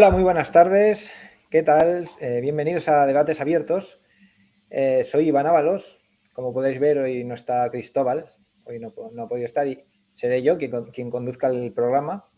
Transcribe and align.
Hola, 0.00 0.12
muy 0.12 0.22
buenas 0.22 0.50
tardes. 0.50 1.12
¿Qué 1.50 1.62
tal? 1.62 2.08
Eh, 2.22 2.40
bienvenidos 2.40 2.88
a 2.88 3.04
Debates 3.04 3.38
Abiertos. 3.38 4.00
Eh, 4.70 5.04
soy 5.04 5.28
Iván 5.28 5.46
Ábalos. 5.46 6.00
Como 6.32 6.54
podéis 6.54 6.80
ver, 6.80 6.96
hoy 6.96 7.22
no 7.22 7.34
está 7.34 7.70
Cristóbal. 7.70 8.24
Hoy 8.64 8.78
no, 8.78 8.94
no 9.12 9.22
ha 9.24 9.28
podido 9.28 9.44
estar 9.44 9.68
y 9.68 9.84
seré 10.10 10.42
yo 10.42 10.56
quien, 10.56 10.72
quien 10.86 11.10
conduzca 11.10 11.48
el 11.48 11.74
programa. 11.74 12.30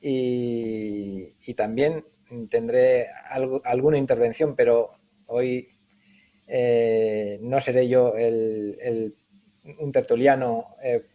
Y, 0.00 1.28
y 1.46 1.52
también 1.52 2.06
tendré 2.48 3.08
algo, 3.28 3.60
alguna 3.64 3.98
intervención, 3.98 4.56
pero 4.56 4.88
hoy 5.26 5.68
eh, 6.46 7.38
no 7.42 7.60
seré 7.60 7.86
yo 7.86 8.14
el, 8.16 8.78
el, 8.80 9.14
un 9.78 9.92
tertuliano 9.92 10.68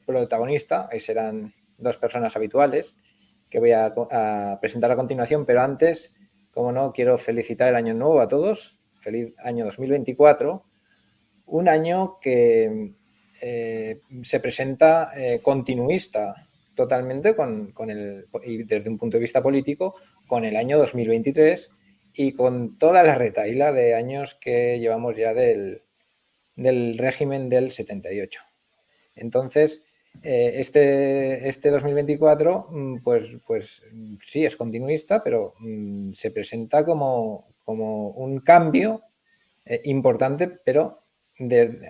protagonista. 0.06 0.88
Hoy 0.94 1.00
serán 1.00 1.52
dos 1.80 1.97
personas 1.97 2.35
habituales 2.35 2.95
que 3.50 3.59
voy 3.59 3.72
a, 3.72 3.92
presentar 4.61 4.92
a 4.92 4.95
continuación, 4.95 5.45
pero 5.45 5.61
antes 5.61 6.14
como 6.52 6.72
no, 6.72 6.92
quiero 6.92 7.17
felicitar 7.17 7.69
el 7.69 7.75
año 7.75 7.94
nuevo 7.94 8.19
a 8.19 8.28
todos. 8.28 8.78
Feliz 9.00 9.33
año 9.38 9.66
2024. 9.66 10.64
Un 11.45 11.69
año 11.69 12.17
que 12.19 12.94
eh, 13.41 14.02
se 14.23 14.39
presenta 14.39 15.11
eh, 15.16 15.39
continuista 15.41 16.47
totalmente 16.75 17.36
con, 17.36 17.72
con, 17.72 17.89
el, 17.89 18.28
y 18.44 18.64
desde 18.64 18.89
un 18.89 18.97
punto 18.97 19.17
de 19.17 19.22
vista 19.22 19.41
político, 19.44 19.95
con 20.28 20.45
el 20.45 20.56
año 20.56 20.78
2023 20.78 21.72
y 22.13 22.34
con 22.34 22.78
toda 22.78 23.03
la 23.03 23.16
retaíla 23.16 23.72
de 23.72 23.95
años 23.95 24.36
que 24.36 24.80
llevamos 24.80 25.17
ya 25.17 25.34
del, 25.34 25.84
del 26.56 26.97
régimen 26.97 27.50
del 27.50 27.72
78. 27.72 28.41
Entonces, 29.16 29.84
eh, 30.21 30.55
este, 30.55 31.47
este 31.47 31.69
2024, 31.71 32.67
mm, 32.69 32.97
pues, 33.03 33.38
pues 33.45 33.81
sí, 34.19 34.45
es 34.45 34.55
continuista, 34.55 35.23
pero 35.23 35.53
mm, 35.59 36.11
se 36.11 36.31
presenta 36.31 36.83
como, 36.83 37.53
como 37.63 38.09
un 38.09 38.39
cambio 38.39 39.03
eh, 39.66 39.81
importante, 39.85 40.47
pero 40.49 41.03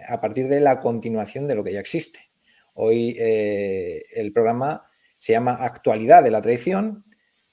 a 0.09 0.21
partir 0.21 0.47
de 0.47 0.59
la 0.59 0.79
continuación 0.79 1.47
de 1.47 1.55
lo 1.55 1.63
que 1.63 1.73
ya 1.73 1.79
existe. 1.79 2.29
Hoy 2.75 3.15
eh, 3.19 4.03
el 4.15 4.31
programa 4.31 4.85
se 5.17 5.33
llama 5.33 5.55
Actualidad 5.55 6.23
de 6.23 6.31
la 6.31 6.41
Traición, 6.41 7.05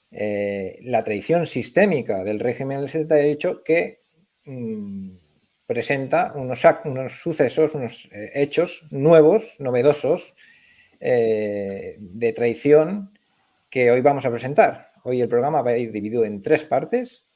la 0.09 1.03
traición 1.03 1.45
sistémica 1.45 2.23
del 2.23 2.39
régimen 2.39 2.79
del 2.79 2.87
78 2.87 3.63
que 3.65 3.99
mmm, 4.45 5.17
presenta 5.65 6.31
unos, 6.35 6.63
unos, 6.85 7.11
sucesos, 7.11 7.75
unos 7.75 8.09
hechos 8.13 8.85
nuevos, 8.89 9.55
novedosos, 9.59 10.33
eh, 10.99 11.95
de 11.99 12.33
traición 12.33 13.17
que 13.69 13.91
hoy 13.91 14.01
vamos 14.01 14.25
a 14.25 14.31
presentar. 14.31 14.91
Hoy 15.03 15.21
el 15.21 15.29
programa 15.29 15.61
va 15.61 15.71
a 15.71 15.77
ir 15.77 15.91
dividido 15.91 16.25
en 16.25 16.41
tres 16.41 16.65
partes, 16.65 17.27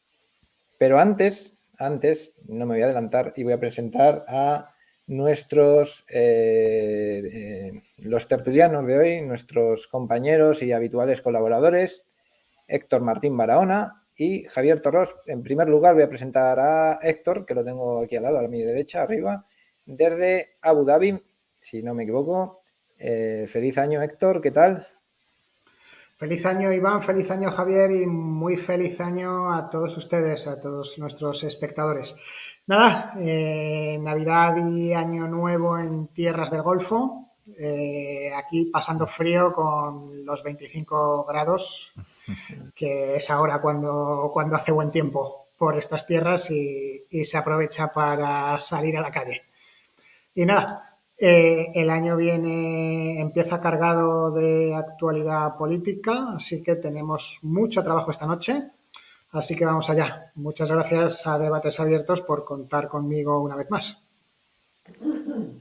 pero 0.77 0.99
antes, 0.99 1.55
antes, 1.77 2.33
no 2.47 2.65
me 2.65 2.75
voy 2.75 2.81
a 2.81 2.85
adelantar 2.85 3.33
y 3.35 3.43
voy 3.43 3.53
a 3.53 3.59
presentar 3.59 4.23
a 4.27 4.73
nuestros, 5.07 6.05
eh, 6.09 7.21
eh, 7.23 7.71
los 8.03 8.27
tertulianos 8.27 8.87
de 8.87 8.97
hoy, 8.97 9.21
nuestros 9.21 9.87
compañeros 9.87 10.63
y 10.63 10.71
habituales 10.71 11.21
colaboradores, 11.21 12.05
Héctor 12.67 13.01
Martín 13.01 13.35
Barahona 13.35 14.05
y 14.15 14.43
Javier 14.45 14.79
Torros. 14.79 15.15
En 15.25 15.43
primer 15.43 15.67
lugar 15.67 15.95
voy 15.95 16.03
a 16.03 16.09
presentar 16.09 16.59
a 16.59 16.99
Héctor, 17.01 17.45
que 17.45 17.55
lo 17.55 17.63
tengo 17.63 18.01
aquí 18.01 18.15
al 18.15 18.23
lado, 18.23 18.39
a 18.39 18.47
mi 18.47 18.63
derecha, 18.63 19.03
arriba, 19.03 19.45
desde 19.85 20.55
Abu 20.61 20.85
Dhabi, 20.85 21.21
si 21.59 21.83
no 21.83 21.93
me 21.93 22.03
equivoco, 22.03 22.60
eh, 23.01 23.47
feliz 23.47 23.77
año, 23.77 24.01
Héctor, 24.01 24.41
¿qué 24.41 24.51
tal? 24.51 24.87
Feliz 26.17 26.45
año, 26.45 26.71
Iván, 26.71 27.01
feliz 27.01 27.31
año, 27.31 27.49
Javier, 27.49 27.89
y 27.89 28.05
muy 28.05 28.55
feliz 28.55 29.01
año 29.01 29.51
a 29.51 29.71
todos 29.71 29.97
ustedes, 29.97 30.45
a 30.47 30.61
todos 30.61 30.99
nuestros 30.99 31.43
espectadores. 31.43 32.15
Nada, 32.67 33.15
eh, 33.19 33.97
Navidad 33.99 34.55
y 34.57 34.93
Año 34.93 35.27
Nuevo 35.27 35.79
en 35.79 36.09
tierras 36.09 36.51
del 36.51 36.61
Golfo, 36.61 37.31
eh, 37.57 38.31
aquí 38.35 38.65
pasando 38.65 39.07
frío 39.07 39.51
con 39.51 40.23
los 40.23 40.43
25 40.43 41.25
grados, 41.25 41.91
que 42.75 43.15
es 43.15 43.31
ahora 43.31 43.59
cuando, 43.59 44.29
cuando 44.31 44.55
hace 44.55 44.71
buen 44.71 44.91
tiempo 44.91 45.47
por 45.57 45.75
estas 45.75 46.05
tierras 46.05 46.51
y, 46.51 47.03
y 47.09 47.23
se 47.23 47.37
aprovecha 47.37 47.91
para 47.91 48.59
salir 48.59 48.95
a 48.95 49.01
la 49.01 49.11
calle. 49.11 49.41
Y 50.35 50.45
nada, 50.45 50.90
eh, 51.21 51.71
el 51.75 51.91
año 51.91 52.17
viene, 52.17 53.21
empieza 53.21 53.61
cargado 53.61 54.31
de 54.31 54.73
actualidad 54.73 55.55
política, 55.55 56.33
así 56.35 56.63
que 56.63 56.75
tenemos 56.75 57.39
mucho 57.43 57.83
trabajo 57.83 58.09
esta 58.09 58.25
noche. 58.25 58.71
Así 59.29 59.55
que 59.55 59.63
vamos 59.63 59.89
allá. 59.89 60.31
Muchas 60.35 60.71
gracias 60.71 61.25
a 61.27 61.37
Debates 61.37 61.79
Abiertos 61.79 62.21
por 62.21 62.43
contar 62.43 62.89
conmigo 62.89 63.39
una 63.39 63.55
vez 63.55 63.69
más. 63.69 64.03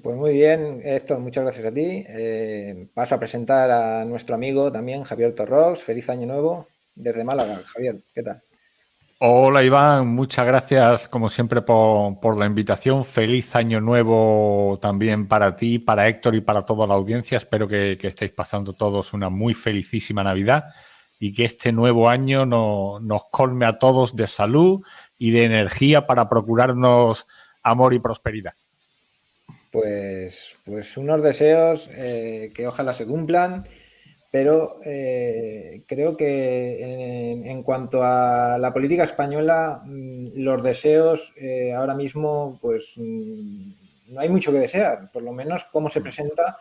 Pues 0.02 0.16
muy 0.16 0.32
bien, 0.32 0.80
Héctor, 0.82 1.20
muchas 1.20 1.44
gracias 1.44 1.66
a 1.66 1.74
ti. 1.74 2.04
Eh, 2.08 2.88
paso 2.94 3.14
a 3.14 3.18
presentar 3.18 3.70
a 3.70 4.04
nuestro 4.06 4.34
amigo 4.34 4.72
también, 4.72 5.04
Javier 5.04 5.34
Torros. 5.34 5.84
Feliz 5.84 6.08
año 6.08 6.26
nuevo 6.26 6.66
desde 6.94 7.22
Málaga. 7.22 7.62
Javier, 7.66 8.02
¿qué 8.14 8.22
tal? 8.22 8.42
Hola 9.22 9.62
Iván, 9.62 10.06
muchas 10.06 10.46
gracias 10.46 11.06
como 11.06 11.28
siempre 11.28 11.60
por, 11.60 12.38
la 12.38 12.46
invitación. 12.46 13.04
Feliz 13.04 13.54
año 13.54 13.78
nuevo 13.78 14.78
también 14.80 15.28
para 15.28 15.56
ti, 15.56 15.78
para 15.78 16.08
Héctor 16.08 16.36
y 16.36 16.40
para 16.40 16.62
toda 16.62 16.86
la 16.86 16.94
audiencia. 16.94 17.36
Espero 17.36 17.68
que, 17.68 17.98
que 18.00 18.06
estéis 18.06 18.32
pasando 18.32 18.72
todos 18.72 19.12
una 19.12 19.28
muy 19.28 19.52
felicísima 19.52 20.24
Navidad 20.24 20.72
y 21.18 21.34
que 21.34 21.44
este 21.44 21.70
nuevo 21.70 22.08
año 22.08 22.46
no, 22.46 22.98
nos 23.00 23.26
colme 23.30 23.66
a 23.66 23.78
todos 23.78 24.16
de 24.16 24.26
salud 24.26 24.80
y 25.18 25.32
de 25.32 25.44
energía 25.44 26.06
para 26.06 26.26
procurarnos 26.26 27.26
amor 27.62 27.92
y 27.92 27.98
prosperidad. 27.98 28.54
Pues, 29.70 30.56
pues 30.64 30.96
unos 30.96 31.22
deseos 31.22 31.90
eh, 31.92 32.52
que 32.54 32.66
ojalá 32.66 32.94
se 32.94 33.04
cumplan 33.04 33.68
pero 34.30 34.76
eh, 34.86 35.82
creo 35.86 36.16
que 36.16 36.82
en, 36.82 37.46
en, 37.46 37.62
cuanto 37.62 38.02
a 38.02 38.58
la 38.58 38.72
política 38.72 39.02
española, 39.02 39.82
mm, 39.84 40.28
los 40.36 40.62
deseos 40.62 41.32
eh, 41.36 41.72
ahora 41.72 41.94
mismo, 41.94 42.58
pues 42.60 42.94
mm, 42.96 43.72
no 44.08 44.20
hay 44.20 44.28
mucho 44.28 44.52
que 44.52 44.58
desear, 44.58 45.10
por 45.12 45.22
lo 45.22 45.32
menos 45.32 45.64
cómo 45.64 45.88
se 45.88 46.00
presenta, 46.00 46.58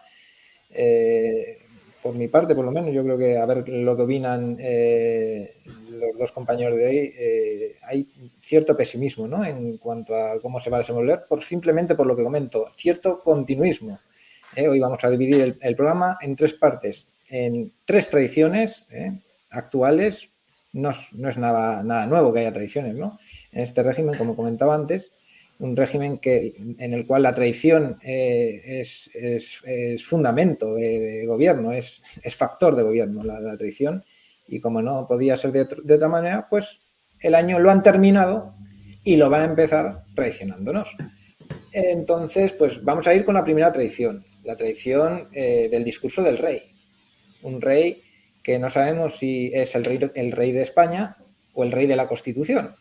eh, 0.72 1.58
por 2.02 2.16
mi 2.16 2.28
parte, 2.28 2.56
por 2.56 2.64
lo 2.66 2.72
menos, 2.72 2.94
yo 2.94 3.04
creo 3.04 3.18
que 3.18 3.38
a 3.38 3.46
ver 3.46 3.68
lo 3.68 3.96
que 3.96 4.04
opinan 4.04 4.56
eh, 4.60 5.54
los 5.92 6.18
dos 6.18 6.32
compañeros 6.32 6.78
de 6.78 6.86
hoy, 6.86 7.14
eh, 7.18 7.76
hay 7.84 8.08
cierto 8.42 8.78
pesimismo 8.78 9.28
¿no? 9.28 9.44
en 9.44 9.78
cuanto 9.78 10.16
a 10.16 10.40
cómo 10.42 10.60
se 10.60 10.70
va 10.70 10.78
a 10.78 10.80
desenvolver, 10.80 11.26
por, 11.28 11.44
simplemente 11.44 11.96
por 11.96 12.08
lo 12.08 12.16
que 12.16 12.24
comento, 12.24 12.68
cierto 12.76 13.20
continuismo. 13.20 14.00
Hoy 14.68 14.80
vamos 14.80 15.04
a 15.04 15.10
dividir 15.10 15.58
el, 15.62 15.76
programa 15.76 16.18
en 16.22 16.36
tres 16.36 16.54
partes 16.54 17.08
en 17.30 17.72
tres 17.86 18.10
tradiciones 18.10 18.86
¿eh? 18.92 19.20
actuales. 19.52 20.32
No 20.72 20.92
es, 20.92 21.38
nada, 21.38 22.06
nuevo 22.06 22.32
que 22.32 22.42
haya 22.42 22.54
tradiciones, 22.54 22.96
¿no? 22.96 23.18
En 23.52 23.62
este 23.62 23.82
régimen, 23.82 24.16
como 24.16 24.36
comentaba 24.36 24.76
antes, 24.76 25.14
un 25.58 25.76
régimen 25.76 26.20
que, 26.20 26.54
en 26.78 26.94
el 26.94 27.08
cual 27.08 27.24
la 27.24 27.34
traición 27.34 27.98
eh, 28.04 28.62
es, 28.64 29.10
fundamento 30.04 30.76
de, 30.76 31.26
gobierno, 31.26 31.72
es, 31.72 32.02
factor 32.36 32.76
de 32.76 32.84
gobierno 32.84 33.24
la, 33.24 33.40
la, 33.40 33.58
traición, 33.58 34.06
y 34.48 34.60
como 34.60 34.82
no 34.84 35.08
podía 35.08 35.36
ser 35.38 35.52
de, 35.52 35.68
de 35.84 35.94
otra 35.96 36.08
manera, 36.08 36.48
pues 36.50 36.82
el 37.20 37.34
año 37.34 37.58
lo 37.58 37.72
han 37.72 37.82
terminado 37.82 38.54
y 39.04 39.16
lo 39.16 39.30
van 39.30 39.42
a 39.42 39.46
empezar 39.46 40.06
traicionándonos. 40.14 40.96
Entonces, 41.72 42.54
pues 42.54 42.84
vamos 42.84 43.08
a 43.08 43.14
ir 43.14 43.26
con 43.26 43.34
la 43.34 43.44
primera 43.44 43.72
traición, 43.72 44.24
la 44.44 44.56
traición 44.56 45.30
eh, 45.34 45.68
del 45.70 45.84
discurso 45.84 46.24
del 46.24 46.38
rey 46.38 46.62
un 47.42 47.62
rey 47.62 48.04
que 48.44 48.60
no 48.60 48.70
sabemos 48.70 49.18
si 49.18 49.52
es 49.54 49.76
el 49.76 49.84
rey, 49.84 50.00
el 50.16 50.32
rey 50.32 50.52
de 50.52 50.62
España 50.62 51.18
o 51.54 51.64
el 51.64 51.72
rey 51.72 51.88
de 51.88 51.96
la 51.96 52.08
Constitución. 52.08 52.76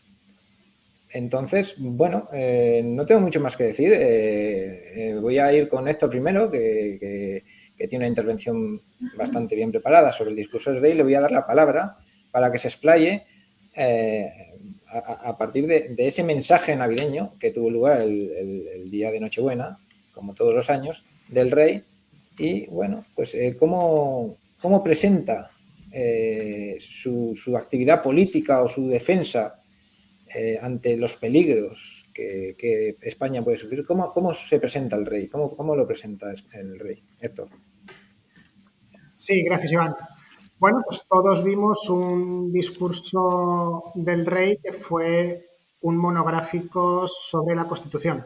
Entonces, 1.11 1.75
bueno, 1.79 2.27
eh, 2.33 2.81
no 2.85 3.05
tengo 3.05 3.21
mucho 3.21 3.41
más 3.41 3.55
que 3.55 3.63
decir. 3.63 3.91
Eh, 3.93 5.17
voy 5.19 5.39
a 5.39 5.51
ir 5.53 5.67
con 5.67 5.87
Héctor 5.87 6.09
primero, 6.09 6.51
que, 6.51 7.43
que, 7.75 7.87
tiene 7.87 8.03
una 8.03 8.09
intervención 8.09 8.81
bastante 9.17 9.55
bien 9.55 9.71
preparada 9.71 10.11
sobre 10.11 10.31
el 10.31 10.35
discurso 10.35 10.71
del 10.71 10.81
rey. 10.81 10.93
Le 10.93 11.03
voy 11.03 11.15
a 11.15 11.21
dar 11.21 11.31
la 11.31 11.45
palabra 11.45 11.97
para 12.31 12.51
que 12.51 12.59
se 12.59 12.67
explaye 12.67 13.25
a, 14.91 15.37
partir 15.37 15.65
de, 15.65 15.95
ese 15.97 16.23
mensaje 16.23 16.75
navideño 16.75 17.37
que 17.39 17.51
tuvo 17.51 17.69
lugar 17.69 18.01
el, 18.01 18.89
día 18.91 19.11
de 19.11 19.19
Nochebuena, 19.19 19.79
como 20.13 20.33
todos 20.33 20.53
los 20.53 20.69
años, 20.69 21.05
del 21.29 21.51
rey. 21.51 21.83
Y 22.37 22.67
bueno, 22.67 23.05
pues 23.15 23.35
eh, 23.35 23.55
cómo, 23.57 24.37
cómo 24.61 24.83
presenta 24.83 25.49
eh, 25.91 26.77
su, 26.79 27.35
actividad 27.57 28.01
política 28.01 28.61
o 28.61 28.67
su 28.67 28.87
defensa 28.87 29.61
eh, 30.35 30.57
ante 30.61 30.95
los 30.97 31.17
peligros 31.17 32.05
que, 32.13 32.55
que, 32.57 32.97
España 33.01 33.43
puede 33.43 33.57
sufrir. 33.57 33.85
¿Cómo, 33.85 34.11
¿Cómo, 34.11 34.33
se 34.33 34.59
presenta 34.59 34.95
el 34.95 35.05
rey? 35.05 35.27
¿Cómo, 35.27 35.55
¿Cómo, 35.55 35.75
lo 35.75 35.87
presenta 35.87 36.27
el 36.53 36.79
rey? 36.79 37.03
Héctor. 37.19 37.49
Sí, 39.17 39.43
gracias, 39.43 39.73
Iván. 39.73 39.95
Bueno, 40.59 40.81
pues 40.85 41.05
todos 41.09 41.43
vimos 41.43 41.89
un 41.89 42.51
discurso 42.51 43.91
del 43.95 44.25
rey 44.25 44.57
que 44.63 44.73
fue 44.73 45.49
un 45.81 45.97
monográfico 45.97 47.07
sobre 47.07 47.55
la 47.55 47.67
Constitución. 47.67 48.25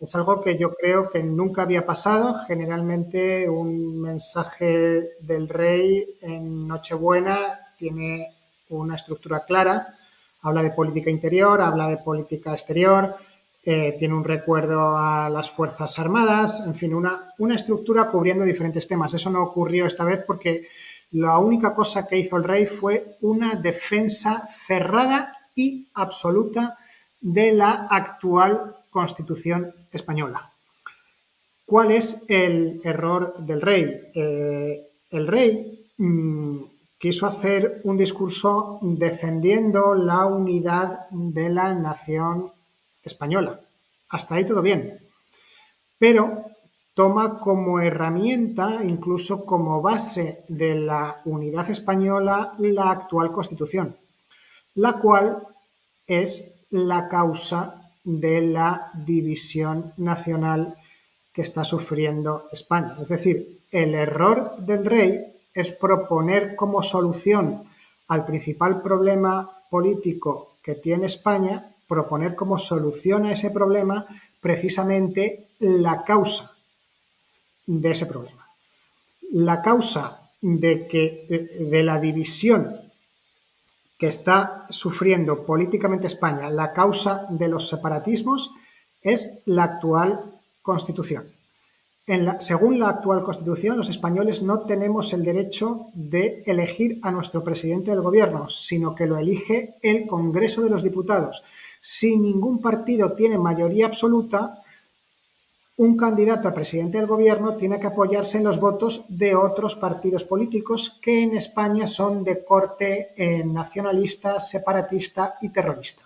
Es 0.00 0.14
algo 0.14 0.40
que 0.40 0.56
yo 0.56 0.72
creo 0.74 1.10
que 1.10 1.22
nunca 1.22 1.60
había 1.60 1.84
pasado. 1.84 2.34
Generalmente 2.46 3.50
un 3.50 4.00
mensaje 4.00 5.10
del 5.20 5.46
rey 5.46 6.14
en 6.22 6.66
Nochebuena 6.66 7.36
tiene 7.76 8.34
una 8.70 8.96
estructura 8.96 9.44
clara. 9.44 9.94
Habla 10.40 10.62
de 10.62 10.70
política 10.70 11.10
interior, 11.10 11.60
habla 11.60 11.86
de 11.88 11.98
política 11.98 12.52
exterior, 12.52 13.14
eh, 13.62 13.94
tiene 13.98 14.14
un 14.14 14.24
recuerdo 14.24 14.96
a 14.96 15.28
las 15.28 15.50
Fuerzas 15.50 15.98
Armadas, 15.98 16.66
en 16.66 16.74
fin, 16.74 16.94
una, 16.94 17.34
una 17.36 17.56
estructura 17.56 18.10
cubriendo 18.10 18.44
diferentes 18.44 18.88
temas. 18.88 19.12
Eso 19.12 19.28
no 19.28 19.42
ocurrió 19.42 19.84
esta 19.84 20.04
vez 20.04 20.24
porque 20.26 20.66
la 21.10 21.36
única 21.36 21.74
cosa 21.74 22.08
que 22.08 22.16
hizo 22.16 22.38
el 22.38 22.44
rey 22.44 22.64
fue 22.64 23.18
una 23.20 23.54
defensa 23.56 24.46
cerrada 24.46 25.36
y 25.54 25.90
absoluta 25.92 26.78
de 27.20 27.52
la 27.52 27.86
actual 27.90 28.76
Constitución 28.88 29.74
española. 29.92 30.52
¿Cuál 31.66 31.92
es 31.92 32.24
el 32.28 32.80
error 32.82 33.36
del 33.44 33.60
rey? 33.60 34.10
Eh, 34.14 34.90
el 35.10 35.26
rey 35.26 35.86
mm, 35.98 36.62
quiso 36.98 37.26
hacer 37.26 37.80
un 37.84 37.96
discurso 37.96 38.78
defendiendo 38.82 39.94
la 39.94 40.26
unidad 40.26 41.08
de 41.10 41.48
la 41.48 41.72
nación 41.74 42.52
española. 43.02 43.60
Hasta 44.08 44.34
ahí 44.34 44.44
todo 44.44 44.62
bien. 44.62 44.98
Pero 45.98 46.42
toma 46.92 47.38
como 47.38 47.80
herramienta, 47.80 48.80
incluso 48.84 49.46
como 49.46 49.80
base 49.80 50.44
de 50.48 50.74
la 50.74 51.22
unidad 51.24 51.70
española, 51.70 52.54
la 52.58 52.90
actual 52.90 53.32
Constitución, 53.32 53.96
la 54.74 54.94
cual 54.94 55.46
es 56.06 56.66
la 56.70 57.08
causa 57.08 57.79
de 58.04 58.40
la 58.40 58.90
división 58.94 59.92
nacional 59.96 60.76
que 61.32 61.42
está 61.42 61.64
sufriendo 61.64 62.48
España. 62.52 62.96
Es 63.00 63.08
decir, 63.08 63.60
el 63.70 63.94
error 63.94 64.56
del 64.58 64.84
rey 64.84 65.32
es 65.54 65.70
proponer 65.70 66.56
como 66.56 66.82
solución 66.82 67.64
al 68.08 68.24
principal 68.24 68.82
problema 68.82 69.50
político 69.70 70.54
que 70.62 70.74
tiene 70.74 71.06
España, 71.06 71.74
proponer 71.86 72.34
como 72.34 72.58
solución 72.58 73.26
a 73.26 73.32
ese 73.32 73.50
problema 73.50 74.06
precisamente 74.40 75.48
la 75.58 76.04
causa 76.04 76.50
de 77.66 77.90
ese 77.90 78.06
problema. 78.06 78.46
La 79.32 79.62
causa 79.62 80.30
de 80.40 80.86
que 80.88 81.48
de 81.60 81.82
la 81.82 82.00
división 82.00 82.89
que 84.00 84.06
está 84.06 84.66
sufriendo 84.70 85.44
políticamente 85.44 86.06
España, 86.06 86.48
la 86.48 86.72
causa 86.72 87.26
de 87.28 87.48
los 87.48 87.68
separatismos, 87.68 88.50
es 89.02 89.42
la 89.44 89.64
actual 89.64 90.40
Constitución. 90.62 91.24
según 92.38 92.78
la 92.78 92.88
actual 92.88 93.22
Constitución, 93.22 93.76
los 93.76 93.90
españoles 93.90 94.42
no 94.42 94.60
tenemos 94.60 95.12
el 95.12 95.22
derecho 95.22 95.88
de 95.92 96.42
elegir 96.46 96.98
a 97.02 97.10
nuestro 97.10 97.44
presidente 97.44 97.90
del 97.90 98.00
gobierno, 98.00 98.48
sino 98.48 98.94
que 98.94 99.06
lo 99.06 99.18
elige 99.18 99.74
el 99.82 100.06
Congreso 100.06 100.62
de 100.62 100.70
los 100.70 100.82
Diputados. 100.82 101.42
Si 101.82 102.16
ningún 102.16 102.62
partido 102.62 103.12
tiene 103.12 103.36
mayoría 103.38 103.86
absoluta, 103.86 104.62
un 105.80 105.96
candidato 105.96 106.46
a 106.46 106.52
presidente 106.52 106.98
del 106.98 107.06
gobierno 107.06 107.56
tiene 107.56 107.80
que 107.80 107.86
apoyarse 107.86 108.36
en 108.36 108.44
los 108.44 108.60
votos 108.60 109.06
de 109.08 109.34
otros 109.34 109.76
partidos 109.76 110.24
políticos 110.24 110.98
que 111.00 111.22
en 111.22 111.34
España 111.34 111.86
son 111.86 112.22
de 112.22 112.44
corte 112.44 113.14
eh, 113.16 113.42
nacionalista, 113.46 114.38
separatista 114.40 115.38
y 115.40 115.48
terrorista. 115.48 116.02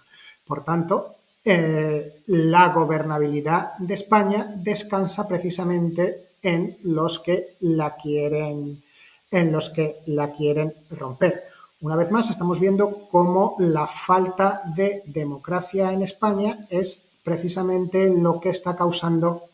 Por 0.47 0.63
tanto, 0.63 1.17
eh, 1.45 2.23
la 2.27 2.69
gobernabilidad 2.69 3.77
de 3.79 3.95
España 3.95 4.55
descansa 4.57 5.27
precisamente 5.27 6.29
en 6.41 6.79
los 6.85 7.19
que 7.19 7.57
la 7.59 7.97
quieren, 7.97 8.81
en 9.29 9.51
los 9.51 9.71
que 9.71 10.03
la 10.07 10.31
quieren 10.31 10.73
romper. 10.91 11.49
Una 11.81 11.97
vez 11.97 12.13
más, 12.13 12.31
estamos 12.31 12.61
viendo 12.61 13.09
cómo 13.11 13.57
la 13.59 13.89
falta 13.89 14.63
de 14.77 15.03
democracia 15.07 15.93
en 15.93 16.03
España 16.03 16.65
es 16.71 17.09
precisamente 17.25 18.09
lo 18.09 18.39
que 18.41 18.51
está 18.51 18.77
causando 18.77 19.49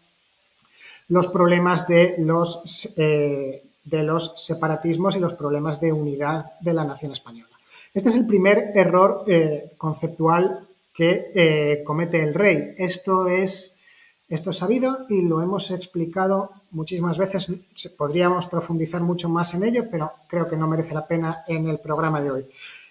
los 1.11 1.27
problemas 1.27 1.89
de 1.89 2.15
los, 2.19 2.95
eh, 2.97 3.65
de 3.85 4.03
los 4.05 4.45
separatismos 4.45 5.17
y 5.17 5.19
los 5.19 5.35
problemas 5.35 5.81
de 5.81 5.93
unidad 5.93 6.53
de 6.61 6.73
la 6.73 6.85
nación 6.85 7.13
española. 7.13 7.51
Este 7.93 8.11
es 8.11 8.15
el 8.15 8.27
primer 8.27 8.71
error 8.75 9.25
eh, 9.27 9.73
conceptual 9.77 10.69
que 10.95 11.33
eh, 11.35 11.83
comete 11.85 12.23
el 12.23 12.33
rey. 12.33 12.75
Esto 12.79 13.27
es, 13.27 13.81
esto 14.29 14.51
es 14.51 14.57
sabido 14.57 15.07
y 15.09 15.23
lo 15.23 15.43
hemos 15.43 15.73
explicado 15.73 16.51
muchísimas 16.71 17.19
veces. 17.19 17.53
Podríamos 17.99 18.47
profundizar 18.47 19.03
mucho 19.03 19.29
más 19.29 19.53
en 19.55 19.65
ello, 19.65 19.87
pero 19.91 20.13
creo 20.29 20.47
que 20.47 20.57
no 20.57 20.69
merece 20.69 20.95
la 20.95 21.09
pena 21.09 21.43
en 21.49 21.67
el 21.67 21.81
programa 21.81 22.23
de 22.23 22.31
hoy. 22.31 22.47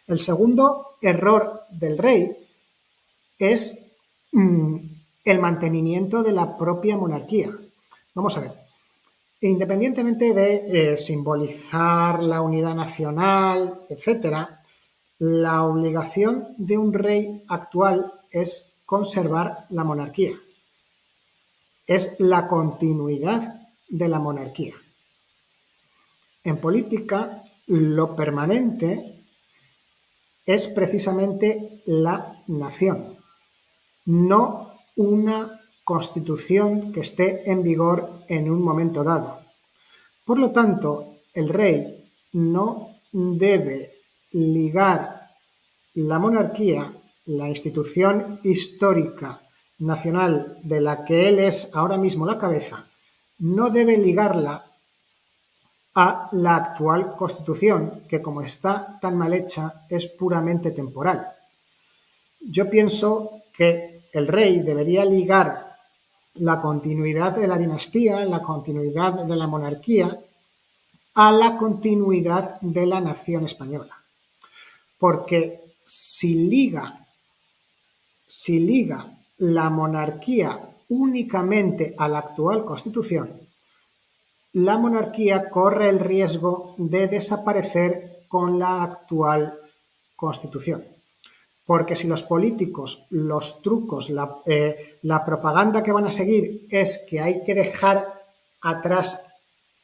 El 0.08 0.20
segundo 0.20 0.98
error 1.02 1.64
del 1.72 1.98
rey 1.98 2.36
es 3.38 3.86
mm, 4.34 4.76
el 5.24 5.40
mantenimiento 5.40 6.22
de 6.22 6.34
la 6.34 6.58
propia 6.58 6.98
monarquía. 6.98 7.50
Vamos 8.14 8.38
a 8.38 8.42
ver. 8.42 8.52
Independientemente 9.42 10.34
de 10.34 10.92
eh, 10.92 10.98
simbolizar 10.98 12.22
la 12.22 12.42
unidad 12.42 12.76
nacional, 12.76 13.86
etcétera, 13.90 14.62
la 15.20 15.64
obligación 15.64 16.56
de 16.58 16.78
un 16.78 16.94
rey 16.94 17.44
actual 17.48 18.14
es 18.32 18.74
conservar 18.86 19.66
la 19.70 19.84
monarquía. 19.84 20.32
Es 21.86 22.20
la 22.20 22.48
continuidad 22.48 23.70
de 23.88 24.08
la 24.08 24.20
monarquía. 24.20 24.76
En 26.44 26.58
política, 26.58 27.44
lo 27.68 28.16
permanente 28.16 29.26
es 30.46 30.68
precisamente 30.68 31.84
la 31.86 32.44
nación, 32.48 33.18
no 34.06 34.74
una 34.96 35.59
constitución 35.90 36.94
que 36.94 37.00
esté 37.00 37.50
en 37.50 37.64
vigor 37.64 38.22
en 38.28 38.48
un 38.48 38.62
momento 38.62 39.04
dado. 39.04 39.42
Por 40.24 40.38
lo 40.38 40.52
tanto, 40.52 41.16
el 41.34 41.50
rey 41.50 42.12
no 42.34 43.00
debe 43.12 43.96
ligar 44.34 45.32
la 45.96 46.20
monarquía, 46.20 46.94
la 47.26 47.50
institución 47.50 48.40
histórica 48.44 49.42
nacional 49.80 50.60
de 50.62 50.80
la 50.80 51.04
que 51.06 51.28
él 51.28 51.40
es 51.40 51.76
ahora 51.76 51.98
mismo 51.98 52.24
la 52.28 52.38
cabeza, 52.38 52.88
no 53.40 53.72
debe 53.72 53.98
ligarla 53.98 54.72
a 55.96 56.30
la 56.34 56.56
actual 56.56 57.16
constitución, 57.16 58.04
que 58.08 58.22
como 58.22 58.44
está 58.44 59.00
tan 59.02 59.18
mal 59.18 59.34
hecha 59.34 59.88
es 59.90 60.06
puramente 60.06 60.70
temporal. 60.70 61.30
Yo 62.40 62.70
pienso 62.70 63.42
que 63.52 64.08
el 64.14 64.28
rey 64.28 64.60
debería 64.60 65.04
ligar 65.04 65.69
la 66.40 66.62
continuidad 66.62 67.36
de 67.36 67.48
la 67.48 67.58
dinastía, 67.58 68.26
la 68.26 68.42
continuidad 68.42 69.14
de 69.26 69.36
la 69.36 69.48
monarquía, 69.48 70.20
a 71.16 71.32
la 71.32 71.58
continuidad 71.58 72.60
de 72.62 72.86
la 72.86 73.02
nación 73.02 73.46
española. 73.46 73.96
Porque 74.98 75.76
si 75.84 76.48
liga, 76.50 77.06
si 78.26 78.60
liga 78.60 79.18
la 79.38 79.70
monarquía 79.70 80.60
únicamente 80.90 81.96
a 81.98 82.08
la 82.08 82.20
actual 82.20 82.66
constitución, 82.66 83.50
la 84.54 84.78
monarquía 84.78 85.50
corre 85.50 85.90
el 85.90 86.00
riesgo 86.00 86.76
de 86.78 87.08
desaparecer 87.08 88.26
con 88.28 88.58
la 88.58 88.84
actual 88.84 89.60
constitución. 90.16 90.84
Porque 91.70 91.96
si 91.96 92.08
los 92.08 92.24
políticos, 92.24 93.06
los 93.12 93.62
trucos, 93.62 94.12
eh, 94.48 94.98
la, 95.04 95.24
propaganda 95.24 95.84
que 95.84 95.92
van 95.92 96.06
a 96.06 96.10
seguir 96.10 96.66
es 96.68 97.06
que 97.08 97.20
hay 97.20 97.44
que 97.44 97.54
dejar 97.54 98.24
atrás 98.60 99.28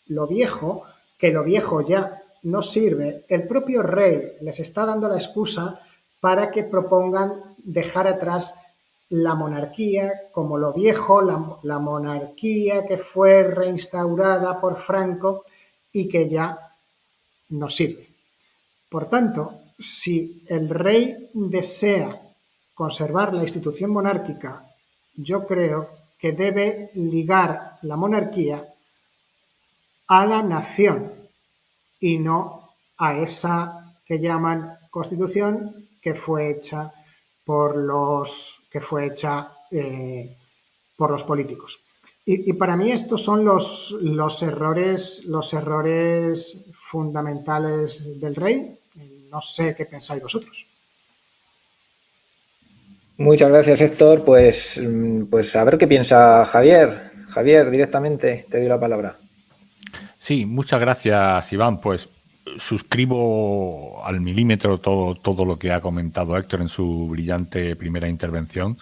lo 0.08 0.26
viejo, 0.26 0.86
que 1.20 1.30
lo 1.32 1.44
viejo 1.44 1.82
ya 1.82 2.24
no 2.42 2.64
sirve, 2.64 3.24
el 3.30 3.48
propio 3.48 3.84
rey 3.84 4.32
les 4.42 4.60
está 4.60 4.84
dando 4.88 5.08
la 5.08 5.18
excusa 5.18 5.80
para 6.20 6.50
que 6.50 6.64
propongan 6.64 7.56
dejar 7.60 8.08
atrás 8.08 8.60
la 9.10 9.36
monarquía 9.36 10.24
como 10.32 10.58
lo 10.58 10.74
viejo, 10.74 11.22
la, 11.22 11.60
la, 11.62 11.78
monarquía 11.78 12.88
que 12.88 12.98
fue 12.98 13.44
reinstaurada 13.44 14.60
por 14.60 14.78
Franco 14.78 15.44
y 15.92 16.10
que 16.10 16.28
ya 16.28 16.58
no 17.50 17.70
sirve. 17.70 18.10
Por 18.90 19.08
tanto, 19.08 19.65
si 19.78 20.44
el 20.48 20.70
rey 20.70 21.30
desea 21.34 22.22
conservar 22.74 23.34
la 23.34 23.44
institución 23.44 23.92
monárquica, 23.92 24.70
yo 25.16 25.46
creo 25.46 25.90
que 26.18 26.32
debe 26.32 26.92
ligar 26.94 27.78
la 27.82 27.96
monarquía 27.96 28.74
a 30.08 30.26
la 30.26 30.42
nación 30.42 31.14
y 32.00 32.18
no 32.18 32.72
a 32.98 33.18
esa 33.18 33.96
que 34.06 34.20
llaman 34.20 34.78
constitución 34.90 35.90
que 36.02 36.14
fue 36.14 36.52
hecha 36.52 36.94
por 37.44 37.78
los 37.78 38.68
que 38.72 38.82
fue 38.82 39.08
hecha 39.08 39.52
eh, 39.72 40.38
por 40.96 41.12
los 41.12 41.24
políticos. 41.24 41.80
Y, 42.28 42.54
para 42.54 42.76
mí 42.76 42.92
estos 42.92 43.22
son 43.22 43.46
los, 43.46 43.96
los, 44.02 44.42
errores, 44.42 45.26
los 45.26 45.54
errores 45.54 46.72
fundamentales 46.74 48.20
del 48.20 48.36
rey. 48.36 48.80
No 49.36 49.42
sé 49.42 49.76
qué 49.76 49.86
pensáis 49.86 50.24
vosotros. 50.24 50.66
Muchas 53.18 53.50
gracias, 53.50 53.82
Héctor. 53.82 54.24
Pues, 54.24 54.80
mm, 54.82 55.26
pues 55.26 55.54
a 55.58 55.66
ver 55.66 55.78
qué 55.78 55.88
piensa 55.88 56.46
Javier. 56.46 57.12
Javier, 57.28 57.70
directamente 57.70 58.46
te 58.50 58.60
doy 58.60 58.70
la 58.70 58.80
palabra. 58.80 59.20
Sí, 60.18 60.46
muchas 60.46 60.80
gracias, 60.80 61.52
Iván. 61.52 61.82
Pues 61.82 62.08
suscribo 62.58 64.02
al 64.06 64.22
milímetro 64.22 64.80
todo, 64.80 65.16
todo 65.16 65.44
lo 65.44 65.60
que 65.60 65.74
ha 65.74 65.82
comentado 65.82 66.38
Héctor 66.38 66.62
en 66.62 66.70
su 66.70 67.10
brillante 67.10 67.76
primera 67.76 68.08
intervención. 68.08 68.78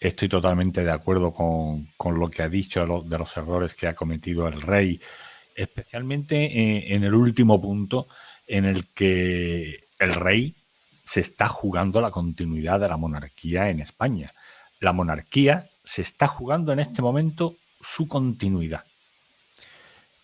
Estoy 0.00 0.30
totalmente 0.30 0.82
de 0.82 0.90
acuerdo 0.90 1.32
con, 1.32 2.18
lo 2.18 2.30
que 2.30 2.42
ha 2.42 2.48
dicho 2.48 2.80
de 2.80 3.18
los, 3.18 3.36
errores 3.36 3.74
que 3.74 3.88
ha 3.88 3.94
cometido 3.94 4.48
el 4.48 4.62
rey, 4.62 4.98
especialmente 5.54 6.94
en, 6.94 7.04
el 7.04 7.14
último 7.14 7.60
punto 7.60 8.06
en 8.46 8.64
el 8.64 8.88
que 8.92 9.81
el 10.02 10.14
rey 10.14 10.56
se 11.04 11.20
está 11.20 11.48
jugando 11.48 12.00
la 12.00 12.10
continuidad 12.10 12.80
de 12.80 12.88
la 12.88 12.96
monarquía 12.96 13.70
en 13.70 13.80
España. 13.80 14.32
La 14.80 14.92
monarquía 14.92 15.70
se 15.84 16.02
está 16.02 16.26
jugando 16.26 16.72
en 16.72 16.80
este 16.80 17.02
momento 17.02 17.56
su 17.80 18.08
continuidad. 18.08 18.84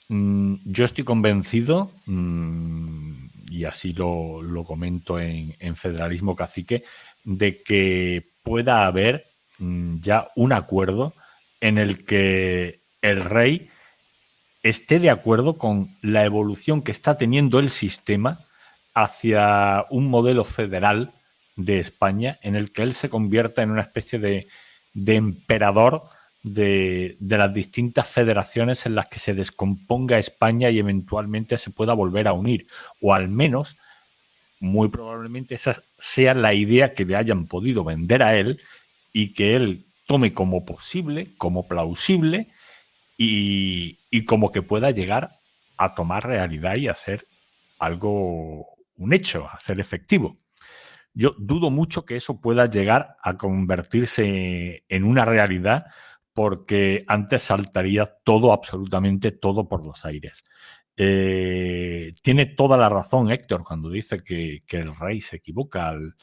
Mm, 0.09 0.55
yo 0.65 0.85
estoy 0.85 1.05
convencido, 1.05 1.93
mm, 2.07 3.29
y 3.51 3.65
así 3.65 3.93
lo, 3.93 4.65
comento 4.67 5.19
en, 5.19 5.55
en, 5.59 5.77
Federalismo 5.77 6.37
Cacique, 6.37 6.85
de 7.25 7.63
que 7.63 8.33
pueda 8.43 8.87
haber 8.87 9.29
Mm, 9.59 10.01
ya 10.01 10.31
un 10.37 10.53
acuerdo 10.53 11.15
en 11.61 11.79
el 11.79 12.05
que 12.05 12.83
el 13.03 13.25
rey 13.25 13.69
esté 14.63 15.01
de 15.01 15.11
acuerdo 15.11 15.59
con 15.59 15.97
la 16.01 16.25
evolución 16.25 16.83
que 16.83 16.93
está 16.93 17.17
teniendo 17.17 17.59
el 17.59 17.71
sistema 17.71 18.47
hacia 19.03 19.85
un 19.91 20.11
modelo 20.11 20.45
federal 20.45 21.15
de 21.57 21.79
España 21.79 22.39
en 22.43 22.57
el 22.57 22.73
que 22.73 22.83
él 22.83 22.95
se 22.95 23.09
convierta 23.09 23.63
en 23.63 23.71
una 23.71 23.83
especie 23.83 24.19
de, 24.19 24.49
emperador 24.95 26.03
de, 26.43 27.17
las 27.21 27.55
distintas 27.55 28.09
federaciones 28.09 28.87
en 28.87 28.95
las 28.95 29.07
que 29.07 29.19
se 29.19 29.35
descomponga 29.35 30.19
España 30.19 30.71
y 30.71 30.79
eventualmente 30.79 31.57
se 31.59 31.71
pueda 31.71 31.95
volver 31.95 32.27
a 32.27 32.33
unir. 32.33 32.67
O 33.01 33.15
al 33.15 33.29
menos, 33.29 33.77
muy 34.59 34.89
probablemente 34.89 35.55
esa 35.55 35.81
sea 35.99 36.35
la 36.35 36.55
idea 36.55 36.95
que 36.95 37.05
le 37.05 37.17
hayan 37.17 37.47
podido 37.47 37.85
vender 37.85 38.23
a 38.23 38.37
él 38.37 38.61
y 39.13 39.33
que 39.33 39.55
él 39.55 39.87
tome 40.07 40.33
como 40.33 40.65
posible, 40.65 41.35
como 41.37 41.69
plausible 41.69 42.49
y, 43.17 44.25
como 44.27 44.51
que 44.51 44.63
pueda 44.63 44.91
llegar 44.91 45.39
a 45.77 45.95
tomar 45.95 46.27
realidad 46.27 46.77
y 46.77 46.89
a 46.89 46.95
ser 46.95 47.27
algo, 47.79 48.78
un 48.99 49.13
hecho, 49.13 49.49
a 49.49 49.59
ser 49.59 49.81
efectivo. 49.81 50.39
Yo 51.15 51.33
dudo 51.39 51.71
mucho 51.71 52.05
que 52.05 52.17
eso 52.17 52.41
pueda 52.41 52.67
llegar 52.67 53.17
a 53.23 53.37
convertirse 53.37 54.85
en 54.89 55.05
una 55.05 55.25
realidad 55.25 55.87
porque 56.33 57.05
antes 57.09 57.43
saltaría 57.43 58.07
todo, 58.23 58.53
absolutamente 58.53 59.33
todo 59.33 59.69
por 59.69 59.85
los 59.85 60.05
aires. 60.05 60.45
Eh, 60.97 62.15
tiene 62.23 62.47
toda 62.47 62.77
la 62.77 62.89
razón 62.89 63.31
Héctor 63.31 63.65
cuando 63.65 63.91
dice 63.91 64.23
que, 64.23 64.63
el 64.69 64.97
rey 64.97 65.21
se 65.21 65.37
equivoca 65.37 65.89
al, 65.89 66.15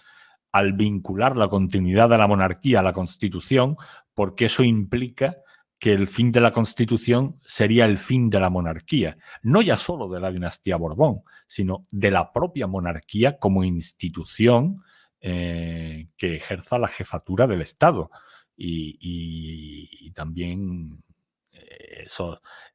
al 0.51 0.73
vincular 0.73 1.35
la 1.35 1.49
continuidad 1.49 2.09
de 2.09 2.17
la 2.17 2.27
monarquía 2.27 2.79
a 2.79 2.83
la 2.83 2.93
Constitución, 2.93 3.75
porque 4.13 4.45
eso 4.45 4.63
implica 4.63 5.37
que 5.85 5.93
el 5.93 6.07
fin 6.07 6.31
de 6.31 6.41
la 6.41 6.49
Constitución 6.49 7.39
sería 7.45 7.85
el 7.85 7.99
fin 7.99 8.27
de 8.31 8.39
la 8.39 8.49
monarquía, 8.49 9.19
no 9.43 9.61
ya 9.61 9.75
solo 9.75 10.09
de 10.09 10.19
la 10.19 10.31
dinastía 10.31 10.77
Borbón, 10.77 11.21
sino 11.45 11.85
de 11.91 12.09
la 12.09 12.33
propia 12.33 12.65
monarquía 12.65 13.37
como 13.37 13.63
institución 13.63 14.81
eh, 15.21 16.07
que 16.17 16.37
ejerza 16.37 16.79
la 16.79 16.87
jefatura 16.87 17.45
del 17.45 17.61
Estado. 17.61 18.09
Y, 18.57 20.09
también 20.15 21.03
eh, 21.51 22.07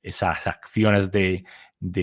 esas 0.03 0.47
acciones 0.47 1.11
de, 1.11 1.45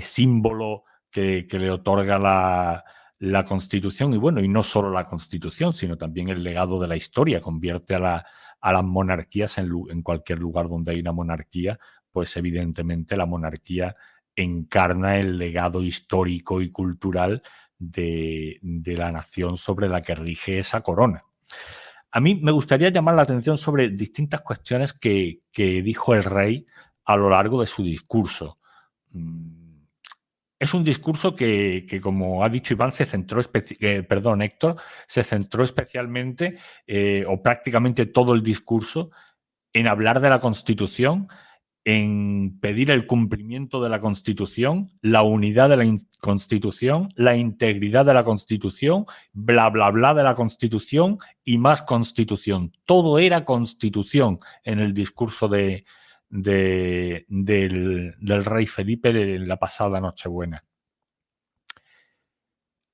símbolo 0.04 0.84
que, 1.10 1.48
le 1.50 1.72
otorga 1.72 2.20
la, 2.20 3.44
Constitución, 3.46 4.14
y 4.14 4.18
bueno, 4.18 4.44
y 4.44 4.50
no 4.50 4.62
solo 4.62 4.90
la 4.90 5.06
Constitución, 5.06 5.72
sino 5.72 5.96
también 5.96 6.28
el 6.28 6.44
legado 6.44 6.82
de 6.82 6.90
la 6.90 6.98
historia, 6.98 7.40
convierte 7.40 7.96
a, 7.96 8.00
la, 8.00 8.26
a 8.62 8.72
las 8.74 8.84
monarquías 8.84 9.58
en, 9.58 10.02
cualquier 10.02 10.40
lugar 10.40 10.68
donde 10.68 10.92
hay 10.92 11.00
una 11.00 11.12
monarquía, 11.12 11.80
pues 12.12 12.36
evidentemente 12.38 13.16
la 13.16 13.26
monarquía 13.26 13.96
encarna 14.36 15.18
el 15.18 15.38
legado 15.38 15.84
histórico 15.84 16.62
y 16.62 16.70
cultural 16.70 17.42
de, 17.78 18.60
de 18.62 18.98
la 18.98 19.12
nación 19.12 19.58
sobre 19.58 19.90
la 19.90 20.02
que 20.02 20.16
rige 20.16 20.60
esa 20.60 20.82
corona. 20.82 21.24
A 22.12 22.20
mí 22.20 22.36
me 22.36 22.52
gustaría 22.52 22.90
llamar 22.90 23.16
la 23.16 23.24
atención 23.24 23.58
sobre 23.58 23.90
distintas 23.90 24.42
cuestiones 24.42 24.94
que, 24.94 25.42
que 25.52 25.82
dijo 25.82 26.16
el 26.16 26.24
rey 26.24 26.66
a 27.06 27.16
lo 27.16 27.30
largo 27.30 27.62
de 27.62 27.68
su 27.68 27.84
discurso. 27.84 28.60
Es 30.60 30.74
un 30.74 30.84
discurso 30.84 31.36
que, 31.36 32.00
como 32.02 32.44
ha 32.44 32.50
dicho 32.50 32.74
Iván, 32.74 32.92
se 32.92 33.06
centró, 33.06 33.42
eh, 33.80 34.04
perdón, 34.04 34.42
Héctor, 34.42 34.76
se 35.08 35.24
centró 35.24 35.64
especialmente 35.64 36.58
eh, 36.88 37.26
o 37.28 37.44
prácticamente 37.44 38.08
todo 38.08 38.34
el 38.34 38.42
discurso 38.42 39.12
en 39.74 39.86
hablar 39.86 40.20
de 40.20 40.30
la 40.30 40.40
Constitución, 40.40 41.28
en 41.86 42.60
pedir 42.60 42.90
el 42.90 43.06
cumplimiento 43.06 43.84
de 43.84 43.90
la 43.90 44.00
Constitución, 44.00 44.90
la 45.02 45.22
unidad 45.22 45.70
de 45.70 45.78
la 45.78 45.98
Constitución, 46.20 47.14
la 47.16 47.38
integridad 47.38 48.04
de 48.06 48.16
la 48.16 48.24
Constitución, 48.24 49.06
bla, 49.34 49.70
bla, 49.70 49.92
bla 49.92 50.16
de 50.16 50.24
la 50.24 50.34
Constitución 50.34 51.20
y 51.44 51.60
más 51.60 51.84
Constitución. 51.84 52.72
Todo 52.86 53.20
era 53.20 53.46
Constitución 53.46 54.40
en 54.64 54.80
el 54.80 54.96
discurso 54.96 55.48
de, 55.48 55.86
del, 56.30 58.16
rey 58.46 58.66
Felipe 58.66 59.10
en 59.10 59.48
la 59.48 59.58
pasada 59.58 60.02
Nochebuena. 60.02 60.64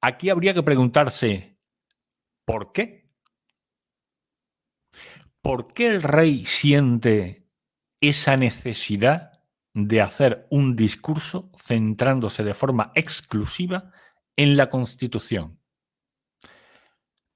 Aquí 0.02 0.30
habría 0.30 0.54
que 0.54 0.64
preguntarse, 0.64 1.58
¿por 2.46 2.72
qué? 2.74 3.10
¿Por 5.42 5.74
qué 5.74 5.88
el 5.88 6.04
rey 6.04 6.46
siente 6.46 7.48
esa 8.02 8.38
necesidad 8.38 9.44
de 9.74 10.02
hacer 10.02 10.48
un 10.50 10.76
discurso 10.76 11.52
centrándose 11.58 12.44
de 12.44 12.54
forma 12.54 12.92
exclusiva 12.96 13.92
en 14.36 14.58
la 14.58 14.70
Constitución? 14.70 15.60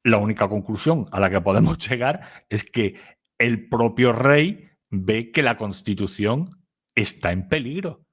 La 0.04 0.18
única 0.18 0.48
conclusión 0.48 1.08
a 1.12 1.20
la 1.20 1.30
que 1.30 1.42
podemos 1.42 1.78
llegar 1.90 2.46
es 2.50 2.64
que 2.64 2.96
el 3.38 3.68
propio 3.70 4.14
rey 4.14 4.67
ve 4.90 5.32
que 5.32 5.44
la 5.44 5.58
Constitución 5.58 6.50
está 6.96 7.32
en 7.32 7.48
peligro, 7.48 8.06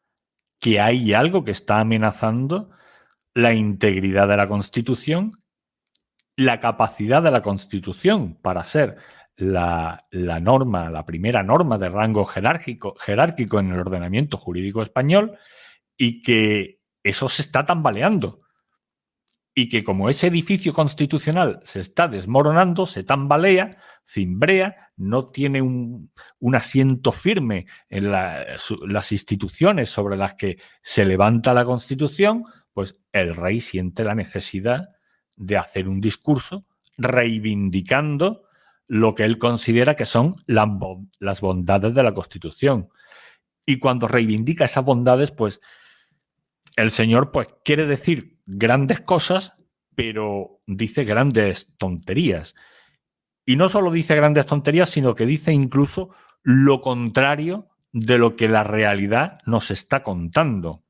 que 0.61 0.81
hay 0.81 1.12
algo 1.12 1.45
que 1.45 1.50
está 1.50 1.81
amenazando 1.81 2.71
la 3.35 3.52
integridad 3.52 4.28
de 4.28 4.37
la 4.37 4.49
Constitución, 4.49 5.33
la 6.37 6.61
capacidad 6.61 7.23
de 7.23 7.31
la 7.31 7.43
Constitución 7.43 8.35
para 8.40 8.64
ser 8.64 8.97
la, 9.37 10.04
norma, 10.12 10.90
la 10.90 11.04
primera 11.04 11.43
norma 11.43 11.78
de 11.78 11.88
rango 11.88 12.25
jerárquico, 12.25 12.95
jerárquico 12.97 13.59
en 13.59 13.73
el 13.73 13.81
ordenamiento 13.81 14.37
jurídico 14.37 14.83
español 14.83 15.37
y 15.97 16.23
que 16.23 16.81
eso 17.02 17.28
se 17.28 17.43
está 17.43 17.64
tambaleando 17.64 18.38
y 19.54 19.68
que 19.68 19.84
como 19.84 20.11
ese 20.11 20.26
edificio 20.26 20.73
constitucional 20.73 21.61
se 21.62 21.78
está 21.78 22.08
desmoronando, 22.08 22.87
se 22.87 23.04
tambalea, 23.04 23.78
cimbrea, 24.04 24.90
no 24.96 25.26
tiene 25.26 25.62
un, 25.62 26.11
asiento 26.54 27.12
firme 27.12 27.66
en 27.88 28.11
las 28.11 29.12
instituciones 29.12 29.90
sobre 29.90 30.16
las 30.16 30.34
que 30.34 30.58
se 30.82 31.04
levanta 31.04 31.54
la 31.54 31.64
Constitución, 31.64 32.44
pues 32.73 33.00
el 33.12 33.34
rey 33.34 33.61
siente 33.61 34.04
la 34.04 34.14
necesidad 34.14 34.88
de 35.37 35.56
hacer 35.56 35.88
un 35.88 36.00
discurso 36.00 36.66
reivindicando 36.96 38.42
lo 38.87 39.14
que 39.14 39.25
él 39.25 39.38
considera 39.38 39.96
que 39.96 40.04
son 40.04 40.37
las, 40.46 40.68
las 41.18 41.40
bondades 41.40 41.94
de 41.94 42.02
la 42.02 42.12
Constitución. 42.12 42.88
Y 43.64 43.78
cuando 43.78 44.08
reivindica 44.08 44.64
esas 44.64 44.84
bondades, 44.84 45.30
pues 45.30 45.61
el 46.76 46.90
señor 46.90 47.30
pues 47.30 47.49
quiere 47.64 47.87
decir 47.87 48.34
grandes 48.46 49.00
cosas, 49.00 49.56
pero 49.94 50.60
dice 50.66 51.04
grandes 51.04 51.76
tonterías. 51.76 52.54
Y 53.46 53.56
no 53.56 53.68
solo 53.68 53.90
dice 53.90 54.16
grandes 54.16 54.46
tonterías, 54.46 54.90
sino 54.90 55.14
que 55.14 55.26
dice 55.26 55.52
incluso 55.52 56.10
lo 56.42 56.80
contrario 56.80 57.68
de 57.92 58.18
lo 58.18 58.36
que 58.36 58.48
la 58.48 58.64
realidad 58.64 59.38
nos 59.46 59.70
está 59.70 60.02
contando. 60.02 60.84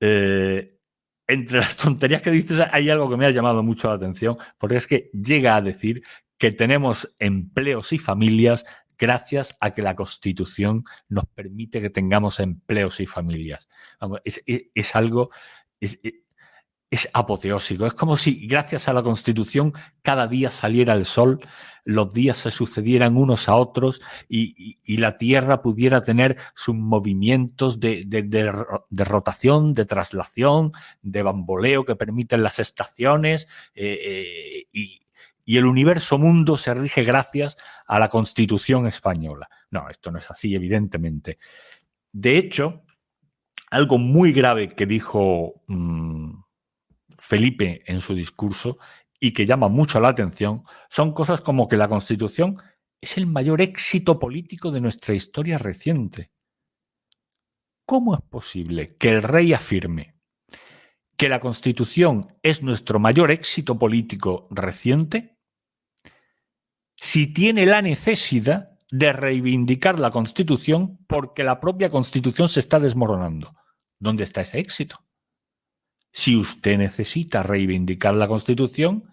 Eh, 0.00 0.78
entre 1.26 1.58
las 1.58 1.76
tonterías 1.76 2.22
que 2.22 2.30
dices 2.30 2.62
hay 2.72 2.90
algo 2.90 3.10
que 3.10 3.16
me 3.16 3.26
ha 3.26 3.30
llamado 3.30 3.62
mucho 3.62 3.88
la 3.88 3.94
atención, 3.94 4.36
porque 4.58 4.76
es 4.76 4.86
que 4.86 5.10
llega 5.12 5.56
a 5.56 5.62
decir 5.62 6.02
que 6.38 6.52
tenemos 6.52 7.14
empleos 7.18 7.92
y 7.92 7.98
familias 7.98 8.64
gracias 8.98 9.56
a 9.60 9.74
que 9.74 9.82
la 9.82 9.94
Constitución 9.94 10.84
nos 11.08 11.26
permite 11.26 11.80
que 11.80 11.90
tengamos 11.90 12.40
empleos 12.40 13.00
y 13.00 13.06
familias. 13.06 13.68
es, 14.24 14.96
algo, 14.96 15.30
es, 16.90 17.08
apoteósico. 17.12 17.86
Es 17.86 17.94
como 17.94 18.16
si 18.16 18.46
gracias 18.46 18.88
a 18.88 18.92
la 18.92 19.02
Constitución 19.02 19.72
cada 20.02 20.26
día 20.26 20.50
saliera 20.50 20.94
el 20.94 21.04
sol, 21.04 21.40
los 21.84 22.12
días 22.12 22.38
se 22.38 22.50
sucedieran 22.50 23.16
unos 23.16 23.48
a 23.48 23.56
otros 23.56 24.00
y, 24.28 24.78
la 24.98 25.16
Tierra 25.16 25.62
pudiera 25.62 26.02
tener 26.02 26.36
sus 26.54 26.74
movimientos 26.74 27.80
de, 27.80 28.04
rotación, 28.90 29.74
de 29.74 29.86
traslación, 29.86 30.72
de 31.02 31.22
bamboleo 31.22 31.84
que 31.84 31.96
permiten 31.96 32.42
las 32.42 32.58
estaciones 32.58 33.48
eh, 33.74 33.98
eh, 34.02 34.66
y 34.72 35.00
y 35.48 35.56
el 35.56 35.64
universo 35.64 36.18
mundo 36.18 36.58
se 36.58 36.74
rige 36.74 37.04
gracias 37.04 37.56
a 37.86 37.98
la 37.98 38.10
Constitución 38.10 38.86
española. 38.86 39.48
No, 39.70 39.88
esto 39.88 40.10
no 40.10 40.18
es 40.18 40.30
así, 40.30 40.54
evidentemente. 40.54 41.38
De 42.12 42.36
hecho, 42.36 42.82
algo 43.70 43.96
muy 43.96 44.32
grave 44.32 44.68
que 44.68 44.84
dijo 44.84 45.62
mm, 45.66 46.32
Felipe 47.18 47.82
en 47.86 48.00
su 48.00 48.14
discurso 48.14 48.78
y 49.20 49.32
que 49.32 49.46
llama 49.46 49.68
mucho 49.68 50.00
la 50.00 50.08
atención 50.08 50.62
son 50.88 51.12
cosas 51.12 51.40
como 51.40 51.68
que 51.68 51.76
la 51.76 51.88
Constitución 51.88 52.58
es 53.00 53.16
el 53.16 53.26
mayor 53.26 53.60
éxito 53.60 54.18
político 54.18 54.70
de 54.70 54.80
nuestra 54.80 55.14
historia 55.14 55.58
reciente. 55.58 56.30
¿Cómo 57.84 58.14
es 58.14 58.20
posible 58.22 58.96
que 58.96 59.10
el 59.10 59.22
rey 59.22 59.52
afirme 59.52 60.14
que 61.16 61.28
la 61.28 61.40
Constitución 61.40 62.26
es 62.42 62.62
nuestro 62.62 63.00
mayor 63.00 63.30
éxito 63.30 63.78
político 63.78 64.46
reciente 64.50 65.36
si 66.96 67.32
tiene 67.32 67.66
la 67.66 67.82
necesidad 67.82 68.78
de 68.90 69.12
reivindicar 69.12 69.98
la 69.98 70.10
Constitución 70.10 70.98
porque 71.06 71.44
la 71.44 71.60
propia 71.60 71.90
Constitución 71.90 72.48
se 72.48 72.60
está 72.60 72.78
desmoronando. 72.78 73.54
¿Dónde 73.98 74.24
está 74.24 74.42
ese 74.42 74.60
éxito? 74.60 75.07
Si 76.12 76.36
usted 76.36 76.78
necesita 76.78 77.42
reivindicar 77.42 78.14
la 78.14 78.28
Constitución, 78.28 79.10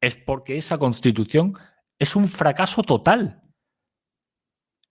es 0.00 0.16
porque 0.16 0.56
esa 0.56 0.78
Constitución 0.78 1.54
es 1.98 2.16
un 2.16 2.28
fracaso 2.28 2.82
total. 2.82 3.42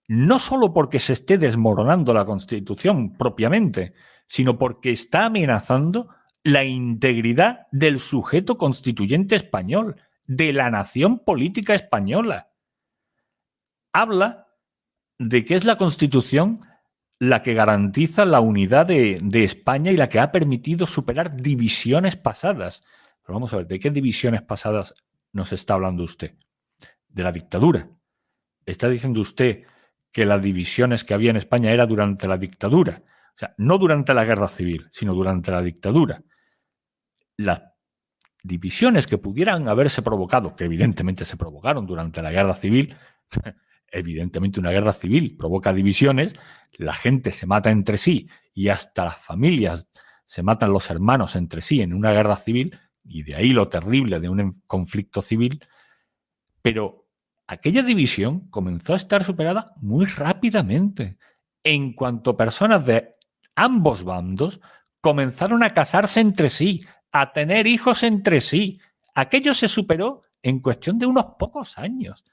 No 0.06 0.38
solo 0.38 0.72
porque 0.72 0.98
se 0.98 1.12
esté 1.12 1.38
desmoronando 1.38 2.14
la 2.14 2.24
Constitución 2.24 3.16
propiamente, 3.16 3.94
sino 4.26 4.58
porque 4.58 4.92
está 4.92 5.26
amenazando 5.26 6.08
la 6.42 6.64
integridad 6.64 7.66
del 7.70 7.98
sujeto 7.98 8.56
constituyente 8.56 9.36
español 9.36 9.96
de 10.24 10.52
la 10.52 10.70
nación 10.70 11.18
política 11.18 11.74
española. 11.74 12.52
Habla 13.92 14.46
de 15.18 15.44
que 15.44 15.54
es 15.54 15.64
la 15.64 15.76
Constitución 15.76 16.60
la 17.20 17.42
que 17.42 17.52
garantiza 17.52 18.24
la 18.24 18.40
unidad 18.40 18.86
de, 18.86 19.44
España 19.44 19.92
y 19.92 19.96
la 19.96 20.08
que 20.08 20.18
ha 20.18 20.32
permitido 20.32 20.86
superar 20.86 21.36
divisiones 21.36 22.16
pasadas. 22.16 22.82
Pero 23.22 23.34
vamos 23.34 23.52
a 23.52 23.58
ver, 23.58 23.66
¿de 23.66 23.78
qué 23.78 23.90
divisiones 23.90 24.40
pasadas 24.42 24.94
nos 25.32 25.52
está 25.52 25.74
hablando 25.74 26.02
usted? 26.02 26.34
De 27.08 27.22
la 27.22 27.30
dictadura. 27.30 27.90
Está 28.64 28.88
diciendo 28.88 29.20
usted 29.20 29.64
que 30.10 30.24
las 30.24 30.42
divisiones 30.42 31.04
que 31.04 31.12
había 31.12 31.30
en 31.30 31.36
España 31.36 31.70
era 31.70 31.84
durante 31.84 32.26
la 32.26 32.38
dictadura. 32.38 33.02
O 33.04 33.38
sea, 33.38 33.54
no 33.58 33.76
durante 33.76 34.14
la 34.14 34.24
guerra 34.24 34.48
civil, 34.48 34.88
sino 34.90 35.12
durante 35.12 35.50
la 35.50 35.60
dictadura. 35.60 36.22
Las 37.36 37.62
divisiones 38.42 39.06
que 39.06 39.18
pudieran 39.18 39.68
haberse 39.68 40.00
provocado, 40.00 40.56
que 40.56 40.64
evidentemente 40.64 41.26
se 41.26 41.36
provocaron 41.36 41.86
durante 41.86 42.22
la 42.22 42.32
guerra 42.32 42.54
civil, 42.54 42.96
evidentemente 43.92 44.58
una 44.58 44.70
guerra 44.70 44.94
civil 44.94 45.36
provoca 45.36 45.74
divisiones, 45.74 46.34
la 46.72 46.94
gente 46.94 47.32
se 47.32 47.46
mata 47.46 47.70
entre 47.70 47.98
sí 47.98 48.28
y 48.54 48.68
hasta 48.68 49.04
las 49.04 49.16
familias 49.16 49.88
se 50.26 50.42
matan 50.42 50.72
los 50.72 50.90
hermanos 50.90 51.34
entre 51.34 51.60
sí 51.60 51.82
en 51.82 51.92
una 51.92 52.12
guerra 52.12 52.36
civil, 52.36 52.78
y 53.04 53.24
de 53.24 53.34
ahí 53.34 53.52
lo 53.52 53.68
terrible 53.68 54.20
de 54.20 54.28
un 54.28 54.62
conflicto 54.66 55.22
civil, 55.22 55.64
pero 56.62 57.08
aquella 57.48 57.82
división 57.82 58.48
comenzó 58.48 58.92
a 58.92 58.96
estar 58.96 59.24
superada 59.24 59.74
muy 59.78 60.06
rápidamente, 60.06 61.18
en 61.64 61.94
cuanto 61.94 62.36
personas 62.36 62.86
de 62.86 63.16
ambos 63.56 64.04
bandos 64.04 64.60
comenzaron 65.00 65.62
a 65.62 65.74
casarse 65.74 66.20
entre 66.20 66.48
sí, 66.48 66.82
a 67.10 67.32
tener 67.32 67.66
hijos 67.66 68.02
entre 68.02 68.40
sí. 68.40 68.80
Aquello 69.14 69.52
se 69.52 69.68
superó 69.68 70.22
en 70.42 70.60
cuestión 70.60 70.98
de 70.98 71.06
unos 71.06 71.26
pocos 71.38 71.76
años. 71.76 72.24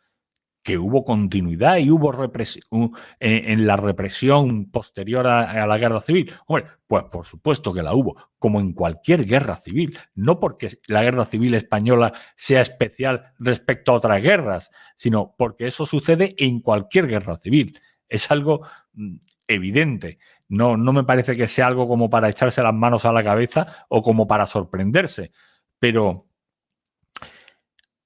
Que 0.68 0.78
hubo 0.78 1.06
continuidad 1.06 1.78
y 1.78 1.90
hubo 1.90 2.12
represión, 2.12 2.92
en, 3.22 3.66
la 3.66 3.78
represión 3.78 4.70
posterior 4.70 5.26
a, 5.26 5.66
la 5.66 5.78
guerra 5.78 6.02
civil. 6.02 6.34
Hombre, 6.46 6.66
pues 6.86 7.06
por 7.06 7.26
supuesto 7.26 7.74
que 7.74 7.82
la 7.82 7.94
hubo, 7.94 8.18
como 8.38 8.60
en 8.60 8.74
cualquier 8.74 9.26
guerra 9.26 9.56
civil. 9.56 9.98
No 10.14 10.42
porque 10.42 10.78
la 10.88 11.04
guerra 11.04 11.24
civil 11.24 11.54
española 11.54 12.12
sea 12.36 12.60
especial 12.60 13.32
respecto 13.40 13.94
a 13.94 13.96
otras 13.96 14.22
guerras, 14.22 14.70
sino 14.98 15.36
porque 15.38 15.68
eso 15.68 15.86
sucede 15.86 16.36
en 16.38 16.60
cualquier 16.60 17.08
guerra 17.08 17.38
civil. 17.38 17.80
Es 18.10 18.30
algo 18.30 18.68
mm, 18.92 19.20
evidente. 19.48 20.20
No, 20.50 20.76
no 20.76 20.92
me 20.92 21.06
parece 21.06 21.38
que 21.38 21.48
sea 21.48 21.68
algo 21.68 21.88
como 21.88 22.10
para 22.10 22.28
echarse 22.28 22.62
las 22.62 22.74
manos 22.74 23.06
a 23.06 23.14
la 23.14 23.24
cabeza 23.24 23.86
o 23.88 24.02
como 24.02 24.28
para 24.28 24.46
sorprenderse. 24.46 25.32
Pero 25.80 26.27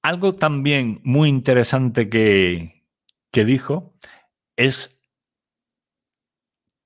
algo 0.02 0.34
también 0.34 1.00
muy 1.04 1.28
interesante 1.28 2.08
que, 2.08 2.84
que 3.30 3.44
dijo 3.44 3.94
es 4.56 4.98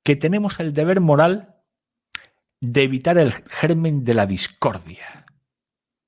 que 0.05 0.17
tenemos 0.17 0.61
el 0.61 0.73
deber 0.73 1.01
moral 1.01 1.57
de 2.61 2.83
evitar 2.83 3.19
el 3.19 3.33
germen 3.33 4.05
de 4.05 4.15
la 4.15 4.27
discordia. 4.27 5.27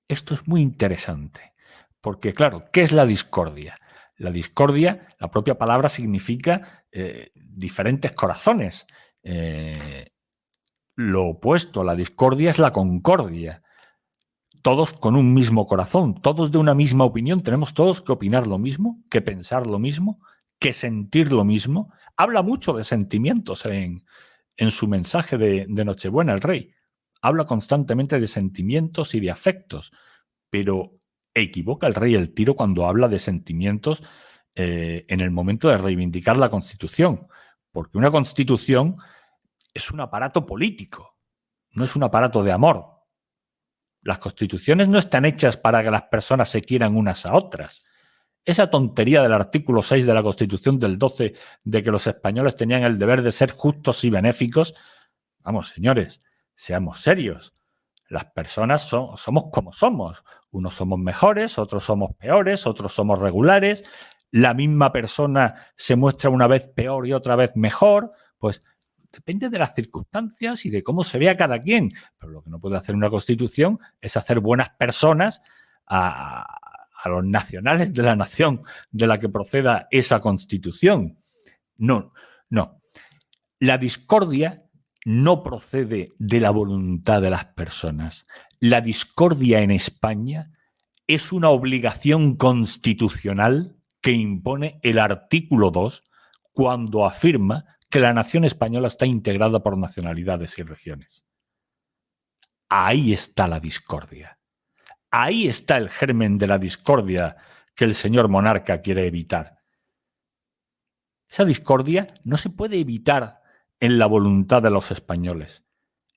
Esto 0.06 0.34
es 0.34 0.46
muy 0.46 0.62
interesante, 0.62 1.54
porque 2.00 2.32
claro, 2.32 2.70
¿qué 2.72 2.82
es 2.82 2.92
la 2.92 3.06
discordia? 3.06 3.76
La 4.16 4.30
discordia, 4.30 5.08
la 5.18 5.30
propia 5.30 5.58
palabra 5.58 5.88
significa 5.88 6.84
eh, 6.92 7.30
diferentes 7.34 8.12
corazones. 8.12 8.86
Eh, 9.22 10.12
lo 10.96 11.26
opuesto 11.26 11.80
a 11.80 11.84
la 11.84 11.94
discordia 11.94 12.50
es 12.50 12.58
la 12.58 12.72
concordia. 12.72 13.62
Todos 14.68 14.92
con 14.92 15.16
un 15.16 15.32
mismo 15.32 15.66
corazón, 15.66 16.20
todos 16.20 16.52
de 16.52 16.58
una 16.58 16.74
misma 16.74 17.04
opinión, 17.04 17.42
tenemos 17.42 17.72
todos 17.72 18.02
que 18.02 18.12
opinar 18.12 18.46
lo 18.46 18.58
mismo, 18.58 19.02
que 19.08 19.22
pensar 19.22 19.66
lo 19.66 19.78
mismo, 19.78 20.20
que 20.58 20.74
sentir 20.74 21.32
lo 21.32 21.42
mismo. 21.42 21.90
Habla 22.18 22.42
mucho 22.42 22.74
de 22.74 22.84
sentimientos 22.84 23.64
en, 23.64 24.04
en 24.58 24.70
su 24.70 24.86
mensaje 24.86 25.38
de, 25.38 25.64
de 25.66 25.84
Nochebuena 25.86 26.34
el 26.34 26.42
rey. 26.42 26.74
Habla 27.22 27.46
constantemente 27.46 28.20
de 28.20 28.26
sentimientos 28.26 29.14
y 29.14 29.20
de 29.20 29.30
afectos, 29.30 29.90
pero 30.50 31.00
equivoca 31.32 31.86
el 31.86 31.94
rey 31.94 32.14
el 32.14 32.34
tiro 32.34 32.54
cuando 32.54 32.86
habla 32.86 33.08
de 33.08 33.20
sentimientos 33.20 34.02
eh, 34.54 35.06
en 35.08 35.20
el 35.20 35.30
momento 35.30 35.70
de 35.70 35.78
reivindicar 35.78 36.36
la 36.36 36.50
Constitución, 36.50 37.26
porque 37.72 37.96
una 37.96 38.10
Constitución 38.10 38.96
es 39.72 39.90
un 39.90 40.00
aparato 40.00 40.44
político, 40.44 41.16
no 41.70 41.84
es 41.84 41.96
un 41.96 42.02
aparato 42.02 42.44
de 42.44 42.52
amor. 42.52 42.97
Las 44.08 44.20
constituciones 44.20 44.88
no 44.88 44.98
están 44.98 45.26
hechas 45.26 45.58
para 45.58 45.84
que 45.84 45.90
las 45.90 46.04
personas 46.04 46.48
se 46.48 46.62
quieran 46.62 46.96
unas 46.96 47.26
a 47.26 47.34
otras. 47.34 47.84
Esa 48.42 48.70
tontería 48.70 49.20
del 49.20 49.34
artículo 49.34 49.82
6 49.82 50.06
de 50.06 50.14
la 50.14 50.22
Constitución 50.22 50.78
del 50.78 50.98
12 50.98 51.34
de 51.64 51.82
que 51.82 51.90
los 51.90 52.06
españoles 52.06 52.56
tenían 52.56 52.84
el 52.84 52.98
deber 52.98 53.20
de 53.20 53.32
ser 53.32 53.50
justos 53.50 54.02
y 54.04 54.08
benéficos, 54.08 54.74
vamos, 55.40 55.68
señores, 55.68 56.22
seamos 56.54 57.02
serios. 57.02 57.52
Las 58.08 58.24
personas 58.24 58.80
somos 58.80 59.44
como 59.52 59.74
somos. 59.74 60.24
Unos 60.52 60.72
somos 60.72 60.98
mejores, 60.98 61.58
otros 61.58 61.84
somos 61.84 62.16
peores, 62.16 62.66
otros 62.66 62.94
somos 62.94 63.18
regulares. 63.18 63.84
La 64.30 64.54
misma 64.54 64.90
persona 64.90 65.66
se 65.76 65.96
muestra 65.96 66.30
una 66.30 66.46
vez 66.46 66.66
peor 66.66 67.06
y 67.06 67.12
otra 67.12 67.36
vez 67.36 67.56
mejor. 67.56 68.12
Pues 68.38 68.62
depende 69.12 69.48
de 69.48 69.58
las 69.58 69.74
circunstancias 69.74 70.64
y 70.66 70.70
de 70.70 70.82
cómo 70.82 71.04
se 71.04 71.18
vea 71.18 71.36
cada 71.36 71.62
quien. 71.62 71.92
Pero 72.18 72.32
lo 72.32 72.42
que 72.42 72.50
no 72.50 72.60
puede 72.60 72.76
hacer 72.76 72.94
una 72.94 73.10
constitución 73.10 73.78
es 74.00 74.16
hacer 74.16 74.40
buenas 74.40 74.70
personas 74.70 75.42
a, 75.86 76.46
los 77.06 77.24
nacionales 77.24 77.94
de 77.94 78.02
la 78.02 78.16
nación 78.16 78.60
de 78.90 79.06
la 79.06 79.18
que 79.18 79.28
proceda 79.28 79.86
esa 79.90 80.20
constitución. 80.20 81.18
No, 81.76 82.12
no. 82.50 82.82
La 83.60 83.78
discordia 83.78 84.64
no 85.04 85.42
procede 85.42 86.12
de 86.18 86.40
la 86.40 86.50
voluntad 86.50 87.22
de 87.22 87.30
las 87.30 87.46
personas. 87.46 88.26
La 88.60 88.80
discordia 88.80 89.60
en 89.60 89.70
España 89.70 90.50
es 91.06 91.32
una 91.32 91.48
obligación 91.48 92.36
constitucional 92.36 93.76
que 94.02 94.12
impone 94.12 94.78
el 94.82 94.98
artículo 94.98 95.70
2 95.70 96.04
cuando 96.52 97.06
afirma 97.06 97.64
que 97.88 98.00
la 98.00 98.12
nación 98.12 98.44
española 98.44 98.88
está 98.88 99.06
integrada 99.06 99.62
por 99.62 99.76
nacionalidades 99.76 100.58
y 100.58 100.62
regiones. 100.62 101.24
ahí 102.70 103.14
está 103.14 103.48
la 103.48 103.60
discordia. 103.60 104.38
Ahí 105.10 105.48
está 105.48 105.78
el 105.78 105.88
germen 105.88 106.36
de 106.36 106.46
la 106.46 106.58
discordia 106.58 107.36
que 107.74 107.86
el 107.86 107.94
señor 107.94 108.28
monarca 108.28 108.82
quiere 108.82 109.06
evitar. 109.06 109.58
Esa 111.30 111.46
discordia 111.46 112.08
no 112.24 112.36
se 112.36 112.50
puede 112.50 112.78
evitar 112.78 113.40
en 113.80 113.98
la 113.98 114.06
voluntad 114.06 114.60
de 114.60 114.70
los 114.70 114.90
españoles. 114.90 115.64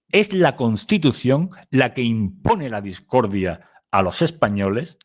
Es 0.09 0.33
la 0.33 0.57
Constitución 0.57 1.51
la 1.69 1.91
que 1.91 2.01
impone 2.01 2.69
la 2.69 2.81
discordia 2.81 3.69
a 3.91 4.01
los 4.01 4.21
españoles 4.21 4.97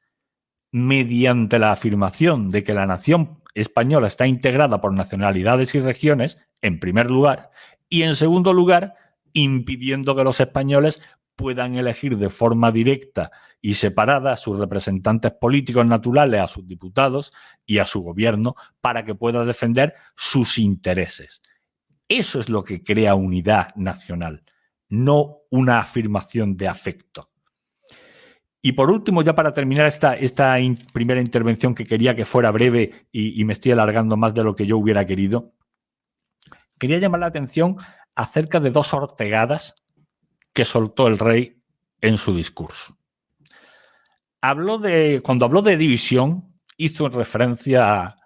mediante 0.73 1.59
la 1.59 1.73
afirmación 1.73 2.51
de 2.51 2.65
que 2.65 2.75
la 2.75 2.87
nación 2.87 3.43
española 3.55 4.07
está 4.07 4.27
integrada 4.27 4.81
por 4.81 4.93
nacionalidades 4.93 5.75
y 5.75 5.81
regiones, 5.81 6.39
en 6.63 6.81
primer 6.81 7.11
lugar, 7.11 7.51
y 7.89 8.03
en 8.03 8.17
segundo 8.17 8.53
lugar, 8.53 8.95
impidiendo 9.33 10.17
que 10.17 10.25
los 10.25 10.41
españoles 10.41 11.03
puedan 11.37 11.77
elegir 11.77 12.17
de 12.17 12.31
forma 12.31 12.73
directa 12.73 13.31
y 13.61 13.75
separada 13.75 14.33
a 14.33 14.37
sus 14.37 14.59
representantes 14.59 15.33
políticos 15.33 15.87
naturales, 15.87 16.41
a 16.41 16.49
sus 16.49 16.67
diputados 16.67 17.33
y 17.67 17.79
a 17.79 17.85
su 17.85 18.03
gobierno 18.03 18.57
para 18.81 19.05
que 19.05 19.15
pueda 19.15 19.45
defender 19.45 19.95
sus 20.17 20.59
intereses. 20.59 21.43
Eso 22.09 22.41
es 22.41 22.49
lo 22.49 22.65
que 22.65 22.83
crea 22.83 23.15
unidad 23.15 23.75
nacional, 23.77 24.45
no 24.89 25.41
una 25.51 25.81
afirmación 25.81 26.57
de 26.57 26.69
afecto. 26.69 27.31
Y 28.63 28.73
por 28.73 28.91
último, 28.91 29.23
ya 29.23 29.35
para 29.35 29.53
terminar 29.53 29.87
esta, 29.87 30.15
esta 30.15 30.57
primera 30.93 31.21
intervención 31.21 31.75
que 31.75 31.85
quería 31.85 32.17
que 32.17 32.25
fuera 32.25 32.51
breve 32.51 33.07
y, 33.13 33.41
y 33.41 33.45
me 33.45 33.53
estoy 33.53 33.73
alargando 33.73 34.17
más 34.17 34.35
de 34.35 34.43
lo 34.43 34.57
que 34.57 34.67
yo 34.67 34.79
hubiera 34.79 35.05
querido, 35.05 35.53
quería 36.79 36.99
llamar 36.99 37.21
la 37.21 37.27
atención 37.27 37.77
acerca 38.15 38.61
de 38.61 38.71
dos 38.71 38.95
ortegadas 38.95 39.75
que 40.53 40.65
soltó 40.65 41.07
el 41.07 41.19
rey 41.19 41.63
en 42.01 42.19
su 42.19 42.35
discurso. 42.35 42.99
Habló 44.41 44.79
de, 44.79 45.21
cuando 45.25 45.45
habló 45.45 45.63
de 45.63 45.77
división, 45.77 46.55
hizo 46.77 47.09
referencia 47.09 48.03
a, 48.03 48.17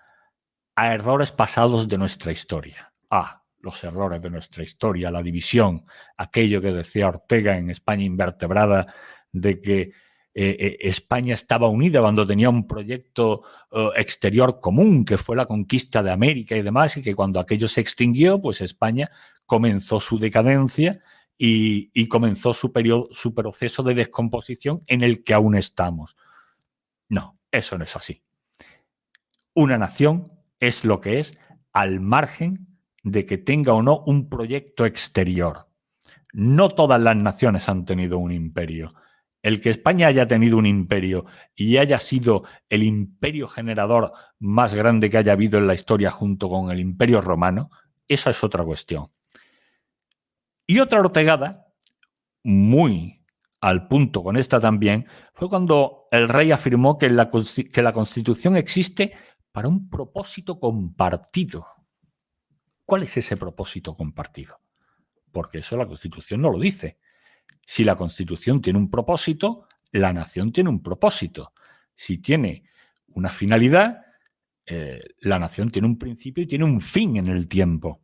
a 0.76 0.94
errores 0.94 1.32
pasados 1.32 1.88
de 1.88 1.98
nuestra 1.98 2.32
historia. 2.32 2.92
Ah, 3.10 3.42
los 3.60 3.82
errores 3.84 4.20
de 4.22 4.30
nuestra 4.30 4.62
historia, 4.62 5.10
la 5.10 5.22
división, 5.22 5.84
aquello 6.16 6.60
que 6.60 6.72
decía 6.72 7.08
Ortega 7.08 7.56
en 7.56 7.70
España 7.70 8.04
invertebrada, 8.04 8.92
de 9.32 9.60
que 9.60 9.92
eh, 10.32 10.56
eh, 10.60 10.76
España 10.80 11.34
estaba 11.34 11.68
unida 11.68 12.00
cuando 12.00 12.24
tenía 12.24 12.48
un 12.48 12.66
proyecto 12.66 13.42
eh, 13.72 13.88
exterior 13.96 14.60
común, 14.60 15.04
que 15.04 15.18
fue 15.18 15.36
la 15.36 15.46
conquista 15.46 16.02
de 16.02 16.12
América 16.12 16.56
y 16.56 16.62
demás, 16.62 16.96
y 16.96 17.02
que 17.02 17.14
cuando 17.14 17.40
aquello 17.40 17.66
se 17.66 17.80
extinguió, 17.80 18.40
pues 18.40 18.60
España 18.60 19.10
comenzó 19.44 19.98
su 19.98 20.18
decadencia 20.18 21.02
y, 21.36 22.06
comenzó 22.08 22.52
su, 22.52 22.70
su 23.12 23.34
proceso 23.34 23.82
de 23.82 23.94
descomposición 23.94 24.82
en 24.86 25.02
el 25.02 25.24
que 25.24 25.34
aún 25.34 25.56
estamos. 25.56 26.16
No, 27.08 27.38
eso 27.50 27.78
no 27.78 27.84
es 27.84 27.96
así. 27.96 28.22
Una 29.54 29.78
nación 29.78 30.32
es 30.60 30.84
lo 30.84 31.00
que 31.00 31.18
es 31.18 31.38
al 31.72 32.00
margen 32.00 32.78
de 33.02 33.24
que 33.24 33.38
tenga 33.38 33.72
o 33.72 33.82
no 33.82 34.04
un 34.06 34.28
proyecto 34.28 34.84
exterior. 34.84 35.68
No 36.32 36.68
todas 36.68 37.00
las 37.00 37.16
naciones 37.16 37.68
han 37.68 37.84
tenido 37.84 38.18
un 38.18 38.32
imperio. 38.32 38.94
El 39.42 39.60
que 39.60 39.70
España 39.70 40.06
haya 40.06 40.26
tenido 40.26 40.58
un 40.58 40.66
imperio 40.66 41.24
y 41.54 41.78
haya 41.78 41.98
sido 41.98 42.44
el 42.68 42.82
imperio 42.82 43.48
generador 43.48 44.12
más 44.38 44.74
grande 44.74 45.08
que 45.08 45.18
haya 45.18 45.32
habido 45.32 45.58
en 45.58 45.66
la 45.66 45.74
historia 45.74 46.10
junto 46.10 46.48
con 46.48 46.70
el 46.70 46.78
imperio 46.78 47.20
romano, 47.20 47.70
esa 48.06 48.30
es 48.30 48.44
otra 48.44 48.64
cuestión. 48.64 49.10
Y 50.66 50.78
otra 50.78 51.00
ortegada, 51.00 51.66
muy 52.44 53.24
al 53.60 53.88
punto 53.88 54.22
con 54.22 54.36
esta 54.36 54.60
también, 54.60 55.06
fue 55.34 55.48
cuando 55.48 56.08
el 56.10 56.28
rey 56.28 56.52
afirmó 56.52 56.98
que 56.98 57.10
la, 57.10 57.28
Constitución 57.28 58.56
existe 58.56 59.12
para 59.52 59.68
un 59.68 59.88
propósito 59.88 60.58
compartido. 60.58 61.66
¿Cuál 62.84 63.02
es 63.02 63.16
ese 63.16 63.36
propósito 63.36 63.96
compartido? 63.96 64.60
Porque 65.30 65.58
eso 65.58 65.76
la 65.76 65.86
Constitución 65.86 66.40
no 66.42 66.50
lo 66.50 66.58
dice. 66.58 66.98
Si 67.66 67.84
la 67.84 67.96
Constitución 67.96 68.60
tiene 68.60 68.78
un 68.78 68.90
propósito, 68.90 69.66
la 69.92 70.12
nación 70.12 70.52
tiene 70.52 70.70
un 70.70 70.82
propósito. 70.82 71.52
Si 71.94 72.18
tiene 72.18 72.64
una 73.08 73.30
finalidad, 73.30 74.02
eh, 74.66 75.00
la 75.20 75.38
nación 75.38 75.70
tiene 75.70 75.88
un 75.88 75.98
principio 75.98 76.44
y 76.44 76.46
tiene 76.46 76.64
un 76.64 76.80
fin 76.80 77.16
en 77.16 77.26
el 77.26 77.48
tiempo. 77.48 78.02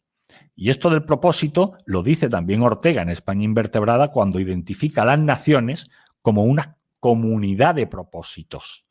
Y 0.55 0.71
esto 0.71 0.91
del 0.91 1.05
propósito 1.05 1.77
lo 1.85 2.03
dice 2.03 2.29
también 2.29 2.63
Ortega 2.63 3.03
en 3.03 3.11
España 3.11 3.45
Invertebrada 3.45 4.09
cuando 4.09 4.41
identifica 4.41 5.03
a 5.03 5.07
las 5.07 5.21
naciones 5.21 5.91
como 6.23 6.45
una 6.45 6.73
comunidad 6.99 7.75
de 7.75 7.87
propósitos. 7.87 8.85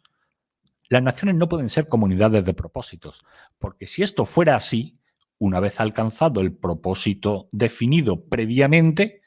Las 0.87 1.01
naciones 1.01 1.35
no 1.35 1.49
pueden 1.49 1.69
ser 1.69 1.87
comunidades 1.87 2.45
de 2.45 2.53
propósitos, 2.53 3.25
porque 3.57 3.87
si 3.87 4.03
esto 4.03 4.25
fuera 4.25 4.55
así, 4.55 4.99
una 5.39 5.59
vez 5.59 5.79
alcanzado 5.79 6.41
el 6.41 6.53
propósito 6.53 7.49
definido 7.51 8.25
previamente, 8.25 9.21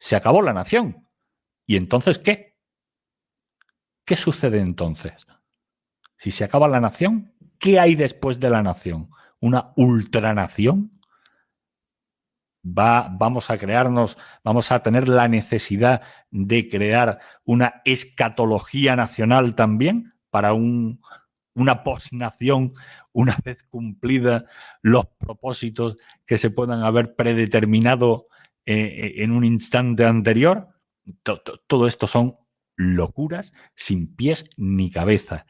se 0.00 0.16
acabó 0.16 0.42
la 0.42 0.52
nación. 0.52 1.06
¿Y 1.66 1.76
entonces 1.76 2.18
qué? 2.18 2.56
¿Qué 4.04 4.16
sucede 4.16 4.58
entonces? 4.58 5.26
Si 6.16 6.32
se 6.32 6.42
acaba 6.42 6.66
la 6.66 6.80
nación, 6.80 7.34
¿qué 7.58 7.78
hay 7.78 7.94
después 7.94 8.40
de 8.40 8.50
la 8.50 8.62
nación? 8.62 9.10
¿Una 9.40 9.72
ultranación? 9.76 10.98
Va, 12.66 13.08
vamos 13.08 13.50
a 13.50 13.58
crearnos, 13.58 14.18
vamos 14.42 14.72
a 14.72 14.82
tener 14.82 15.06
la 15.06 15.28
necesidad 15.28 16.02
de 16.30 16.68
crear 16.68 17.20
una 17.44 17.80
escatología 17.84 18.96
nacional 18.96 19.54
también 19.54 20.14
para 20.30 20.52
un, 20.52 21.00
una 21.54 21.82
posnación 21.84 22.72
una 23.12 23.36
vez 23.44 23.62
cumplida 23.64 24.44
los 24.82 25.06
propósitos 25.18 25.96
que 26.26 26.38
se 26.38 26.50
puedan 26.50 26.82
haber 26.82 27.14
predeterminado 27.14 28.28
eh, 28.66 28.74
eh, 28.74 29.14
en 29.24 29.32
un 29.32 29.44
instante 29.44 30.04
anterior. 30.04 30.68
Todo 31.66 31.86
esto 31.86 32.06
son 32.06 32.36
locuras 32.76 33.52
sin 33.74 34.14
pies 34.14 34.44
ni 34.56 34.90
cabeza. 34.90 35.46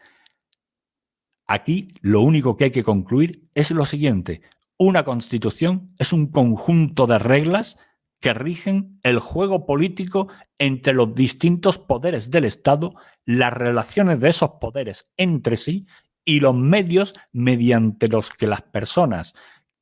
Aquí 1.47 1.89
lo 2.01 2.21
único 2.21 2.57
que 2.57 2.65
hay 2.65 2.71
que 2.71 2.85
concluir 2.85 3.49
es 3.55 3.71
lo 3.71 3.85
siguiente. 3.85 4.43
Una 4.79 5.05
constitución 5.05 5.95
es 5.99 6.13
un 6.13 6.29
conjunto 6.31 7.07
de 7.07 7.19
reglas 7.19 7.77
que 8.21 8.35
rigen 8.35 9.01
el 9.03 9.19
juego 9.19 9.67
político 9.67 10.29
entre 10.59 10.95
los 10.95 11.15
distintos 11.15 11.79
poderes 11.79 12.31
del 12.31 12.45
Estado, 12.45 12.95
las 13.25 13.53
relaciones 13.53 14.21
de 14.21 14.29
esos 14.29 14.51
poderes 14.61 15.11
entre 15.17 15.57
sí 15.57 15.87
y 16.25 16.41
los 16.41 16.55
medios 16.55 17.15
mediante 17.33 18.09
los 18.09 18.31
que 18.31 18.47
las 18.47 18.63
personas 18.63 19.35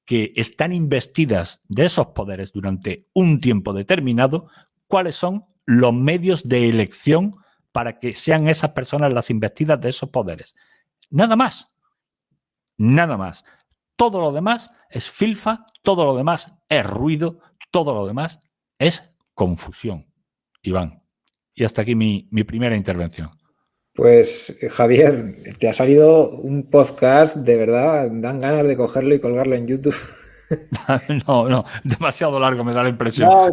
que 0.09 0.33
están 0.37 0.73
investidas 0.73 1.61
de 1.68 1.85
esos 1.85 2.07
poderes 2.09 2.51
durante 2.55 3.11
un 3.12 3.42
tiempo 3.42 3.75
determinado, 3.75 4.49
cuáles 4.87 5.16
son 5.16 5.44
los 5.66 5.92
medios 5.92 6.44
de 6.44 6.71
elección 6.71 7.37
para 7.73 7.99
que 7.99 8.14
sean 8.14 8.49
esas 8.49 8.71
personas 8.71 9.12
las 9.12 9.29
investidas 9.29 9.79
de 9.83 9.90
esos 9.90 10.09
poderes. 10.09 10.57
Nada 11.11 11.37
más. 11.37 11.71
Nada 12.79 13.18
más. 13.18 13.44
Todo 13.97 14.23
lo 14.23 14.33
demás 14.33 14.71
es 14.88 15.11
filfa, 15.11 15.66
todo 15.83 16.07
lo 16.07 16.16
demás 16.16 16.55
es 16.71 16.87
ruido, 16.87 17.40
todo 17.71 17.92
lo 17.92 18.07
demás 18.07 18.40
es 18.79 19.12
confusión. 19.35 20.11
Iván. 20.62 21.03
Y 21.53 21.64
hasta 21.64 21.83
aquí 21.83 21.94
mi, 21.94 22.23
primera 22.44 22.77
intervención. 22.77 23.29
Pues 23.99 24.55
Javier, 24.71 25.35
te 25.59 25.69
ha 25.69 25.73
salido 25.73 26.31
un 26.31 26.71
podcast, 26.71 27.35
de 27.35 27.57
verdad, 27.57 28.09
dan 28.09 28.39
ganas 28.39 28.69
de 28.69 28.77
cogerlo 28.77 29.13
y 29.13 29.19
colgarlo 29.19 29.57
en 29.57 29.67
YouTube. 29.67 29.97
no, 31.27 31.49
no, 31.49 31.65
demasiado 31.83 32.39
largo 32.39 32.63
me 32.63 32.73
da 32.73 32.85
la 32.85 32.91
impresión. 32.91 33.29
No, 33.29 33.51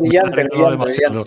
demasiado. 0.70 1.26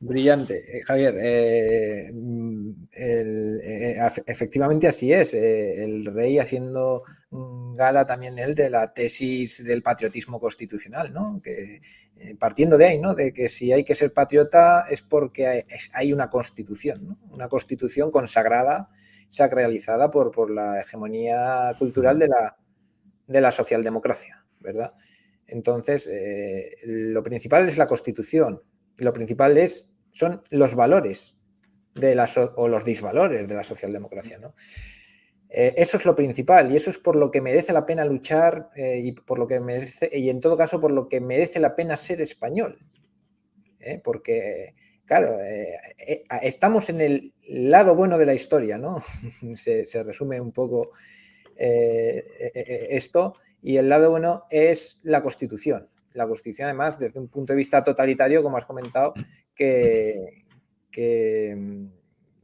Brillante. 0.00 0.64
Eh, 0.68 0.82
Javier, 0.82 1.14
eh, 1.18 2.10
mm, 2.12 2.70
eh, 2.94 3.96
efectivamente 4.26 4.86
así 4.86 5.14
es. 5.14 5.32
el 5.32 6.04
rey 6.04 6.38
haciendo 6.38 7.04
gala 7.30 8.06
también 8.06 8.38
él 8.38 8.54
de 8.54 8.70
la 8.70 8.92
tesis 8.94 9.62
del 9.62 9.82
patriotismo 9.82 10.40
constitucional, 10.40 11.12
¿no? 11.12 11.40
Que 11.42 11.80
partiendo 12.38 12.78
de 12.78 12.86
ahí, 12.86 12.98
¿no? 12.98 13.14
De 13.14 13.32
que 13.32 13.48
si 13.48 13.72
hay 13.72 13.84
que 13.84 13.94
ser 13.94 14.12
patriota 14.12 14.86
es 14.90 15.02
porque 15.02 15.64
hay, 15.92 16.12
una 16.12 16.30
constitución, 16.30 17.06
¿no? 17.06 17.18
Una 17.30 17.48
constitución 17.48 18.10
consagrada, 18.10 18.88
sacralizada 19.28 20.10
por, 20.10 20.30
por 20.30 20.50
la 20.50 20.80
hegemonía 20.80 21.74
cultural 21.78 22.18
de 22.18 22.28
la, 22.28 22.56
de 23.26 23.40
la 23.40 23.52
socialdemocracia, 23.52 24.46
¿verdad? 24.60 24.94
Entonces, 25.46 26.08
lo 26.84 27.22
principal 27.22 27.68
es 27.68 27.78
la 27.78 27.86
constitución 27.86 28.62
lo 28.98 29.12
principal 29.12 29.56
es, 29.58 29.88
son 30.12 30.42
los 30.50 30.74
valores 30.74 31.38
de 31.94 32.14
la 32.14 32.28
o 32.56 32.68
los 32.68 32.84
disvalores 32.84 33.48
de 33.48 33.54
la 33.54 33.64
socialdemocracia. 33.64 34.38
¿no? 34.38 34.54
Eh, 35.50 35.74
eso 35.78 35.96
es 35.96 36.04
lo 36.04 36.14
principal 36.14 36.70
y 36.70 36.76
eso 36.76 36.90
es 36.90 36.98
por 36.98 37.16
lo 37.16 37.30
que 37.30 37.40
merece 37.40 37.72
la 37.72 37.86
pena 37.86 38.04
luchar 38.04 38.68
eh, 38.76 39.00
y 39.02 39.12
por 39.12 39.38
lo 39.38 39.46
que 39.46 39.60
merece, 39.60 40.10
y 40.12 40.28
en 40.28 40.40
todo 40.40 40.58
caso 40.58 40.78
por 40.78 40.90
lo 40.90 41.08
que 41.08 41.20
merece 41.20 41.58
la 41.58 41.74
pena 41.74 41.96
ser 41.96 42.20
español. 42.20 42.78
¿eh? 43.80 44.00
Porque 44.02 44.74
claro, 45.06 45.38
estamos 46.42 46.90
en 46.90 47.00
el 47.00 47.34
lado 47.48 47.94
bueno 47.94 48.18
de 48.18 48.26
la 48.26 48.34
historia, 48.34 48.76
¿no? 48.76 48.98
se, 49.54 50.02
resume 50.02 50.38
un 50.38 50.52
poco 50.52 50.90
esto, 51.56 53.34
y 53.62 53.78
el 53.78 53.88
lado 53.88 54.10
bueno 54.10 54.44
es 54.50 55.00
la 55.02 55.22
Constitución. 55.22 55.88
La 56.12 56.28
Constitución, 56.28 56.66
además, 56.66 56.98
desde 56.98 57.18
un 57.18 57.28
punto 57.28 57.54
de 57.54 57.56
vista 57.56 57.82
totalitario, 57.82 58.42
como 58.42 58.58
has 58.58 58.66
comentado, 58.66 59.14
que, 59.54 60.26
que 60.90 61.88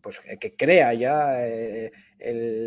pues, 0.04 0.20
que 0.38 0.54
crea 0.54 0.92
ya 0.92 1.48
eh, 1.48 1.90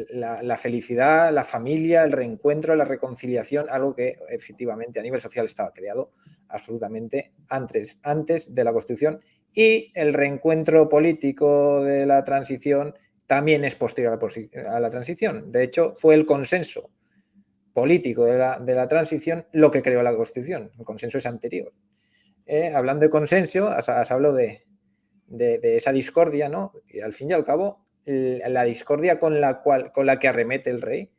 la, 0.10 0.58
felicidad, 0.58 1.32
la 1.32 1.44
familia, 1.44 2.04
el 2.04 2.12
reencuentro, 2.12 2.76
la 2.76 2.84
reconciliación, 2.84 3.68
algo 3.70 3.96
que 3.96 4.18
efectivamente 4.30 5.00
a 5.00 5.04
nivel 5.04 5.22
social 5.22 5.46
estaba 5.46 5.72
creado 5.72 6.14
absolutamente 6.50 7.32
antes, 7.48 8.00
antes 8.02 8.56
de 8.56 8.64
la 8.64 8.74
Constitución 8.74 9.22
y 9.54 9.92
el 9.94 10.16
reencuentro 10.16 10.90
político 10.90 11.84
de 11.84 12.08
la 12.08 12.24
transición 12.24 12.96
también 13.28 13.64
es 13.64 13.76
posterior 13.76 14.14
a 14.14 14.80
la, 14.80 14.90
transición. 14.90 15.52
De 15.52 15.64
hecho, 15.64 15.94
fue 15.96 16.16
el 16.16 16.26
consenso 16.26 16.90
político 17.72 18.26
de 18.26 18.36
la, 18.38 18.88
transición 18.88 19.46
lo 19.52 19.70
que 19.70 19.84
creó 19.84 20.02
la 20.02 20.16
Constitución. 20.16 20.72
El 20.80 20.86
consenso 20.86 21.20
es 21.20 21.28
anterior. 21.28 21.72
Eh, 22.48 22.72
hablando 22.74 23.06
de 23.06 23.12
consenso, 23.12 23.68
has 23.68 24.10
hablado 24.10 24.34
de, 24.34 24.67
de, 25.28 25.78
esa 25.78 25.92
discordia, 25.92 26.50
¿no? 26.50 26.74
Y 26.88 27.02
al 27.02 27.14
fin 27.14 27.30
y 27.30 27.34
al 27.34 27.44
cabo, 27.44 27.86
la 28.06 28.64
discordia 28.64 29.20
con 29.20 29.42
la, 29.42 29.62
cual, 29.62 29.92
con 29.92 30.06
la 30.06 30.18
que 30.18 30.30
arremete 30.30 30.70
el 30.70 30.82
rey 30.82 31.12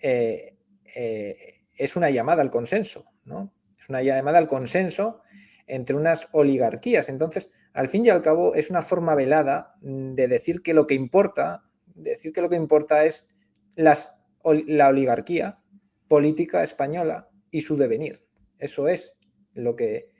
eh, 0.00 0.56
eh, 0.94 1.36
es 1.78 1.96
una 1.96 2.10
llamada 2.10 2.42
al 2.42 2.50
consenso, 2.50 3.06
¿no? 3.24 3.52
Es 3.80 3.88
una 3.88 4.02
llamada 4.02 4.38
al 4.38 4.46
consenso 4.46 5.22
entre 5.66 5.96
unas 5.96 6.28
oligarquías. 6.32 7.08
Entonces, 7.08 7.50
al 7.72 7.88
fin 7.88 8.04
y 8.04 8.10
al 8.10 8.22
cabo, 8.22 8.54
es 8.54 8.70
una 8.70 8.82
forma 8.82 9.14
velada 9.14 9.74
de 9.80 10.28
decir 10.28 10.62
que 10.62 10.74
lo 10.74 10.86
que 10.86 10.94
importa, 10.94 11.64
decir 11.94 12.32
que 12.32 12.42
lo 12.42 12.50
que 12.50 12.56
importa 12.56 13.06
es 13.06 13.26
la 13.74 14.88
oligarquía 14.88 15.58
política 16.06 16.62
española 16.62 17.30
y 17.50 17.62
su 17.62 17.76
devenir. 17.76 18.24
Eso 18.58 18.88
es 18.88 19.16
lo 19.54 19.74
que 19.74 20.10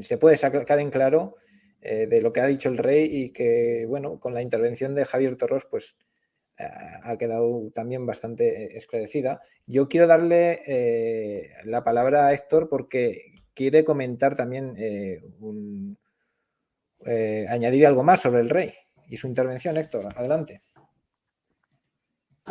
se 0.00 0.18
puede 0.18 0.36
sacar 0.36 0.80
en 0.80 0.90
claro 0.90 1.36
eh, 1.80 2.06
de 2.06 2.20
lo 2.20 2.32
que 2.32 2.40
ha 2.40 2.46
dicho 2.46 2.68
el 2.68 2.78
rey 2.78 3.08
y 3.10 3.32
que, 3.32 3.84
bueno, 3.88 4.18
con 4.18 4.34
la 4.34 4.42
intervención 4.42 4.94
de 4.94 5.04
Javier 5.04 5.36
Torros, 5.36 5.66
pues 5.70 5.96
ha 6.58 7.18
quedado 7.18 7.70
también 7.74 8.06
bastante 8.06 8.78
esclarecida. 8.78 9.42
Yo 9.66 9.88
quiero 9.88 10.06
darle 10.06 10.62
eh, 10.66 11.50
la 11.64 11.84
palabra 11.84 12.28
a 12.28 12.32
Héctor 12.32 12.70
porque 12.70 13.42
quiere 13.52 13.84
comentar 13.84 14.34
también 14.34 14.74
eh, 14.78 15.20
añadir 17.50 17.86
algo 17.86 18.02
más 18.02 18.22
sobre 18.22 18.40
el 18.40 18.48
rey 18.48 18.72
y 19.06 19.18
su 19.18 19.26
intervención. 19.26 19.76
Héctor, 19.76 20.08
adelante. 20.16 20.62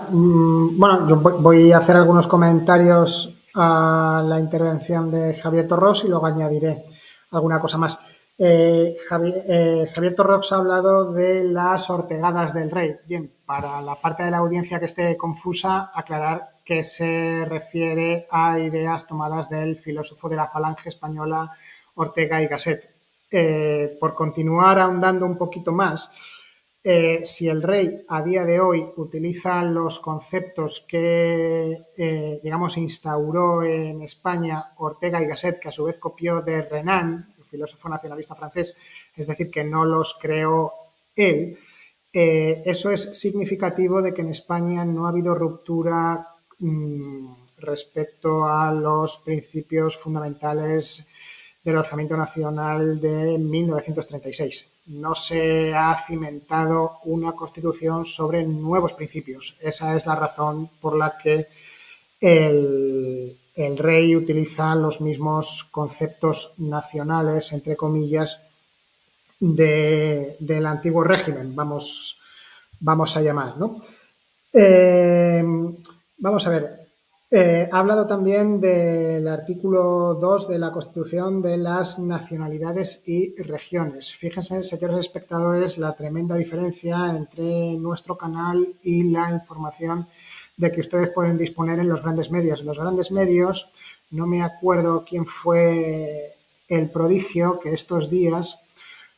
Mm, 0.09 0.77
bueno, 0.77 1.09
yo 1.09 1.15
voy 1.17 1.71
a 1.71 1.77
hacer 1.77 1.95
algunos 1.95 2.27
comentarios 2.27 3.35
a 3.55 4.21
la 4.25 4.39
intervención 4.39 5.09
de 5.09 5.33
Javier 5.35 5.67
Torros 5.67 6.03
y 6.03 6.09
luego 6.09 6.25
añadiré 6.25 6.83
alguna 7.31 7.59
cosa 7.59 7.77
más. 7.77 7.99
Eh, 8.37 8.97
eh, 9.47 9.87
Javier, 9.93 10.13
Torrox 10.13 10.51
ha 10.51 10.57
hablado 10.57 11.13
de 11.13 11.45
las 11.45 11.89
ortegadas 11.89 12.53
del 12.53 12.69
rey. 12.69 12.95
Bien, 13.07 13.31
para 13.45 13.81
la 13.81 13.95
parte 13.95 14.23
de 14.23 14.31
la 14.31 14.39
audiencia 14.39 14.79
que 14.79 14.85
esté 14.85 15.15
confusa, 15.15 15.91
aclarar 15.93 16.57
que 16.65 16.83
se 16.83 17.45
refiere 17.45 18.27
a 18.29 18.59
ideas 18.59 19.07
tomadas 19.07 19.49
del 19.49 19.77
filósofo 19.77 20.27
de 20.27 20.35
la 20.35 20.49
falange 20.49 20.89
española 20.89 21.51
Ortega 21.95 22.41
y 22.41 22.47
Gasset. 22.47 22.93
Eh, 23.31 23.97
por 23.99 24.15
continuar 24.15 24.79
ahondando 24.79 25.25
un 25.25 25.37
poquito 25.37 25.71
más, 25.71 26.11
si 27.23 27.49
el 27.49 27.63
rey 27.63 28.05
a 28.09 28.21
día 28.21 28.45
de 28.45 28.59
hoy 28.59 28.87
utiliza 28.97 29.63
los 29.63 29.99
conceptos 29.99 30.85
que, 30.87 32.39
digamos, 32.43 32.77
instauró 32.77 33.63
en 33.63 34.03
España 34.03 34.73
Ortega 34.77 35.19
y 35.19 35.25
Gasset, 35.25 35.59
que 35.59 35.69
a 35.69 35.71
su 35.71 35.85
vez 35.85 35.97
copió 35.97 36.41
de 36.41 36.61
Renan, 36.61 37.34
filósofo 37.55 37.89
nacionalista 37.89 38.35
francés, 38.35 38.75
es 39.15 39.27
decir, 39.27 39.49
que 39.49 39.63
no 39.63 39.85
los 39.85 40.17
creó 40.21 40.73
él, 41.15 41.57
eh, 42.11 42.61
eso 42.65 42.91
es 42.91 43.19
significativo 43.19 44.01
de 44.01 44.13
que 44.13 44.21
en 44.21 44.29
España 44.29 44.85
no 44.85 45.05
ha 45.05 45.09
habido 45.09 45.35
ruptura 45.35 46.29
mm, 46.59 47.33
respecto 47.57 48.45
a 48.45 48.71
los 48.71 49.17
principios 49.17 49.97
fundamentales 49.97 51.09
del 51.63 51.77
alzamiento 51.77 52.15
nacional 52.15 53.01
de 53.01 53.37
1936. 53.37 54.71
No 54.85 55.15
se 55.15 55.73
ha 55.73 55.97
cimentado 56.05 56.99
una 57.05 57.33
constitución 57.33 58.05
sobre 58.05 58.45
nuevos 58.45 58.93
principios. 58.93 59.57
Esa 59.59 59.95
es 59.95 60.05
la 60.05 60.15
razón 60.15 60.69
por 60.79 60.95
la 60.95 61.17
que 61.17 61.47
el, 62.21 63.37
el 63.55 63.77
rey 63.77 64.15
utiliza 64.15 64.75
los 64.75 65.01
mismos 65.01 65.67
conceptos 65.71 66.53
nacionales, 66.57 67.53
entre 67.53 67.75
comillas, 67.75 68.41
del 69.39 70.65
antiguo 70.65 71.03
régimen, 71.03 71.55
vamos, 71.55 72.19
vamos 72.79 73.15
a 73.15 73.21
llamar. 73.21 73.57
¿no? 73.57 73.81
Eh, 74.53 75.43
vamos 76.17 76.47
a 76.47 76.49
ver, 76.49 76.85
eh, 77.31 77.67
ha 77.71 77.79
hablado 77.79 78.05
también 78.05 78.61
del 78.61 79.27
artículo 79.27 80.13
2 80.15 80.47
de 80.47 80.59
la 80.59 80.71
Constitución 80.71 81.41
de 81.41 81.57
las 81.57 81.99
nacionalidades 81.99 83.07
y 83.07 83.35
regiones. 83.41 84.13
Fíjense, 84.13 84.61
señores 84.61 84.99
espectadores, 84.99 85.77
la 85.77 85.95
tremenda 85.95 86.35
diferencia 86.35 87.15
entre 87.15 87.73
nuestro 87.77 88.17
canal 88.17 88.75
y 88.83 89.03
la 89.11 89.31
información 89.31 90.07
de 90.57 90.71
que 90.71 90.79
ustedes 90.79 91.09
pueden 91.09 91.37
disponer 91.37 91.79
en 91.79 91.89
los 91.89 92.01
grandes 92.01 92.31
medios. 92.31 92.61
En 92.61 92.67
los 92.67 92.79
grandes 92.79 93.11
medios, 93.11 93.69
no 94.11 94.25
me 94.27 94.41
acuerdo 94.41 95.03
quién 95.07 95.25
fue 95.25 96.35
el 96.67 96.89
prodigio 96.89 97.59
que 97.59 97.73
estos 97.73 98.09
días 98.09 98.59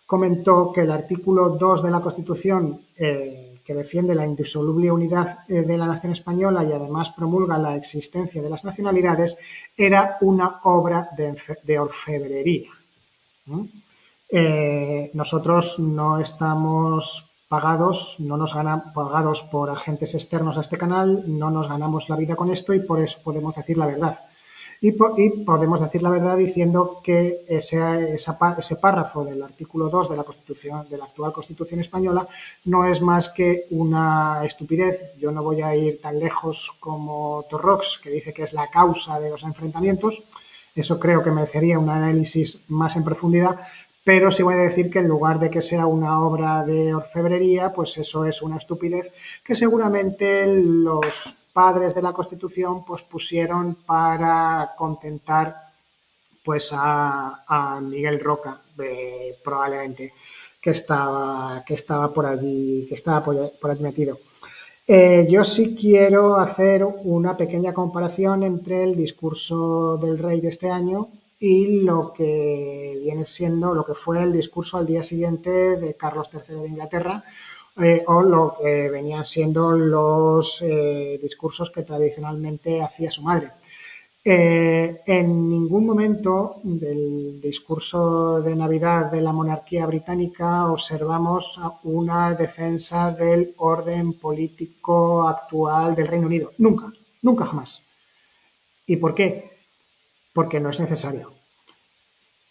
comentó 0.05 0.71
que 0.71 0.81
el 0.81 0.91
artículo 0.91 1.49
2 1.49 1.83
de 1.83 1.91
la 1.91 2.01
Constitución, 2.01 2.81
eh, 2.97 3.59
que 3.63 3.73
defiende 3.73 4.15
la 4.15 4.25
indisoluble 4.25 4.89
unidad 4.89 5.39
eh, 5.49 5.63
de 5.63 5.77
la 5.77 5.85
nación 5.85 6.13
española 6.13 6.63
y 6.63 6.71
además 6.71 7.11
promulga 7.11 7.57
la 7.57 7.75
existencia 7.75 8.41
de 8.41 8.49
las 8.49 8.63
nacionalidades, 8.63 9.37
era 9.75 10.17
una 10.21 10.61
obra 10.63 11.09
de, 11.15 11.77
orfebrería. 11.77 12.71
Eh, 14.29 15.11
nosotros 15.13 15.79
no 15.79 16.19
estamos 16.19 17.36
pagados, 17.47 18.17
no 18.19 18.37
nos 18.37 18.53
ganan, 18.53 18.93
pagados 18.93 19.43
por 19.43 19.69
agentes 19.69 20.13
externos 20.15 20.57
a 20.57 20.61
este 20.61 20.77
canal, 20.77 21.23
no 21.27 21.49
nos 21.49 21.67
ganamos 21.67 22.09
la 22.09 22.15
vida 22.15 22.35
con 22.35 22.51
esto 22.51 22.73
y 22.73 22.79
por 22.79 22.99
eso 22.99 23.19
podemos 23.23 23.55
decir 23.55 23.77
la 23.77 23.85
verdad. 23.85 24.19
Y, 24.79 24.91
podemos 24.91 25.81
decir 25.81 26.03
la 26.03 26.11
verdad 26.11 26.37
diciendo 26.37 27.01
que 27.03 27.43
ese, 27.47 28.13
ese 28.13 28.75
párrafo 28.75 29.25
del 29.25 29.41
artículo 29.41 29.89
2 29.89 30.11
de 30.11 30.17
la 30.17 30.23
Constitución, 30.23 30.87
de 30.87 30.97
la 30.97 31.05
actual 31.05 31.33
Constitución 31.33 31.79
española, 31.79 32.27
no 32.65 32.85
es 32.85 33.01
más 33.01 33.29
que 33.29 33.65
una 33.71 34.45
estupidez. 34.45 35.13
Yo 35.17 35.31
no 35.31 35.41
voy 35.41 35.63
a 35.63 35.75
ir 35.75 35.99
tan 35.99 36.19
lejos 36.19 36.77
como 36.79 37.45
Torrox, 37.49 37.99
que 38.03 38.11
dice 38.11 38.33
que 38.33 38.43
es 38.43 38.53
la 38.53 38.69
causa 38.69 39.19
de 39.19 39.31
los 39.31 39.41
enfrentamientos. 39.41 40.23
Eso 40.75 40.99
creo 40.99 41.23
que 41.23 41.31
merecería 41.31 41.79
un 41.79 41.89
análisis 41.89 42.65
más 42.67 42.95
en 42.97 43.03
profundidad, 43.03 43.59
pero 44.07 44.31
sí 44.31 44.41
voy 44.41 44.55
a 44.55 44.59
decir 44.59 44.89
que 44.89 44.99
en 44.99 45.09
lugar 45.09 45.37
de 45.37 45.49
que 45.49 45.61
sea 45.61 45.85
una 45.85 46.21
obra 46.21 46.63
de 46.63 46.95
orfebrería, 46.95 47.73
pues 47.73 47.97
eso 47.97 48.23
es 48.23 48.41
una 48.41 48.55
estupidez 48.55 49.11
que 49.43 49.53
seguramente 49.53 50.47
los 50.47 51.35
padres 51.51 51.93
de 51.93 52.01
la 52.01 52.13
Constitución 52.13 52.85
pues 52.85 53.03
pusieron 53.03 53.75
para 53.85 54.71
contentar 54.77 55.57
pues 56.41 56.71
a, 56.73 57.81
Miguel 57.83 58.21
Roca, 58.21 58.61
probablemente, 59.43 60.13
que 60.61 60.69
estaba, 60.69 61.65
que 61.67 61.73
estaba 61.73 62.13
por 62.13 62.27
allí, 62.27 62.85
que 62.87 62.95
estaba 62.95 63.25
por, 63.25 63.81
metido. 63.81 64.19
Eh, 64.87 65.27
yo 65.29 65.43
sí 65.43 65.75
quiero 65.75 66.37
hacer 66.37 66.85
una 66.85 67.35
pequeña 67.35 67.73
comparación 67.73 68.43
entre 68.43 68.85
el 68.85 68.95
discurso 68.95 69.97
del 69.97 70.17
rey 70.17 70.39
de 70.39 70.47
este 70.47 70.69
año 70.69 71.09
y 71.39 71.81
lo 71.83 72.13
que 72.13 72.99
viene 73.01 73.25
siendo, 73.25 73.73
lo 73.73 73.85
que 73.85 73.93
fue 73.93 74.23
el 74.23 74.33
discurso 74.33 74.77
al 74.77 74.87
día 74.87 75.03
siguiente 75.03 75.77
de 75.77 75.95
Carlos 75.95 76.29
III 76.33 76.61
de 76.61 76.67
Inglaterra, 76.67 77.23
eh, 77.79 78.03
o 78.07 78.23
lo 78.23 78.55
que 78.59 78.89
venían 78.89 79.23
siendo 79.23 79.71
los 79.71 80.61
eh, 80.63 81.19
discursos 81.21 81.69
que 81.69 81.83
tradicionalmente 81.83 82.81
hacía 82.81 83.11
su 83.11 83.21
madre. 83.21 83.51
Eh, 84.29 85.03
en 85.05 85.47
ningún 85.47 85.85
momento 85.85 86.59
del 86.63 87.39
discurso 87.39 88.41
de 88.41 88.55
Navidad 88.55 89.11
de 89.11 89.21
la 89.21 89.31
monarquía 89.31 89.85
británica 89.85 90.69
observamos 90.69 91.61
una 91.83 92.33
defensa 92.33 93.11
del 93.11 93.53
orden 93.57 94.19
político 94.19 95.27
actual 95.27 95.95
del 95.95 96.07
Reino 96.07 96.27
Unido. 96.27 96.51
Nunca, 96.57 96.91
nunca 97.21 97.45
jamás. 97.45 97.83
¿Y 98.85 98.97
por 98.97 99.13
qué? 99.13 99.56
Porque 100.37 100.59
no 100.59 100.69
es 100.69 100.79
necesario. 100.79 101.33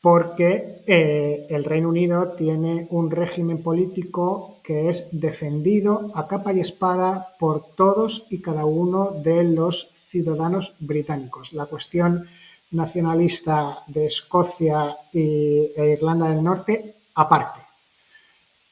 porque 0.03 0.83
eh, 0.87 1.47
el 1.51 1.63
Reino 1.65 1.89
Unido 1.89 2.33
tiene 2.37 2.87
un 2.91 3.11
régimen 3.11 3.63
político 3.63 4.61
que 4.65 4.89
es 4.89 5.09
defendido 5.13 6.11
a 6.15 6.27
capa 6.27 6.53
y 6.53 6.61
espada 6.61 7.35
por 7.39 7.75
todos 7.75 8.27
y 8.31 8.41
cada 8.41 8.65
uno 8.65 9.13
de 9.13 9.43
los 9.45 9.89
ciudadanos 10.11 10.75
británicos. 10.81 11.53
La 11.53 11.67
cuestión 11.67 12.27
nacionalista 12.73 13.83
de 13.87 14.07
Escocia 14.07 14.97
e 15.13 15.95
Irlanda 15.97 16.31
del 16.31 16.43
Norte 16.43 16.97
aparte. 17.15 17.66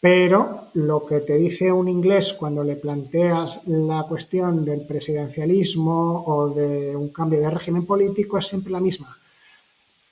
Pero 0.04 0.68
lo 0.74 1.06
que 1.06 1.20
te 1.20 1.38
dice 1.38 1.72
un 1.72 1.88
inglés 1.88 2.34
cuando 2.34 2.62
le 2.62 2.76
planteas 2.76 3.66
la 3.68 4.02
cuestión 4.02 4.62
del 4.62 4.84
presidencialismo 4.84 6.24
o 6.26 6.50
de 6.50 6.94
un 6.94 7.08
cambio 7.08 7.40
de 7.40 7.48
régimen 7.48 7.86
político 7.86 8.36
es 8.36 8.46
siempre 8.46 8.70
la 8.70 8.80
misma. 8.80 9.16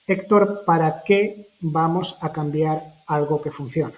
Héctor, 0.06 0.62
¿para 0.64 1.02
qué 1.02 1.50
vamos 1.60 2.16
a 2.22 2.32
cambiar 2.32 3.02
algo 3.06 3.42
que 3.42 3.50
funciona? 3.50 3.92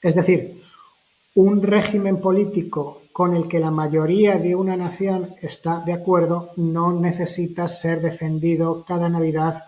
Es 0.00 0.14
decir, 0.14 0.62
un 1.34 1.62
régimen 1.62 2.18
político 2.18 3.02
con 3.12 3.36
el 3.36 3.46
que 3.46 3.60
la 3.60 3.70
mayoría 3.70 4.38
de 4.38 4.54
una 4.54 4.74
nación 4.74 5.34
está 5.42 5.80
de 5.80 5.92
acuerdo 5.92 6.52
no 6.56 6.98
necesita 6.98 7.68
ser 7.68 8.00
defendido 8.00 8.86
cada 8.86 9.10
Navidad 9.10 9.66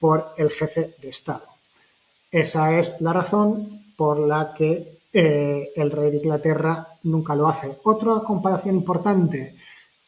por 0.00 0.32
el 0.38 0.48
jefe 0.48 0.94
de 1.02 1.10
Estado. 1.10 1.44
Esa 2.30 2.78
es 2.78 2.98
la 3.02 3.12
razón 3.12 3.81
por 3.96 4.18
la 4.18 4.54
que 4.54 5.02
eh, 5.12 5.72
el 5.76 5.90
rey 5.90 6.10
de 6.10 6.16
Inglaterra 6.18 6.88
nunca 7.02 7.34
lo 7.34 7.46
hace. 7.46 7.78
Otra 7.84 8.20
comparación 8.24 8.76
importante, 8.76 9.56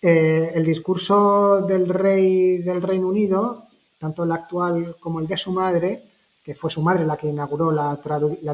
eh, 0.00 0.52
el 0.54 0.64
discurso 0.64 1.62
del 1.62 1.88
rey 1.88 2.58
del 2.58 2.82
Reino 2.82 3.08
Unido, 3.08 3.68
tanto 3.98 4.24
el 4.24 4.32
actual 4.32 4.96
como 5.00 5.20
el 5.20 5.26
de 5.26 5.36
su 5.36 5.52
madre, 5.52 6.04
que 6.42 6.54
fue 6.54 6.70
su 6.70 6.82
madre 6.82 7.06
la 7.06 7.16
que 7.16 7.28
inauguró 7.28 7.72
la, 7.72 7.98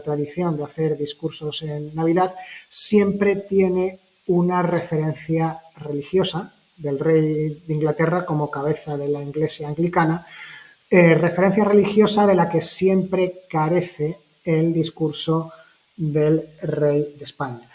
tradición 0.04 0.56
de 0.56 0.64
hacer 0.64 0.96
discursos 0.96 1.62
en 1.62 1.92
Navidad, 1.94 2.36
siempre 2.68 3.34
tiene 3.34 3.98
una 4.28 4.62
referencia 4.62 5.60
religiosa 5.76 6.54
del 6.76 7.00
rey 7.00 7.64
de 7.66 7.74
Inglaterra 7.74 8.24
como 8.24 8.50
cabeza 8.50 8.96
de 8.96 9.08
la 9.08 9.22
iglesia 9.22 9.66
anglicana, 9.68 10.24
eh, 10.88 11.14
referencia 11.14 11.64
religiosa 11.64 12.26
de 12.28 12.36
la 12.36 12.48
que 12.48 12.60
siempre 12.60 13.42
carece 13.50 14.18
el 14.44 14.72
discurso 14.72 15.52
del 15.96 16.48
rey 16.62 17.14
de 17.18 17.24
España. 17.24 17.68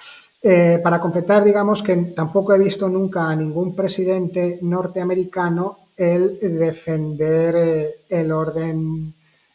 Eh, 0.48 0.80
para 0.84 1.00
completar, 1.00 1.44
digamos 1.44 1.82
que 1.82 1.96
tampoco 2.16 2.54
he 2.54 2.60
visto 2.60 2.88
nunca 2.88 3.30
a 3.30 3.36
ningún 3.36 3.76
presidente 3.76 4.60
norteamericano 4.62 5.90
el 5.98 6.38
defender 6.40 7.56
eh, 7.56 7.96
el 8.10 8.32
orden, 8.32 9.12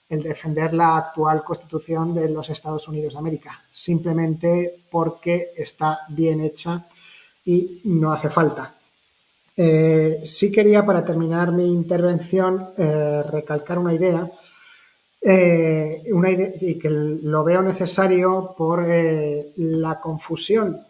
el 0.08 0.22
defender 0.22 0.74
la 0.74 0.96
actual 0.96 1.44
constitución 1.44 2.12
de 2.12 2.28
los 2.28 2.50
Estados 2.50 2.88
Unidos 2.88 3.12
de 3.12 3.18
América, 3.20 3.64
simplemente 3.70 4.82
porque 4.90 5.52
está 5.56 6.00
bien 6.08 6.40
hecha 6.40 6.88
y 7.44 7.82
no 7.84 8.10
hace 8.10 8.28
falta. 8.28 8.74
Eh, 9.56 10.20
sí 10.24 10.50
quería, 10.50 10.84
para 10.84 11.04
terminar 11.04 11.52
mi 11.52 11.66
intervención, 11.70 12.70
recalcar 12.76 13.78
una 13.78 13.94
idea 13.94 14.28
eh, 15.22 16.02
una 16.12 16.30
idea, 16.30 16.50
y 16.60 16.78
que 16.78 16.88
lo 16.88 17.44
veo 17.44 17.60
necesario 17.62 18.54
por 18.56 18.84
eh, 18.88 19.52
la 19.56 20.00
confusión 20.00 20.86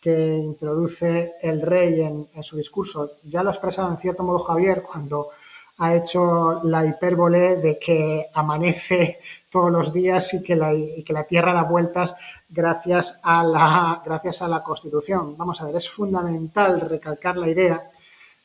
que 0.00 0.36
introduce 0.36 1.34
el 1.40 1.62
rey 1.62 2.02
en, 2.02 2.28
su 2.42 2.58
discurso. 2.58 3.12
Ya 3.22 3.42
lo 3.42 3.48
ha 3.48 3.52
expresado 3.52 3.90
en 3.90 3.96
cierto 3.96 4.22
modo 4.22 4.38
Javier 4.40 4.82
cuando 4.82 5.30
ha 5.78 5.94
hecho 5.94 6.60
la 6.64 6.84
hipérbole 6.84 7.56
de 7.56 7.78
que 7.78 8.26
amanece 8.34 9.18
todos 9.50 9.72
los 9.72 9.92
días 9.94 10.34
y 10.34 10.42
que 10.42 10.56
la, 10.56 10.70
que 10.70 11.12
la 11.12 11.24
Tierra 11.24 11.54
da 11.54 11.62
vueltas 11.62 12.14
gracias 12.50 13.20
a, 13.24 13.42
la, 13.42 14.02
gracias 14.04 14.42
a 14.42 14.48
la 14.48 14.62
Constitución. 14.62 15.38
Vamos 15.38 15.62
a 15.62 15.64
ver, 15.64 15.76
es 15.76 15.88
fundamental 15.88 16.82
recalcar 16.82 17.38
la 17.38 17.48
idea 17.48 17.90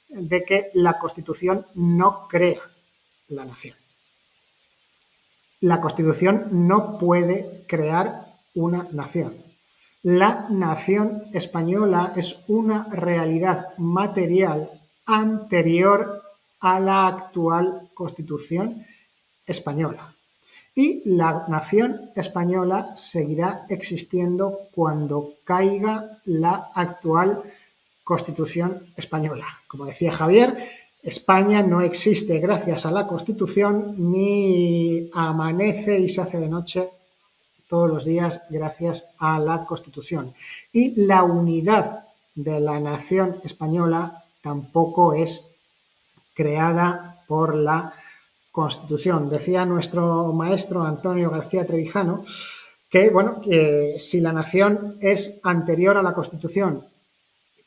de 0.07 0.43
que 0.45 0.71
la 0.75 0.97
Constitución 0.97 1.67
no 1.75 2.25
crea 2.29 2.61
la 3.27 3.43
nación 3.43 3.78
la 5.61 5.81
Constitución 5.81 6.47
no 6.51 6.97
puede 6.97 7.65
crear 7.67 8.33
una 8.55 8.87
nación. 8.91 9.35
La 10.01 10.47
nación 10.49 11.25
española 11.33 12.13
es 12.15 12.45
una 12.47 12.87
realidad 12.89 13.77
material 13.77 14.69
anterior 15.05 16.23
a 16.61 16.79
la 16.79 17.07
actual 17.07 17.89
Constitución 17.93 18.85
española. 19.45 20.15
Y 20.73 21.01
la 21.09 21.45
nación 21.49 22.11
española 22.15 22.93
seguirá 22.95 23.65
existiendo 23.67 24.69
cuando 24.73 25.33
caiga 25.43 26.21
la 26.25 26.69
actual 26.73 27.43
Constitución 28.03 28.93
española. 28.95 29.45
Como 29.67 29.85
decía 29.85 30.11
Javier, 30.13 30.57
España 31.01 31.63
no 31.63 31.81
existe 31.81 32.39
gracias 32.39 32.85
a 32.85 32.91
la 32.91 33.07
Constitución 33.07 33.95
ni 33.97 35.09
amanece 35.13 35.97
y 35.99 36.09
se 36.09 36.21
hace 36.21 36.39
de 36.39 36.49
noche 36.49 36.89
todos 37.69 37.89
los 37.89 38.03
días 38.03 38.43
gracias 38.49 39.05
a 39.17 39.39
la 39.39 39.65
Constitución. 39.65 40.33
Y 40.73 41.05
la 41.05 41.23
unidad 41.23 42.05
de 42.35 42.59
la 42.59 42.79
nación 42.79 43.39
española 43.43 44.23
tampoco 44.41 45.13
es 45.13 45.45
creada 46.33 47.23
por 47.27 47.55
la 47.55 47.93
Constitución. 48.51 49.29
Decía 49.29 49.65
nuestro 49.65 50.33
maestro 50.33 50.83
Antonio 50.83 51.29
García 51.29 51.65
Trevijano 51.65 52.25
que, 52.89 53.09
bueno, 53.09 53.41
si 53.97 54.19
la 54.19 54.33
nación 54.33 54.97
es 54.99 55.39
anterior 55.43 55.95
a 55.97 56.03
la 56.03 56.13
Constitución, 56.13 56.85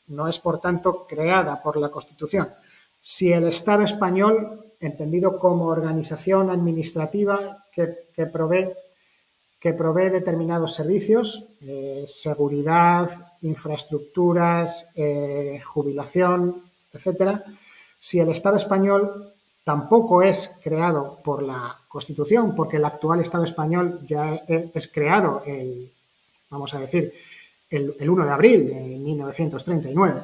no 0.07 0.27
es 0.27 0.37
por 0.37 0.59
tanto 0.59 1.07
creada 1.07 1.63
por 1.63 1.77
la 1.77 1.89
Constitución, 1.89 2.49
si 3.03 3.33
el 3.33 3.45
Estado 3.49 3.83
español, 3.83 4.71
entendido 4.79 5.37
como 5.37 5.65
organización 5.65 6.49
administrativa 6.49 7.65
que, 7.73 8.25
provee, 8.27 8.69
que 9.59 9.73
provee 9.73 10.09
determinados 10.09 10.73
servicios, 10.73 11.49
eh, 11.59 12.05
seguridad, 12.07 13.35
infraestructuras, 13.41 14.89
eh, 14.95 15.61
jubilación, 15.65 16.63
etcétera, 16.93 17.43
si 17.99 18.21
el 18.21 18.29
Estado 18.29 18.55
español 18.55 19.33
tampoco 19.65 20.21
es 20.21 20.61
creado 20.63 21.19
por 21.21 21.43
la 21.43 21.81
Constitución, 21.89 22.55
porque 22.55 22.77
el 22.77 22.85
actual 22.85 23.19
Estado 23.19 23.43
español 23.43 23.99
ya 24.07 24.33
es 24.47 24.87
creado 24.87 25.43
el, 25.45 25.91
vamos 26.49 26.73
a 26.73 26.79
decir, 26.79 27.13
el, 27.69 28.09
1 28.09 28.25
de 28.25 28.31
abril 28.31 28.67
de 28.67 28.97
1939, 28.97 30.23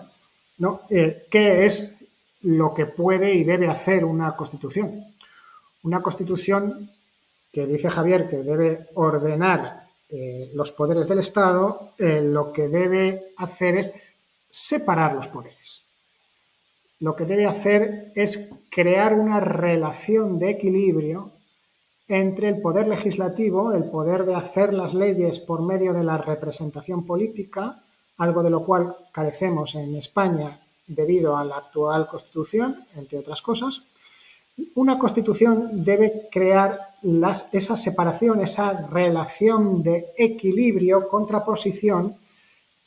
¿no? 0.60 0.82
Eh, 0.90 1.26
¿Qué 1.30 1.66
es 1.66 1.99
lo 2.42 2.74
que 2.74 2.86
puede 2.86 3.34
y 3.34 3.44
debe 3.44 3.68
hacer 3.68 4.06
una 4.06 4.36
constitución. 4.36 5.06
Una 5.84 6.02
constitución 6.02 6.92
que 7.52 7.66
dice 7.66 7.90
Javier 7.90 8.28
que 8.28 8.38
debe 8.38 8.88
ordenar 8.96 9.88
eh, 10.10 10.52
los 10.54 10.72
poderes 10.72 11.08
del 11.08 11.20
Estado, 11.20 11.92
eh, 11.98 12.22
lo 12.22 12.52
que 12.52 12.68
debe 12.68 13.34
hacer 13.38 13.78
es 13.78 13.94
separar 14.50 15.14
los 15.14 15.28
poderes. 15.28 15.86
Lo 17.00 17.16
que 17.16 17.26
debe 17.26 17.46
hacer 17.46 18.12
es 18.16 18.52
crear 18.70 19.14
una 19.14 19.40
relación 19.40 20.38
de 20.40 20.50
equilibrio 20.50 21.32
entre 22.08 22.50
el 22.50 22.60
poder 22.60 22.88
legislativo, 22.88 23.72
el 23.74 23.86
poder 23.86 24.26
de 24.26 24.36
hacer 24.36 24.74
las 24.74 24.94
leyes 24.94 25.40
por 25.40 25.62
medio 25.62 25.94
de 25.94 26.04
la 26.04 26.18
representación 26.18 27.06
política, 27.06 27.84
algo 28.18 28.44
de 28.44 28.50
lo 28.50 28.66
cual 28.66 28.96
carecemos 29.14 29.76
en 29.76 29.96
España 29.96 30.60
debido 30.90 31.38
a 31.38 31.46
la 31.46 31.58
actual 31.58 32.08
Constitución, 32.08 32.86
entre 32.96 33.20
otras 33.20 33.42
cosas. 33.42 33.84
Una 34.76 35.00
Constitución 35.00 35.86
debe 35.86 36.28
crear 36.30 36.96
las, 37.04 37.48
esa 37.54 37.78
separación, 37.78 38.42
esa 38.42 38.88
relación 38.90 39.82
de 39.82 40.12
equilibrio, 40.18 41.08
contraposición 41.08 42.18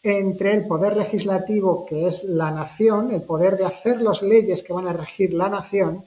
entre 0.02 0.52
el 0.52 0.66
poder 0.66 0.96
legislativo, 0.96 1.86
que 1.86 2.08
es 2.08 2.24
la 2.24 2.50
nación, 2.50 3.12
el 3.12 3.22
poder 3.22 3.56
de 3.56 3.64
hacer 3.64 4.02
las 4.02 4.20
leyes 4.20 4.62
que 4.62 4.72
van 4.72 4.88
a 4.88 4.92
regir 4.92 5.32
la 5.32 5.48
nación, 5.48 6.04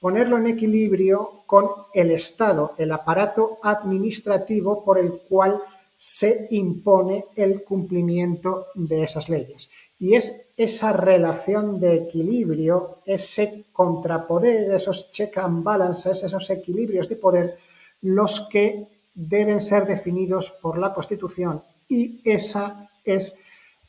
ponerlo 0.00 0.38
en 0.38 0.46
equilibrio 0.46 1.42
con 1.46 1.68
el 1.92 2.10
Estado, 2.10 2.72
el 2.78 2.90
aparato 2.90 3.58
administrativo 3.62 4.82
por 4.82 4.98
el 4.98 5.20
cual 5.28 5.60
se 5.96 6.48
impone 6.50 7.26
el 7.36 7.62
cumplimiento 7.62 8.66
de 8.74 9.04
esas 9.04 9.28
leyes. 9.28 9.70
Y 10.00 10.16
es 10.16 10.46
esa 10.62 10.92
relación 10.92 11.80
de 11.80 11.94
equilibrio, 11.94 12.98
ese 13.06 13.66
contrapoder, 13.72 14.70
esos 14.72 15.12
check 15.12 15.38
and 15.38 15.62
balances, 15.62 16.22
esos 16.22 16.48
equilibrios 16.50 17.08
de 17.08 17.16
poder, 17.16 17.58
los 18.02 18.48
que 18.48 18.88
deben 19.14 19.60
ser 19.60 19.86
definidos 19.86 20.50
por 20.50 20.78
la 20.78 20.92
Constitución. 20.92 21.62
Y 21.88 22.20
esa 22.24 22.90
es 23.04 23.34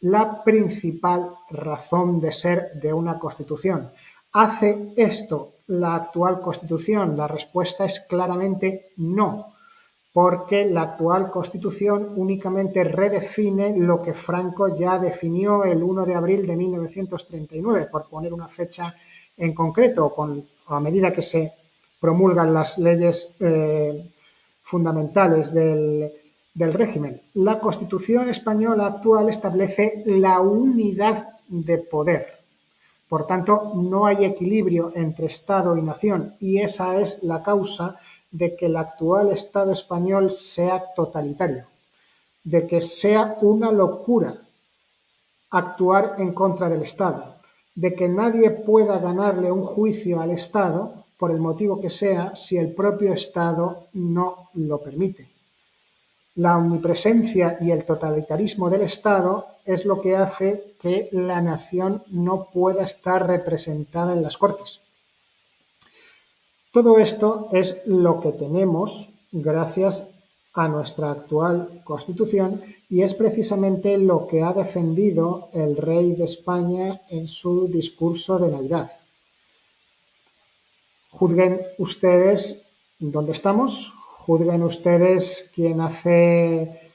la 0.01 0.43
principal 0.43 1.31
razón 1.49 2.19
de 2.19 2.31
ser 2.31 2.73
de 2.73 2.91
una 2.91 3.17
Constitución. 3.19 3.91
¿Hace 4.33 4.93
esto 4.97 5.53
la 5.67 5.95
actual 5.95 6.41
Constitución? 6.41 7.15
La 7.15 7.27
respuesta 7.27 7.85
es 7.85 8.01
claramente 8.01 8.91
no, 8.97 9.52
porque 10.13 10.65
la 10.65 10.83
actual 10.83 11.31
Constitución 11.31 12.13
únicamente 12.15 12.83
redefine 12.83 13.75
lo 13.75 13.99
que 14.01 14.13
Franco 14.13 14.75
ya 14.75 14.99
definió 14.99 15.63
el 15.63 15.81
1 15.81 16.05
de 16.05 16.13
abril 16.13 16.45
de 16.45 16.55
1939, 16.55 17.87
por 17.91 18.07
poner 18.07 18.31
una 18.31 18.47
fecha 18.47 18.95
en 19.35 19.55
concreto, 19.55 20.13
con, 20.13 20.45
a 20.67 20.79
medida 20.79 21.11
que 21.11 21.23
se 21.23 21.53
promulgan 21.99 22.53
las 22.53 22.77
leyes 22.77 23.35
eh, 23.39 24.11
fundamentales 24.61 25.51
del, 25.51 26.11
del 26.53 26.73
régimen. 26.73 27.19
La 27.33 27.59
Constitución 27.59 28.29
española 28.29 28.85
actual 28.85 29.29
establece 29.29 30.03
la 30.05 30.39
unidad 30.41 31.39
de 31.47 31.79
poder. 31.79 32.27
Por 33.09 33.25
tanto, 33.25 33.73
no 33.75 34.05
hay 34.05 34.25
equilibrio 34.25 34.91
entre 34.95 35.25
Estado 35.25 35.75
y 35.75 35.81
nación 35.81 36.35
y 36.39 36.59
esa 36.59 36.99
es 36.99 37.23
la 37.23 37.41
causa 37.41 37.99
de 38.33 38.55
que 38.55 38.65
el 38.65 38.75
actual 38.75 39.31
Estado 39.31 39.71
español 39.71 40.31
sea 40.31 40.93
totalitario, 40.95 41.67
de 42.43 42.65
que 42.67 42.81
sea 42.81 43.37
una 43.41 43.71
locura 43.71 44.35
actuar 45.51 46.15
en 46.17 46.33
contra 46.33 46.67
del 46.67 46.81
Estado, 46.81 47.35
de 47.75 47.93
que 47.93 48.09
nadie 48.09 48.49
pueda 48.49 48.97
ganarle 48.97 49.51
un 49.51 49.61
juicio 49.61 50.19
al 50.19 50.31
Estado 50.31 51.05
por 51.15 51.29
el 51.29 51.39
motivo 51.39 51.79
que 51.79 51.91
sea 51.91 52.35
si 52.35 52.57
el 52.57 52.73
propio 52.73 53.13
Estado 53.13 53.85
no 53.93 54.49
lo 54.55 54.81
permite. 54.81 55.29
La 56.35 56.57
omnipresencia 56.57 57.57
y 57.61 57.69
el 57.69 57.85
totalitarismo 57.85 58.67
del 58.71 58.81
Estado 58.81 59.45
es 59.63 59.85
lo 59.85 60.01
que 60.01 60.15
hace 60.15 60.73
que 60.81 61.07
la 61.11 61.39
nación 61.39 62.03
no 62.07 62.45
pueda 62.51 62.81
estar 62.81 63.27
representada 63.27 64.13
en 64.13 64.23
las 64.23 64.37
Cortes. 64.37 64.81
Todo 66.73 66.97
esto 66.97 67.49
es 67.51 67.85
lo 67.85 68.19
que 68.19 68.31
tenemos 68.31 69.09
gracias 69.31 70.09
a 70.55 70.67
nuestra 70.67 71.11
actual 71.11 71.83
Constitución 71.83 72.63
y 72.89 73.03
es 73.03 73.13
precisamente 73.13 73.95
lo 73.99 74.25
que 74.25 74.41
ha 74.41 74.53
defendido 74.53 75.49
el 75.53 75.77
rey 75.77 76.13
de 76.13 76.23
España 76.23 77.03
en 77.09 77.27
su 77.27 77.67
discurso 77.67 78.39
de 78.39 78.49
Navidad. 78.49 78.91
Juzguen 81.11 81.61
ustedes 81.77 82.65
dónde 82.97 83.33
estamos, 83.33 83.93
Juzguen 84.25 84.63
ustedes 84.63 85.51
quién 85.53 85.79
hace 85.79 86.91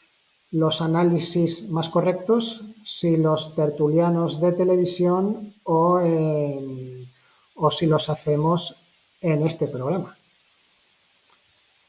los 0.51 0.83
análisis 0.83 1.71
más 1.71 1.89
correctos, 1.89 2.65
si 2.85 3.17
los 3.17 3.55
tertulianos 3.55 4.41
de 4.41 4.51
televisión 4.51 5.55
o, 5.63 6.01
o 7.55 7.71
si 7.71 7.87
los 7.87 8.11
hacemos 8.11 8.88
en 9.21 9.43
este 9.47 9.67
programa. 9.69 10.17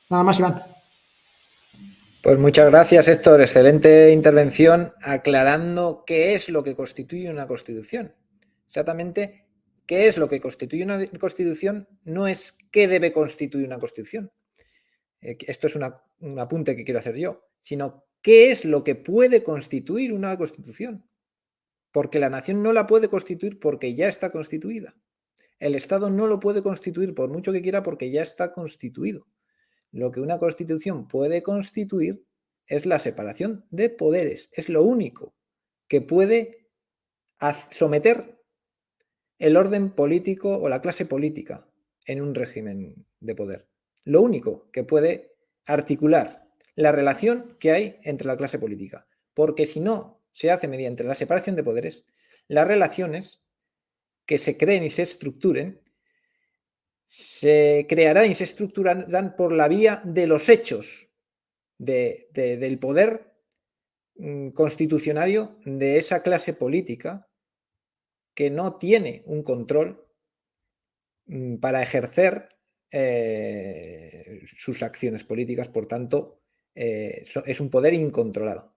Nada 0.09 0.23
más, 0.23 0.39
Iván. 0.39 0.63
Pues 2.21 2.37
muchas 2.37 2.69
gracias, 2.69 3.07
Héctor. 3.07 3.41
Excelente 3.41 4.11
intervención 4.11 4.93
aclarando 5.01 6.03
qué 6.05 6.33
es 6.33 6.49
lo 6.49 6.63
que 6.63 6.75
constituye 6.75 7.29
una 7.29 7.47
constitución. 7.47 8.13
Exactamente, 8.67 9.45
qué 9.85 10.07
es 10.07 10.17
lo 10.17 10.27
que 10.27 10.41
constituye 10.41 10.83
una 10.83 10.99
constitución 11.19 11.87
no 12.03 12.27
es 12.27 12.57
qué 12.71 12.87
debe 12.87 13.11
constituir 13.11 13.65
una 13.65 13.79
constitución. 13.79 14.31
Eh, 15.21 15.37
esto 15.47 15.67
es 15.67 15.75
un 15.75 16.39
apunte 16.39 16.75
que 16.75 16.83
quiero 16.83 16.99
hacer 16.99 17.15
yo, 17.15 17.47
sino 17.61 18.05
qué 18.21 18.51
es 18.51 18.65
lo 18.65 18.83
que 18.83 18.95
puede 18.95 19.41
constituir 19.41 20.13
una 20.13 20.37
constitución. 20.37 21.09
Porque 21.91 22.19
la 22.19 22.29
nación 22.29 22.61
no 22.61 22.73
la 22.73 22.85
puede 22.85 23.07
constituir 23.07 23.59
porque 23.59 23.95
ya 23.95 24.07
está 24.07 24.29
constituida. 24.29 24.95
El 25.59 25.75
Estado 25.75 26.09
no 26.09 26.27
lo 26.27 26.39
puede 26.39 26.63
constituir 26.63 27.13
por 27.13 27.29
mucho 27.29 27.51
que 27.51 27.61
quiera 27.61 27.83
porque 27.83 28.11
ya 28.11 28.21
está 28.21 28.51
constituido. 28.51 29.27
Lo 29.91 30.11
que 30.11 30.21
una 30.21 30.39
constitución 30.39 31.07
puede 31.07 31.43
constituir 31.43 32.23
es 32.67 32.85
la 32.85 32.99
separación 32.99 33.65
de 33.69 33.89
poderes. 33.89 34.49
Es 34.53 34.69
lo 34.69 34.83
único 34.83 35.35
que 35.87 36.01
puede 36.01 36.69
someter 37.71 38.39
el 39.37 39.57
orden 39.57 39.91
político 39.91 40.57
o 40.57 40.69
la 40.69 40.81
clase 40.81 41.05
política 41.05 41.67
en 42.05 42.21
un 42.21 42.35
régimen 42.35 43.05
de 43.19 43.35
poder 43.35 43.69
lo 44.09 44.21
único 44.21 44.69
que 44.71 44.83
puede 44.83 45.35
articular 45.65 46.47
la 46.75 46.91
relación 46.91 47.57
que 47.59 47.71
hay 47.71 47.99
entre 48.03 48.27
la 48.27 48.37
clase 48.37 48.57
política. 48.57 49.07
Porque 49.33 49.65
si 49.65 49.79
no 49.79 50.23
se 50.31 50.49
hace 50.49 50.67
mediante 50.67 51.03
la 51.03 51.15
separación 51.15 51.55
de 51.55 51.63
poderes, 51.63 52.05
las 52.47 52.67
relaciones 52.67 53.43
que 54.29 54.37
se 54.37 54.57
creen 54.57 54.83
y 54.83 54.91
se 54.91 55.01
estructuren 55.01 55.81
se 57.03 57.87
crearán 57.89 58.29
y 58.29 58.35
se 58.35 58.43
estructurarán 58.43 59.35
por 59.35 59.51
la 59.51 59.67
vía 59.67 60.03
de 60.05 60.27
los 60.27 60.47
hechos 60.49 61.09
del 61.79 62.77
poder 62.77 63.33
mm, 64.17 64.49
constitucionario 64.49 65.57
de 65.65 65.97
esa 65.97 66.21
clase 66.21 66.53
política 66.53 67.27
que 68.35 68.51
no 68.51 68.77
tiene 68.77 69.23
un 69.25 69.41
control 69.41 70.05
mm, 71.25 71.55
para 71.55 71.81
ejercer 71.81 72.49
eh, 72.91 74.41
sus 74.45 74.83
acciones 74.83 75.23
políticas, 75.23 75.69
por 75.69 75.87
tanto, 75.87 76.43
eh, 76.75 77.23
es 77.47 77.59
un 77.59 77.71
poder 77.71 77.95
incontrolado. 77.95 78.75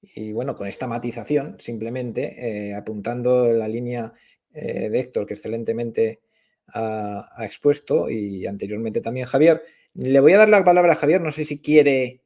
Y 0.00 0.32
bueno, 0.32 0.56
con 0.56 0.66
esta 0.66 0.88
matización, 0.88 1.56
simplemente 1.60 2.70
eh, 2.70 2.74
apuntando 2.74 3.52
la 3.52 3.68
línea 3.68 4.12
de 4.52 5.00
Héctor, 5.00 5.26
que 5.26 5.34
excelentemente 5.34 6.20
ha, 6.68 7.44
expuesto, 7.44 8.10
y 8.10 8.46
anteriormente 8.46 9.00
también 9.00 9.26
Javier, 9.26 9.62
le 9.94 10.20
voy 10.20 10.32
a 10.32 10.38
dar 10.38 10.48
la 10.48 10.64
palabra 10.64 10.92
a 10.92 10.96
Javier, 10.96 11.20
no 11.20 11.32
sé 11.32 11.44
si 11.44 11.60
quiere 11.60 12.22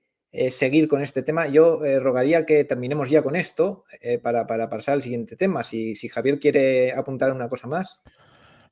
seguir 0.51 0.89
con 0.89 1.03
este 1.03 1.23
tema. 1.23 1.49
Yo 1.49 1.81
rogaría 2.01 2.45
que 2.45 2.65
terminemos 2.65 3.11
ya 3.11 3.23
con 3.23 3.37
esto 3.37 3.85
para, 4.23 4.47
pasar 4.47 4.95
al 4.95 5.03
siguiente 5.03 5.37
tema. 5.37 5.63
Si, 5.63 5.95
si 5.95 6.09
Javier 6.09 6.39
quiere 6.39 6.93
apuntar 6.93 7.33
una 7.33 7.49
cosa 7.49 7.67
más. 7.69 8.01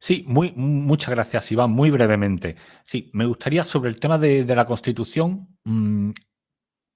Sí, 0.05 0.23
muy, 0.29 0.53
muchas 0.55 1.15
gracias, 1.15 1.51
Iván. 1.51 1.71
Muy 1.71 1.91
brevemente. 1.91 2.57
Sí, 2.85 3.11
me 3.15 3.25
gustaría 3.25 3.65
sobre 3.65 3.89
el 3.89 3.99
tema 3.99 4.19
de, 4.19 4.45
la 4.45 4.67
Constitución 4.67 5.57
mm, 5.65 6.11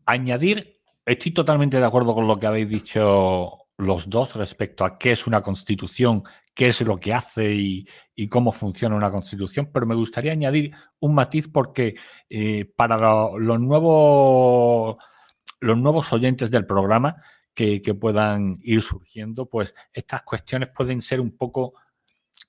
añadir, 0.04 0.80
estoy 1.06 1.32
totalmente 1.32 1.78
de 1.78 1.86
acuerdo 1.86 2.14
con 2.14 2.26
lo 2.26 2.38
que 2.38 2.46
habéis 2.46 2.68
dicho 2.68 3.50
los 3.78 4.10
dos 4.10 4.36
respecto 4.36 4.84
a 4.84 4.98
qué 4.98 5.12
es 5.12 5.26
una 5.26 5.40
Constitución, 5.40 6.22
qué 6.58 6.66
es 6.66 6.80
lo 6.80 6.98
que 6.98 7.14
hace 7.14 7.54
y, 7.54 8.28
cómo 8.28 8.50
funciona 8.50 8.96
una 8.96 9.12
Constitución, 9.12 9.70
pero 9.72 9.86
me 9.86 9.94
gustaría 9.94 10.32
añadir 10.32 10.74
un 10.98 11.14
matiz 11.14 11.46
porque 11.46 11.94
eh, 12.28 12.64
para 12.74 12.96
los, 13.38 13.60
nuevos, 13.60 14.96
los 15.60 15.78
nuevos 15.78 16.12
oyentes 16.12 16.50
del 16.50 16.66
programa 16.66 17.14
que, 17.54 17.80
que 17.80 17.94
puedan 17.94 18.58
ir 18.62 18.82
surgiendo, 18.82 19.46
pues 19.46 19.72
estas 19.92 20.22
cuestiones 20.22 20.70
pueden 20.74 21.00
ser 21.00 21.20
un 21.20 21.36
poco 21.36 21.70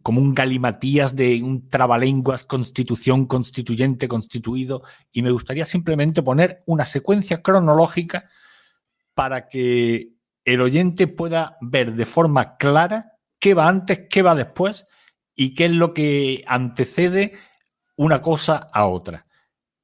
como 0.01 0.20
un 0.22 0.34
galimatías 0.34 1.16
de 1.16 1.43
un 1.43 1.70
trabalenguas, 1.70 2.45
constitución, 2.45 3.28
constituyente, 3.28 4.07
constituido, 4.07 4.82
y 5.12 5.22
me 5.22 5.30
gustaría 5.30 5.68
simplemente 5.68 6.24
poner 6.24 6.64
una 6.66 6.86
secuencia 6.86 7.43
cronológica 7.43 8.28
para 9.14 9.47
que 9.47 10.14
el 10.45 10.62
oyente 10.62 11.05
pueda 11.05 11.57
ver 11.62 11.93
de 11.93 12.07
forma 12.07 12.57
clara 12.57 13.18
qué 13.40 13.54
va 13.54 13.68
antes, 13.68 14.08
qué 14.10 14.22
va 14.22 14.36
después 14.36 14.86
y 15.36 15.54
qué 15.54 15.66
es 15.66 15.72
lo 15.72 15.94
que 15.94 16.44
antecede 16.48 17.34
una 17.96 18.22
cosa 18.22 18.68
a 18.72 18.86
otra. 18.86 19.26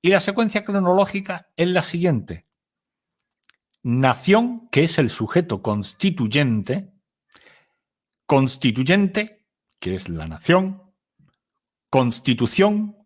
Y 0.02 0.10
la 0.10 0.20
secuencia 0.20 0.64
cronológica 0.64 1.48
es 1.56 1.68
la 1.68 1.82
siguiente. 1.82 2.44
Nación, 3.82 4.68
que 4.72 4.84
es 4.84 4.98
el 4.98 5.10
sujeto 5.10 5.62
constituyente, 5.62 6.92
constituyente, 8.26 9.46
que 9.80 9.96
es 9.96 10.10
la 10.10 10.28
nación, 10.28 10.82
constitución, 11.90 12.98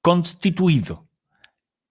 constituido. 0.00 1.08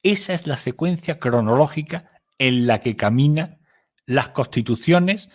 Esa 0.01 0.33
es 0.33 0.47
la 0.47 0.57
secuencia 0.57 1.19
cronológica 1.19 2.21
en 2.37 2.67
la 2.67 2.79
que 2.79 2.95
caminan 2.95 3.59
las 4.05 4.29
constituciones, 4.29 5.29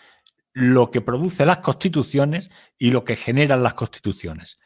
lo 0.53 0.91
que 0.91 1.01
produce 1.01 1.47
las 1.47 1.59
constituciones 1.59 2.51
y 2.79 2.91
lo 2.91 3.05
que 3.05 3.17
generan 3.17 3.63
las 3.63 3.75
constituciones. 3.75 4.61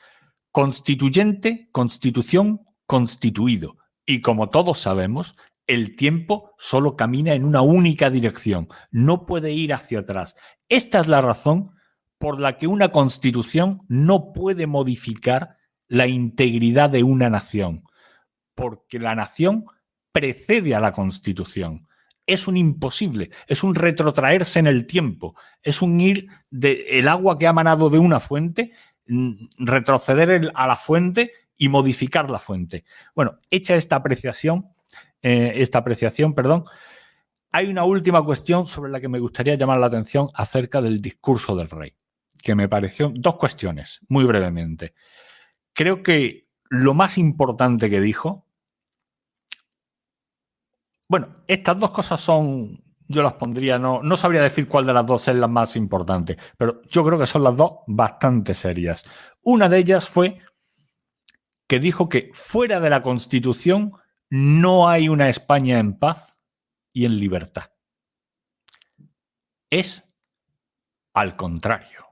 Constituyente, 0.50 1.68
constitución, 1.72 2.60
constituido. 2.86 3.78
Y 4.06 4.20
como 4.20 4.48
todos 4.50 4.78
sabemos, 4.78 5.34
el 5.66 5.96
tiempo 5.96 6.52
solo 6.58 6.96
camina 6.96 7.34
en 7.34 7.44
una 7.44 7.62
única 7.62 8.10
dirección, 8.10 8.68
no 8.90 9.26
puede 9.26 9.52
ir 9.52 9.72
hacia 9.72 10.00
atrás. 10.00 10.34
Esta 10.68 11.00
es 11.00 11.06
la 11.06 11.20
razón 11.20 11.72
por 12.18 12.40
la 12.40 12.56
que 12.56 12.66
una 12.66 12.90
constitución 12.90 13.82
no 13.88 14.32
puede 14.32 14.66
modificar 14.66 15.56
la 15.88 16.06
integridad 16.06 16.90
de 16.90 17.02
una 17.02 17.28
nación, 17.28 17.84
porque 18.54 18.98
la 18.98 19.14
nación 19.14 19.64
precede 20.12 20.74
a 20.74 20.80
la 20.80 20.92
constitución. 20.92 21.88
Es 22.26 22.46
un 22.46 22.56
imposible, 22.56 23.30
es 23.46 23.62
un 23.62 23.74
retrotraerse 23.74 24.58
en 24.58 24.66
el 24.66 24.86
tiempo, 24.86 25.34
es 25.62 25.82
un 25.82 26.00
ir 26.00 26.28
del 26.50 26.84
el 26.88 27.08
agua 27.08 27.38
que 27.38 27.46
ha 27.46 27.52
manado 27.52 27.90
de 27.90 27.98
una 27.98 28.20
fuente 28.20 28.72
mm, 29.06 29.46
retroceder 29.58 30.50
a 30.54 30.66
la 30.66 30.76
fuente 30.76 31.32
y 31.56 31.68
modificar 31.68 32.30
la 32.30 32.38
fuente. 32.38 32.84
Bueno, 33.14 33.38
hecha 33.50 33.76
esta 33.76 33.96
apreciación, 33.96 34.68
eh, 35.22 35.52
esta 35.56 35.78
apreciación, 35.78 36.34
perdón, 36.34 36.64
hay 37.52 37.68
una 37.68 37.84
última 37.84 38.24
cuestión 38.24 38.66
sobre 38.66 38.90
la 38.90 39.00
que 39.00 39.08
me 39.08 39.18
gustaría 39.18 39.54
llamar 39.54 39.78
la 39.78 39.86
atención 39.86 40.28
acerca 40.34 40.80
del 40.80 41.00
discurso 41.00 41.54
del 41.54 41.68
rey, 41.68 41.94
que 42.42 42.54
me 42.54 42.68
pareció 42.68 43.12
dos 43.14 43.36
cuestiones, 43.36 44.00
muy 44.08 44.24
brevemente. 44.24 44.94
Creo 45.74 46.02
que 46.02 46.48
lo 46.70 46.94
más 46.94 47.18
importante 47.18 47.90
que 47.90 48.00
dijo, 48.00 48.41
bueno, 51.12 51.44
estas 51.46 51.78
dos 51.78 51.90
cosas 51.90 52.22
son, 52.22 52.82
yo 53.06 53.22
las 53.22 53.34
pondría, 53.34 53.78
no, 53.78 54.02
no 54.02 54.16
sabría 54.16 54.40
decir 54.40 54.66
cuál 54.66 54.86
de 54.86 54.94
las 54.94 55.04
dos 55.04 55.28
es 55.28 55.36
la 55.36 55.46
más 55.46 55.76
importante, 55.76 56.38
pero 56.56 56.80
yo 56.88 57.04
creo 57.04 57.18
que 57.18 57.26
son 57.26 57.44
las 57.44 57.54
dos 57.54 57.80
bastante 57.86 58.54
serias. 58.54 59.04
Una 59.42 59.68
de 59.68 59.76
ellas 59.76 60.08
fue 60.08 60.40
que 61.68 61.80
dijo 61.80 62.08
que 62.08 62.30
fuera 62.32 62.80
de 62.80 62.88
la 62.88 63.02
Constitución 63.02 63.92
no 64.30 64.88
hay 64.88 65.10
una 65.10 65.28
España 65.28 65.78
en 65.78 65.98
paz 65.98 66.40
y 66.94 67.04
en 67.04 67.20
libertad. 67.20 67.72
Es 69.68 70.06
al 71.12 71.36
contrario. 71.36 72.06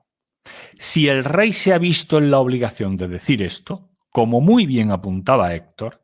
Si 0.79 1.09
el 1.09 1.25
rey 1.25 1.55
se 1.55 1.73
ha 1.73 1.79
visto 1.79 2.19
en 2.19 2.31
la 2.31 2.39
obligación 2.39 2.99
de 2.99 3.09
decir 3.09 3.41
esto, 3.41 3.97
como 4.11 4.43
muy 4.43 4.67
bien 4.67 4.91
apuntaba 4.91 5.55
Héctor, 5.55 6.00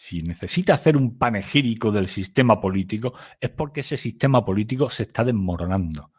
si 0.00 0.22
necesita 0.22 0.74
hacer 0.74 0.96
un 0.96 1.18
panegírico 1.18 1.90
del 1.90 2.06
sistema 2.06 2.60
político, 2.60 3.14
es 3.40 3.50
porque 3.50 3.80
ese 3.80 3.96
sistema 3.96 4.44
político 4.44 4.88
se 4.90 5.02
está 5.02 5.24
desmoronando, 5.24 6.12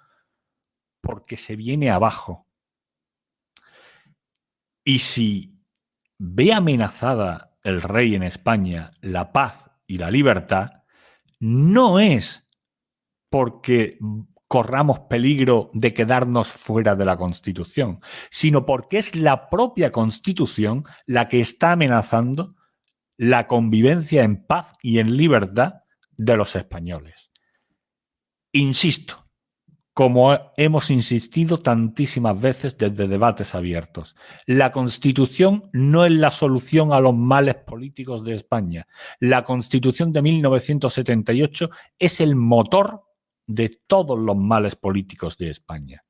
porque 0.99 1.38
se 1.38 1.55
viene 1.55 1.89
abajo. 1.89 2.45
Y 4.84 4.99
si 4.99 5.63
ve 6.17 6.51
amenazada 6.51 7.55
el 7.63 7.82
rey 7.82 8.15
en 8.15 8.23
España 8.23 8.91
la 8.99 9.32
paz 9.32 9.71
y 9.88 9.97
la 9.97 10.11
libertad, 10.11 10.84
no 11.39 12.01
es 12.01 12.49
porque 13.30 13.97
corramos 14.49 14.99
peligro 15.09 15.69
de 15.73 15.93
quedarnos 15.93 16.49
fuera 16.49 16.97
de 16.97 17.05
la 17.05 17.15
Constitución, 17.15 18.01
sino 18.30 18.65
porque 18.65 18.97
es 18.97 19.15
la 19.15 19.49
propia 19.49 19.93
Constitución 19.93 20.84
la 21.05 21.30
que 21.30 21.39
está 21.39 21.71
amenazando 21.71 22.59
la 23.20 23.47
convivencia 23.47 24.24
en 24.24 24.45
paz 24.45 24.72
y 24.82 24.99
en 24.99 25.17
libertad 25.17 25.82
de 26.15 26.38
los 26.38 26.55
españoles. 26.55 27.32
Insisto, 28.53 29.30
como 29.93 30.53
hemos 30.55 30.89
insistido 30.89 31.59
tantísimas 31.59 32.39
veces 32.39 32.78
desde 32.78 33.09
debates 33.09 33.55
abiertos. 33.55 34.15
La 34.45 34.72
Constitución 34.72 35.63
no 35.74 36.05
es 36.05 36.13
la 36.13 36.32
solución 36.32 36.93
a 36.93 37.01
los 37.01 37.13
males 37.13 37.55
políticos 37.55 38.24
de 38.24 38.36
España. 38.36 38.88
La 39.20 39.43
Constitución 39.43 40.13
de 40.13 40.22
1978 40.22 41.70
es 41.99 42.22
el 42.22 42.38
motor 42.38 43.03
de 43.45 43.82
todos 43.86 44.17
los 44.17 44.38
males 44.38 44.78
políticos 44.78 45.38
de 45.38 45.49
España. 45.49 46.05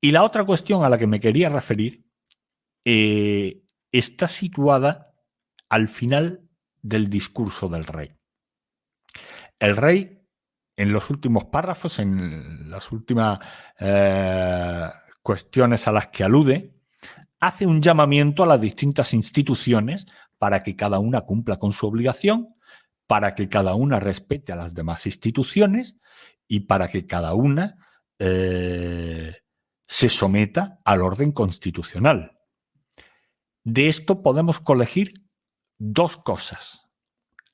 Y 0.00 0.12
la 0.12 0.22
otra 0.22 0.44
cuestión 0.44 0.84
a 0.84 0.88
la 0.88 0.96
que 0.96 1.08
me 1.08 1.18
quería 1.18 1.48
referir 1.48 2.04
eh, 2.84 3.64
está 3.90 4.28
situada 4.28 5.11
al 5.72 5.88
final 5.88 6.50
del 6.82 7.08
discurso 7.08 7.66
del 7.66 7.84
rey. 7.84 8.10
El 9.58 9.74
rey 9.74 10.22
en 10.76 10.92
los 10.92 11.08
últimos 11.08 11.46
párrafos, 11.46 11.98
en 11.98 12.70
las 12.70 12.92
últimas 12.92 13.38
eh, 13.78 14.86
cuestiones 15.22 15.88
a 15.88 15.92
las 15.92 16.08
que 16.08 16.24
alude, 16.24 16.74
hace 17.40 17.66
un 17.66 17.80
llamamiento 17.80 18.42
a 18.42 18.46
las 18.46 18.60
distintas 18.60 19.14
instituciones 19.14 20.04
para 20.36 20.62
que 20.62 20.76
cada 20.76 20.98
una 20.98 21.22
cumpla 21.22 21.56
con 21.56 21.72
su 21.72 21.86
obligación, 21.86 22.54
para 23.06 23.34
que 23.34 23.48
cada 23.48 23.74
una 23.74 23.98
respete 23.98 24.52
a 24.52 24.56
las 24.56 24.74
demás 24.74 25.06
instituciones 25.06 25.96
y 26.46 26.60
para 26.60 26.88
que 26.88 27.06
cada 27.06 27.32
una 27.32 27.78
eh, 28.18 29.36
se 29.86 30.10
someta 30.10 30.80
al 30.84 31.00
orden 31.00 31.32
constitucional. 31.32 32.38
De 33.64 33.88
esto 33.88 34.22
podemos 34.22 34.60
colegir 34.60 35.21
dos 35.84 36.16
cosas. 36.16 36.86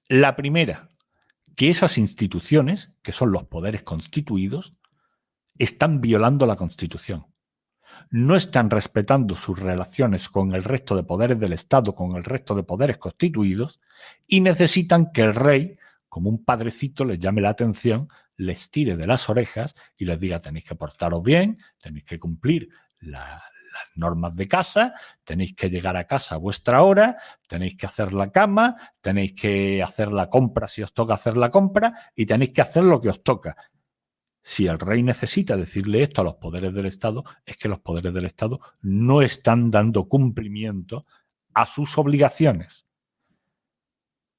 La 0.06 0.36
primera, 0.36 0.90
que 1.56 1.70
esas 1.70 1.96
instituciones, 1.96 2.92
que 3.02 3.12
son 3.12 3.32
los 3.32 3.44
poderes 3.44 3.82
constituidos, 3.82 4.74
están 5.56 6.02
violando 6.02 6.44
la 6.46 6.56
Constitución. 6.56 7.26
No 8.10 8.36
están 8.36 8.68
respetando 8.68 9.34
sus 9.34 9.58
relaciones 9.58 10.28
con 10.28 10.54
el 10.54 10.62
resto 10.62 10.94
de 10.94 11.04
poderes 11.04 11.40
del 11.40 11.54
Estado, 11.54 11.94
con 11.94 12.16
el 12.16 12.24
resto 12.24 12.54
de 12.54 12.64
poderes 12.64 12.98
constituidos, 12.98 13.80
y 14.26 14.42
necesitan 14.42 15.10
que 15.10 15.22
el 15.22 15.34
rey, 15.34 15.78
como 16.10 16.28
un 16.28 16.44
padrecito, 16.44 17.06
les 17.06 17.18
llame 17.18 17.40
la 17.40 17.48
atención, 17.48 18.10
les 18.36 18.70
tire 18.70 18.94
de 18.94 19.06
las 19.06 19.30
orejas 19.30 19.74
y 19.96 20.04
les 20.04 20.20
diga 20.20 20.40
tenéis 20.40 20.66
que 20.66 20.74
portaros 20.74 21.22
bien, 21.22 21.58
tenéis 21.80 22.04
que 22.04 22.18
cumplir 22.18 22.68
la, 23.00 23.42
normas 23.94 24.34
de 24.34 24.48
casa, 24.48 24.94
tenéis 25.24 25.54
que 25.54 25.70
llegar 25.70 25.96
a 25.96 26.04
casa 26.04 26.34
a 26.34 26.38
vuestra 26.38 26.82
hora, 26.82 27.16
tenéis 27.46 27.76
que 27.76 27.86
hacer 27.86 28.12
la 28.12 28.30
cama, 28.30 28.76
tenéis 29.00 29.34
que 29.34 29.82
hacer 29.82 30.12
la 30.12 30.28
compra 30.28 30.68
si 30.68 30.82
os 30.82 30.92
toca 30.92 31.14
hacer 31.14 31.36
la 31.36 31.50
compra 31.50 32.12
y 32.14 32.26
tenéis 32.26 32.52
que 32.52 32.62
hacer 32.62 32.84
lo 32.84 33.00
que 33.00 33.08
os 33.08 33.22
toca. 33.22 33.56
Si 34.42 34.66
el 34.66 34.78
rey 34.78 35.02
necesita 35.02 35.56
decirle 35.56 36.02
esto 36.02 36.22
a 36.22 36.24
los 36.24 36.36
poderes 36.36 36.72
del 36.72 36.86
Estado, 36.86 37.24
es 37.44 37.56
que 37.56 37.68
los 37.68 37.80
poderes 37.80 38.14
del 38.14 38.24
Estado 38.24 38.60
no 38.80 39.20
están 39.20 39.70
dando 39.70 40.08
cumplimiento 40.08 41.04
a 41.52 41.66
sus 41.66 41.98
obligaciones. 41.98 42.86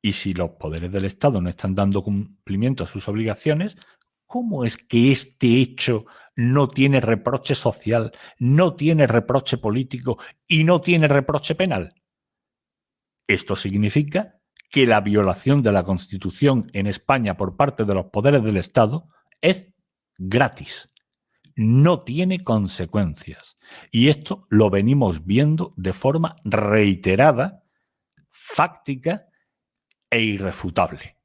Y 0.02 0.14
si 0.14 0.34
los 0.34 0.52
poderes 0.52 0.92
del 0.92 1.06
Estado 1.06 1.42
no 1.42 1.50
están 1.50 1.76
dando 1.76 2.02
cumplimiento 2.02 2.84
a 2.84 2.88
sus 2.88 3.08
obligaciones, 3.08 3.78
¿cómo 4.26 4.64
es 4.64 4.78
que 4.78 5.12
este 5.12 5.60
hecho 5.60 6.06
no 6.40 6.70
tiene 6.70 7.02
reproche 7.02 7.54
social, 7.54 8.14
no 8.38 8.78
tiene 8.78 9.08
reproche 9.08 9.58
político 9.58 10.20
y 10.48 10.64
no 10.64 10.80
tiene 10.80 11.10
reproche 11.10 11.54
penal. 11.54 11.90
Esto 13.28 13.58
significa 13.58 14.40
que 14.70 14.88
la 14.88 15.02
violación 15.02 15.62
de 15.62 15.74
la 15.74 15.84
Constitución 15.84 16.70
en 16.72 16.88
España 16.88 17.36
por 17.36 17.58
parte 17.58 17.84
de 17.84 17.94
los 17.94 18.06
poderes 18.06 18.42
del 18.42 18.56
Estado 18.56 19.10
es 19.42 19.74
gratis, 20.18 20.90
no 21.58 22.04
tiene 22.04 22.42
consecuencias. 22.42 23.58
Y 23.92 24.08
esto 24.08 24.48
lo 24.50 24.70
venimos 24.70 25.26
viendo 25.26 25.74
de 25.76 25.92
forma 25.92 26.38
reiterada, 26.46 27.66
fáctica 28.30 29.28
e 30.10 30.22
irrefutable. 30.22 31.18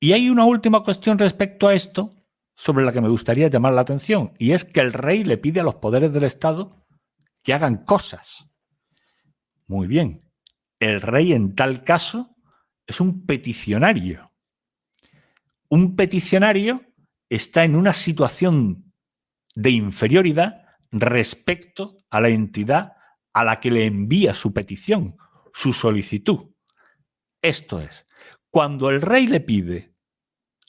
Y 0.00 0.12
hay 0.12 0.30
una 0.30 0.46
última 0.46 0.82
cuestión 0.82 1.18
respecto 1.18 1.68
a 1.68 1.74
esto 1.74 2.17
sobre 2.58 2.84
la 2.84 2.92
que 2.92 3.00
me 3.00 3.08
gustaría 3.08 3.46
llamar 3.46 3.72
la 3.72 3.82
atención, 3.82 4.32
y 4.36 4.50
es 4.50 4.64
que 4.64 4.80
el 4.80 4.92
rey 4.92 5.22
le 5.22 5.38
pide 5.38 5.60
a 5.60 5.62
los 5.62 5.76
poderes 5.76 6.12
del 6.12 6.24
Estado 6.24 6.84
que 7.44 7.54
hagan 7.54 7.76
cosas. 7.76 8.50
Muy 9.68 9.86
bien, 9.86 10.28
el 10.80 11.00
rey 11.00 11.34
en 11.34 11.54
tal 11.54 11.84
caso 11.84 12.34
es 12.84 13.00
un 13.00 13.24
peticionario. 13.26 14.32
Un 15.68 15.94
peticionario 15.94 16.82
está 17.28 17.62
en 17.62 17.76
una 17.76 17.94
situación 17.94 18.92
de 19.54 19.70
inferioridad 19.70 20.64
respecto 20.90 21.98
a 22.10 22.20
la 22.20 22.28
entidad 22.28 22.94
a 23.34 23.44
la 23.44 23.60
que 23.60 23.70
le 23.70 23.86
envía 23.86 24.34
su 24.34 24.52
petición, 24.52 25.16
su 25.52 25.72
solicitud. 25.72 26.50
Esto 27.40 27.80
es, 27.80 28.04
cuando 28.50 28.90
el 28.90 29.00
rey 29.00 29.28
le 29.28 29.38
pide 29.38 29.94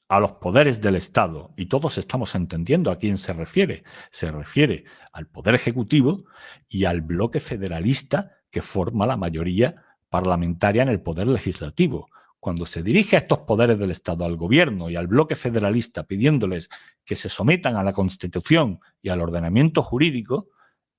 a 0.10 0.20
los 0.20 0.34
poderes 0.34 0.82
del 0.82 0.96
Estado, 0.96 1.54
y 1.56 1.68
todos 1.68 2.00
estamos 2.00 2.34
entendiendo 2.34 2.90
a 2.90 2.98
quién 2.98 3.20
se 3.20 3.32
refiere, 3.32 3.84
se 4.10 4.32
refiere 4.32 4.86
al 5.14 5.28
Poder 5.28 5.54
Ejecutivo 5.54 6.26
y 6.68 6.86
al 6.86 7.02
bloque 7.02 7.40
federalista 7.40 8.32
que 8.50 8.64
forma 8.64 9.06
la 9.06 9.18
mayoría 9.18 9.84
parlamentaria 10.10 10.82
en 10.82 10.90
el 10.90 11.00
Poder 11.00 11.28
Legislativo. 11.28 12.10
Cuando 12.40 12.66
se 12.66 12.82
dirige 12.82 13.18
a 13.18 13.20
estos 13.20 13.40
poderes 13.40 13.78
del 13.78 13.92
Estado, 13.92 14.26
al 14.26 14.36
gobierno 14.36 14.90
y 14.90 14.96
al 14.96 15.06
bloque 15.06 15.36
federalista 15.36 16.04
pidiéndoles 16.04 16.70
que 17.06 17.16
se 17.16 17.30
sometan 17.30 17.76
a 17.76 17.84
la 17.84 17.94
Constitución 17.94 18.80
y 19.04 19.10
al 19.10 19.22
ordenamiento 19.22 19.84
jurídico, 19.84 20.50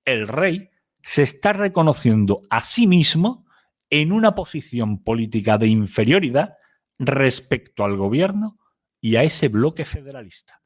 el 0.05 0.29
rey 0.29 0.71
se 1.03 1.23
está 1.25 1.53
reconociendo 1.53 2.43
a 2.49 2.61
sí 2.61 2.87
mismo 2.87 3.45
en 3.89 4.13
una 4.13 4.37
posición 4.37 5.03
política 5.03 5.59
de 5.59 5.67
inferioridad 5.67 6.55
respecto 7.01 7.83
al 7.83 7.97
gobierno 7.97 8.60
y 9.01 9.17
a 9.17 9.23
ese 9.23 9.49
bloque 9.49 9.85
federalista. 9.85 10.63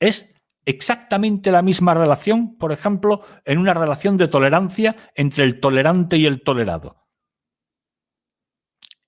Es 0.00 0.34
exactamente 0.64 1.50
la 1.50 1.62
misma 1.62 1.94
relación, 1.94 2.56
por 2.58 2.72
ejemplo, 2.72 3.24
en 3.44 3.58
una 3.58 3.74
relación 3.74 4.16
de 4.16 4.28
tolerancia 4.28 4.94
entre 5.14 5.44
el 5.44 5.60
tolerante 5.60 6.16
y 6.16 6.26
el 6.26 6.42
tolerado. 6.42 7.06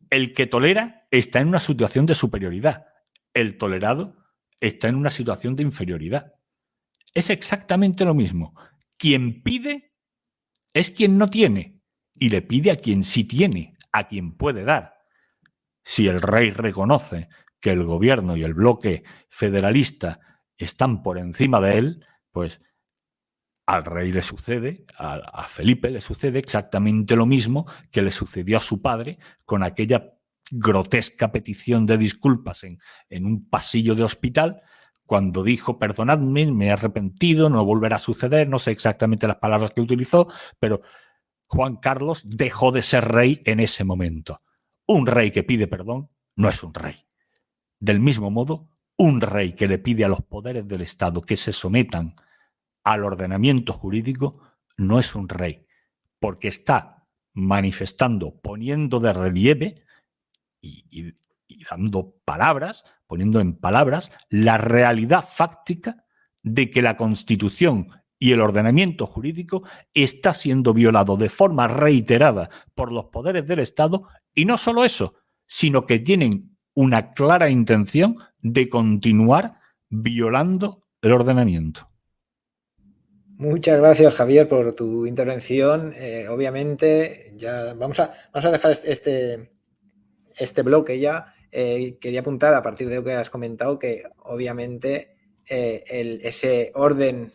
El 0.08 0.32
que 0.32 0.46
tolera 0.46 1.06
está 1.10 1.40
en 1.40 1.48
una 1.48 1.60
situación 1.60 2.06
de 2.06 2.14
superioridad, 2.14 2.86
el 3.34 3.58
tolerado 3.58 4.16
está 4.60 4.88
en 4.88 4.96
una 4.96 5.10
situación 5.10 5.56
de 5.56 5.62
inferioridad. 5.62 6.34
Es 7.14 7.30
exactamente 7.30 8.04
lo 8.04 8.14
mismo. 8.14 8.54
Quien 8.96 9.42
pide 9.42 9.92
es 10.72 10.90
quien 10.90 11.18
no 11.18 11.30
tiene 11.30 11.80
y 12.14 12.28
le 12.28 12.42
pide 12.42 12.70
a 12.70 12.76
quien 12.76 13.02
sí 13.02 13.24
tiene, 13.24 13.76
a 13.92 14.06
quien 14.06 14.36
puede 14.36 14.64
dar. 14.64 14.94
Si 15.84 16.06
el 16.06 16.20
rey 16.20 16.50
reconoce 16.50 17.28
que 17.60 17.70
el 17.70 17.84
gobierno 17.84 18.36
y 18.36 18.42
el 18.42 18.54
bloque 18.54 19.04
federalista 19.28 20.20
están 20.56 21.02
por 21.02 21.18
encima 21.18 21.60
de 21.60 21.78
él, 21.78 22.06
pues 22.30 22.60
al 23.66 23.84
rey 23.84 24.12
le 24.12 24.22
sucede, 24.22 24.84
a, 24.98 25.44
Felipe 25.44 25.90
le 25.90 26.00
sucede 26.00 26.38
exactamente 26.38 27.14
lo 27.14 27.26
mismo 27.26 27.66
que 27.90 28.02
le 28.02 28.10
sucedió 28.10 28.58
a 28.58 28.60
su 28.60 28.82
padre 28.82 29.18
con 29.44 29.62
aquella 29.62 30.14
grotesca 30.50 31.30
petición 31.30 31.86
de 31.86 31.96
disculpas 31.96 32.64
en, 32.64 32.78
en 33.08 33.26
un 33.26 33.48
pasillo 33.48 33.94
de 33.94 34.02
hospital 34.02 34.62
cuando 35.06 35.42
dijo, 35.42 35.78
perdonadme, 35.78 36.50
me 36.52 36.66
he 36.66 36.70
arrepentido, 36.70 37.50
no 37.50 37.64
volverá 37.64 37.96
a 37.96 38.00
suceder, 38.00 38.48
no 38.48 38.58
sé 38.58 38.70
exactamente 38.70 39.26
las 39.26 39.38
palabras 39.38 39.72
que 39.72 39.80
utilizó, 39.80 40.28
pero 40.58 40.82
Juan 41.46 41.76
Carlos 41.76 42.22
dejó 42.24 42.70
de 42.70 42.82
ser 42.82 43.06
rey 43.06 43.42
en 43.44 43.58
ese 43.58 43.82
momento. 43.82 44.40
Un 44.86 45.06
rey 45.06 45.32
que 45.32 45.42
pide 45.42 45.66
perdón 45.66 46.10
no 46.36 46.48
es 46.48 46.62
un 46.62 46.74
rey. 46.74 47.09
Del 47.80 47.98
mismo 47.98 48.30
modo, 48.30 48.68
un 48.98 49.22
rey 49.22 49.54
que 49.54 49.66
le 49.66 49.78
pide 49.78 50.04
a 50.04 50.08
los 50.08 50.20
poderes 50.20 50.68
del 50.68 50.82
Estado 50.82 51.22
que 51.22 51.36
se 51.36 51.52
sometan 51.52 52.14
al 52.84 53.04
ordenamiento 53.04 53.72
jurídico 53.72 54.40
no 54.76 55.00
es 55.00 55.14
un 55.14 55.28
rey, 55.28 55.66
porque 56.18 56.48
está 56.48 57.06
manifestando, 57.32 58.38
poniendo 58.40 59.00
de 59.00 59.12
relieve 59.14 59.84
y, 60.60 61.14
dando 61.70 62.16
palabras, 62.24 62.84
poniendo 63.06 63.40
en 63.40 63.56
palabras 63.56 64.12
la 64.28 64.58
realidad 64.58 65.24
fáctica 65.26 66.04
de 66.42 66.70
que 66.70 66.82
la 66.82 66.96
Constitución 66.96 67.88
y 68.18 68.32
el 68.32 68.42
ordenamiento 68.42 69.06
jurídico 69.06 69.62
está 69.94 70.34
siendo 70.34 70.74
violado 70.74 71.16
de 71.16 71.30
forma 71.30 71.66
reiterada 71.68 72.50
por 72.74 72.92
los 72.92 73.06
poderes 73.06 73.46
del 73.46 73.60
Estado 73.60 74.06
y 74.34 74.44
no 74.44 74.58
solo 74.58 74.84
eso, 74.84 75.14
sino 75.46 75.86
que 75.86 75.98
tienen 76.00 76.49
una 76.80 77.10
clara 77.10 77.50
intención 77.50 78.16
de 78.40 78.70
continuar 78.70 79.60
violando 79.90 80.86
el 81.02 81.12
ordenamiento. 81.12 81.90
Muchas 83.36 83.78
gracias, 83.78 84.14
Javier, 84.14 84.48
por 84.48 84.72
tu 84.72 85.04
intervención. 85.04 85.92
Eh, 85.96 86.26
obviamente, 86.28 87.32
ya 87.36 87.74
vamos 87.74 88.00
a, 88.00 88.12
vamos 88.32 88.46
a 88.46 88.50
dejar 88.50 88.72
este, 88.84 89.50
este 90.36 90.62
bloque 90.62 90.98
ya. 90.98 91.26
Eh, 91.52 91.98
quería 92.00 92.20
apuntar 92.20 92.54
a 92.54 92.62
partir 92.62 92.88
de 92.88 92.96
lo 92.96 93.04
que 93.04 93.12
has 93.12 93.28
comentado 93.28 93.78
que 93.78 94.04
obviamente 94.24 95.16
eh, 95.50 96.18
ese 96.22 96.72
orden 96.74 97.30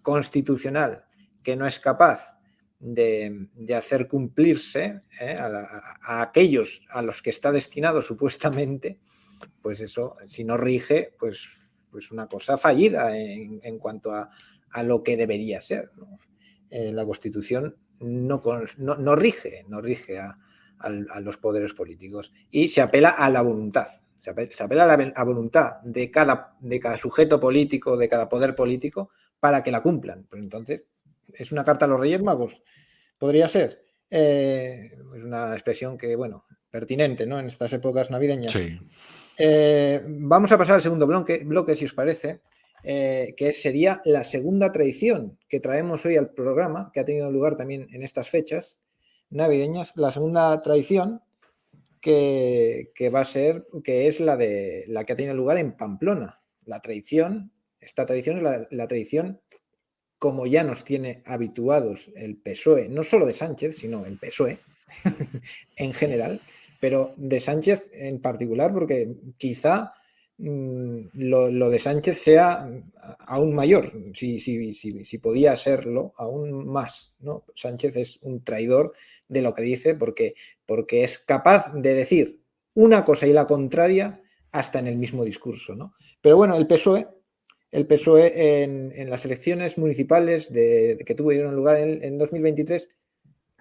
constitucional 0.00 1.04
que 1.42 1.54
no 1.54 1.66
es 1.66 1.80
capaz 1.80 2.35
de, 2.78 3.48
hacer 3.74 4.08
cumplirse 4.08 5.02
eh, 5.20 5.36
a, 5.38 6.22
aquellos 6.22 6.82
a 6.90 7.02
los 7.02 7.22
que 7.22 7.30
está 7.30 7.52
destinado 7.52 8.02
supuestamente, 8.02 8.98
pues 9.62 9.80
eso, 9.80 10.14
si 10.26 10.44
no 10.44 10.56
rige, 10.56 11.14
pues, 11.18 11.48
pues 11.90 12.10
una 12.10 12.26
cosa 12.26 12.56
fallida 12.56 13.16
en, 13.18 13.78
cuanto 13.78 14.12
a, 14.12 14.30
lo 14.82 15.02
que 15.02 15.16
debería 15.16 15.62
ser. 15.62 15.90
Eh, 16.68 16.92
la 16.92 17.06
Constitución 17.06 17.76
no, 18.00 18.42
no, 18.78 19.16
rige, 19.16 19.64
no 19.68 19.80
rige 19.80 20.18
a, 20.18 20.38
los 21.22 21.38
poderes 21.38 21.72
políticos 21.72 22.34
y 22.50 22.68
se 22.68 22.82
apela 22.82 23.08
a 23.08 23.30
la 23.30 23.40
voluntad. 23.40 23.86
Se 24.18 24.30
apela, 24.30 24.84
a 24.84 24.96
la 24.96 25.24
voluntad 25.24 25.80
de 25.82 26.10
cada, 26.10 26.56
de 26.60 26.80
cada 26.80 26.96
sujeto 26.98 27.40
político, 27.40 27.96
de 27.96 28.08
cada 28.08 28.28
poder 28.28 28.54
político, 28.54 29.10
para 29.40 29.62
que 29.62 29.70
la 29.70 29.82
cumplan. 29.82 30.26
Entonces, 30.32 30.82
es 31.34 31.52
una 31.52 31.64
carta 31.64 31.84
a 31.84 31.88
los 31.88 32.00
Reyes 32.00 32.22
Magos. 32.22 32.62
Podría 33.18 33.48
ser. 33.48 33.84
Eh, 34.10 34.90
es 34.92 35.22
una 35.24 35.52
expresión 35.52 35.98
que, 35.98 36.14
bueno, 36.16 36.44
pertinente, 36.70 37.26
¿no? 37.26 37.38
En 37.38 37.46
estas 37.46 37.72
épocas 37.72 38.10
navideñas. 38.10 38.52
Sí. 38.52 38.78
Eh, 39.38 40.02
vamos 40.06 40.52
a 40.52 40.58
pasar 40.58 40.76
al 40.76 40.82
segundo 40.82 41.06
bloque, 41.06 41.42
bloque 41.44 41.74
si 41.74 41.84
os 41.84 41.92
parece, 41.92 42.42
eh, 42.82 43.34
que 43.36 43.52
sería 43.52 44.00
la 44.04 44.24
segunda 44.24 44.72
tradición 44.72 45.38
que 45.48 45.60
traemos 45.60 46.06
hoy 46.06 46.16
al 46.16 46.30
programa, 46.30 46.90
que 46.92 47.00
ha 47.00 47.04
tenido 47.04 47.30
lugar 47.30 47.56
también 47.56 47.86
en 47.92 48.02
estas 48.02 48.30
fechas 48.30 48.80
navideñas. 49.30 49.92
La 49.96 50.10
segunda 50.10 50.60
tradición 50.62 51.22
que, 52.00 53.10
va 53.12 53.20
a 53.20 53.24
ser, 53.24 53.66
que 53.82 54.06
es 54.06 54.20
la 54.20 54.36
de 54.36 54.84
la 54.88 55.04
que 55.04 55.12
ha 55.12 55.16
tenido 55.16 55.34
lugar 55.34 55.58
en 55.58 55.76
Pamplona. 55.76 56.42
La 56.64 56.80
tradición, 56.80 57.52
esta 57.80 58.06
tradición 58.06 58.38
es 58.38 58.42
la, 58.42 58.66
la 58.70 58.86
tradición 58.86 59.40
como 60.18 60.46
ya 60.46 60.64
nos 60.64 60.84
tiene 60.84 61.22
habituados 61.26 62.10
el 62.16 62.36
PSOE, 62.36 62.88
no 62.88 63.02
solo 63.02 63.26
de 63.26 63.34
Sánchez, 63.34 63.76
sino 63.76 64.06
el 64.06 64.18
PSOE 64.18 64.58
en 65.76 65.92
general, 65.92 66.40
pero 66.80 67.12
de 67.16 67.40
Sánchez 67.40 67.90
en 67.92 68.20
particular, 68.20 68.72
porque 68.72 69.14
quizá 69.36 69.92
mm, 70.38 71.00
lo, 71.14 71.70
de 71.70 71.78
Sánchez 71.78 72.18
sea 72.18 72.68
aún 73.26 73.54
mayor, 73.54 73.92
si, 74.14 74.38
si, 74.38 74.72
si, 74.72 75.18
podía 75.18 75.56
serlo 75.56 76.12
aún 76.16 76.66
más. 76.66 77.14
¿no? 77.20 77.44
Sánchez 77.54 77.96
es 77.96 78.18
un 78.22 78.42
traidor 78.42 78.92
de 79.28 79.42
lo 79.42 79.54
que 79.54 79.62
dice 79.62 79.94
porque, 79.94 80.34
porque 80.64 81.04
es 81.04 81.18
capaz 81.18 81.72
de 81.74 81.94
decir 81.94 82.40
una 82.74 83.04
cosa 83.04 83.26
y 83.26 83.32
la 83.32 83.46
contraria 83.46 84.22
hasta 84.52 84.78
en 84.78 84.86
el 84.86 84.96
mismo 84.96 85.24
discurso. 85.24 85.74
¿no? 85.74 85.92
Pero 86.20 86.36
bueno, 86.36 86.56
el 86.56 86.66
PSOE 86.66 87.08
el 87.76 87.86
PSOE 87.86 88.62
en, 88.62 89.10
las 89.10 89.26
elecciones 89.26 89.76
municipales 89.76 90.48
que 90.48 91.14
tuvieron 91.14 91.54
lugar 91.54 91.76
en, 91.78 92.16
2023 92.16 92.88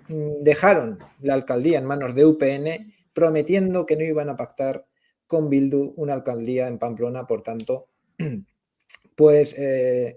mm, 0.08 0.32
dejaron 0.42 1.00
la 1.20 1.34
alcaldía 1.34 1.80
en 1.80 1.86
manos 1.86 2.16
de 2.16 2.26
UPN 2.26 2.94
prometiendo 3.12 3.86
que 3.86 3.98
no 3.98 4.04
iban 4.04 4.30
a 4.30 4.38
pactar 4.38 4.86
con 5.28 5.50
Bildu 5.50 5.94
una 5.98 6.14
alcaldía 6.14 6.68
en 6.68 6.80
Pamplona, 6.80 7.28
por 7.28 7.42
tanto, 7.42 7.90
pues, 9.16 9.54
eh, 9.58 10.16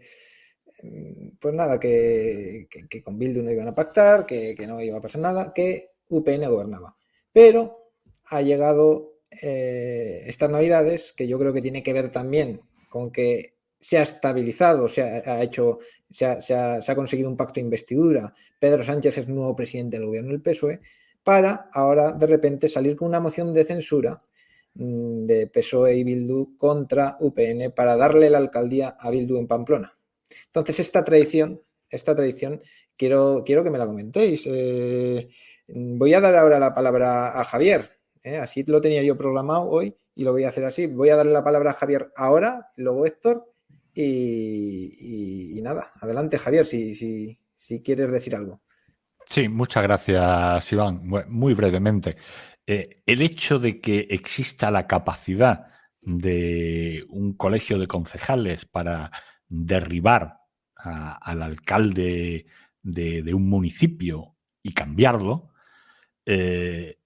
pues 1.41 1.55
nada, 1.55 1.81
que, 1.81 2.69
con 3.03 3.19
Bildu 3.19 3.43
no 3.43 3.51
iban 3.51 3.67
a 3.67 3.75
pactar, 3.75 4.27
que, 4.27 4.55
no 4.67 4.81
iba 4.81 4.99
a 4.99 5.03
pasar 5.03 5.23
nada, 5.23 5.53
que 5.53 5.91
UPN 6.09 6.49
gobernaba. 6.49 6.97
Pero 7.33 7.91
ha 8.27 8.43
llegado 8.43 9.19
eh, 9.43 10.23
estas 10.27 10.51
navidades, 10.51 11.13
que 11.13 11.27
yo 11.27 11.37
creo 11.39 11.53
que 11.53 11.63
tiene 11.63 11.83
que 11.83 11.93
ver 11.93 12.11
también 12.11 12.61
con 12.89 13.11
que 13.11 13.58
se 13.81 13.99
ha 13.99 14.03
estabilizado, 14.03 14.89
se 14.89 15.03
ha, 15.03 15.43
hecho, 15.43 15.79
se 16.11 16.27
ha, 16.27 16.95
conseguido 16.95 17.29
un 17.29 17.37
pacto 17.37 17.55
de 17.55 17.63
investidura. 17.63 18.33
Pedro 18.59 18.83
Sánchez 18.83 19.19
es 19.19 19.29
nuevo 19.29 19.55
presidente 19.55 19.99
del 19.99 20.07
gobierno 20.07 20.31
del 20.31 20.43
PSOE, 20.43 20.81
para 21.23 21.69
ahora 21.73 22.13
de 22.13 22.27
repente 22.27 22.69
salir 22.69 22.97
con 22.97 23.09
una 23.09 23.21
moción 23.21 23.53
de 23.53 23.65
censura 23.65 24.23
mm, 24.75 25.27
de 25.27 25.47
PSOE 25.47 25.97
y 25.97 26.05
Bildu 26.05 26.57
contra 26.57 27.17
UPN 27.21 27.73
para 27.75 27.97
darle 27.97 28.31
la 28.31 28.39
alcaldía 28.39 28.97
a 28.99 29.11
Bildu 29.11 29.37
en 29.37 29.47
Pamplona. 29.47 29.97
Entonces, 30.47 30.81
esta 30.81 31.05
tradición, 31.05 31.63
esta 31.91 32.15
tradición, 32.15 32.61
quiero, 32.97 33.43
quiero 33.45 33.63
que 33.63 33.71
me 33.71 33.79
la 33.79 33.87
comentéis. 33.87 34.45
Eh, 34.47 35.29
voy 35.69 36.15
a 36.15 36.21
dar 36.21 36.35
ahora 36.35 36.59
la 36.59 36.75
palabra 36.75 37.39
a 37.39 37.45
Javier. 37.45 37.99
¿eh? 38.23 38.37
Así 38.37 38.65
lo 38.65 38.81
tenía 38.81 39.03
yo 39.03 39.17
programado 39.17 39.69
hoy 39.69 39.97
y 40.15 40.25
lo 40.25 40.33
voy 40.33 40.45
a 40.45 40.49
hacer 40.49 40.65
así. 40.65 40.87
Voy 40.87 41.11
a 41.11 41.17
darle 41.17 41.33
la 41.33 41.45
palabra 41.45 41.71
a 41.71 41.75
Javier 41.75 42.13
ahora, 42.17 42.73
luego 42.77 43.07
Héctor 43.07 43.53
y, 44.01 45.61
nada, 45.63 45.91
adelante 46.01 46.39
Javier, 46.39 46.65
si, 46.65 47.39
quieres 47.85 48.13
decir 48.13 48.37
algo. 48.37 48.61
Sí, 49.27 49.49
muchas 49.49 49.83
gracias 49.83 50.73
Iván. 50.73 51.03
Muy 51.29 51.55
brevemente, 51.55 52.17
eh, 52.67 53.03
el 53.07 53.23
hecho 53.23 53.59
de 53.59 53.81
que 53.81 54.07
exista 54.11 54.71
la 54.71 54.87
capacidad 54.87 55.67
de 56.01 57.05
un 57.11 57.35
colegio 57.35 57.79
de 57.79 57.87
concejales 57.87 58.65
para 58.65 59.11
derribar 59.49 60.39
al 60.77 61.43
alcalde 61.43 62.47
de, 62.83 63.35
un 63.35 63.49
municipio 63.49 64.37
y 64.63 64.73
cambiarlo, 64.73 65.53
eh, 66.25 66.99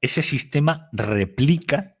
ese 0.00 0.22
sistema 0.22 0.88
replica 0.92 1.96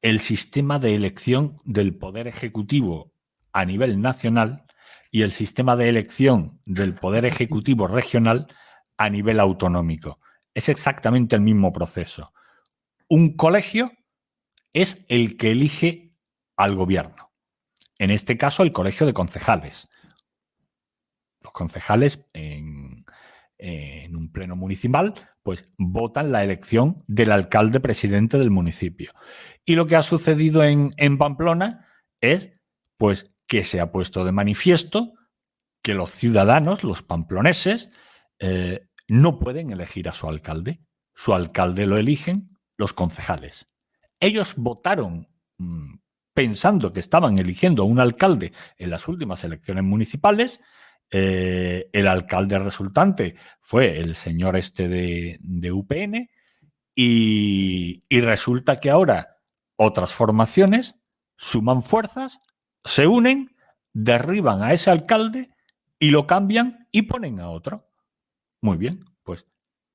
el 0.00 0.20
sistema 0.20 0.78
de 0.78 0.94
elección 0.94 1.56
del 1.64 1.96
Poder 1.96 2.28
Ejecutivo 2.28 3.12
a 3.52 3.64
nivel 3.64 4.00
nacional 4.00 4.64
y 5.10 5.22
el 5.22 5.32
sistema 5.32 5.76
de 5.76 5.88
elección 5.88 6.60
del 6.64 6.94
Poder 6.94 7.24
Ejecutivo 7.24 7.86
regional 7.86 8.46
a 8.96 9.08
nivel 9.08 9.40
autonómico. 9.40 10.20
Es 10.54 10.68
exactamente 10.68 11.36
el 11.36 11.42
mismo 11.42 11.72
proceso. 11.72 12.32
Un 13.08 13.36
colegio 13.36 13.92
es 14.72 15.04
el 15.08 15.36
que 15.36 15.50
elige 15.50 16.14
al 16.56 16.76
gobierno. 16.76 17.32
En 17.98 18.10
este 18.10 18.36
caso, 18.36 18.62
el 18.62 18.72
colegio 18.72 19.06
de 19.06 19.12
concejales. 19.12 19.88
Los 21.40 21.52
concejales 21.52 22.28
en, 22.32 23.04
un 24.14 24.32
pleno 24.32 24.56
municipal, 24.56 25.14
pues 25.42 25.68
votan 25.76 26.32
la 26.32 26.44
elección 26.44 26.96
del 27.06 27.32
alcalde 27.32 27.80
presidente 27.80 28.38
del 28.38 28.50
municipio. 28.50 29.12
Y 29.64 29.74
lo 29.74 29.86
que 29.86 29.96
ha 29.96 30.02
sucedido 30.02 30.62
en, 30.62 30.90
en 30.96 31.18
Pamplona 31.18 31.86
es, 32.20 32.50
pues, 32.96 33.34
que 33.50 33.64
se 33.64 33.80
ha 33.80 33.90
puesto 33.90 34.24
de 34.24 34.30
manifiesto 34.30 35.14
que 35.82 35.92
los 35.92 36.12
ciudadanos, 36.12 36.84
los 36.84 37.02
pamploneses, 37.02 37.90
eh, 38.38 38.86
no 39.08 39.40
pueden 39.40 39.72
elegir 39.72 40.08
a 40.08 40.12
su 40.12 40.28
alcalde. 40.28 40.80
Su 41.14 41.34
alcalde 41.34 41.84
lo 41.84 41.96
eligen 41.96 42.56
los 42.76 42.92
concejales. 42.92 43.66
Ellos 44.20 44.54
votaron 44.56 45.28
mm, 45.58 45.94
pensando 46.32 46.92
que 46.92 47.00
estaban 47.00 47.40
eligiendo 47.40 47.82
a 47.82 47.86
un 47.86 47.98
alcalde 47.98 48.52
en 48.78 48.88
las 48.88 49.08
últimas 49.08 49.42
elecciones 49.42 49.82
municipales. 49.82 50.60
Eh, 51.10 51.90
el 51.92 52.06
alcalde 52.06 52.56
resultante 52.60 53.34
fue 53.60 53.98
el 53.98 54.14
señor 54.14 54.56
este 54.56 54.86
de, 54.86 55.72
UPN 55.72 56.30
y, 56.94 58.04
y 58.08 58.20
resulta 58.20 58.78
que 58.78 58.90
ahora 58.90 59.38
otras 59.74 60.14
formaciones 60.14 60.94
suman 61.36 61.82
fuerzas, 61.82 62.38
se 62.84 63.06
unen, 63.06 63.56
derriban 63.92 64.62
a 64.62 64.72
ese 64.72 64.90
alcalde 64.90 65.50
y 65.98 66.10
lo 66.10 66.26
cambian 66.26 66.88
y 66.90 67.02
ponen 67.02 67.40
a 67.40 67.50
otro. 67.50 67.90
Muy 68.60 68.76
bien, 68.76 69.04
pues 69.22 69.46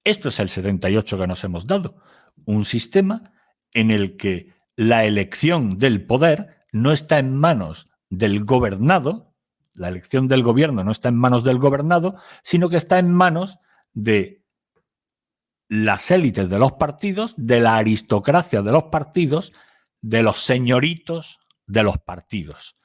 esto 0.04 0.30
es 0.30 0.40
el 0.40 0.50
78 0.50 1.18
que 1.18 1.28
nos 1.28 1.44
hemos 1.44 1.68
dado. 1.68 1.98
Un 2.46 2.66
sistema 2.66 3.34
en 3.74 3.92
el 3.92 4.18
que 4.18 4.54
la 4.76 5.06
elección 5.06 5.78
del 5.78 6.06
poder 6.06 6.66
no 6.72 6.92
está 6.92 7.20
en 7.20 7.36
manos 7.36 7.88
del 8.10 8.44
gobernado, 8.44 9.34
la 9.74 9.90
elección 9.90 10.28
del 10.28 10.44
gobierno 10.44 10.84
no 10.84 10.92
está 10.92 11.10
en 11.10 11.16
manos 11.16 11.44
del 11.44 11.58
gobernado, 11.58 12.16
sino 12.44 12.70
que 12.70 12.78
está 12.78 13.00
en 13.00 13.14
manos 13.14 13.60
de 13.94 14.44
las 15.68 16.12
élites 16.12 16.50
de 16.50 16.60
los 16.60 16.74
partidos, 16.74 17.34
de 17.38 17.60
la 17.60 17.78
aristocracia 17.78 18.62
de 18.62 18.72
los 18.72 18.86
partidos, 18.86 19.54
de 20.02 20.22
los 20.22 20.38
señoritos 20.38 21.40
de 21.68 21.84
los 21.84 21.98
partidos. 21.98 22.76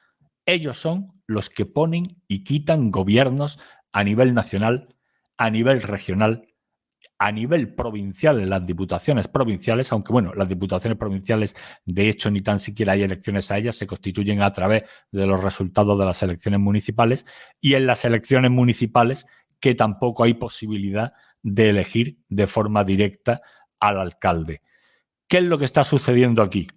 Ellos 0.45 0.77
son 0.77 1.21
los 1.27 1.49
que 1.49 1.65
ponen 1.65 2.21
y 2.27 2.43
quitan 2.43 2.91
gobiernos 2.91 3.59
a 3.91 4.03
nivel 4.03 4.33
nacional, 4.33 4.95
a 5.37 5.49
nivel 5.49 5.81
regional 5.81 6.45
a 7.17 7.31
nivel 7.31 7.73
provincial 7.75 8.39
en 8.39 8.49
las 8.49 8.65
diputaciones 8.65 9.27
provinciales, 9.27 9.91
aunque 9.91 10.11
bueno, 10.11 10.33
las 10.33 10.49
diputaciones 10.49 10.97
provinciales 10.97 11.55
de 11.85 12.09
hecho 12.09 12.31
ni 12.31 12.41
tan 12.41 12.59
siquiera 12.59 12.93
hay 12.93 13.03
elecciones 13.03 13.51
a 13.51 13.57
ellas, 13.57 13.75
se 13.75 13.87
constituyen 13.87 14.41
a 14.41 14.51
través 14.53 14.85
de 15.11 15.27
los 15.27 15.43
resultados 15.43 15.99
de 15.99 16.05
las 16.05 16.23
elecciones 16.23 16.59
municipales 16.59 17.25
y 17.59 17.75
en 17.75 17.85
las 17.85 18.05
elecciones 18.05 18.49
municipales 18.49 19.25
que 19.59 19.75
tampoco 19.75 20.23
hay 20.23 20.33
posibilidad 20.33 21.13
de 21.43 21.69
elegir 21.69 22.17
de 22.27 22.47
forma 22.47 22.83
directa 22.83 23.41
al 23.79 23.99
alcalde. 23.99 24.61
¿Qué 25.27 25.37
es 25.37 25.43
lo 25.43 25.57
que 25.57 25.65
está 25.65 25.83
sucediendo 25.83 26.41
aquí? 26.41 26.67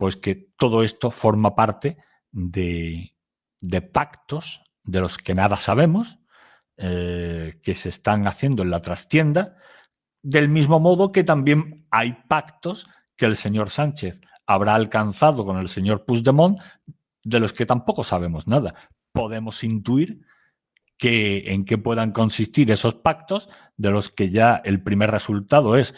Pues 0.00 0.16
que 0.16 0.34
todo 0.56 0.82
esto 0.82 1.10
forma 1.10 1.54
parte 1.54 1.98
de, 2.32 3.12
pactos 3.92 4.62
de 4.82 5.02
los 5.02 5.18
que 5.18 5.34
nada 5.34 5.56
sabemos, 5.56 6.20
eh, 6.78 7.60
que 7.62 7.74
se 7.74 7.90
están 7.90 8.26
haciendo 8.26 8.62
en 8.62 8.70
la 8.70 8.80
trastienda, 8.80 9.58
del 10.22 10.48
mismo 10.48 10.80
modo 10.80 11.12
que 11.12 11.22
también 11.22 11.86
hay 11.90 12.14
pactos 12.28 12.88
que 13.14 13.26
el 13.26 13.36
señor 13.36 13.68
Sánchez 13.68 14.22
habrá 14.46 14.74
alcanzado 14.74 15.44
con 15.44 15.58
el 15.58 15.68
señor 15.68 16.06
Puigdemont, 16.06 16.58
de 17.22 17.38
los 17.38 17.52
que 17.52 17.66
tampoco 17.66 18.02
sabemos 18.02 18.46
nada. 18.46 18.72
Podemos 19.12 19.62
intuir 19.64 20.22
que, 20.96 21.52
en 21.52 21.66
qué 21.66 21.76
puedan 21.76 22.12
consistir 22.12 22.70
esos 22.70 22.94
pactos, 22.94 23.50
de 23.76 23.90
los 23.90 24.08
que 24.08 24.30
ya 24.30 24.62
el 24.64 24.82
primer 24.82 25.10
resultado 25.10 25.76
es 25.76 25.94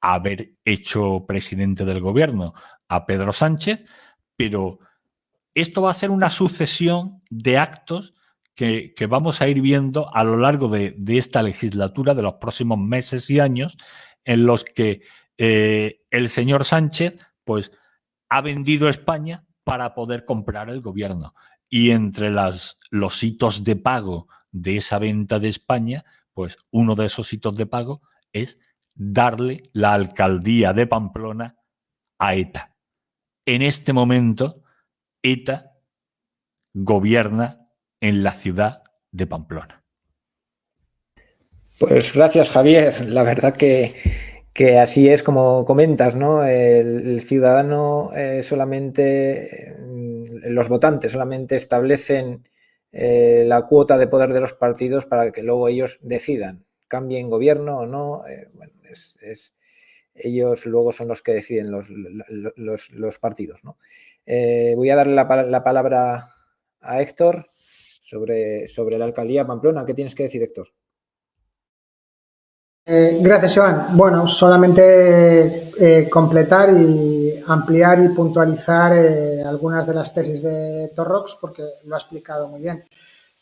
haber 0.00 0.52
hecho 0.64 1.26
presidente 1.26 1.84
del 1.84 1.98
gobierno 1.98 2.54
a 2.90 3.06
Pedro 3.06 3.32
Sánchez, 3.32 3.84
pero 4.36 4.80
esto 5.54 5.80
va 5.82 5.92
a 5.92 5.94
ser 5.94 6.10
una 6.10 6.28
sucesión 6.28 7.22
de 7.30 7.56
actos 7.56 8.14
que, 8.54 8.92
vamos 9.08 9.40
a 9.40 9.48
ir 9.48 9.62
viendo 9.62 10.14
a 10.14 10.22
lo 10.22 10.36
largo 10.36 10.68
de, 10.68 10.94
esta 11.06 11.42
legislatura, 11.42 12.14
de 12.14 12.22
los 12.22 12.34
próximos 12.34 12.78
meses 12.78 13.30
y 13.30 13.40
años, 13.40 13.78
en 14.24 14.44
los 14.44 14.64
que 14.64 15.00
eh, 15.38 16.02
el 16.10 16.28
señor 16.28 16.64
Sánchez, 16.64 17.16
pues, 17.44 17.72
ha 18.28 18.42
vendido 18.42 18.90
España 18.90 19.46
para 19.64 19.94
poder 19.94 20.26
comprar 20.26 20.68
el 20.68 20.82
gobierno. 20.82 21.34
Y 21.70 21.92
entre 21.92 22.28
las, 22.28 22.76
los 22.90 23.22
hitos 23.22 23.64
de 23.64 23.76
pago 23.76 24.28
de 24.50 24.76
esa 24.76 24.98
venta 24.98 25.38
de 25.38 25.48
España, 25.48 26.04
pues 26.34 26.58
uno 26.70 26.96
de 26.96 27.06
esos 27.06 27.32
hitos 27.32 27.56
de 27.56 27.66
pago 27.66 28.02
es 28.32 28.58
darle 28.94 29.70
la 29.72 29.94
alcaldía 29.94 30.72
de 30.72 30.86
Pamplona 30.86 31.56
a 32.18 32.34
ETA. 32.34 32.70
En 33.52 33.62
este 33.62 33.92
momento, 33.92 34.62
ETA 35.24 35.72
gobierna 36.72 37.68
en 38.00 38.22
la 38.22 38.30
ciudad 38.30 38.84
de 39.10 39.26
Pamplona. 39.26 39.84
Pues 41.76 42.12
gracias, 42.12 42.48
Javier. 42.48 43.08
La 43.08 43.24
verdad 43.24 43.56
que, 43.56 44.78
así 44.78 45.08
es 45.08 45.24
como 45.24 45.64
comentas, 45.64 46.14
¿no? 46.14 46.44
El, 46.44 47.20
ciudadano 47.22 48.10
eh, 48.14 48.44
solamente, 48.44 49.48
mm, 49.80 50.52
los 50.52 50.68
votantes 50.68 51.10
solamente 51.10 51.56
establecen 51.56 52.48
eh, 52.92 53.42
la 53.48 53.62
cuota 53.62 53.98
de 53.98 54.06
poder 54.06 54.32
de 54.32 54.42
los 54.42 54.52
partidos 54.52 55.06
para 55.06 55.32
que 55.32 55.42
luego 55.42 55.66
ellos 55.66 55.98
decidan, 56.02 56.66
cambien 56.86 57.28
gobierno 57.28 57.78
o 57.78 57.86
no. 57.86 58.24
Eh, 58.28 58.46
bueno, 58.54 58.74
es, 58.88 59.54
ellos 60.22 60.66
luego 60.66 60.92
son 60.92 61.08
los 61.08 61.22
que 61.22 61.32
deciden 61.32 61.70
los, 61.70 61.88
los, 62.90 63.18
partidos, 63.18 63.64
¿no? 63.64 63.76
voy 64.76 64.90
a 64.90 64.96
darle 64.96 65.14
la, 65.14 65.24
la 65.44 65.64
palabra 65.64 66.28
a 66.80 67.02
Héctor 67.02 67.50
sobre, 68.00 68.68
sobre 68.68 68.98
la 68.98 69.04
alcaldía 69.04 69.46
Pamplona. 69.46 69.84
¿Qué 69.84 69.94
tienes 69.94 70.14
que 70.14 70.24
decir, 70.24 70.42
Héctor? 70.42 70.68
Eh, 72.86 73.18
gracias, 73.20 73.56
Iván. 73.56 73.96
Bueno, 73.96 74.26
solamente 74.26 75.70
eh, 75.78 76.10
completar 76.10 76.70
y 76.76 77.40
ampliar 77.46 78.02
y 78.02 78.08
puntualizar 78.08 78.96
eh, 78.96 79.42
algunas 79.42 79.86
de 79.86 79.94
las 79.94 80.12
tesis 80.12 80.42
de 80.42 80.88
Torrox 80.88 81.36
porque 81.40 81.62
lo 81.84 81.94
ha 81.94 81.98
explicado 81.98 82.48
muy 82.48 82.60
bien. 82.60 82.84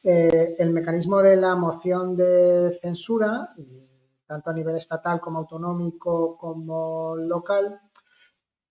el 0.02 0.70
mecanismo 0.70 1.20
de 1.20 1.36
la 1.36 1.54
moción 1.54 2.16
de 2.16 2.72
censura, 2.80 3.54
tanto 4.28 4.50
a 4.50 4.52
nivel 4.52 4.76
estatal 4.76 5.20
como 5.20 5.38
autonómico 5.40 6.36
como 6.36 7.16
local, 7.16 7.80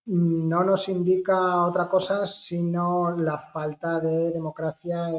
no 0.06 0.64
nos 0.64 0.88
indica 0.88 1.66
otra 1.66 1.90
cosa 1.90 2.26
sino 2.26 3.12
la 3.18 3.38
falta 3.40 4.00
de 4.00 4.32
democracia 4.32 5.10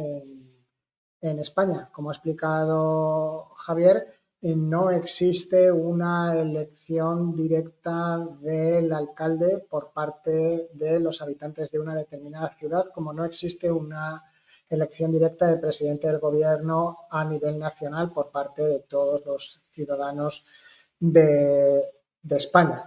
en 1.20 1.38
España. 1.40 1.90
Como 1.92 2.10
ha 2.10 2.12
explicado 2.12 3.50
Javier, 3.56 4.18
eh, 4.40 4.54
no 4.54 4.90
existe 4.90 5.72
una 5.72 6.38
elección 6.38 7.34
directa 7.34 8.18
del 8.40 8.92
alcalde 8.92 9.66
por 9.68 9.92
parte 9.92 10.70
de 10.74 11.00
los 11.00 11.20
habitantes 11.20 11.72
de 11.72 11.80
una 11.80 11.94
determinada 11.96 12.48
ciudad, 12.50 12.86
como 12.94 13.12
no 13.12 13.24
existe 13.24 13.70
una 13.72 14.22
elección 14.68 15.12
directa 15.12 15.46
del 15.46 15.60
presidente 15.60 16.06
del 16.06 16.18
gobierno 16.18 17.06
a 17.10 17.24
nivel 17.24 17.58
nacional 17.58 18.12
por 18.12 18.30
parte 18.30 18.62
de 18.62 18.80
todos 18.80 19.24
los 19.24 19.66
ciudadanos 19.70 20.46
de, 20.98 21.82
España. 22.30 22.84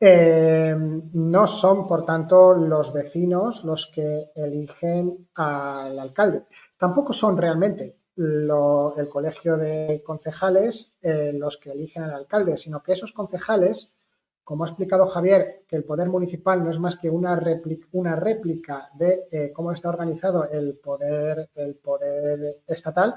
Eh, 0.00 0.74
no 0.76 1.46
son, 1.46 1.86
por 1.86 2.04
tanto, 2.04 2.52
los 2.52 2.92
vecinos 2.92 3.64
los 3.64 3.92
que 3.94 4.32
eligen 4.34 5.28
al 5.36 5.98
alcalde. 5.98 6.46
Tampoco 6.76 7.12
son 7.12 7.36
realmente 7.36 7.96
el 8.16 9.08
colegio 9.08 9.56
de 9.56 10.02
concejales 10.04 10.96
eh, 11.00 11.32
los 11.34 11.56
que 11.56 11.72
eligen 11.72 12.02
al 12.02 12.14
alcalde, 12.14 12.58
sino 12.58 12.82
que 12.82 12.92
esos 12.92 13.12
concejales, 13.12 13.96
como 14.44 14.64
ha 14.64 14.68
explicado 14.68 15.06
Javier, 15.06 15.64
que 15.68 15.76
el 15.76 15.84
poder 15.84 16.08
municipal 16.08 16.62
no 16.62 16.70
es 16.70 16.78
más 16.78 16.96
que 16.96 17.08
una 17.08 17.36
réplica, 17.36 17.86
una 17.92 18.16
réplica 18.16 18.88
de 18.94 19.26
eh, 19.30 19.52
cómo 19.52 19.72
está 19.72 19.88
organizado 19.88 20.48
el 20.50 20.76
poder, 20.78 21.50
el 21.54 21.76
poder 21.76 22.62
estatal, 22.66 23.14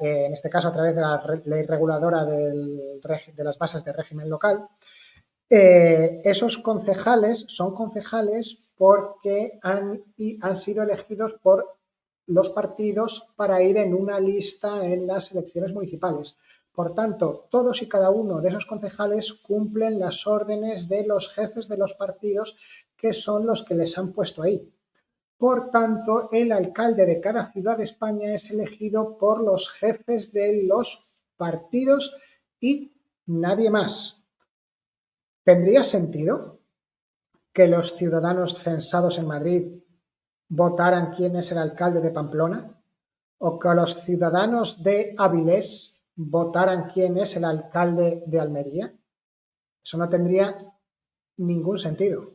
eh, 0.00 0.26
en 0.26 0.32
este 0.32 0.50
caso 0.50 0.68
a 0.68 0.72
través 0.72 0.94
de 0.94 1.00
la 1.00 1.22
ley 1.44 1.64
reguladora 1.64 2.24
de 2.24 3.44
las 3.44 3.58
bases 3.58 3.84
de 3.84 3.92
régimen 3.92 4.28
local, 4.28 4.66
esos 5.50 6.58
concejales 6.58 7.46
son 7.48 7.74
concejales 7.74 8.68
porque 8.76 9.58
han, 9.62 10.02
han 10.42 10.56
sido 10.56 10.82
elegidos 10.82 11.34
por 11.34 11.78
los 12.28 12.50
partidos 12.50 13.32
para 13.36 13.62
ir 13.62 13.78
en 13.78 13.94
una 13.94 14.20
lista 14.20 14.84
en 14.84 15.06
las 15.06 15.32
elecciones 15.32 15.72
municipales. 15.72 16.36
Por 16.78 16.94
tanto, 16.94 17.48
todos 17.50 17.82
y 17.82 17.88
cada 17.88 18.10
uno 18.10 18.40
de 18.40 18.50
esos 18.50 18.64
concejales 18.64 19.32
cumplen 19.32 19.98
las 19.98 20.28
órdenes 20.28 20.88
de 20.88 21.04
los 21.04 21.28
jefes 21.28 21.66
de 21.66 21.76
los 21.76 21.94
partidos 21.94 22.56
que 22.96 23.12
son 23.12 23.48
los 23.48 23.64
que 23.64 23.74
les 23.74 23.98
han 23.98 24.12
puesto 24.12 24.44
ahí. 24.44 24.72
Por 25.36 25.72
tanto, 25.72 26.28
el 26.30 26.52
alcalde 26.52 27.04
de 27.04 27.20
cada 27.20 27.50
ciudad 27.50 27.78
de 27.78 27.82
España 27.82 28.32
es 28.32 28.52
elegido 28.52 29.18
por 29.18 29.42
los 29.42 29.70
jefes 29.70 30.32
de 30.32 30.66
los 30.68 31.16
partidos 31.36 32.14
y 32.60 32.92
nadie 33.26 33.70
más. 33.72 34.28
¿Tendría 35.42 35.82
sentido 35.82 36.60
que 37.52 37.66
los 37.66 37.96
ciudadanos 37.96 38.54
censados 38.54 39.18
en 39.18 39.26
Madrid 39.26 39.82
votaran 40.48 41.12
quién 41.12 41.34
es 41.34 41.50
el 41.50 41.58
alcalde 41.58 42.00
de 42.00 42.12
Pamplona? 42.12 42.78
o 43.38 43.58
que 43.58 43.74
los 43.74 44.02
ciudadanos 44.02 44.82
de 44.82 45.14
Avilés 45.16 45.97
votaran 46.18 46.90
quién 46.92 47.16
es 47.16 47.36
el 47.36 47.44
alcalde 47.44 48.24
de 48.26 48.40
Almería? 48.40 48.92
Eso 49.82 49.98
no 49.98 50.08
tendría 50.08 50.74
ningún 51.36 51.78
sentido. 51.78 52.34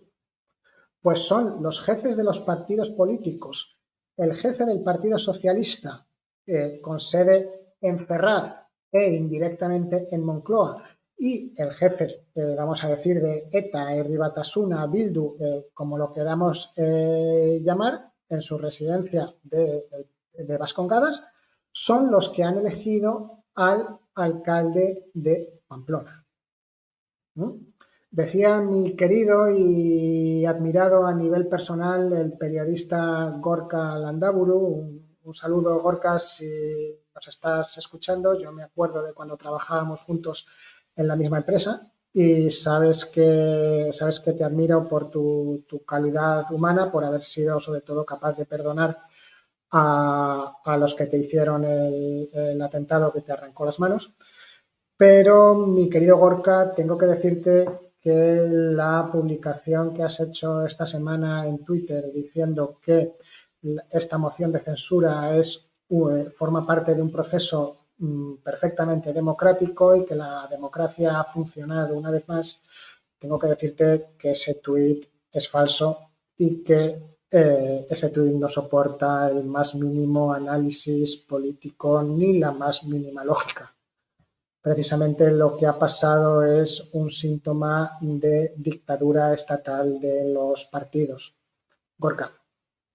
Pues 1.02 1.20
son 1.20 1.62
los 1.62 1.82
jefes 1.82 2.16
de 2.16 2.24
los 2.24 2.40
partidos 2.40 2.92
políticos, 2.92 3.78
el 4.16 4.36
jefe 4.36 4.66
del 4.66 4.82
Partido 4.84 5.18
Socialista, 5.18 6.08
eh, 6.46 6.80
con 6.82 7.00
sede 7.00 7.76
en 7.82 8.00
Ferraz 8.00 8.54
e 8.90 9.14
indirectamente 9.16 10.08
en 10.12 10.24
Moncloa, 10.24 10.82
y 11.18 11.54
el 11.62 11.72
jefe, 11.74 12.28
eh, 12.34 12.56
vamos 12.58 12.84
a 12.84 12.90
decir, 12.90 13.22
de 13.22 13.50
ETA, 13.52 14.02
Ribatasuna, 14.02 14.88
Bildu, 14.88 15.36
eh, 15.40 15.70
como 15.74 15.98
lo 15.98 16.14
queramos 16.14 16.74
llamar, 16.78 18.12
en 18.30 18.42
su 18.42 18.58
residencia 18.58 19.32
de, 19.44 19.84
de 20.34 20.58
Vascongadas, 20.58 21.24
son 21.72 22.12
los 22.12 22.30
que 22.30 22.44
han 22.44 22.58
elegido 22.58 23.43
al 23.56 24.00
alcalde 24.16 25.10
de 25.14 25.62
Pamplona. 25.68 26.26
Decía 28.12 28.62
mi 28.62 28.96
querido 28.96 29.50
y 29.50 30.46
admirado 30.46 31.06
a 31.06 31.14
nivel 31.14 31.48
personal 31.48 32.14
el 32.14 32.34
periodista 32.34 33.36
Gorka 33.40 33.98
Landaburu, 33.98 35.04
un, 35.24 35.34
saludo 35.34 35.82
Gorka 35.82 36.20
si 36.20 36.46
nos 37.16 37.28
estás 37.28 37.78
escuchando, 37.80 38.38
yo 38.38 38.52
me 38.52 38.64
acuerdo 38.64 39.02
de 39.02 39.14
cuando 39.14 39.36
trabajábamos 39.36 40.02
juntos 40.02 40.48
en 40.96 41.08
la 41.08 41.16
misma 41.16 41.40
empresa 41.40 41.92
y 42.14 42.52
sabes 42.52 43.06
que, 43.06 43.90
sabes 43.92 44.20
que 44.20 44.34
te 44.34 44.44
admiro 44.44 44.88
por 44.88 45.10
tu, 45.10 45.66
calidad 45.88 46.52
humana, 46.52 46.92
por 46.92 47.04
haber 47.04 47.24
sido 47.24 47.60
sobre 47.60 47.82
todo 47.82 48.06
capaz 48.06 48.38
de 48.38 48.46
perdonar 48.46 49.00
a, 49.74 50.78
los 50.78 50.94
que 50.94 51.08
te 51.08 51.18
hicieron 51.18 51.66
el 51.66 52.62
atentado 52.62 53.12
que 53.12 53.22
te 53.22 53.32
arrancó 53.32 53.66
las 53.66 53.80
manos. 53.80 54.16
Pero, 54.96 55.56
mi 55.56 55.90
querido 55.90 56.18
Gorka, 56.18 56.74
tengo 56.74 56.98
que 56.98 57.08
decirte 57.08 57.68
que 58.00 58.46
la 58.48 59.10
publicación 59.12 59.94
que 59.94 60.04
has 60.04 60.20
hecho 60.20 60.66
esta 60.66 60.86
semana 60.86 61.48
en 61.48 61.64
Twitter 61.64 62.12
diciendo 62.14 62.80
que 62.82 63.16
esta 63.90 64.18
moción 64.18 64.52
de 64.52 64.60
censura 64.60 65.36
es, 65.36 65.72
forma 66.36 66.66
parte 66.66 66.96
de 66.96 67.02
un 67.02 67.12
proceso 67.12 67.88
mm, 67.98 68.36
perfectamente 68.44 69.14
democrático 69.14 69.96
y 69.96 70.06
que 70.06 70.16
la 70.16 70.48
democracia 70.50 71.20
ha 71.20 71.24
funcionado 71.24 71.96
una 71.96 72.12
vez 72.12 72.28
más, 72.28 72.62
tengo 73.20 73.40
que 73.40 73.48
decirte 73.48 74.10
que 74.18 74.32
ese 74.32 74.56
tuit 74.56 75.06
es 75.32 75.50
falso 75.50 76.10
y 76.36 76.64
que 76.64 77.13
eh, 77.34 77.86
ese 77.90 78.10
tuit 78.10 78.34
no 78.34 78.48
soporta 78.48 79.30
el 79.30 79.44
más 79.44 79.76
mínimo 79.76 80.32
análisis 80.34 81.18
político 81.18 82.02
ni 82.04 82.40
la 82.40 82.52
más 82.52 82.84
mínima 82.86 83.24
lógica 83.26 83.74
precisamente 84.64 85.30
lo 85.30 85.58
que 85.58 85.68
ha 85.68 85.78
pasado 85.78 86.42
es 86.42 86.90
un 86.94 87.10
síntoma 87.10 87.98
de 88.00 88.54
dictadura 88.56 89.34
estatal 89.34 90.00
de 90.00 90.24
los 90.34 90.66
partidos. 90.66 91.36
Gorka. 91.98 92.32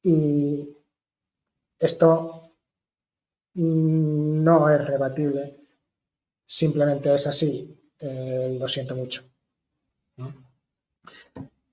Y 0.03 0.75
esto 1.79 2.55
no 3.55 4.71
es 4.71 4.87
rebatible, 4.87 5.59
simplemente 6.47 7.15
es 7.15 7.27
así. 7.27 7.79
Eh, 8.01 8.57
lo 8.59 8.67
siento 8.67 8.97
mucho. 8.97 9.28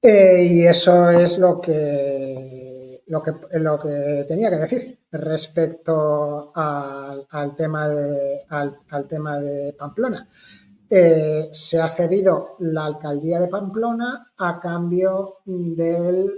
Eh, 0.08 0.44
y 0.44 0.68
eso 0.68 1.10
es 1.10 1.40
lo 1.40 1.60
que, 1.60 3.02
lo 3.08 3.24
que, 3.24 3.34
lo 3.54 3.80
que 3.80 4.24
tenía 4.28 4.52
que 4.52 4.58
decir 4.58 5.00
respecto 5.12 6.52
al, 6.54 7.56
tema, 7.56 7.90
de, 7.90 8.46
al, 8.50 9.08
tema 9.10 9.40
de 9.40 9.74
Pamplona. 9.74 10.30
Eh, 10.88 11.50
se 11.52 11.82
ha 11.82 11.88
cedido 11.88 12.56
la 12.60 12.86
alcaldía 12.86 13.40
de 13.40 13.48
Pamplona 13.48 14.32
a 14.38 14.60
cambio 14.60 15.38
de 15.44 16.30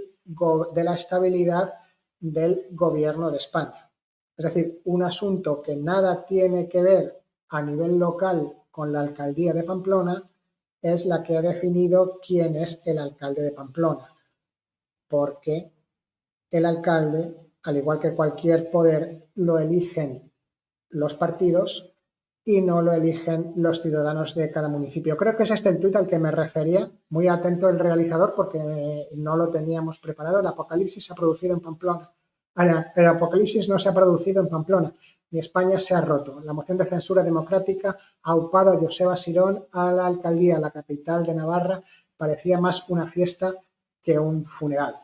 la 0.74 0.94
estabilidad 0.94 1.74
del 2.18 2.68
gobierno 2.70 3.30
de 3.30 3.36
España. 3.36 3.90
Es 4.34 4.46
decir, 4.46 4.80
un 4.86 5.02
asunto 5.02 5.60
que 5.60 5.76
nada 5.76 6.24
tiene 6.24 6.70
que 6.70 6.80
ver 6.80 7.22
a 7.50 7.60
nivel 7.60 7.98
local 7.98 8.50
con 8.70 8.94
la 8.94 9.00
alcaldía 9.00 9.52
de 9.52 9.64
Pamplona 9.64 10.26
es 10.82 11.06
la 11.06 11.22
que 11.22 11.36
ha 11.36 11.42
definido 11.42 12.18
quién 12.24 12.56
es 12.56 12.82
el 12.86 12.98
alcalde 12.98 13.42
de 13.42 13.52
Pamplona. 13.52 14.14
Porque 15.08 15.72
el 16.50 16.66
alcalde 16.66 17.48
al 17.68 17.76
igual 17.76 17.98
que 17.98 18.14
cualquier 18.14 18.70
poder, 18.70 19.28
lo 19.34 19.58
eligen 19.58 20.32
los 20.88 21.14
partidos 21.14 21.94
y 22.44 22.62
no 22.62 22.80
lo 22.80 22.92
eligen 22.92 23.52
los 23.56 23.82
ciudadanos 23.82 24.34
de 24.34 24.50
cada 24.50 24.68
municipio. 24.68 25.16
Creo 25.16 25.36
que 25.36 25.42
es 25.42 25.50
este 25.50 25.68
el 25.68 25.78
tuit 25.78 25.96
al 25.96 26.06
que 26.06 26.18
me 26.18 26.30
refería. 26.30 26.90
Muy 27.10 27.28
atento 27.28 27.68
el 27.68 27.78
realizador 27.78 28.32
porque 28.34 29.08
no 29.14 29.36
lo 29.36 29.50
teníamos 29.50 29.98
preparado. 29.98 30.40
El 30.40 30.46
apocalipsis 30.46 31.04
se 31.04 31.12
ha 31.12 31.16
producido 31.16 31.54
en 31.54 31.60
Pamplona. 31.60 32.10
El 32.96 33.06
apocalipsis 33.06 33.68
no 33.68 33.78
se 33.78 33.90
ha 33.90 33.94
producido 33.94 34.40
en 34.40 34.48
Pamplona. 34.48 34.94
Ni 35.30 35.40
España 35.40 35.78
se 35.78 35.94
ha 35.94 36.00
roto. 36.00 36.40
La 36.40 36.52
moción 36.52 36.78
de 36.78 36.86
censura 36.86 37.22
democrática 37.22 37.98
ha 38.22 38.34
upado 38.34 38.72
a 38.72 38.78
Joseba 38.78 39.16
Sirón 39.16 39.66
a 39.72 39.92
la 39.92 40.06
alcaldía, 40.06 40.58
la 40.58 40.70
capital 40.70 41.24
de 41.24 41.34
Navarra. 41.34 41.82
Parecía 42.16 42.60
más 42.60 42.88
una 42.88 43.06
fiesta 43.06 43.54
que 44.02 44.18
un 44.18 44.44
funeral. 44.44 44.96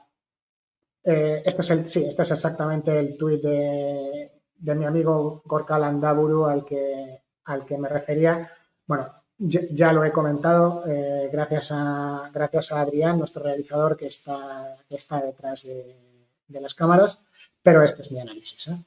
Eh, 1.02 1.42
este, 1.44 1.60
es 1.60 1.70
el, 1.70 1.86
sí, 1.86 2.04
este 2.04 2.22
es 2.22 2.30
exactamente 2.30 2.98
el 2.98 3.18
tuit 3.18 3.42
de, 3.42 4.32
mi 4.74 4.86
amigo 4.86 5.42
Gorka 5.44 5.78
Landaburu 5.78 6.46
al 6.46 6.64
que, 6.64 7.22
al 7.44 7.66
que 7.66 7.76
me 7.76 7.88
refería. 7.88 8.50
Bueno, 8.86 9.12
ya, 9.36 9.92
lo 9.92 10.04
he 10.04 10.12
comentado, 10.12 10.84
eh, 10.86 11.28
gracias, 11.30 11.72
a, 11.72 12.30
gracias 12.32 12.72
a 12.72 12.80
Adrián, 12.80 13.18
nuestro 13.18 13.42
realizador 13.42 13.96
que 13.96 14.06
está, 14.06 14.78
está 14.88 15.20
detrás 15.20 15.64
de, 15.64 16.00
las 16.48 16.74
cámaras, 16.74 17.22
pero 17.62 17.82
este 17.82 18.02
es 18.02 18.12
mi 18.12 18.20
análisis. 18.20 18.68
¿eh? 18.68 18.78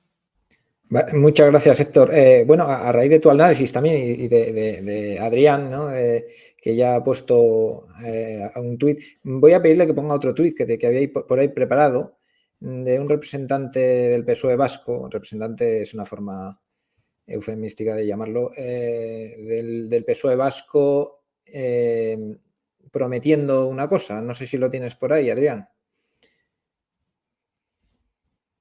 Muchas 1.14 1.48
gracias, 1.48 1.80
Héctor. 1.82 2.12
bueno, 2.46 2.64
a, 2.64 2.92
raíz 2.92 3.10
de 3.10 3.20
tu 3.20 3.30
análisis 3.30 3.72
también 3.72 3.98
y 3.98 4.28
de, 4.28 5.18
Adrián, 5.20 5.70
que 6.62 6.76
ya 6.76 6.96
ha 6.96 7.04
puesto 7.04 7.84
un 8.56 8.78
tuit, 8.78 9.00
voy 9.24 9.54
a 9.54 9.62
pedirle 9.62 9.86
que 9.86 9.94
ponga 9.94 10.16
otro 10.16 10.34
tuit 10.34 10.56
que, 10.56 10.78
que 10.78 10.88
había 10.88 11.12
por 11.12 11.40
ahí 11.40 11.50
preparado, 11.50 12.18
de 12.60 13.00
un 13.00 13.10
representante 13.10 13.80
del 13.80 14.26
PSOE 14.26 14.56
vasco, 14.56 15.08
representante 15.12 15.82
es 15.84 15.94
una 15.94 16.06
forma 16.06 16.60
eufemística 17.26 17.96
de 17.96 18.08
llamarlo, 18.08 18.52
eh, 18.58 19.36
del, 19.90 20.06
PSOE 20.06 20.36
vasco 20.36 21.26
eh, 21.46 22.18
prometiendo 22.92 23.68
una 23.68 23.88
cosa. 23.88 24.22
No 24.22 24.34
sé 24.34 24.48
si 24.48 24.58
lo 24.58 24.72
tienes 24.72 24.96
por 24.96 25.14
ahí, 25.14 25.30
Adrián. 25.30 25.68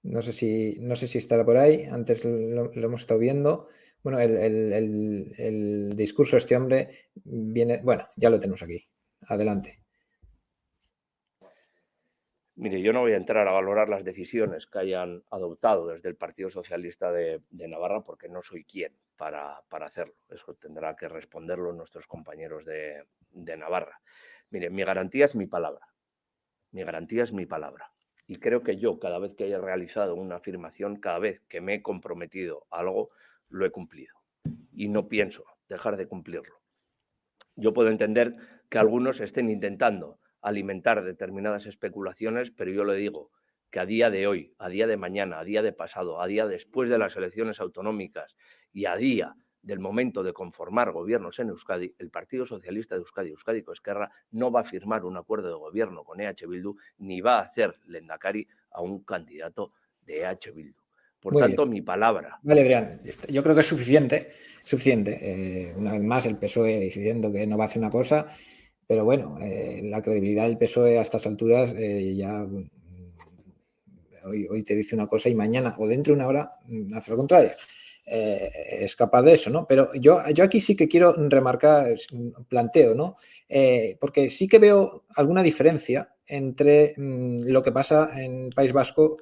No 0.07 0.23
sé 0.23 0.33
si, 0.33 0.77
no 0.81 0.97
sé 0.97 1.09
si 1.09 1.19
estará 1.19 1.45
por 1.45 1.57
ahí, 1.57 1.85
antes 1.91 2.25
lo, 2.25 2.73
hemos 2.73 3.01
estado 3.01 3.21
viendo. 3.21 3.69
Bueno, 4.03 4.21
el, 4.21 4.37
el 4.37 5.97
discurso 5.97 6.37
de 6.37 6.39
este 6.39 6.57
hombre 6.57 6.91
viene, 7.25 7.81
bueno, 7.83 8.09
ya 8.17 8.31
lo 8.31 8.39
tenemos 8.39 8.63
aquí. 8.63 8.89
Adelante. 9.29 9.81
Mire, 12.59 12.81
yo 12.81 12.95
no 12.95 13.01
voy 13.01 13.13
a 13.13 13.17
entrar 13.17 13.47
a 13.49 13.53
valorar 13.53 13.91
las 13.91 14.03
decisiones 14.03 14.67
que 14.67 14.79
hayan 14.79 15.23
adoptado 15.31 15.89
desde 15.89 16.09
el 16.09 16.17
Partido 16.17 16.49
Socialista 16.49 17.13
de, 17.13 17.43
Navarra 17.51 18.01
porque 18.01 18.31
no 18.31 18.43
soy 18.43 18.65
quien 18.65 18.97
para, 19.19 19.63
hacerlo. 19.69 20.15
Eso 20.31 20.55
tendrá 20.55 20.97
que 20.97 21.07
responderlo 21.07 21.75
nuestros 21.75 22.07
compañeros 22.07 22.65
de, 22.65 23.05
Navarra. 23.59 24.01
Mire, 24.49 24.71
mi 24.71 24.85
garantía 24.85 25.27
es 25.27 25.35
mi 25.35 25.47
palabra. 25.47 25.87
Mi 26.71 26.83
garantía 26.83 27.25
es 27.25 27.33
mi 27.33 27.45
palabra. 27.45 27.93
Y 28.27 28.37
creo 28.37 28.63
que 28.63 28.77
yo, 28.77 28.99
cada 28.99 29.19
vez 29.19 29.35
que 29.35 29.45
haya 29.45 29.59
realizado 29.59 30.15
una 30.15 30.37
afirmación, 30.37 30.97
cada 30.97 31.19
vez 31.19 31.41
que 31.49 31.61
me 31.61 31.75
he 31.75 31.83
comprometido 31.83 32.67
a 32.71 32.81
algo, 32.81 33.11
lo 33.49 33.65
he 33.65 33.71
cumplido. 33.71 34.15
Y 34.73 34.89
no 34.89 35.09
pienso 35.09 35.45
dejar 35.69 35.97
de 35.97 36.09
cumplirlo. 36.09 36.57
Yo 37.55 37.73
puedo 37.73 37.89
entender 37.89 38.37
que 38.69 38.79
algunos 38.79 39.21
estén 39.21 39.49
intentando 39.49 40.19
alimentar 40.43 41.05
determinadas 41.05 41.67
especulaciones, 41.67 42.51
pero 42.51 42.71
yo 42.71 42.85
le 42.85 42.95
digo 42.95 43.31
que 43.71 43.81
a 43.81 43.87
día 43.87 44.11
de 44.11 44.27
hoy, 44.27 44.55
a 44.59 44.69
día 44.69 44.87
de 44.87 44.97
mañana, 44.97 45.41
a 45.41 45.45
día 45.45 45.63
de 45.63 45.73
pasado, 45.73 46.21
a 46.21 46.27
día 46.27 46.47
después 46.47 46.91
de 46.91 46.99
las 46.99 47.17
elecciones 47.17 47.61
autonómicas 47.61 48.37
y 48.73 48.87
a 48.87 48.97
día 48.97 49.35
del 49.67 49.81
momento 49.81 50.23
de 50.23 50.33
conformar 50.33 50.93
gobiernos 50.93 51.39
en 51.41 51.49
Euskadi, 51.49 51.93
el 51.99 52.11
Partido 52.11 52.47
Socialista 52.47 52.95
de 52.95 53.01
Euskadi, 53.01 53.31
Euskadi 53.31 53.65
Esquerra, 53.73 54.11
no 54.31 54.53
va 54.53 54.61
a 54.61 54.65
firmar 54.65 55.05
un 55.05 55.17
acuerdo 55.17 55.49
de 55.49 55.55
gobierno 55.55 56.05
con 56.05 56.21
EH 56.21 56.47
Bildu 56.47 56.77
ni 56.99 57.21
va 57.21 57.39
a 57.39 57.43
hacer 57.43 57.75
Lendakari 57.87 58.47
a 58.71 58.81
un 58.81 59.03
candidato 59.03 59.73
de 60.07 60.21
EH 60.21 60.53
Bildu. 60.55 60.81
Por 61.21 61.37
tanto, 61.37 61.67
mi 61.67 61.83
palabra. 61.83 62.39
Vale, 62.43 62.61
Adrián, 62.61 63.01
yo 63.29 63.43
creo 63.43 63.55
que 63.55 63.63
es 63.63 63.67
suficiente, 63.67 64.33
suficiente. 64.63 65.19
Eh, 65.21 65.75
una 65.77 65.93
vez 65.93 66.03
más, 66.03 66.27
el 66.27 66.37
PSOE 66.37 66.79
decidiendo 66.79 67.33
que 67.33 67.47
no 67.47 67.59
va 67.59 67.65
a 67.65 67.67
hacer 67.67 67.81
una 67.81 67.91
cosa 67.91 68.27
pero 68.87 69.05
bueno, 69.05 69.37
eh, 69.41 69.81
la 69.83 70.01
credibilidad 70.01 70.45
del 70.45 70.59
PSOE 70.59 70.99
a 70.99 71.03
estas 71.03 71.27
alturas 71.27 71.75
eh, 71.77 72.15
ya, 72.15 72.47
hoy, 74.25 74.47
hoy 74.49 74.63
te 74.63 74.77
dice 74.77 74.95
una 74.95 75.09
cosa 75.09 75.29
y 75.29 75.35
mañana 75.35 75.75
o 75.79 75.89
dentro 75.89 76.13
de 76.13 76.19
una 76.19 76.29
hora 76.29 76.53
mm, 76.67 76.95
hace 76.95 77.11
lo 77.11 77.17
contrario. 77.17 77.51
Eh, 78.09 78.49
es 78.83 78.95
capaz 78.95 79.23
de 79.23 79.33
eso, 79.33 79.51
¿no? 79.51 79.67
Pero 79.67 79.93
yo, 79.95 80.21
yo 80.33 80.45
aquí 80.45 80.61
sí 80.61 80.77
que 80.77 80.87
quiero 80.87 81.13
remarcar, 81.29 81.97
planteo, 82.49 82.95
¿no? 82.95 83.17
Eh, 83.49 83.97
porque 84.01 84.31
sí 84.31 84.47
que 84.47 84.61
veo 84.61 85.05
alguna 85.17 85.43
diferencia 85.43 86.15
entre 86.27 86.95
mm, 86.97 87.47
lo 87.47 87.63
que 87.63 87.73
pasa 87.73 88.23
en 88.23 88.51
País 88.51 88.73
Vasco 88.73 89.17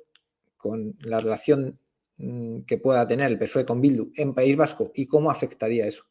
con 0.59 0.97
la 1.01 1.21
relación 1.21 1.79
mm, 2.19 2.61
que 2.63 2.77
pueda 2.77 3.07
tener 3.07 3.31
el 3.31 3.39
PSOE 3.39 3.65
con 3.65 3.81
Bildu 3.81 4.13
en 4.17 4.35
País 4.35 4.55
Vasco 4.55 4.93
y 4.95 5.07
cómo 5.07 5.31
afectaría 5.31 5.87
eso 5.87 6.05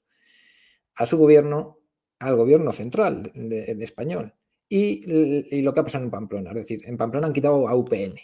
a 0.95 1.05
su 1.05 1.17
gobierno, 1.17 1.80
al 2.19 2.36
gobierno 2.36 2.71
central 2.71 3.32
de, 3.36 3.78
español. 3.84 4.34
Y, 4.67 5.01
y, 5.55 5.61
lo 5.61 5.74
que 5.74 5.80
ha 5.82 5.84
pasado 5.84 6.03
en 6.03 6.11
Pamplona, 6.11 6.51
es 6.51 6.55
decir, 6.55 6.82
en 6.86 6.97
Pamplona 6.97 7.28
han 7.28 7.34
quitado 7.34 7.67
a 7.67 7.76
UPN, 7.76 8.15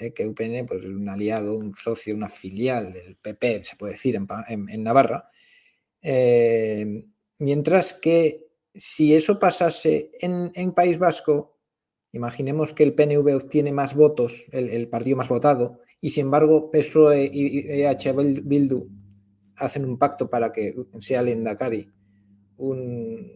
eh, 0.00 0.12
que 0.12 0.26
UPN 0.26 0.66
pues, 0.66 0.80
es 0.80 0.86
un 0.86 1.08
aliado, 1.08 1.56
un 1.56 1.74
socio, 1.74 2.14
una 2.14 2.28
filial 2.28 2.92
del 2.92 3.16
PP, 3.16 3.64
se 3.64 3.76
puede 3.76 3.92
decir, 3.92 4.16
en, 4.16 4.82
Navarra. 4.82 5.28
Eh, 6.02 7.04
mientras 7.38 7.92
que 7.94 8.46
si 8.74 9.14
eso 9.14 9.38
pasase 9.38 10.10
en, 10.20 10.72
País 10.72 10.98
Vasco, 10.98 11.58
imaginemos 12.12 12.72
que 12.72 12.84
el 12.84 12.94
PNV 12.94 13.36
obtiene 13.36 13.72
más 13.72 13.94
votos, 13.94 14.46
el, 14.52 14.88
partido 14.88 15.16
más 15.16 15.28
votado, 15.28 15.80
y 16.00 16.10
sin 16.10 16.26
embargo 16.26 16.70
PSOE 16.70 17.30
y 17.32 17.82
EH 17.82 18.12
Bildu 18.44 18.88
hacen 19.56 19.84
un 19.84 19.98
pacto 19.98 20.30
para 20.30 20.50
que 20.50 20.74
sea 21.00 21.20
el 21.20 21.28
Endacari 21.28 21.92
un, 22.56 23.32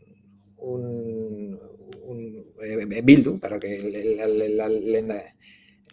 un, 0.57 1.59
eh, 2.63 3.03
Bildu, 3.03 3.39
para 3.39 3.59
que 3.59 3.77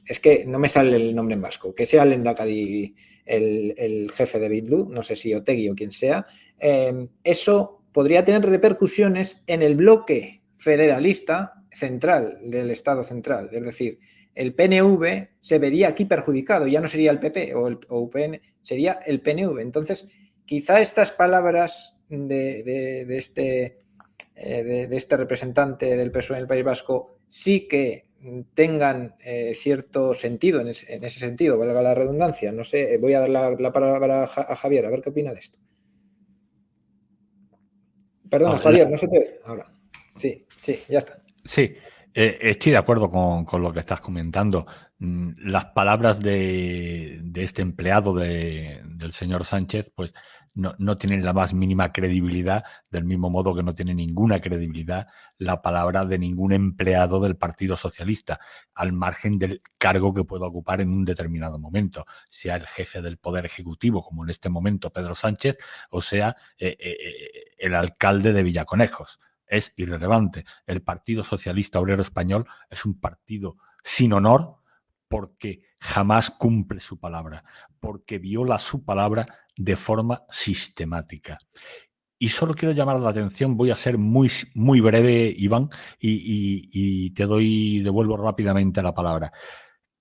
es 0.06 0.20
que 0.20 0.46
no 0.46 0.60
me 0.60 0.70
sale 0.70 0.96
el 0.96 1.16
nombre 1.16 1.36
en 1.36 1.42
vasco, 1.42 1.74
que 1.74 1.86
sea 1.86 2.06
Lendakari 2.06 2.96
el, 3.26 3.74
el 3.78 4.12
jefe 4.12 4.40
de 4.40 4.50
Bitlu, 4.50 4.90
no 4.90 5.04
sé 5.04 5.16
si 5.16 5.34
Otegui 5.34 5.70
o 5.70 5.76
quien 5.76 5.92
sea, 5.92 6.26
em, 6.60 7.08
eso 7.24 7.84
podría 7.92 8.26
tener 8.26 8.44
repercusiones 8.44 9.44
en 9.48 9.62
el 9.62 9.76
bloque 9.76 10.42
federalista 10.58 11.64
central 11.72 12.38
del 12.44 12.72
Estado 12.72 13.04
central. 13.04 13.50
Es 13.52 13.66
decir, 13.66 14.00
el 14.36 14.54
PNV 14.54 15.30
se 15.40 15.60
vería 15.60 15.90
aquí 15.90 16.06
perjudicado, 16.06 16.68
ya 16.68 16.82
no 16.82 16.88
sería 16.88 17.12
el 17.12 17.20
PP 17.20 17.54
o 17.56 17.68
el 17.68 17.80
UPN, 17.90 18.42
sería 18.62 19.00
el 19.06 19.22
PNV. 19.22 19.60
Entonces, 19.60 20.08
quizá 20.46 20.82
estas 20.82 21.12
palabras 21.12 21.98
de, 22.10 23.06
este, 23.18 23.80
eh, 24.36 24.64
de, 24.64 24.98
este 24.98 25.18
representante 25.18 25.98
del 25.98 26.12
PSOE 26.12 26.38
en 26.38 26.42
el 26.44 26.48
País 26.48 26.64
Vasco 26.64 27.18
sí 27.28 27.68
que 27.68 28.04
tengan 28.54 29.16
eh, 29.20 29.54
cierto 29.56 30.14
sentido 30.14 30.62
en 30.62 30.68
ese, 30.68 31.10
sentido, 31.10 31.58
valga 31.58 31.82
la 31.82 31.96
redundancia. 31.96 32.52
No 32.52 32.64
sé, 32.64 32.98
voy 32.98 33.14
a 33.14 33.22
dar 33.22 33.30
la, 33.30 33.72
palabra 33.72 34.24
a 34.24 34.56
Javier, 34.56 34.86
a 34.86 34.90
ver 34.90 35.02
qué 35.02 35.10
opina 35.10 35.32
de 35.32 35.40
esto. 35.40 35.60
Perdona, 38.30 38.58
Javier, 38.58 38.90
no 38.90 38.98
se 38.98 39.08
te 39.08 39.20
ve 39.20 39.40
ahora. 39.46 39.72
Sí, 40.16 40.46
sí, 40.62 40.80
ya 40.88 41.00
está. 41.00 41.20
Sí, 41.44 41.74
eh, 42.14 42.38
estoy 42.42 42.74
de 42.74 42.78
acuerdo 42.78 43.10
con, 43.10 43.62
lo 43.62 43.74
que 43.74 43.80
estás 43.80 44.02
comentando. 44.02 44.66
Mm, 45.02 45.32
las 45.50 45.66
palabras 45.66 46.20
de, 46.20 47.24
este 47.34 47.64
empleado 47.64 48.14
del 48.14 49.12
señor 49.12 49.46
Sánchez, 49.46 49.92
pues 49.96 50.14
no, 50.54 50.96
tienen 50.98 51.26
la 51.26 51.34
más 51.34 51.56
mínima 51.56 51.92
credibilidad, 51.92 52.64
del 52.92 53.06
mismo 53.06 53.32
modo 53.32 53.56
que 53.56 53.64
no 53.64 53.74
tiene 53.74 53.96
ninguna 53.96 54.40
credibilidad 54.42 55.08
la 55.40 55.64
palabra 55.64 56.06
de 56.06 56.20
ningún 56.20 56.54
empleado 56.54 57.20
del 57.20 57.36
Partido 57.36 57.78
Socialista, 57.78 58.40
al 58.76 58.94
margen 58.94 59.40
del 59.40 59.64
cargo 59.80 60.14
que 60.14 60.24
pueda 60.24 60.46
ocupar 60.46 60.82
en 60.82 60.90
un 60.90 61.04
determinado 61.04 61.58
momento, 61.58 62.06
sea 62.30 62.56
el 62.56 62.68
jefe 62.68 63.02
del 63.02 63.18
Poder 63.18 63.46
Ejecutivo, 63.46 64.04
como 64.04 64.24
en 64.24 64.30
este 64.30 64.50
momento 64.50 64.94
Pedro 64.94 65.16
Sánchez, 65.16 65.58
o 65.90 66.04
sea 66.04 66.36
eh, 66.60 66.78
eh, 66.80 67.56
el 67.58 67.74
alcalde 67.74 68.34
de 68.34 68.44
Villaconejos. 68.44 69.18
Es 69.48 69.74
irrelevante. 69.78 70.46
El 70.68 70.84
Partido 70.84 71.24
Socialista 71.24 71.80
Obrero 71.80 72.04
Español 72.04 72.46
es 72.70 72.86
un 72.86 73.00
partido 73.00 73.58
sin 73.84 74.14
honor 74.14 74.61
porque 75.12 75.64
jamás 75.78 76.30
cumple 76.30 76.80
su 76.80 76.98
palabra, 76.98 77.44
porque 77.82 78.18
viola 78.18 78.58
su 78.58 78.86
palabra 78.86 79.28
de 79.58 79.76
forma 79.76 80.24
sistemática. 80.30 81.38
Y 82.18 82.30
solo 82.30 82.54
quiero 82.54 82.74
llamar 82.74 83.02
la 83.02 83.10
atención, 83.10 83.58
voy 83.58 83.72
a 83.72 83.76
ser 83.76 83.98
muy, 83.98 84.32
muy 84.56 84.80
breve, 84.80 85.34
Iván, 85.36 85.70
y, 86.00 87.10
te 87.10 87.26
doy, 87.26 87.82
devuelvo 87.82 88.16
rápidamente 88.16 88.82
la 88.82 88.94
palabra. 88.94 89.34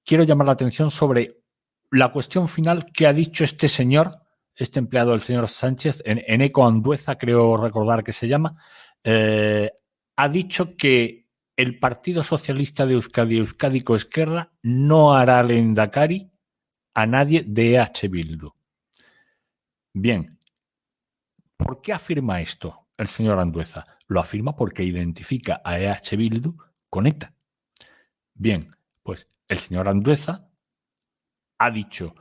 Quiero 0.04 0.22
llamar 0.22 0.46
la 0.46 0.52
atención 0.52 0.92
sobre 0.92 1.42
la 1.90 2.12
cuestión 2.12 2.46
final 2.46 2.86
que 2.86 3.08
ha 3.08 3.12
dicho 3.12 3.42
este 3.42 3.66
señor, 3.66 4.16
este 4.54 4.78
empleado 4.78 5.10
del 5.10 5.22
señor 5.22 5.48
Sánchez, 5.48 6.04
en, 6.04 6.40
Eco 6.40 6.64
Andueza, 6.64 7.18
creo 7.18 7.56
recordar 7.56 8.04
que 8.04 8.12
se 8.12 8.28
llama, 8.28 8.54
eh, 9.02 9.72
ha 10.14 10.28
dicho 10.28 10.76
que 10.76 11.19
el 11.60 11.78
Partido 11.78 12.22
Socialista 12.22 12.86
de 12.86 12.94
Euskadi, 12.94 13.36
Euskadico 13.36 13.94
Esquerra, 13.94 14.50
no 14.62 15.12
hará 15.12 15.42
lendakari 15.42 16.30
a 16.94 17.04
nadie 17.04 17.44
de 17.46 17.74
EH 17.74 18.08
Bildu. 18.08 18.54
Bien, 19.92 20.38
¿por 21.58 21.82
qué 21.82 21.92
afirma 21.92 22.40
esto 22.40 22.86
el 22.96 23.08
señor 23.08 23.38
Andueza? 23.38 23.86
Lo 24.08 24.20
afirma 24.20 24.56
porque 24.56 24.84
identifica 24.84 25.60
a 25.62 25.78
EH 25.78 26.16
Bildu 26.16 26.56
con 26.88 27.06
ETA. 27.06 27.34
Bien, 28.32 28.74
pues 29.02 29.28
el 29.46 29.58
señor 29.58 29.86
Andueza 29.86 30.48
ha 31.58 31.70
dicho, 31.70 32.14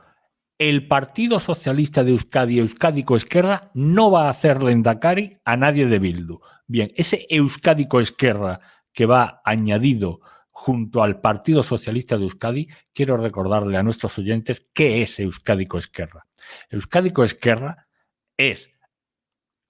el 0.58 0.86
Partido 0.86 1.40
Socialista 1.40 2.04
de 2.04 2.10
Euskadi, 2.10 2.58
Euskadico 2.58 3.16
Esquerra, 3.16 3.70
no 3.72 4.10
va 4.10 4.26
a 4.26 4.30
hacer 4.30 4.62
lendakari 4.62 5.38
a 5.46 5.56
nadie 5.56 5.86
de 5.86 5.98
Bildu. 5.98 6.40
Bien, 6.66 6.92
ese 6.94 7.26
Euskadico 7.30 8.00
Esquerra 8.00 8.60
que 8.92 9.06
va 9.06 9.40
añadido 9.44 10.20
junto 10.50 11.02
al 11.02 11.20
Partido 11.20 11.62
Socialista 11.62 12.16
de 12.16 12.24
Euskadi, 12.24 12.68
quiero 12.92 13.16
recordarle 13.16 13.78
a 13.78 13.82
nuestros 13.82 14.18
oyentes 14.18 14.68
qué 14.74 15.02
es 15.02 15.18
Euskadico 15.18 15.78
Esquerra. 15.78 16.26
Euskadico 16.68 17.24
Esquerra 17.24 17.88
es, 18.36 18.72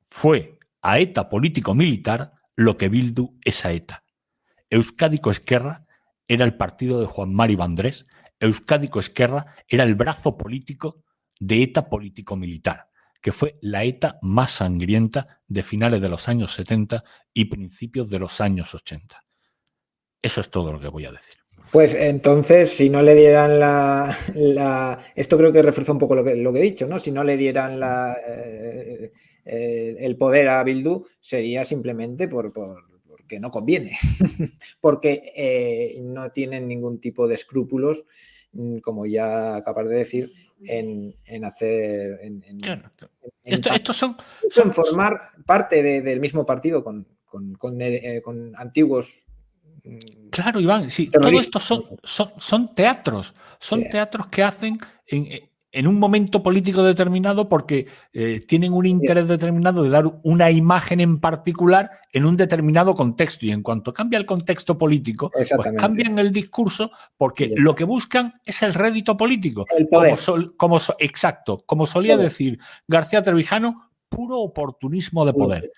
fue 0.00 0.58
a 0.82 0.98
ETA 0.98 1.28
político-militar 1.28 2.32
lo 2.56 2.76
que 2.76 2.88
Bildu 2.88 3.38
es 3.44 3.64
a 3.64 3.72
ETA. 3.72 4.04
Euskadico 4.68 5.30
Esquerra 5.30 5.86
era 6.26 6.44
el 6.44 6.56
partido 6.56 7.00
de 7.00 7.06
Juan 7.06 7.32
Mari 7.32 7.56
Vandrés, 7.56 8.06
Euskadico 8.38 9.00
Esquerra 9.00 9.54
era 9.68 9.84
el 9.84 9.94
brazo 9.94 10.36
político 10.36 11.04
de 11.38 11.62
ETA 11.62 11.88
político-militar, 11.88 12.89
que 13.20 13.32
fue 13.32 13.58
la 13.60 13.84
ETA 13.84 14.18
más 14.22 14.52
sangrienta 14.52 15.42
de 15.46 15.62
finales 15.62 16.00
de 16.00 16.08
los 16.08 16.28
años 16.28 16.54
70 16.54 17.04
y 17.34 17.46
principios 17.46 18.08
de 18.08 18.18
los 18.18 18.40
años 18.40 18.74
80. 18.74 19.22
Eso 20.22 20.40
es 20.40 20.50
todo 20.50 20.72
lo 20.72 20.80
que 20.80 20.88
voy 20.88 21.06
a 21.06 21.12
decir. 21.12 21.40
Pues 21.70 21.94
entonces, 21.94 22.68
si 22.68 22.90
no 22.90 23.00
le 23.00 23.14
dieran 23.14 23.60
la, 23.60 24.98
Esto 25.14 25.38
creo 25.38 25.52
que 25.52 25.62
refuerza 25.62 25.92
un 25.92 25.98
poco 25.98 26.16
lo 26.16 26.24
que, 26.24 26.32
he 26.32 26.62
dicho, 26.62 26.86
¿no? 26.88 26.98
Si 26.98 27.12
no 27.12 27.22
le 27.22 27.36
dieran 27.36 27.78
la, 27.78 28.16
eh, 28.26 29.12
eh, 29.44 29.94
el 29.98 30.16
poder 30.16 30.48
a 30.48 30.64
Bildu, 30.64 31.06
sería 31.20 31.64
simplemente 31.64 32.26
por, 32.26 32.52
porque 32.52 33.38
no 33.38 33.50
conviene, 33.50 33.96
porque 34.80 35.22
eh, 35.36 36.00
no 36.02 36.32
tienen 36.32 36.66
ningún 36.66 36.98
tipo 36.98 37.28
de 37.28 37.36
escrúpulos, 37.36 38.04
mm, 38.52 38.78
como 38.78 39.06
ya 39.06 39.54
acabas 39.54 39.88
de 39.88 39.94
decir, 39.94 40.32
en, 40.66 41.44
hacer. 41.44 42.18
En, 42.22 42.42
Esto, 43.44 43.92
son, 43.92 44.16
son, 44.50 44.72
formar 44.72 45.20
parte 45.46 45.82
del 46.02 46.20
mismo 46.20 46.44
partido 46.46 46.84
con, 46.84 47.06
con, 47.24 47.54
con 47.54 47.78
antiguos 48.56 49.26
Claro, 50.30 50.60
Iván, 50.60 50.90
sí, 50.90 51.10
todo 51.10 51.28
esto 51.30 51.58
son, 51.58 51.84
son, 52.04 52.74
teatros, 52.74 53.34
son 53.58 53.82
teatros 53.88 54.26
que 54.28 54.42
hacen 54.42 54.78
en, 55.06 55.49
un 55.72 55.98
momento 55.98 56.42
político 56.42 56.82
determinado 56.82 57.48
porque 57.48 57.86
eh, 58.12 58.40
tienen 58.46 58.72
un 58.72 58.86
interés 58.86 59.28
determinado 59.28 59.82
de 59.82 59.90
dar 59.90 60.04
una 60.24 60.50
imagen 60.50 61.00
en 61.00 61.20
particular 61.20 61.90
en 62.12 62.24
un 62.24 62.36
determinado 62.36 62.94
contexto 62.94 63.46
y 63.46 63.52
en 63.52 63.62
cuanto 63.62 63.92
cambia 63.92 64.18
el 64.18 64.26
contexto 64.26 64.76
político, 64.76 65.30
pues 65.30 65.52
cambian 65.78 66.18
el 66.18 66.32
discurso 66.32 66.90
porque 67.16 67.52
lo 67.56 67.74
que 67.74 67.84
buscan 67.84 68.40
es 68.44 68.62
el 68.62 68.74
rédito 68.74 69.16
político. 69.16 69.64
El 69.76 69.86
poder. 69.88 70.18
Como, 70.56 70.78
exacto, 70.98 71.62
como 71.66 71.86
solía 71.86 72.16
decir 72.16 72.58
García 72.88 73.22
Trevijano, 73.22 73.90
puro 74.08 74.38
oportunismo 74.40 75.24
de 75.24 75.32
poder. 75.32 75.72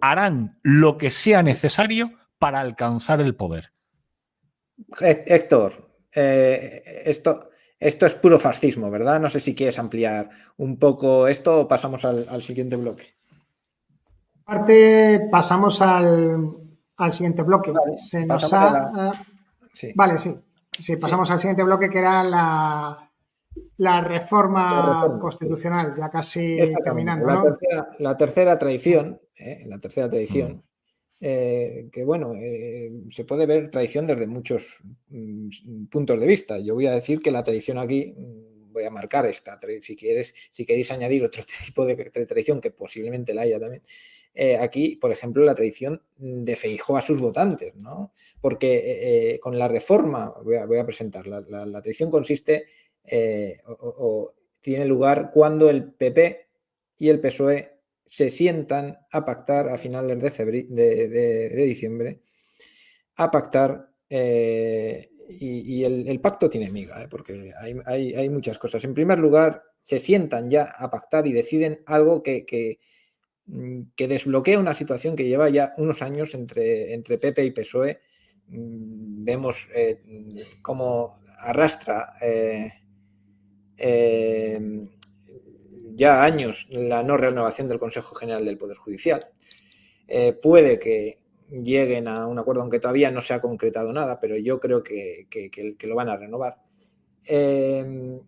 Harán 0.00 0.58
lo 0.62 0.98
que 0.98 1.10
sea 1.10 1.42
necesario 1.42 2.12
para 2.38 2.60
alcanzar 2.60 3.20
el 3.20 3.34
poder. 3.34 3.72
Héctor, 5.00 5.90
eh, 6.14 6.82
esto, 7.04 7.47
esto 7.80 8.06
es 8.06 8.14
puro 8.14 8.38
fascismo, 8.38 8.90
¿verdad? 8.90 9.20
No 9.20 9.28
sé 9.28 9.40
si 9.40 9.54
quieres 9.54 9.78
ampliar 9.78 10.30
un 10.56 10.78
poco 10.78 11.28
esto 11.28 11.60
o 11.60 11.68
pasamos 11.68 12.04
al, 12.04 12.42
siguiente 12.42 12.76
bloque. 12.76 13.14
Parte, 14.44 15.28
pasamos 15.30 15.80
al, 15.80 16.56
siguiente 17.10 17.42
bloque. 17.42 17.70
Vale, 17.70 17.96
Se 17.96 18.26
nos 18.26 18.52
ha. 18.52 19.12
Vale, 19.94 20.18
sí. 20.18 20.36
Sí, 20.78 20.96
pasamos 20.96 21.30
al 21.30 21.38
siguiente 21.38 21.64
bloque 21.64 21.90
que 21.90 21.98
era 21.98 22.22
la, 22.22 23.10
la, 23.78 24.00
reforma, 24.00 25.18
constitucional, 25.20 25.94
ya 25.96 26.08
casi 26.08 26.56
terminando. 26.84 27.26
La, 27.26 27.42
tercera, 27.42 27.88
la 27.98 28.16
tercera 28.16 28.56
tradición, 28.56 29.20
¿eh? 29.36 29.64
la 29.66 29.78
tercera 29.78 30.08
tradición, 30.08 30.64
eh, 31.20 31.88
que 31.90 32.04
bueno, 32.04 32.34
eh, 32.36 32.92
se 33.10 33.24
puede 33.24 33.46
ver 33.46 33.70
tradición 33.70 34.06
desde 34.06 34.28
muchos 34.28 34.82
mm, 35.08 35.86
puntos 35.86 36.20
de 36.20 36.26
vista. 36.26 36.58
Yo 36.58 36.74
voy 36.74 36.86
a 36.86 36.92
decir 36.92 37.20
que 37.20 37.32
la 37.32 37.42
tradición 37.42 37.78
aquí, 37.78 38.14
mm, 38.16 38.72
voy 38.72 38.84
a 38.84 38.90
marcar 38.90 39.26
esta, 39.26 39.58
si, 39.80 39.96
quieres, 39.96 40.32
si 40.50 40.64
queréis 40.64 40.92
añadir 40.92 41.24
otro 41.24 41.42
tipo 41.66 41.84
de 41.86 41.96
tradición, 42.26 42.60
que 42.60 42.70
posiblemente 42.70 43.34
la 43.34 43.42
haya 43.42 43.58
también, 43.58 43.82
eh, 44.34 44.56
aquí, 44.58 44.94
por 44.96 45.10
ejemplo, 45.10 45.44
la 45.44 45.56
tradición 45.56 46.00
de 46.16 46.54
Feijó 46.54 46.96
a 46.96 47.02
sus 47.02 47.20
votantes, 47.20 47.74
¿no? 47.76 48.12
Porque 48.40 49.38
con 49.42 49.58
la 49.58 49.66
reforma, 49.66 50.32
voy 50.44 50.78
a, 50.78 50.86
presentar, 50.86 51.26
la, 51.26 51.42
tradición 51.82 52.10
consiste 52.10 52.66
o 53.66 54.34
tiene 54.60 54.84
lugar 54.84 55.30
cuando 55.32 55.70
el 55.70 55.92
PP 55.92 56.38
y 56.98 57.08
el 57.08 57.20
PSOE 57.20 57.77
se 58.08 58.30
sientan 58.30 58.98
a 59.12 59.24
pactar 59.26 59.68
a 59.68 59.76
finales 59.76 60.18
de, 60.18 61.64
diciembre, 61.66 62.22
a 63.16 63.30
pactar, 63.30 63.90
eh, 64.08 65.10
y, 65.28 65.84
el, 65.84 66.18
pacto 66.20 66.48
tiene 66.48 66.70
miga, 66.70 67.02
¿eh? 67.02 67.08
porque 67.10 67.52
hay, 67.54 68.30
muchas 68.30 68.58
cosas. 68.58 68.82
En 68.84 68.94
primer 68.94 69.18
lugar, 69.18 69.62
se 69.82 69.98
sientan 69.98 70.48
ya 70.48 70.64
a 70.64 70.90
pactar 70.90 71.26
y 71.26 71.34
deciden 71.34 71.82
algo 71.84 72.22
que, 72.22 72.46
que, 72.46 72.80
mm, 73.44 73.82
desbloquea 73.98 74.58
una 74.58 74.72
situación 74.72 75.14
que 75.14 75.28
lleva 75.28 75.50
ya 75.50 75.74
unos 75.76 76.00
años 76.00 76.32
entre, 76.34 76.94
entre 76.94 77.18
PP 77.18 77.44
y 77.44 77.50
PSOE. 77.50 78.00
Mm, 78.46 79.24
vemos 79.24 79.68
eh, 79.74 80.00
cómo 80.62 81.14
arrastra 81.40 82.10
ya 85.98 86.22
años 86.22 86.68
la 86.70 87.02
no 87.02 87.16
renovación 87.16 87.66
del 87.66 87.80
Consejo 87.80 88.14
General 88.14 88.44
del 88.44 88.56
Poder 88.56 88.76
Judicial. 88.76 89.20
Eh, 90.06 90.32
puede 90.32 90.78
que 90.78 91.16
lleguen 91.50 92.06
a 92.06 92.28
un 92.28 92.38
acuerdo, 92.38 92.62
aunque 92.62 92.78
todavía 92.78 93.10
no 93.10 93.20
se 93.20 93.34
ha 93.34 93.40
concretado 93.40 93.92
nada, 93.92 94.20
pero 94.20 94.36
yo 94.36 94.60
creo 94.60 94.84
que, 94.84 95.26
lo 95.82 95.96
van 95.96 96.08
a 96.08 96.16
renovar. 96.16 96.62
Em, 97.26 98.20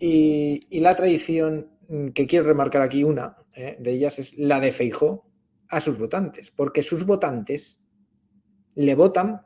y, 0.00 0.80
la 0.80 0.96
tradición 0.96 1.70
que 2.14 2.26
quiero 2.26 2.46
remarcar 2.46 2.82
aquí, 2.82 3.04
una 3.04 3.36
eh, 3.54 3.76
de 3.78 3.92
ellas, 3.92 4.18
es 4.18 4.36
la 4.36 4.58
de 4.58 4.72
Feijó 4.72 5.30
a 5.68 5.80
sus 5.80 5.98
votantes, 5.98 6.50
porque 6.50 6.82
sus 6.82 7.06
votantes 7.06 7.80
le 8.74 8.96
votan 8.96 9.42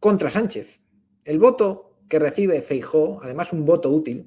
contra 0.00 0.30
Sánchez. 0.30 0.80
El 1.24 1.38
voto 1.38 1.98
que 2.08 2.18
recibe 2.18 2.62
Feijó, 2.62 3.20
además 3.22 3.52
un 3.52 3.66
voto 3.66 3.90
útil, 3.90 4.26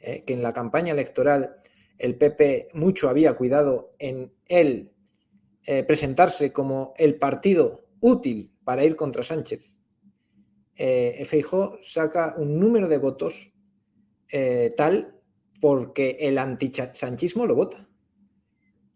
eh, 0.00 0.22
que 0.24 0.34
en 0.34 0.42
la 0.42 0.52
campaña 0.52 0.92
electoral 0.92 1.56
el 2.00 2.16
PP 2.16 2.68
mucho 2.74 3.08
había 3.08 3.34
cuidado 3.34 3.94
en 3.98 4.32
él 4.46 4.92
eh, 5.66 5.84
presentarse 5.84 6.52
como 6.52 6.94
el 6.96 7.18
partido 7.18 7.86
útil 8.00 8.52
para 8.64 8.84
ir 8.84 8.96
contra 8.96 9.22
Sánchez. 9.22 9.78
Eh, 10.76 11.26
saca 11.82 12.34
un 12.38 12.58
número 12.58 12.88
de 12.88 12.96
votos 12.96 13.52
eh, 14.32 14.72
tal 14.76 15.20
porque 15.60 16.16
el 16.20 16.38
antisanchismo 16.38 17.44
lo 17.44 17.54
vota. 17.54 17.90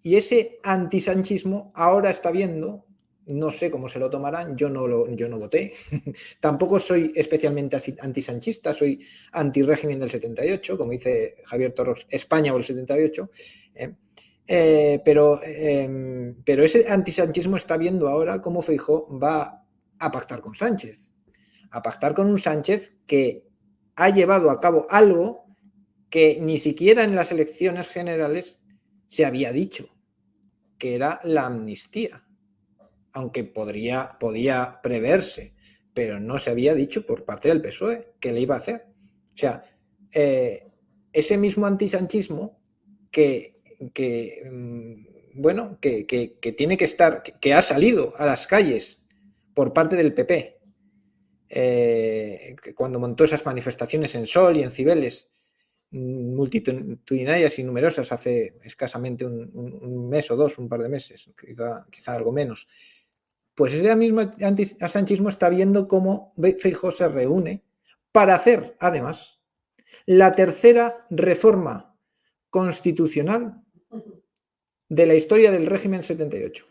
Y 0.03 0.17
ese 0.17 0.59
antisanchismo 0.63 1.73
ahora 1.75 2.09
está 2.09 2.31
viendo 2.31 2.87
no 3.27 3.51
sé 3.51 3.71
cómo 3.71 3.89
se 3.89 3.99
lo 3.99 4.11
tomarán, 4.11 4.57
yo 4.57 4.69
no, 4.69 4.87
lo, 4.87 5.09
yo 5.15 5.29
no 5.29 5.39
voté. 5.39 5.73
Tampoco 6.41 6.79
soy 6.79 7.13
especialmente 7.15 7.79
antisanchista, 8.01 8.73
soy 8.73 9.05
anti-régimen 9.33 9.99
del 9.99 10.11
78, 10.11 10.77
como 10.77 10.93
dice 10.93 11.37
Javier 11.45 11.73
Torros, 11.73 12.07
España 12.11 12.53
o 12.53 12.57
el 12.57 12.65
78. 12.65 13.31
¿eh? 13.75 13.95
Eh, 14.47 15.01
pero, 15.05 15.41
em, 15.43 16.43
pero 16.45 16.65
ese 16.65 16.87
antisanchismo 16.89 17.57
está 17.57 17.79
viendo 17.79 18.09
ahora 18.09 18.41
cómo 18.41 18.61
Feijó 18.61 19.09
va 19.19 19.67
a 19.99 20.11
pactar 20.11 20.41
con 20.41 20.55
Sánchez. 20.55 21.17
A 21.71 21.83
pactar 21.83 22.15
con 22.15 22.29
un 22.29 22.39
Sánchez 22.39 22.93
que 23.07 23.47
ha 23.97 24.11
llevado 24.11 24.51
a 24.51 24.61
cabo 24.61 24.87
algo 24.91 25.45
que 26.11 26.39
ni 26.41 26.59
siquiera 26.59 27.05
en 27.05 27.17
las 27.17 27.33
elecciones 27.33 27.89
generales 27.89 28.59
se 29.07 29.25
había 29.25 29.51
dicho, 29.51 29.89
que 30.79 30.95
era 30.95 31.21
la 31.25 31.47
amnistía 31.47 32.24
aunque 33.15 33.45
podría, 33.45 34.17
podía 34.21 34.81
preverse, 34.83 35.55
pero 35.95 36.21
no 36.21 36.39
se 36.39 36.51
había 36.51 36.75
dicho 36.75 37.07
por 37.07 37.25
parte 37.25 37.49
del 37.49 37.63
PSOE 37.63 38.15
que 38.21 38.33
le 38.33 38.41
iba 38.41 38.57
a 38.57 38.59
hacer. 38.59 38.87
O 39.33 39.37
sea, 39.37 39.63
eh, 40.13 40.67
ese 41.13 41.39
mismo 41.39 41.67
antisanchismo 41.67 42.61
que, 43.11 43.61
que 43.93 44.43
mm, 44.51 45.15
bueno, 45.35 45.79
que, 45.81 46.05
tiene 46.57 46.77
que 46.77 46.85
estar, 46.85 47.23
que, 47.23 47.55
ha 47.55 47.63
salido 47.63 48.13
a 48.17 48.27
las 48.27 48.47
calles 48.47 49.03
por 49.53 49.73
parte 49.73 49.97
del 49.97 50.15
PP, 50.15 50.61
eh, 51.51 52.57
cuando 52.75 53.01
montó 53.01 53.25
esas 53.25 53.45
manifestaciones 53.45 54.15
en 54.15 54.27
Sol 54.27 54.57
y 54.57 54.63
en 54.63 54.71
Cibeles, 54.71 55.29
mm, 55.91 56.35
multitudinarias 56.35 57.59
y 57.59 57.65
numerosas 57.65 58.13
hace 58.13 58.57
escasamente 58.65 59.25
un, 59.25 60.09
mes 60.09 60.31
o 60.31 60.37
dos, 60.37 60.59
un 60.59 60.69
par 60.69 60.81
de 60.81 60.89
meses, 60.89 61.31
quizá, 61.39 61.85
quizá 61.91 62.15
algo 62.15 62.33
menos, 62.33 62.67
pues 63.55 63.73
ese 63.73 63.95
mismo 63.97 64.23
antisanchismo 64.41 65.29
está 65.29 65.49
viendo 65.49 65.87
cómo 65.87 66.35
Feijóo 66.59 66.91
se 66.91 67.09
reúne 67.09 67.63
para 68.13 68.35
hacer, 68.35 68.77
además, 68.81 69.43
la 70.07 70.33
tercera 70.33 71.07
reforma 71.11 71.97
constitucional 72.51 73.63
de 74.89 75.07
la 75.07 75.15
historia 75.15 75.51
del 75.51 75.67
régimen 75.67 76.03
78. 76.03 76.67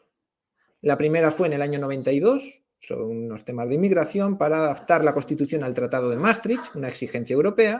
La 0.81 0.97
primera 0.97 1.31
fue 1.31 1.47
en 1.47 1.53
el 1.53 1.61
año 1.61 1.79
92, 1.79 2.63
son 2.77 3.01
unos 3.01 3.45
temas 3.45 3.69
de 3.69 3.75
inmigración 3.75 4.37
para 4.37 4.57
adaptar 4.57 5.05
la 5.05 5.13
Constitución 5.13 5.63
al 5.63 5.73
Tratado 5.73 6.09
de 6.09 6.17
Maastricht, 6.17 6.75
una 6.75 6.89
exigencia 6.89 7.33
europea. 7.33 7.79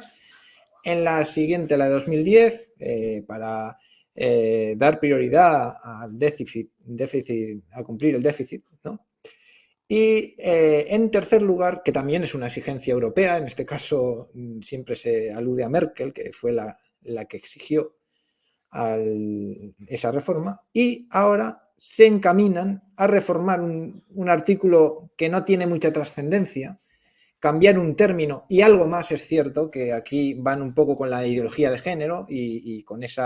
En 0.85 1.03
la 1.03 1.25
siguiente, 1.25 1.75
la 1.75 1.87
de 1.87 1.91
2010, 1.93 2.73
eh, 2.79 3.23
para 3.27 3.77
eh, 4.15 4.75
dar 4.77 5.01
prioridad 5.01 5.73
al 5.83 6.17
déficit, 6.17 6.71
déficit, 6.79 7.65
a 7.73 7.83
cumplir 7.83 8.15
el 8.15 8.23
déficit 8.23 8.63
y 9.95 10.33
eh, 10.39 10.87
en 10.89 11.11
tercer 11.11 11.43
lugar, 11.43 11.83
que 11.85 11.91
también 11.91 12.23
es 12.23 12.33
una 12.33 12.47
exigencia 12.47 12.91
europea, 12.91 13.37
en 13.37 13.45
este 13.45 13.63
caso 13.63 14.31
mm, 14.33 14.61
siempre 14.61 14.95
se 14.95 15.31
alude 15.31 15.63
a 15.63 15.69
Merkel, 15.69 16.11
que 16.11 16.31
fue 16.33 16.51
la, 16.51 16.75
que 17.29 17.37
exigió 17.37 17.95
esa 19.87 20.11
reforma, 20.11 20.63
y 20.73 21.07
ahora 21.11 21.69
se 21.77 22.07
encaminan 22.07 22.81
a 22.97 23.05
reformar 23.05 23.61
un, 23.61 24.29
artículo 24.29 25.11
que 25.15 25.29
no 25.29 25.45
tiene 25.45 25.67
mucha 25.67 25.93
trascendencia, 25.93 26.81
cambiar 27.37 27.77
un 27.77 27.95
término 27.95 28.47
y 28.49 28.61
algo 28.61 28.87
más 28.87 29.11
es 29.11 29.21
cierto, 29.21 29.69
que 29.69 29.93
aquí 29.93 30.33
van 30.33 30.63
un 30.63 30.73
poco 30.73 30.95
con 30.95 31.11
la 31.11 31.23
ideología 31.23 31.69
de 31.69 31.77
género 31.77 32.25
y, 32.27 32.81
con 32.81 33.03
ese 33.03 33.21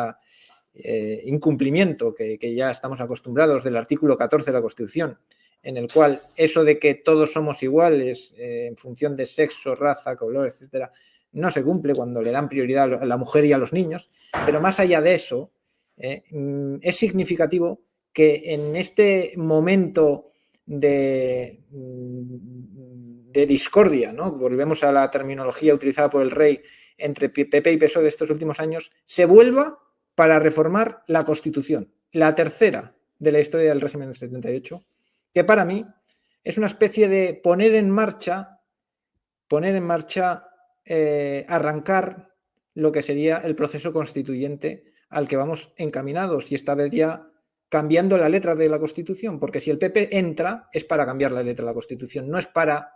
eh, 0.74 1.22
incumplimiento 1.28 2.14
que, 2.14 2.38
que, 2.38 2.54
ya 2.54 2.72
estamos 2.72 3.00
acostumbrados 3.00 3.64
del 3.64 3.78
artículo 3.78 4.18
14 4.18 4.48
de 4.48 4.54
la 4.54 4.62
Constitución, 4.62 5.18
en 5.64 5.78
el 5.78 5.92
cual 5.92 6.22
eso 6.36 6.64
de 6.64 6.80
que 6.80 6.96
todos 6.96 7.34
somos 7.34 7.62
iguales 7.64 8.34
eh, 8.38 8.68
en 8.68 8.78
función 8.78 9.16
de 9.16 9.26
sexo, 9.26 9.76
raza, 9.76 10.16
color, 10.16 10.48
etcétera, 10.48 10.92
no 11.34 11.52
se 11.52 11.64
cumple 11.64 11.94
cuando 11.94 12.22
le 12.22 12.32
dan 12.32 12.50
prioridad 12.50 13.02
a 13.02 13.06
la 13.06 13.18
mujer 13.18 13.46
y 13.46 13.54
a 13.54 13.58
los 13.58 13.74
niños. 13.74 14.10
Pero 14.46 14.62
más 14.62 14.80
allá 14.80 15.02
de 15.02 15.16
eso, 15.16 15.52
eh, 15.98 16.24
mm, 16.32 16.78
es 16.82 16.96
significativo 16.96 17.82
que 18.14 18.54
en 18.54 18.76
este 18.76 19.34
momento 19.38 20.28
de, 20.66 21.64
mm, 21.70 23.32
de 23.32 23.46
discordia, 23.46 24.14
¿no? 24.14 24.32
volvemos 24.32 24.84
a 24.84 24.92
la 24.92 25.10
terminología 25.12 25.74
utilizada 25.74 26.10
por 26.10 26.24
el 26.24 26.32
rey 26.32 26.62
entre 26.98 27.30
PP 27.30 27.72
y 27.72 27.78
PSOE 27.78 28.04
de 28.04 28.10
estos 28.10 28.30
últimos 28.30 28.60
años, 28.60 28.92
se 29.06 29.26
vuelva 29.26 29.80
para 30.16 30.40
reformar 30.40 31.04
la 31.08 31.24
Constitución, 31.24 31.94
la 32.12 32.34
tercera 32.34 32.96
de 33.20 33.32
la 33.32 33.40
historia 33.40 33.70
del 33.70 33.82
régimen 33.82 34.08
del 34.08 34.18
78, 34.18 34.84
que 35.34 35.44
para 35.44 35.66
mí 35.66 35.86
es 36.44 36.58
una 36.58 36.68
especie 36.68 37.08
de 37.08 37.34
poner 37.34 37.76
en 37.76 37.90
marcha, 37.90 38.62
poner 39.48 39.76
en 39.76 39.84
marcha, 39.84 40.44
eh, 40.86 41.46
arrancar 41.48 42.34
lo 42.74 42.92
que 42.92 43.02
sería 43.02 43.38
el 43.38 43.56
proceso 43.56 43.92
constituyente 43.92 44.94
al 45.10 45.28
que 45.28 45.36
vamos 45.36 45.74
encaminados 45.78 46.52
y 46.52 46.56
esta 46.56 46.76
vez 46.76 46.92
ya 46.92 47.30
cambiando 47.70 48.18
la 48.18 48.30
letra 48.30 48.56
de 48.56 48.70
la 48.70 48.80
Constitución, 48.80 49.40
porque 49.40 49.60
si 49.60 49.72
el 49.72 49.78
PP 49.78 50.18
entra 50.18 50.70
es 50.72 50.86
para 50.86 51.06
cambiar 51.06 51.32
la 51.32 51.44
letra 51.44 51.64
de 51.64 51.72
la 51.72 51.74
Constitución, 51.74 52.30
no 52.30 52.38
es 52.38 52.48
para 52.48 52.94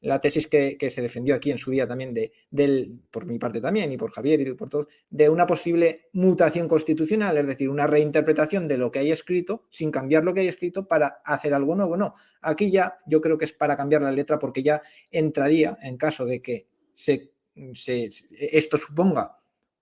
la 0.00 0.20
tesis 0.20 0.46
que, 0.46 0.76
se 0.90 1.02
defendió 1.02 1.34
aquí 1.34 1.50
en 1.50 1.58
su 1.58 1.70
día 1.70 1.86
también, 1.86 2.14
de, 2.14 2.32
del, 2.50 3.00
por 3.10 3.26
mi 3.26 3.38
parte 3.38 3.60
también, 3.60 3.92
y 3.92 3.96
por 3.96 4.10
Javier 4.10 4.40
y 4.40 4.54
por 4.54 4.68
todos, 4.68 4.88
de 5.10 5.28
una 5.28 5.46
posible 5.46 6.08
mutación 6.12 6.68
constitucional, 6.68 7.36
es 7.36 7.46
decir, 7.46 7.68
una 7.68 7.86
reinterpretación 7.86 8.66
de 8.66 8.78
lo 8.78 8.90
que 8.90 9.00
hay 9.00 9.10
escrito, 9.10 9.66
sin 9.70 9.90
cambiar 9.90 10.24
lo 10.24 10.32
que 10.32 10.40
hay 10.40 10.48
escrito, 10.48 10.88
para 10.88 11.20
hacer 11.24 11.52
algo 11.52 11.74
nuevo. 11.74 11.96
No, 11.96 12.14
aquí 12.40 12.70
ya 12.70 12.96
yo 13.06 13.20
creo 13.20 13.36
que 13.36 13.44
es 13.44 13.52
para 13.52 13.76
cambiar 13.76 14.02
la 14.02 14.12
letra, 14.12 14.38
porque 14.38 14.62
ya 14.62 14.80
entraría, 15.10 15.76
en 15.82 15.96
caso 15.96 16.24
de 16.24 16.40
que 16.40 16.66
se, 16.92 17.32
esto 17.54 18.78
suponga 18.78 19.36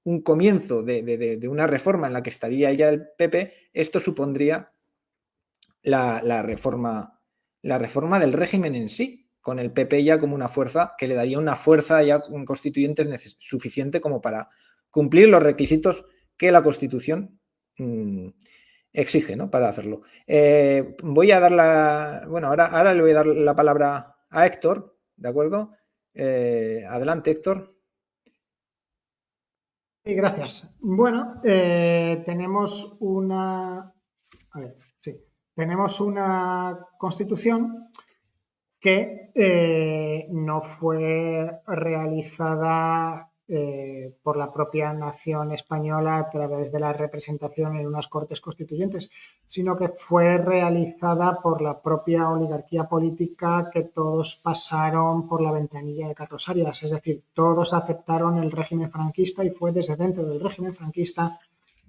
un 0.04 0.22
comienzo 0.22 0.82
de, 0.82 1.02
de, 1.02 1.48
una 1.48 1.66
reforma 1.66 2.06
en 2.06 2.14
la 2.14 2.22
que 2.22 2.30
estaría 2.30 2.72
ya 2.72 2.88
el 2.88 3.08
PP, 3.16 3.52
esto 3.72 4.00
supondría 4.00 4.72
la, 5.82 6.22
la 6.24 6.42
reforma 6.42 7.18
la 7.62 7.78
reforma 7.78 8.18
del 8.18 8.32
régimen 8.32 8.74
en 8.74 8.88
sí, 8.88 9.27
con 9.48 9.58
el 9.58 9.72
PP 9.72 10.04
ya 10.04 10.18
como 10.18 10.34
una 10.34 10.46
fuerza 10.46 10.94
que 10.98 11.06
le 11.06 11.14
daría 11.14 11.38
una 11.38 11.56
fuerza 11.56 12.02
ya 12.02 12.20
con 12.20 12.44
constituyentes 12.44 13.36
suficiente 13.38 13.98
como 13.98 14.20
para 14.20 14.50
cumplir 14.90 15.30
los 15.30 15.42
requisitos 15.42 16.04
que 16.36 16.52
la 16.52 16.62
Constitución 16.62 17.40
mm, 17.78 18.28
exige 18.92 19.36
¿no? 19.36 19.50
para 19.50 19.70
hacerlo. 19.70 20.02
Eh, 20.26 20.94
voy 21.02 21.32
a 21.32 21.40
dar 21.40 21.52
la. 21.52 22.26
Bueno, 22.28 22.48
ahora, 22.48 22.66
ahora 22.66 22.92
le 22.92 23.00
voy 23.00 23.12
a 23.12 23.14
dar 23.14 23.26
la 23.26 23.56
palabra 23.56 24.18
a 24.28 24.46
Héctor, 24.46 24.98
¿de 25.16 25.28
acuerdo? 25.30 25.72
Eh, 26.12 26.84
adelante, 26.86 27.30
Héctor. 27.30 27.74
Sí, 30.04 30.12
gracias. 30.12 30.76
Bueno, 30.78 31.40
eh, 31.42 32.22
tenemos 32.26 32.98
una. 33.00 33.78
A 34.50 34.60
ver, 34.60 34.76
tenemos 35.54 36.02
una 36.02 36.78
constitución 36.98 37.88
que 38.80 39.30
eh, 39.34 40.26
no 40.30 40.60
fue 40.60 41.60
realizada 41.66 43.30
eh, 43.50 44.14
por 44.22 44.36
la 44.36 44.52
propia 44.52 44.92
nación 44.92 45.52
española 45.52 46.18
a 46.18 46.28
través 46.28 46.70
de 46.70 46.80
la 46.80 46.92
representación 46.92 47.76
en 47.76 47.86
unas 47.86 48.06
cortes 48.06 48.42
constituyentes, 48.42 49.10
sino 49.46 49.74
que 49.74 49.88
fue 49.88 50.36
realizada 50.36 51.40
por 51.42 51.62
la 51.62 51.80
propia 51.80 52.28
oligarquía 52.28 52.84
política 52.84 53.70
que 53.72 53.84
todos 53.84 54.38
pasaron 54.44 55.26
por 55.26 55.40
la 55.40 55.50
ventanilla 55.50 56.08
de 56.08 56.14
Carlos 56.14 56.46
Arias, 56.48 56.82
es 56.82 56.90
decir, 56.90 57.24
todos 57.32 57.72
aceptaron 57.72 58.36
el 58.36 58.52
régimen 58.52 58.90
franquista 58.90 59.42
y 59.42 59.50
fue 59.50 59.72
desde 59.72 59.96
dentro 59.96 60.24
del 60.24 60.40
régimen 60.40 60.74
franquista 60.74 61.40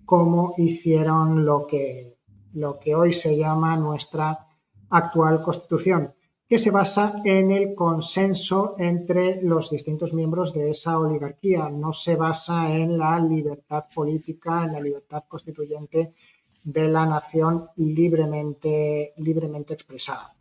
como 0.06 0.54
hicieron 0.58 1.46
lo 1.46 1.68
que 1.68 2.18
lo 2.54 2.80
que 2.80 2.96
hoy 2.96 3.14
se 3.14 3.38
llama 3.38 3.76
nuestra 3.76 4.48
actual 4.90 5.42
Constitución, 5.44 6.14
que 6.50 6.58
se 6.58 6.72
basa 6.72 7.22
en 7.24 7.52
el 7.52 7.76
consenso 7.76 8.74
entre 8.80 9.40
los 9.44 9.70
distintos 9.70 10.16
miembros 10.16 10.52
de 10.52 10.72
esa 10.72 10.98
oligarquía, 10.98 11.70
no 11.70 11.94
se 11.94 12.16
basa 12.16 12.76
en 12.76 12.98
la 12.98 13.20
libertad 13.20 13.84
política, 13.94 14.64
en 14.64 14.74
la 14.74 14.80
libertad 14.80 15.26
constituyente 15.28 16.16
de 16.64 16.88
la 16.88 17.06
nación 17.06 17.70
libremente, 17.76 19.14
libremente 19.18 19.76
expresada. 19.76 20.34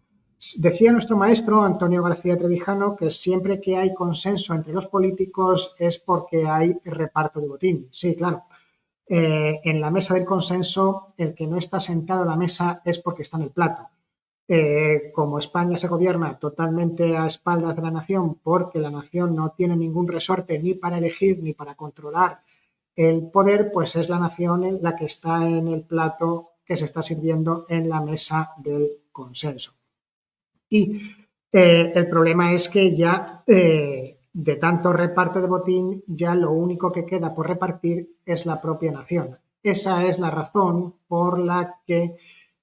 Decía 0.56 0.92
nuestro 0.92 1.16
maestro 1.16 1.62
Antonio 1.62 2.02
García 2.02 2.38
Trevijano 2.38 2.96
que 2.96 3.10
siempre 3.10 3.60
que 3.60 3.76
hay 3.76 3.92
consenso 3.92 4.54
entre 4.54 4.72
los 4.72 4.86
políticos 4.86 5.74
es 5.78 5.98
porque 5.98 6.46
hay 6.46 6.78
reparto 6.84 7.38
de 7.38 7.48
botín. 7.48 7.88
Sí, 7.90 8.14
claro. 8.14 8.44
Eh, 9.06 9.60
en 9.62 9.78
la 9.78 9.90
mesa 9.90 10.14
del 10.14 10.24
consenso, 10.24 11.12
el 11.18 11.34
que 11.34 11.46
no 11.46 11.58
está 11.58 11.80
sentado 11.80 12.22
a 12.22 12.26
la 12.26 12.36
mesa 12.36 12.80
es 12.84 12.98
porque 12.98 13.22
está 13.22 13.36
en 13.36 13.42
el 13.42 13.50
plato. 13.50 13.90
Eh, 14.50 15.12
como 15.12 15.38
España 15.38 15.76
se 15.76 15.88
gobierna 15.88 16.38
totalmente 16.38 17.18
a 17.18 17.26
espaldas 17.26 17.76
de 17.76 17.82
la 17.82 17.90
nación 17.90 18.36
porque 18.42 18.78
la 18.78 18.90
nación 18.90 19.36
no 19.36 19.50
tiene 19.50 19.76
ningún 19.76 20.08
resorte 20.08 20.58
ni 20.58 20.72
para 20.72 20.96
elegir 20.96 21.42
ni 21.42 21.52
para 21.52 21.74
controlar 21.74 22.40
el 22.96 23.30
poder, 23.30 23.70
pues 23.70 23.94
es 23.96 24.08
la 24.08 24.18
nación 24.18 24.78
la 24.80 24.96
que 24.96 25.04
está 25.04 25.46
en 25.46 25.68
el 25.68 25.82
plato 25.82 26.52
que 26.64 26.78
se 26.78 26.86
está 26.86 27.02
sirviendo 27.02 27.66
en 27.68 27.90
la 27.90 28.00
mesa 28.00 28.54
del 28.56 28.88
consenso. 29.12 29.72
Y 30.70 30.98
eh, 31.52 31.92
el 31.94 32.08
problema 32.08 32.52
es 32.52 32.70
que 32.70 32.96
ya 32.96 33.44
de 34.40 34.56
tanto 34.56 34.92
reparto 34.92 35.40
de 35.40 35.48
botín, 35.48 36.04
ya 36.06 36.34
lo 36.34 36.52
único 36.52 36.92
que 36.92 37.04
queda 37.04 37.34
por 37.34 37.48
repartir 37.48 38.16
es 38.24 38.46
la 38.46 38.60
propia 38.60 38.92
nación. 38.92 39.36
Esa 39.62 40.06
es 40.06 40.20
la 40.20 40.30
razón 40.30 40.94
por 41.08 41.38
la 41.38 41.80
que 41.84 42.16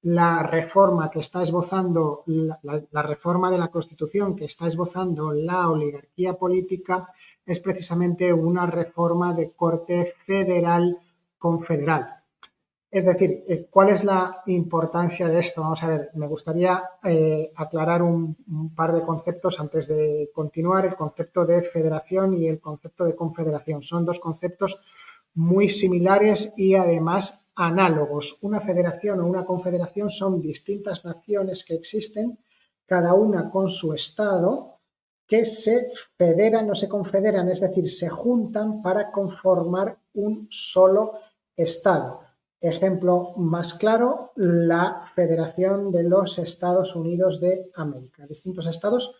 la 0.05 0.43
reforma 0.43 1.09
que 1.09 1.19
está 1.19 1.41
esbozando, 1.41 2.23
la, 2.27 3.01
reforma 3.01 3.49
de 3.49 3.57
la 3.57 3.69
Constitución 3.69 4.35
que 4.35 4.45
está 4.45 4.67
esbozando 4.67 5.33
la 5.33 5.67
oligarquía 5.67 6.35
política 6.35 7.09
es 7.43 7.59
precisamente 7.59 8.31
una 8.31 8.67
reforma 8.67 9.33
de 9.33 9.53
corte 9.53 10.13
federal 10.27 10.99
confederal. 11.39 12.21
Es 12.91 13.03
decir, 13.03 13.45
eh, 13.47 13.67
¿cuál 13.67 13.89
es 13.89 14.03
la 14.03 14.43
importancia 14.45 15.27
de 15.27 15.39
esto? 15.39 15.61
Vamos 15.61 15.81
a 15.81 15.87
ver, 15.87 16.11
me 16.13 16.27
gustaría 16.27 16.83
eh, 17.03 17.51
aclarar 17.55 18.03
un, 18.03 18.35
par 18.75 18.93
de 18.93 19.01
conceptos 19.01 19.59
antes 19.59 19.87
de 19.87 20.29
continuar. 20.31 20.85
El 20.85 20.95
concepto 20.95 21.47
de 21.47 21.63
federación 21.63 22.37
y 22.37 22.47
el 22.47 22.59
concepto 22.59 23.05
de 23.05 23.15
confederación. 23.15 23.81
Son 23.81 24.05
dos 24.05 24.19
conceptos 24.19 24.85
muy 25.33 25.67
similares 25.67 26.53
y 26.55 26.75
además 26.75 27.44
análogos. 27.55 28.39
Una 28.41 28.59
federación 28.59 29.19
o 29.19 29.27
una 29.27 29.45
confederación 29.45 30.09
son 30.09 30.41
distintas 30.41 31.05
naciones 31.05 31.63
que 31.63 31.75
existen, 31.75 32.39
cada 32.85 33.13
una 33.13 33.49
con 33.49 33.69
su 33.69 33.93
Estado, 33.93 34.79
que 35.27 35.43
se 35.45 35.89
federan 36.17 36.69
o 36.69 36.75
se 36.75 36.87
confederan, 36.87 37.49
es 37.49 37.61
decir, 37.61 37.89
se 37.89 38.09
juntan 38.09 38.81
para 38.81 39.11
conformar 39.11 39.97
un 40.13 40.47
solo 40.51 41.13
Estado. 41.55 42.21
Ejemplo 42.59 43.33
más 43.37 43.73
claro, 43.73 44.31
la 44.35 45.11
Federación 45.15 45.91
de 45.91 46.03
los 46.03 46.37
Estados 46.39 46.95
Unidos 46.95 47.39
de 47.39 47.69
América. 47.75 48.25
Distintos 48.27 48.67
estados 48.67 49.15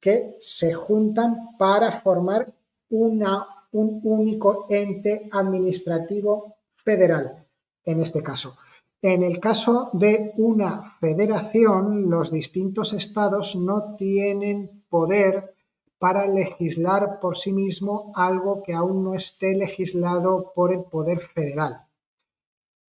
que 0.00 0.36
se 0.40 0.72
juntan 0.72 1.56
para 1.58 2.00
formar 2.00 2.52
una, 2.90 3.46
un 3.72 4.00
único 4.02 4.66
ente 4.68 5.28
administrativo 5.32 6.56
federal, 6.74 7.41
en 7.84 8.00
este 8.00 8.22
caso. 8.22 8.56
En 9.00 9.22
el 9.22 9.40
caso 9.40 9.90
de 9.92 10.32
una 10.36 10.96
federación, 11.00 12.08
los 12.08 12.30
distintos 12.30 12.92
estados 12.92 13.56
no 13.56 13.96
tienen 13.96 14.84
poder 14.88 15.54
para 15.98 16.26
legislar 16.26 17.20
por 17.20 17.36
sí 17.36 17.52
mismo 17.52 18.12
algo 18.14 18.62
que 18.62 18.74
aún 18.74 19.04
no 19.04 19.14
esté 19.14 19.54
legislado 19.54 20.52
por 20.54 20.72
el 20.72 20.84
poder 20.84 21.20
federal. 21.20 21.86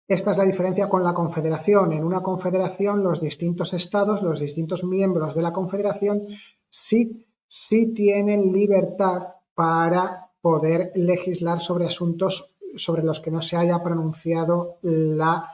Esta 0.08 0.32
es 0.32 0.38
la 0.38 0.46
diferencia 0.46 0.88
con 0.88 1.04
la 1.04 1.14
confederación. 1.14 1.94
En 1.94 2.04
una 2.04 2.22
confederación, 2.22 3.04
los 3.04 3.22
distintos 3.22 3.74
estados, 3.74 4.22
los 4.22 4.40
distintos 4.40 4.84
miembros 4.84 5.34
de 5.34 5.42
la 5.42 5.54
confederación, 5.54 6.28
sí, 6.70 7.26
sí 7.48 7.94
tienen 7.94 8.52
libertad 8.52 9.24
para 9.56 10.32
poder 10.42 10.92
legislar 10.96 11.60
sobre 11.62 11.86
asuntos 11.86 12.55
sobre 12.78 13.04
los 13.04 13.20
que 13.20 13.32
no 13.32 13.42
se 13.42 13.58
haya 13.58 13.82
pronunciado 13.82 14.78
la 14.82 15.50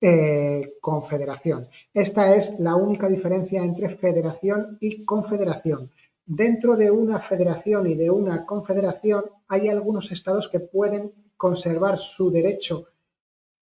eh, 0.00 0.74
confederación. 0.80 1.68
Esta 1.92 2.34
es 2.34 2.60
la 2.60 2.76
única 2.76 3.08
diferencia 3.08 3.62
entre 3.62 3.88
federación 3.88 4.78
y 4.80 5.04
confederación. 5.04 5.90
Dentro 6.24 6.76
de 6.76 6.90
una 6.90 7.18
federación 7.18 7.86
y 7.86 7.94
de 7.94 8.10
una 8.10 8.44
confederación 8.44 9.24
hay 9.48 9.68
algunos 9.68 10.12
estados 10.12 10.48
que 10.48 10.60
pueden 10.60 11.12
conservar 11.36 11.96
su 11.98 12.30
derecho 12.30 12.88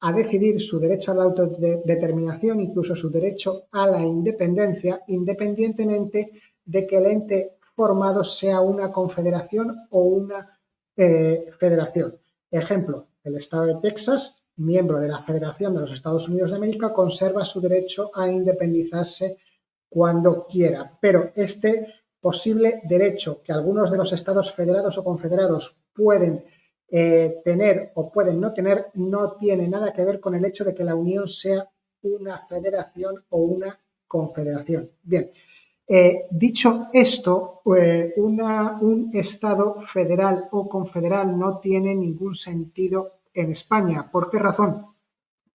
a 0.01 0.12
decidir 0.12 0.61
su 0.61 0.78
derecho 0.78 1.12
a 1.12 1.15
la 1.15 1.24
autodeterminación, 1.24 2.61
incluso 2.61 2.95
su 2.95 3.11
derecho 3.11 3.69
a 3.73 3.87
la 3.87 4.05
independencia, 4.05 5.03
independientemente 5.07 6.33
de 6.65 6.87
que 6.87 6.99
el 6.99 7.07
ente 7.07 7.57
formado 7.74 8.24
sea 8.24 8.61
una 8.61 8.91
confederación 8.91 9.87
o 9.91 10.03
una 10.03 10.59
eh, 10.97 11.51
federación. 11.59 12.19
Ejemplo, 12.51 13.09
el 13.24 13.36
Estado 13.36 13.66
de 13.66 13.77
Texas, 13.77 14.47
miembro 14.56 15.01
de 15.01 15.09
la 15.09 15.23
Federación 15.23 15.74
de 15.74 15.81
los 15.81 15.93
Estados 15.93 16.28
Unidos 16.28 16.51
de 16.51 16.56
América, 16.56 16.93
conserva 16.93 17.44
su 17.44 17.60
derecho 17.60 18.10
a 18.14 18.28
independizarse 18.28 19.39
cuando 19.89 20.47
quiera, 20.47 20.97
pero 21.01 21.31
este 21.35 21.86
posible 22.20 22.82
derecho 22.85 23.43
que 23.43 23.52
algunos 23.52 23.90
de 23.90 23.98
los 23.98 24.12
estados 24.12 24.52
federados 24.52 24.98
o 24.98 25.05
confederados 25.05 25.78
pueden 25.93 26.44
eh, 26.89 27.40
tener 27.44 27.93
o 27.94 28.10
pueden 28.10 28.40
no 28.40 28.52
tener 28.52 28.86
no 28.94 29.36
tiene 29.36 29.68
nada 29.68 29.93
que 29.93 30.05
ver 30.05 30.20
con 30.20 30.35
el 30.35 30.44
hecho 30.44 30.64
de 30.64 30.74
que 30.74 30.85
la 30.85 30.94
Unión 30.94 31.27
sea 31.27 31.68
una 32.02 32.47
federación 32.47 33.24
o 33.31 33.39
una 33.39 33.78
confederación. 34.06 34.90
Bien, 35.02 35.31
eh, 35.89 36.27
dicho 36.31 36.89
esto, 36.93 37.63
eh, 37.77 38.15
un 38.17 39.11
Estado 39.13 39.83
federal 39.83 40.49
o 40.51 40.69
confederal 40.69 41.39
no 41.39 41.59
tiene 41.59 41.95
ningún 41.95 42.35
sentido 42.35 43.21
en 43.33 43.53
España. 43.53 44.11
¿Por 44.11 44.31
qué 44.31 44.39
razón? 44.39 44.87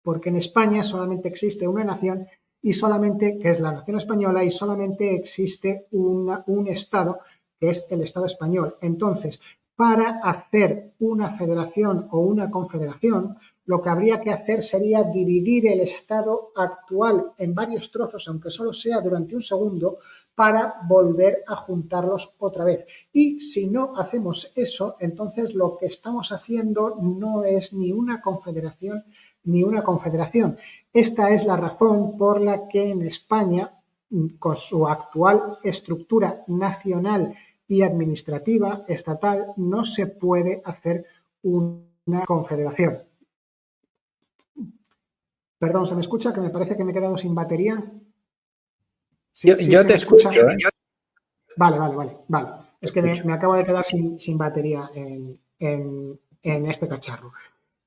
Porque 0.01 0.29
en 0.29 0.37
España 0.37 0.83
solamente 0.83 1.27
existe 1.27 1.67
una 1.67 1.83
nación 1.83 2.27
y 2.61 2.73
solamente, 2.73 3.39
que 3.39 3.49
es 3.49 3.59
la 3.59 3.71
nación 3.71 3.97
española, 3.97 4.43
y 4.43 4.51
solamente 4.51 5.15
existe 5.15 5.87
un 5.91 6.67
Estado, 6.67 7.19
que 7.59 7.69
es 7.69 7.85
el 7.89 8.01
Estado 8.01 8.27
español. 8.27 8.77
Entonces, 8.81 9.41
para 9.75 10.19
hacer 10.19 10.93
una 10.99 11.37
federación 11.37 12.07
o 12.11 12.19
una 12.19 12.51
confederación, 12.51 13.37
lo 13.71 13.81
que 13.81 13.89
habría 13.89 14.19
que 14.19 14.31
hacer 14.31 14.61
sería 14.61 15.01
dividir 15.01 15.65
el 15.65 15.79
estado 15.79 16.51
actual 16.57 17.31
en 17.37 17.55
varios 17.55 17.89
trozos, 17.89 18.27
aunque 18.27 18.51
solo 18.51 18.73
sea 18.73 18.99
durante 18.99 19.33
un 19.33 19.41
segundo, 19.41 19.97
para 20.35 20.75
volver 20.89 21.41
a 21.47 21.55
juntarlos 21.55 22.35
otra 22.39 22.65
vez. 22.65 22.85
Y 23.13 23.39
si 23.39 23.69
no 23.69 23.93
hacemos 23.95 24.51
eso, 24.57 24.97
entonces 24.99 25.55
lo 25.55 25.77
que 25.77 25.85
estamos 25.85 26.33
haciendo 26.33 26.97
no 27.01 27.45
es 27.45 27.73
ni 27.73 27.93
una 27.93 28.21
confederación 28.21 29.05
ni 29.45 29.63
una 29.63 29.83
confederación. 29.83 30.57
Esta 30.91 31.31
es 31.31 31.45
la 31.45 31.55
razón 31.55 32.17
por 32.17 32.41
la 32.41 32.67
que 32.67 32.91
en 32.91 33.03
España, 33.03 33.79
con 34.37 34.57
su 34.57 34.85
actual 34.85 35.59
estructura 35.63 36.43
nacional 36.47 37.33
y 37.69 37.83
administrativa 37.83 38.83
estatal, 38.85 39.53
no 39.55 39.85
se 39.85 40.07
puede 40.07 40.61
hacer 40.65 41.05
una 41.41 42.25
confederación. 42.25 43.10
Perdón, 45.61 45.85
¿se 45.85 45.93
me 45.93 46.01
escucha? 46.01 46.33
Que 46.33 46.41
me 46.41 46.49
parece 46.49 46.75
que 46.75 46.83
me 46.83 46.89
he 46.89 46.93
quedado 46.95 47.15
sin 47.15 47.35
batería. 47.35 47.85
yo, 49.43 49.85
te 49.85 49.93
escucho. 49.93 50.31
¿eh? 50.31 50.57
Vale, 51.55 51.77
vale, 51.77 51.95
vale, 51.95 52.17
vale. 52.27 52.49
Es 52.81 52.91
que 52.91 53.03
me, 53.03 53.31
acabo 53.31 53.55
de 53.55 53.63
quedar 53.63 53.85
sin, 53.85 54.37
batería 54.39 54.89
en, 54.95 56.19
este 56.41 56.87
cacharro. 56.87 57.33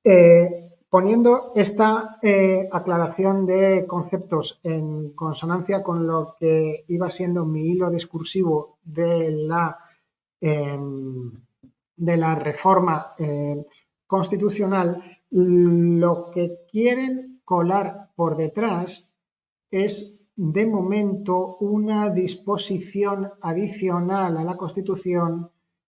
Eh, 0.01 0.69
poniendo 0.89 1.51
esta 1.53 2.17
eh, 2.21 2.65
aclaración 2.71 3.45
de 3.45 3.85
conceptos 3.85 4.61
en 4.63 5.09
consonancia 5.09 5.83
con 5.83 6.07
lo 6.07 6.37
que 6.39 6.85
iba 6.87 7.11
siendo 7.11 7.43
mi 7.43 7.71
hilo 7.71 7.89
discursivo 7.89 8.77
de 8.85 9.31
la, 9.31 9.77
em, 10.39 11.29
de 11.97 12.15
la 12.15 12.35
reforma 12.35 13.13
constitucional, 14.07 15.03
lo 15.31 16.31
que 16.31 16.59
quieren 16.71 17.34
colar 17.45 18.11
por 18.15 18.35
detrás 18.35 19.13
es 19.71 20.21
de 20.35 20.65
momento 20.65 21.57
una 21.61 22.09
disposición 22.09 23.31
adicional 23.41 24.37
a 24.37 24.43
la 24.43 24.57
Constitución 24.57 25.49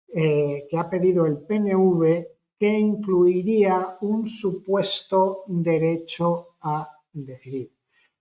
eh, 0.08 0.66
que 0.68 0.76
ha 0.76 0.90
pedido 0.90 1.24
el 1.24 1.38
PNV 1.38 2.26
que 2.58 2.78
incluiría 2.78 3.96
un 4.02 4.26
supuesto 4.26 5.42
derecho 5.46 6.56
a 6.60 6.88
decidir, 7.12 7.72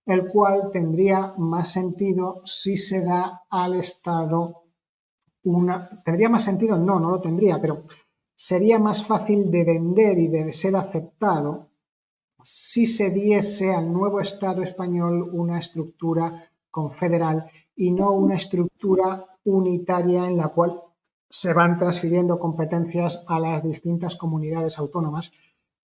el 0.06 0.28
cual 0.28 0.70
tendría 0.72 1.34
más 1.38 1.72
sentido 1.72 2.42
si 2.46 2.78
se 2.78 3.04
da 3.04 3.44
al 3.50 3.76
Estado 3.76 4.64
una... 5.44 6.02
¿Tendría 6.04 6.30
más 6.30 6.44
sentido? 6.44 6.78
No, 6.78 7.00
no 7.00 7.12
lo 7.12 7.20
tendría, 7.20 7.60
pero 7.62 7.84
sería 8.34 8.80
más 8.80 9.06
fácil 9.06 9.52
de 9.52 9.64
vender 9.66 10.18
y 10.18 10.28
de 10.30 10.52
ser 10.54 10.76
aceptado 10.76 11.73
si 12.44 12.86
se 12.86 13.10
diese 13.10 13.74
al 13.74 13.91
nuevo 13.91 14.20
Estado 14.20 14.61
español 14.61 15.30
una 15.32 15.60
estructura 15.60 16.44
confederal 16.70 17.45
y 17.76 17.91
no 17.91 18.11
una 18.11 18.36
estructura 18.36 19.26
unitaria 19.45 20.28
en 20.28 20.38
la 20.38 20.49
cual 20.49 20.82
se 21.30 21.53
van 21.53 21.80
transfiriendo 21.80 22.40
competencias 22.40 23.24
a 23.28 23.40
las 23.40 23.64
distintas 23.64 24.15
comunidades 24.15 24.78
autónomas, 24.78 25.32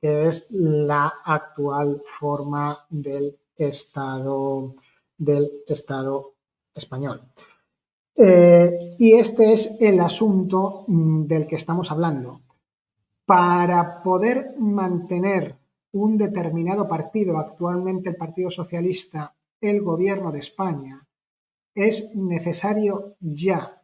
que 0.01 0.27
es 0.27 0.47
la 0.51 1.13
actual 1.25 2.01
forma 2.05 2.85
del 2.89 3.39
Estado, 3.55 4.75
del 5.17 5.63
Estado 5.67 6.33
español. 6.73 7.21
Eh, 8.15 8.95
y 8.97 9.13
este 9.13 9.53
es 9.53 9.77
el 9.79 9.99
asunto 9.99 10.83
mm, 10.87 11.25
del 11.25 11.47
que 11.47 11.55
estamos 11.55 11.91
hablando. 11.91 12.41
Para 13.25 14.01
poder 14.03 14.55
mantener 14.57 15.58
un 15.91 16.17
determinado 16.17 16.87
partido, 16.87 17.37
actualmente 17.37 18.09
el 18.09 18.15
Partido 18.15 18.51
Socialista, 18.51 19.35
el 19.61 19.81
gobierno 19.81 20.31
de 20.31 20.39
España, 20.39 21.07
es 21.73 22.15
necesario 22.15 23.15
ya 23.19 23.81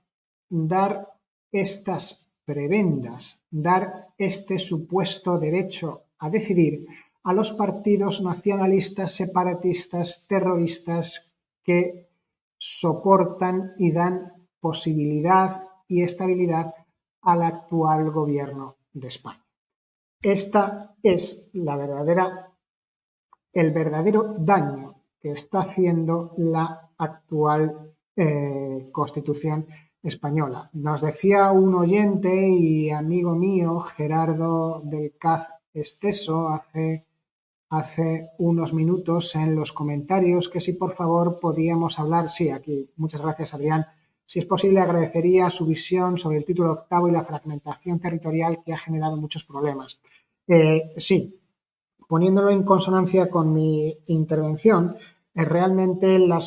dar 0.49 1.13
estas 1.51 2.29
prebendas, 2.45 3.43
dar 3.49 4.09
este 4.17 4.59
supuesto 4.59 5.39
derecho 5.39 6.03
a 6.19 6.29
decidir 6.29 6.85
a 7.23 7.33
los 7.33 7.51
partidos 7.51 8.21
nacionalistas, 8.21 9.11
separatistas, 9.11 10.25
terroristas 10.27 11.33
que 11.63 12.09
soportan 12.57 13.73
y 13.77 13.91
dan 13.91 14.31
posibilidad 14.59 15.63
y 15.87 16.03
estabilidad 16.03 16.73
al 17.21 17.43
actual 17.43 18.11
gobierno 18.11 18.75
de 18.93 19.07
España. 19.07 19.44
Esta 20.21 20.95
es 21.03 21.49
la 21.53 21.77
verdadera, 21.77 22.51
el 23.53 23.71
verdadero 23.71 24.35
daño 24.37 25.03
que 25.19 25.31
está 25.31 25.61
haciendo 25.61 26.33
la 26.37 26.91
actual 26.97 27.95
eh, 28.15 28.89
Constitución 28.91 29.67
española. 30.01 30.69
Nos 30.73 31.01
decía 31.01 31.51
un 31.51 31.75
oyente 31.75 32.47
y 32.47 32.91
amigo 32.91 33.35
mío, 33.35 33.79
Gerardo 33.79 34.81
del 34.83 35.17
Caz 35.17 35.49
Esteso, 35.73 36.49
hace, 36.49 37.05
hace 37.69 38.29
unos 38.37 38.73
minutos 38.73 39.35
en 39.35 39.55
los 39.55 39.73
comentarios 39.73 40.47
que 40.47 40.59
si 40.59 40.73
por 40.73 40.93
favor 40.95 41.39
podíamos 41.39 41.99
hablar, 41.99 42.29
sí, 42.29 42.49
aquí, 42.49 42.89
muchas 42.95 43.21
gracias 43.21 43.53
Adrián, 43.53 43.85
si 44.25 44.39
es 44.39 44.45
posible, 44.45 44.79
agradecería 44.79 45.49
su 45.49 45.65
visión 45.65 46.17
sobre 46.17 46.37
el 46.37 46.45
título 46.45 46.71
octavo 46.71 47.07
y 47.07 47.11
la 47.11 47.23
fragmentación 47.23 47.99
territorial 47.99 48.63
que 48.65 48.73
ha 48.73 48.77
generado 48.77 49.17
muchos 49.17 49.43
problemas. 49.43 49.99
Eh, 50.47 50.91
sí, 50.97 51.39
poniéndolo 52.07 52.49
en 52.49 52.63
consonancia 52.63 53.29
con 53.29 53.53
mi 53.53 53.97
intervención, 54.07 54.97
eh, 55.33 55.45
realmente 55.45 56.17
la 56.19 56.37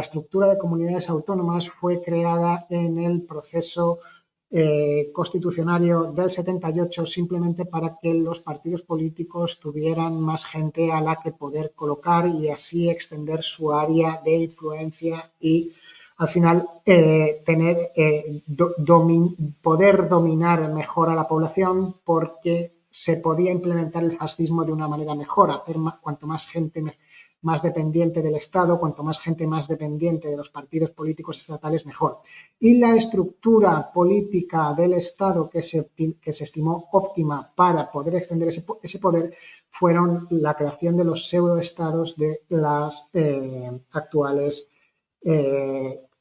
estructura 0.00 0.48
de 0.48 0.58
comunidades 0.58 1.08
autónomas 1.10 1.68
fue 1.68 2.02
creada 2.02 2.66
en 2.70 2.98
el 2.98 3.22
proceso 3.22 4.00
eh, 4.50 5.10
constitucionario 5.12 6.04
del 6.04 6.30
78 6.30 7.04
simplemente 7.04 7.66
para 7.66 7.98
que 8.00 8.14
los 8.14 8.40
partidos 8.40 8.80
políticos 8.80 9.60
tuvieran 9.60 10.18
más 10.22 10.46
gente 10.46 10.90
a 10.90 11.02
la 11.02 11.16
que 11.16 11.32
poder 11.32 11.72
colocar 11.74 12.26
y 12.26 12.48
así 12.48 12.88
extender 12.88 13.42
su 13.42 13.74
área 13.74 14.22
de 14.24 14.36
influencia 14.36 15.32
y 15.38 15.72
al 16.18 16.28
final 16.28 16.68
eh, 16.84 17.42
tener, 17.46 17.92
eh, 17.94 18.42
poder 19.62 20.08
dominar 20.08 20.72
mejor 20.72 21.10
a 21.10 21.14
la 21.14 21.28
población 21.28 22.00
porque 22.04 22.78
se 22.90 23.18
podía 23.18 23.52
implementar 23.52 24.02
el 24.02 24.12
fascismo 24.12 24.64
de 24.64 24.72
una 24.72 24.88
manera 24.88 25.14
mejor, 25.14 25.50
hacer 25.52 25.76
cuanto 26.00 26.26
más 26.26 26.46
gente 26.46 26.82
más 27.42 27.62
dependiente 27.62 28.20
del 28.20 28.34
Estado, 28.34 28.80
cuanto 28.80 29.04
más 29.04 29.20
gente 29.20 29.46
más 29.46 29.68
dependiente 29.68 30.28
de 30.28 30.36
los 30.36 30.50
partidos 30.50 30.90
políticos 30.90 31.38
estatales, 31.38 31.86
mejor. 31.86 32.18
Y 32.58 32.78
la 32.78 32.96
estructura 32.96 33.92
política 33.92 34.74
del 34.74 34.94
Estado 34.94 35.48
que 35.48 35.62
se, 35.62 35.90
que 36.20 36.32
se 36.32 36.42
estimó 36.44 36.88
óptima 36.90 37.52
para 37.54 37.92
poder 37.92 38.16
extender 38.16 38.48
ese, 38.48 38.64
ese 38.82 38.98
poder 38.98 39.36
fueron 39.70 40.26
la 40.30 40.54
creación 40.56 40.96
de 40.96 41.04
los 41.04 41.28
pseudoestados 41.28 42.16
de 42.16 42.42
las 42.48 43.06
eh, 43.12 43.70
actuales 43.92 44.66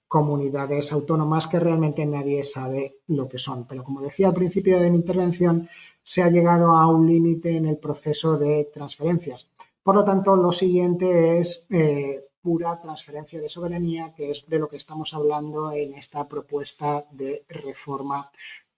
comunidades 0.07 0.91
autónomas 0.91 1.47
que 1.47 1.59
realmente 1.59 2.05
nadie 2.05 2.43
sabe 2.43 2.99
lo 3.07 3.27
que 3.27 3.37
son. 3.37 3.65
Pero 3.67 3.83
como 3.83 4.01
decía 4.01 4.27
al 4.27 4.33
principio 4.33 4.79
de 4.79 4.89
mi 4.89 4.97
intervención, 4.97 5.67
se 6.01 6.23
ha 6.23 6.29
llegado 6.29 6.71
a 6.71 6.87
un 6.87 7.07
límite 7.07 7.55
en 7.55 7.65
el 7.65 7.77
proceso 7.77 8.37
de 8.37 8.69
transferencias. 8.73 9.49
Por 9.83 9.95
lo 9.95 10.05
tanto, 10.05 10.35
lo 10.35 10.51
siguiente 10.51 11.39
es 11.39 11.65
eh, 11.69 12.25
pura 12.41 12.79
transferencia 12.79 13.41
de 13.41 13.49
soberanía, 13.49 14.13
que 14.15 14.31
es 14.31 14.47
de 14.47 14.59
lo 14.59 14.69
que 14.69 14.77
estamos 14.77 15.13
hablando 15.13 15.71
en 15.71 15.93
esta 15.93 16.27
propuesta 16.27 17.05
de 17.11 17.43
reforma 17.49 18.31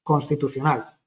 constitucional. 0.03 0.97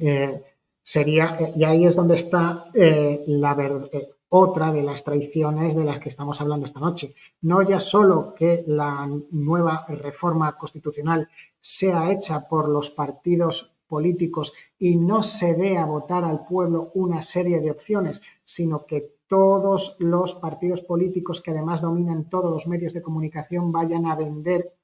Eh, 0.00 0.42
sería, 0.82 1.36
eh, 1.38 1.52
y 1.56 1.64
ahí 1.64 1.86
es 1.86 1.96
donde 1.96 2.14
está 2.14 2.70
la, 2.74 3.54
verdad 3.54 3.88
otra 4.36 4.72
de 4.72 4.82
las 4.82 5.04
traiciones 5.04 5.76
de 5.76 5.84
las 5.84 6.00
que 6.00 6.08
estamos 6.08 6.40
hablando 6.40 6.66
esta 6.66 6.80
noche. 6.80 7.14
No 7.42 7.62
ya 7.62 7.78
solo 7.78 8.34
que 8.34 8.64
la 8.66 9.08
nueva 9.30 9.86
reforma 9.88 10.58
constitucional 10.58 11.28
sea 11.60 12.10
hecha 12.10 12.48
por 12.48 12.68
los 12.68 12.90
partidos 12.90 13.76
políticos 13.86 14.52
y 14.76 14.96
no 14.96 15.22
se 15.22 15.54
dé 15.54 15.78
a 15.78 15.86
votar 15.86 16.24
al 16.24 16.44
pueblo 16.44 16.90
una 16.94 17.22
serie 17.22 17.60
de 17.60 17.70
opciones, 17.70 18.22
sino 18.42 18.86
que 18.86 19.18
todos 19.28 19.96
los 20.00 20.34
partidos 20.34 20.82
políticos 20.82 21.40
que 21.40 21.52
además 21.52 21.82
dominan 21.82 22.28
todos 22.28 22.50
los 22.50 22.66
medios 22.66 22.92
de 22.92 23.02
comunicación 23.02 23.70
vayan 23.70 24.06
a 24.06 24.16
vender, 24.16 24.78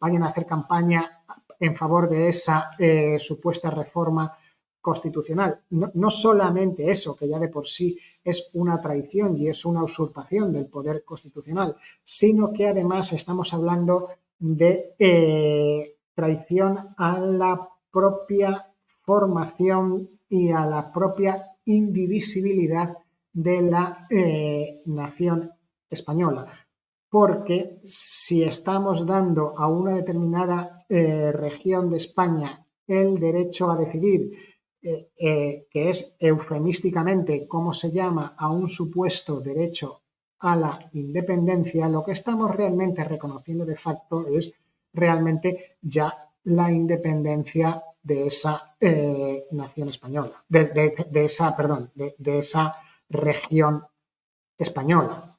vayan 0.00 0.24
a 0.24 0.30
hacer 0.30 0.44
campaña 0.44 1.22
en 1.60 1.76
favor 1.76 2.08
de 2.08 2.28
esa 2.28 2.70
eh, 2.80 3.20
supuesta 3.20 3.70
reforma 3.70 4.36
constitucional. 4.88 5.60
No, 5.70 6.10
solamente 6.10 6.90
eso, 6.90 7.14
que 7.14 7.28
ya 7.28 7.38
de 7.38 7.48
por 7.48 7.66
sí 7.66 7.98
es 8.24 8.50
una 8.54 8.80
traición 8.80 9.36
y 9.36 9.46
es 9.46 9.66
una 9.66 9.82
usurpación 9.82 10.50
del 10.50 10.64
poder 10.64 11.04
constitucional, 11.04 11.76
sino 12.02 12.54
que 12.54 12.68
además 12.68 13.12
estamos 13.12 13.52
hablando 13.52 14.08
de 14.38 14.94
eh, 14.98 15.98
traición 16.14 16.94
a 16.96 17.18
la 17.18 17.68
propia 17.90 18.72
formación 19.02 20.08
y 20.26 20.52
a 20.52 20.64
la 20.64 20.90
propia 20.90 21.44
indivisibilidad 21.66 22.96
de 23.30 23.60
la 23.60 24.06
eh, 24.08 24.80
nación 24.86 25.50
española. 25.90 26.46
Porque 27.10 27.78
si 27.84 28.42
estamos 28.42 29.04
dando 29.04 29.52
a 29.54 29.68
una 29.68 29.96
determinada 29.96 30.86
eh, 30.88 31.30
región 31.30 31.90
de 31.90 31.98
España 31.98 32.64
el 32.86 33.20
derecho 33.20 33.70
a 33.70 33.76
decidir, 33.76 34.32
eh, 34.82 35.66
que 35.70 35.90
es 35.90 36.16
eufemísticamente 36.18 37.46
como 37.46 37.72
se 37.72 37.90
llama 37.90 38.34
a 38.38 38.50
un 38.50 38.68
supuesto 38.68 39.40
derecho 39.40 40.02
a 40.40 40.56
la 40.56 40.88
independencia, 40.92 41.88
lo 41.88 42.04
que 42.04 42.12
estamos 42.12 42.54
realmente 42.54 43.02
reconociendo 43.02 43.64
de 43.64 43.76
facto 43.76 44.26
es 44.28 44.52
realmente 44.92 45.76
ya 45.82 46.30
la 46.44 46.70
independencia 46.70 47.82
de 48.02 48.26
esa 48.28 48.76
nación 49.50 49.88
española, 49.88 50.44
de, 50.48 50.94
esa, 51.12 51.56
perdón, 51.56 51.90
de 51.94 52.38
esa 52.38 52.76
región 53.08 53.84
española. 54.56 55.38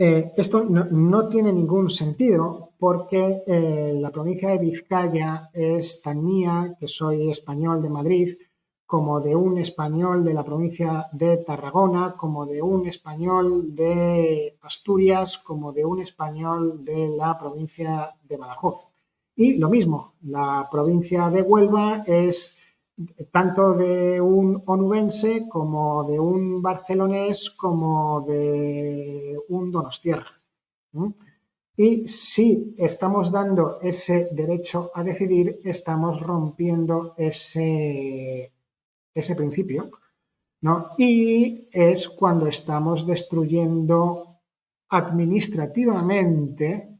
Eh, 0.00 0.32
esto 0.36 0.64
no, 0.64 1.28
tiene 1.28 1.52
ningún 1.52 1.90
sentido 1.90 2.70
porque 2.78 3.42
eh, 3.44 3.92
la 3.96 4.12
provincia 4.12 4.50
de 4.50 4.58
Vizcaya 4.58 5.50
es 5.52 6.00
tan 6.02 6.24
mía, 6.24 6.76
que 6.78 6.86
soy 6.86 7.28
español 7.28 7.82
de 7.82 7.90
Madrid, 7.90 8.36
como 8.88 9.20
de 9.20 9.36
un 9.36 9.58
español 9.58 10.24
de 10.24 10.32
la 10.32 10.42
provincia 10.42 11.08
de 11.12 11.36
Tarragona, 11.36 12.16
como 12.16 12.46
de 12.46 12.62
un 12.62 12.86
español 12.86 13.74
de 13.74 14.56
Asturias, 14.62 15.36
como 15.36 15.74
de 15.74 15.84
un 15.84 16.00
español 16.00 16.82
de 16.86 17.06
la 17.10 17.38
provincia 17.38 18.16
de 18.26 18.38
Badajoz. 18.38 18.86
Y 19.36 19.58
lo 19.58 19.68
mismo, 19.68 20.14
la 20.22 20.66
provincia 20.72 21.28
de 21.28 21.42
Huelva 21.42 22.02
es 22.06 22.56
tanto 23.30 23.74
de 23.74 24.22
un 24.22 24.62
onubense 24.64 25.46
como 25.50 26.04
de 26.04 26.18
un 26.18 26.62
barcelonés 26.62 27.50
como 27.50 28.22
de 28.22 29.36
un 29.50 29.70
donostierra. 29.70 30.32
Y 31.76 32.08
si 32.08 32.74
estamos 32.78 33.30
dando 33.30 33.78
ese 33.82 34.30
derecho 34.32 34.90
a 34.94 35.04
decidir, 35.04 35.60
estamos 35.62 36.20
rompiendo 36.20 37.12
ese, 37.18 38.50
ese 39.20 39.34
principio. 39.34 39.90
¿no? 40.60 40.90
Y 40.98 41.68
es 41.72 42.08
cuando 42.08 42.46
estamos 42.46 43.06
destruyendo 43.06 44.40
administrativamente 44.88 46.98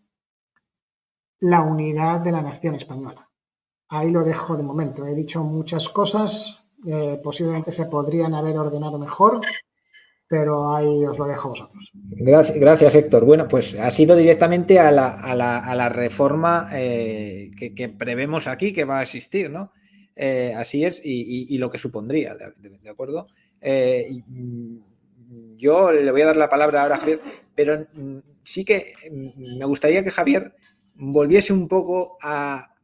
la 1.41 1.63
unidad 1.63 2.21
de 2.21 2.33
la 2.33 2.43
nación 2.43 2.75
española. 2.75 3.29
Ahí 3.89 4.11
lo 4.11 4.23
dejo 4.23 4.57
de 4.57 4.63
momento. 4.63 5.07
He 5.07 5.15
dicho 5.15 5.43
muchas 5.45 5.89
cosas, 5.89 6.67
eh, 6.87 7.21
posiblemente 7.23 7.73
se 7.73 7.87
podrían 7.87 8.35
haber 8.35 8.59
ordenado 8.59 8.99
mejor, 8.99 9.41
pero 10.29 10.75
ahí 10.75 11.07
os 11.07 11.17
lo 11.17 11.27
dejo 11.27 11.49
a 11.49 11.51
vosotros. 11.51 11.91
Gracias, 12.03 12.95
Héctor. 12.95 13.25
Bueno, 13.25 13.49
pues 13.49 13.75
ha 13.75 13.91
sido 13.91 14.15
directamente 14.15 14.79
a 14.79 14.91
la, 14.91 15.89
reforma 15.89 16.69
eh, 16.75 17.51
que, 17.57 17.89
prevemos 17.89 18.47
aquí 18.47 18.73
que 18.73 18.85
va 18.85 18.99
a 18.99 19.03
existir, 19.03 19.51
¿no? 19.51 19.73
Eh, 20.21 20.53
así 20.57 20.85
es, 20.85 21.01
y, 21.05 21.57
lo 21.59 21.71
que 21.71 21.79
supondría, 21.79 22.35
¿de, 22.35 22.91
acuerdo? 22.91 23.29
yo 25.57 25.93
le 25.93 26.11
voy 26.11 26.23
a 26.23 26.27
dar 26.27 26.37
la 26.37 26.49
palabra 26.49 26.83
ahora 26.83 26.97
a 26.97 26.99
Javier, 26.99 27.21
pero 27.55 27.87
mm, 27.93 28.19
sí 28.43 28.65
que 28.65 28.85
mm, 29.13 29.59
me 29.59 29.65
gustaría 29.65 30.03
que 30.03 30.11
Javier 30.11 30.55
volviese 30.97 31.53
un 31.53 31.69
poco 31.69 32.19
a, 32.21 32.75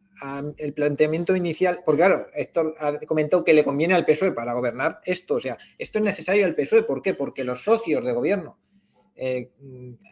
el 0.59 0.73
planteamiento 0.73 1.35
inicial, 1.35 1.81
porque 1.85 1.99
claro, 1.99 2.27
Héctor 2.35 2.73
ha 2.79 2.99
comentado 3.01 3.45
que 3.45 3.53
le 3.53 3.65
conviene 3.65 3.95
al 3.95 4.07
PSOE 4.07 4.33
para 4.33 4.55
gobernar 4.55 5.01
esto, 5.05 5.35
o 5.35 5.41
sea, 5.41 5.59
esto 5.77 5.99
es 5.99 6.05
necesario 6.05 6.47
al 6.47 6.55
PSOE, 6.55 6.85
¿por 6.85 7.03
qué? 7.03 7.15
Porque 7.15 7.43
los 7.43 7.65
socios 7.65 8.07
de 8.07 8.13
gobierno 8.13 8.57
eh, 9.17 9.51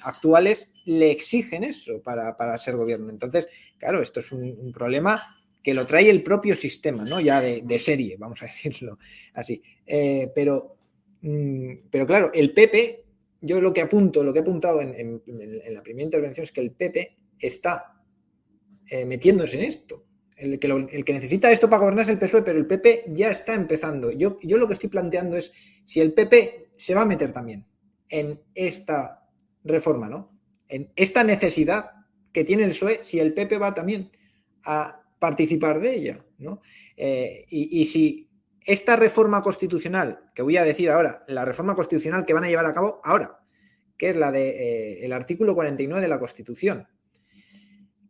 actuales 0.05 0.71
le 0.85 1.11
exigen 1.13 1.65
eso 1.65 2.03
para, 2.03 2.59
ser 2.59 2.77
gobierno. 2.77 3.11
Entonces, 3.11 3.49
claro, 3.79 4.03
esto 4.03 4.21
es 4.21 4.33
un, 4.33 4.73
problema 4.73 5.21
que 5.63 5.75
lo 5.75 5.87
trae 5.87 6.11
el 6.11 6.23
propio 6.23 6.57
sistema, 6.57 7.05
¿no? 7.05 7.21
Ya 7.21 7.41
de, 7.41 7.79
serie, 7.79 8.17
vamos 8.19 8.43
a 8.43 8.47
decirlo 8.47 8.99
así. 9.35 9.63
Eh, 9.87 10.31
pero, 10.35 10.77
mm, 11.21 11.75
pero 11.91 12.07
claro, 12.07 12.31
el 12.33 12.53
PP, 12.53 13.05
yo 13.43 13.61
lo 13.61 13.73
que 13.73 13.81
apunto, 13.81 14.25
lo 14.25 14.33
que 14.33 14.41
he 14.41 14.43
apuntado 14.43 14.81
en 14.81 15.23
la 15.71 15.83
primera 15.83 16.05
intervención 16.05 16.45
es 16.45 16.53
que 16.53 16.61
el 16.61 16.73
PP 16.73 17.17
está 17.39 18.03
eh, 18.91 19.05
metiéndose 19.05 19.59
en 19.59 19.65
esto. 19.65 20.05
El 20.37 20.59
que, 20.59 20.67
el 20.67 21.05
que, 21.05 21.13
necesita 21.13 21.53
esto 21.53 21.69
para 21.69 21.81
gobernar 21.81 22.05
es 22.05 22.09
el 22.09 22.19
PSOE, 22.19 22.43
pero 22.43 22.59
el 22.59 22.67
PP 22.67 23.05
ya 23.09 23.31
está 23.31 23.55
empezando. 23.55 24.11
Yo, 24.11 24.39
yo 24.43 24.57
lo 24.57 24.67
que 24.67 24.73
estoy 24.73 24.89
planteando 24.89 25.37
es 25.37 25.53
si 25.85 26.01
el 26.01 26.13
PP 26.15 26.71
se 26.75 26.95
va 26.95 27.03
a 27.03 27.07
meter 27.07 27.33
también 27.33 27.65
en 28.09 28.41
esta 28.55 29.29
reforma, 29.63 30.09
¿no? 30.09 30.37
En 30.69 30.91
esta 30.97 31.23
necesidad 31.23 31.91
que 32.33 32.45
tiene 32.45 32.65
el 32.65 32.71
PSOE, 32.71 33.01
si 33.03 33.21
el 33.21 33.35
PP 33.35 33.59
va 33.59 33.75
también 33.75 34.11
a 34.65 35.02
participar 35.23 35.79
de 35.79 35.95
ella, 35.95 36.27
¿no? 36.39 36.61
Eh, 36.97 37.45
y, 37.49 37.85
si 37.85 38.29
esta 38.67 38.97
reforma 38.97 39.41
constitucional, 39.41 40.33
que 40.35 40.43
voy 40.43 40.57
a 40.57 40.65
decir 40.65 40.91
ahora, 40.91 41.23
la 41.29 41.45
reforma 41.45 41.77
constitucional 41.77 42.25
que 42.25 42.35
van 42.35 42.43
a 42.43 42.49
llevar 42.49 42.67
a 42.67 42.73
cabo 42.73 43.01
ahora, 43.05 43.39
que 43.97 44.11
es 44.11 44.17
la 44.17 44.33
del 44.33 44.55
de, 44.55 45.07
eh, 45.07 45.15
artículo 45.15 45.55
49 45.55 46.03
de 46.03 46.09
la 46.09 46.19
Constitución, 46.19 46.89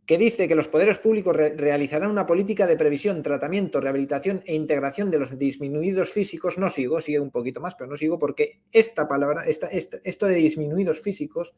que 0.07 0.17
dice 0.17 0.47
que 0.47 0.55
los 0.55 0.67
poderes 0.67 0.97
públicos 0.97 1.35
realizarán 1.35 2.09
una 2.09 2.25
política 2.25 2.65
de 2.65 2.77
previsión, 2.77 3.21
tratamiento, 3.21 3.79
rehabilitación 3.79 4.41
e 4.47 4.55
integración 4.55 5.11
de 5.11 5.19
los 5.19 5.37
disminuidos 5.37 6.09
físicos. 6.11 6.57
No 6.57 6.67
sigo, 6.67 6.99
sigue 6.99 7.19
un 7.19 7.29
poquito 7.29 7.61
más, 7.61 7.75
pero 7.75 7.91
no 7.91 7.95
sigo 7.95 8.17
porque 8.17 8.63
esta 8.71 9.07
palabra, 9.07 9.43
esta, 9.45 9.67
esto 9.67 10.25
de 10.25 10.33
disminuidos 10.33 10.99
físicos, 10.99 11.53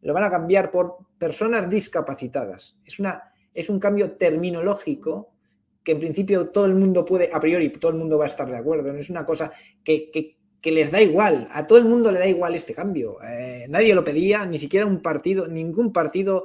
lo 0.00 0.14
van 0.14 0.24
a 0.24 0.30
cambiar 0.30 0.70
por 0.70 0.96
personas 1.18 1.68
discapacitadas. 1.68 2.78
Es, 2.86 2.98
una, 2.98 3.22
es 3.56 3.70
un 3.70 3.80
cambio 3.80 4.12
terminológico 4.12 5.32
que 5.82 5.92
en 5.92 6.00
principio 6.00 6.48
todo 6.48 6.66
el 6.66 6.74
mundo 6.74 7.04
puede, 7.04 7.30
a 7.32 7.38
priori, 7.38 7.70
todo 7.70 7.92
el 7.92 7.96
mundo 7.96 8.18
va 8.18 8.24
a 8.24 8.28
estar 8.28 8.50
de 8.50 8.56
acuerdo. 8.56 8.92
No 8.92 8.98
es 8.98 9.08
una 9.08 9.24
cosa 9.24 9.52
que, 9.84 10.36
les 10.62 10.90
da 10.90 11.00
igual, 11.00 11.46
a 11.52 11.64
todo 11.64 11.78
el 11.78 11.84
mundo 11.84 12.10
le 12.10 12.18
da 12.18 12.26
igual 12.26 12.56
este 12.56 12.74
cambio. 12.74 13.18
Eh, 13.22 13.66
nadie 13.68 13.94
lo 13.94 14.02
pedía, 14.02 14.44
ni 14.44 14.58
siquiera 14.58 14.84
un 14.84 15.00
partido, 15.00 15.46
ningún 15.46 15.92
partido 15.92 16.42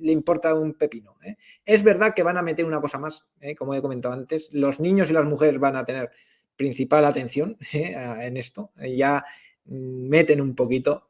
le 0.00 0.12
importa 0.12 0.54
un 0.54 0.74
pepino. 0.74 1.16
¿eh? 1.24 1.36
Es 1.64 1.82
verdad 1.82 2.12
que 2.14 2.22
van 2.22 2.36
a 2.36 2.42
meter 2.42 2.66
una 2.66 2.82
cosa 2.82 2.98
más, 2.98 3.26
¿eh? 3.40 3.54
como 3.54 3.74
he 3.74 3.80
comentado 3.80 4.12
antes, 4.12 4.50
los 4.52 4.80
niños 4.80 5.08
y 5.08 5.14
las 5.14 5.24
mujeres 5.24 5.58
van 5.58 5.76
a 5.76 5.84
tener 5.86 6.10
principal 6.54 7.06
atención 7.06 7.56
en 7.72 8.36
esto, 8.36 8.70
ya 8.76 9.24
meten 9.64 10.42
un 10.42 10.54
poquito 10.54 11.08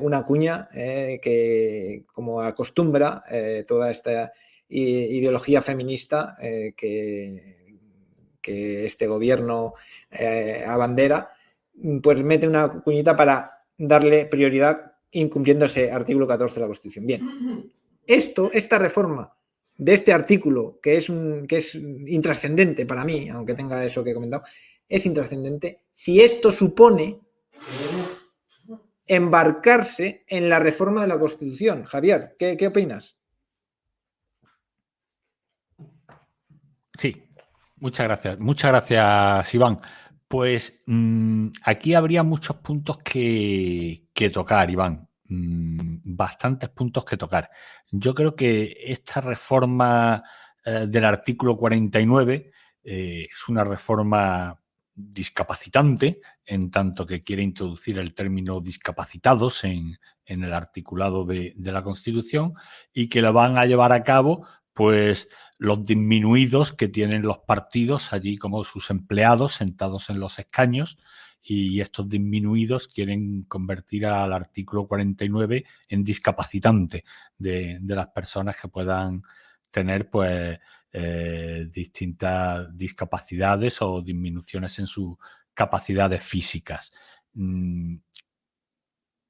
una 0.00 0.24
cuña 0.24 0.68
que, 0.72 2.04
como 2.12 2.40
acostumbra 2.40 3.22
toda 3.66 3.90
esta 3.90 4.32
ideología 4.68 5.60
feminista 5.62 6.36
que, 6.76 7.38
que, 8.40 8.86
este 8.86 9.06
gobierno 9.06 9.74
abandera, 10.66 11.30
pues 12.02 12.18
mete 12.22 12.48
una 12.48 12.68
cuñita 12.68 13.16
para 13.16 13.64
darle 13.76 14.26
prioridad 14.26 14.92
incumpliendo 15.12 15.66
ese 15.66 15.90
artículo 15.90 16.26
14 16.26 16.54
de 16.54 16.60
la 16.60 16.66
Constitución. 16.66 17.06
Bien, 17.06 17.72
esto, 18.06 18.50
esta 18.52 18.78
reforma 18.78 19.28
de 19.76 19.94
este 19.94 20.12
artículo, 20.12 20.78
que 20.80 20.96
es, 20.96 21.10
que 21.48 21.56
es 21.56 21.74
intrascendente 21.74 22.86
para 22.86 23.04
mí, 23.04 23.28
aunque 23.28 23.54
tenga 23.54 23.84
eso 23.84 24.04
que 24.04 24.10
he 24.10 24.14
comentado, 24.14 24.44
es 24.88 25.06
intrascendente 25.06 25.84
si 25.90 26.20
esto 26.20 26.52
supone 26.52 27.20
embarcarse 29.06 30.24
en 30.28 30.48
la 30.48 30.58
reforma 30.58 31.02
de 31.02 31.08
la 31.08 31.18
Constitución. 31.18 31.84
Javier, 31.84 32.36
¿qué, 32.38 32.66
opinas? 32.66 33.18
Sí, 36.98 37.28
muchas 37.76 38.06
gracias. 38.06 38.38
Muchas 38.38 38.70
gracias, 38.70 39.54
Iván. 39.54 39.80
Pues 40.28 40.82
mm, 40.86 41.48
aquí 41.64 41.94
habría 41.94 42.22
muchos 42.22 42.56
puntos 42.56 42.98
que, 42.98 44.08
que 44.12 44.30
tocar, 44.30 44.70
Iván. 44.70 45.08
Mm, 45.28 46.16
bastantes 46.16 46.68
puntos 46.70 47.04
que 47.04 47.16
tocar. 47.16 47.50
Yo 47.90 48.14
creo 48.14 48.36
que 48.36 48.76
esta 48.84 49.20
reforma 49.20 50.22
eh, 50.64 50.86
del 50.88 51.04
artículo 51.04 51.56
49 51.56 52.52
eh, 52.84 53.28
es 53.30 53.48
una 53.48 53.64
reforma 53.64 54.60
discapacitante, 54.94 56.20
en 56.44 56.70
tanto 56.70 57.06
que 57.06 57.22
quiere 57.22 57.42
introducir 57.42 57.98
el 57.98 58.14
término 58.14 58.60
discapacitados 58.60 59.64
en, 59.64 59.98
el 60.26 60.52
articulado 60.52 61.24
de, 61.24 61.54
la 61.56 61.82
Constitución 61.82 62.54
y 62.92 63.08
que 63.08 63.22
la 63.22 63.30
van 63.30 63.58
a 63.58 63.66
llevar 63.66 63.92
a 63.92 64.04
cabo 64.04 64.46
pues 64.74 65.28
los 65.58 65.84
disminuidos 65.84 66.72
que 66.72 66.88
tienen 66.88 67.22
los 67.22 67.38
partidos 67.38 68.12
allí 68.12 68.36
como 68.36 68.64
sus 68.64 68.90
empleados 68.90 69.54
sentados 69.54 70.10
en 70.10 70.18
los 70.20 70.38
escaños 70.38 70.98
y 71.40 71.80
estos 71.80 72.08
disminuidos 72.08 72.88
quieren 72.88 73.42
convertir 73.44 74.06
al 74.06 74.32
artículo 74.32 74.86
49 74.88 75.64
en 75.88 76.04
discapacitante 76.04 77.04
de, 77.38 77.78
las 77.82 78.08
personas 78.08 78.56
que 78.56 78.68
puedan 78.68 79.22
tener 79.70 80.10
pues 80.10 80.58
eh, 80.92 81.68
distintas 81.70 82.74
discapacidades 82.76 83.80
o 83.82 84.00
disminuciones 84.02 84.78
en 84.78 84.86
sus 84.86 85.16
capacidades 85.52 86.22
físicas. 86.22 86.92
Mm, 87.34 87.96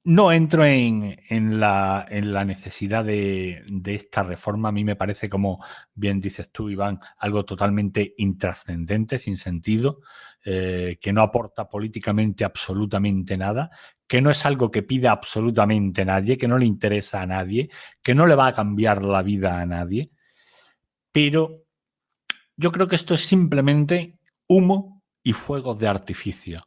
no 0.05 0.31
entro 0.31 0.63
en, 0.63 1.59
la, 1.59 2.05
necesidad 2.45 3.03
de, 3.03 3.63
esta 3.85 4.21
reforma. 4.21 4.69
A 4.69 4.71
mí 4.71 4.83
me 4.83 4.95
parece, 4.95 5.29
como 5.29 5.63
bien 5.95 6.21
dices 6.21 6.51
tú, 6.51 6.69
Iván, 6.69 6.99
algo 7.17 7.43
totalmente 7.43 8.13
intrascendente, 8.17 9.17
sin 9.17 9.35
sentido, 9.35 10.01
eh, 10.43 10.99
que 11.01 11.11
no 11.11 11.23
aporta 11.23 11.67
políticamente 11.67 12.45
absolutamente 12.45 13.35
nada, 13.35 13.71
que 14.07 14.21
no 14.21 14.29
es 14.29 14.45
algo 14.45 14.69
que 14.69 14.83
pida 14.83 15.11
absolutamente 15.11 16.05
nadie, 16.05 16.37
que 16.37 16.47
no 16.47 16.59
le 16.59 16.67
interesa 16.67 17.23
a 17.23 17.25
nadie, 17.25 17.71
que 18.03 18.13
no 18.13 18.27
le 18.27 18.35
va 18.35 18.47
a 18.47 18.53
cambiar 18.53 19.03
la 19.03 19.23
vida 19.23 19.59
a 19.59 19.65
nadie. 19.65 20.11
Pero 21.11 21.65
yo 22.55 22.71
creo 22.71 22.87
que 22.87 22.95
esto 22.95 23.15
es 23.15 23.25
simplemente 23.25 24.19
humo 24.47 25.01
y 25.23 25.33
fuegos 25.33 25.79
de 25.79 25.87
artificio, 25.87 26.61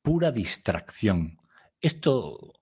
pura 0.00 0.30
distracción 0.30 1.41
esto 1.82 2.54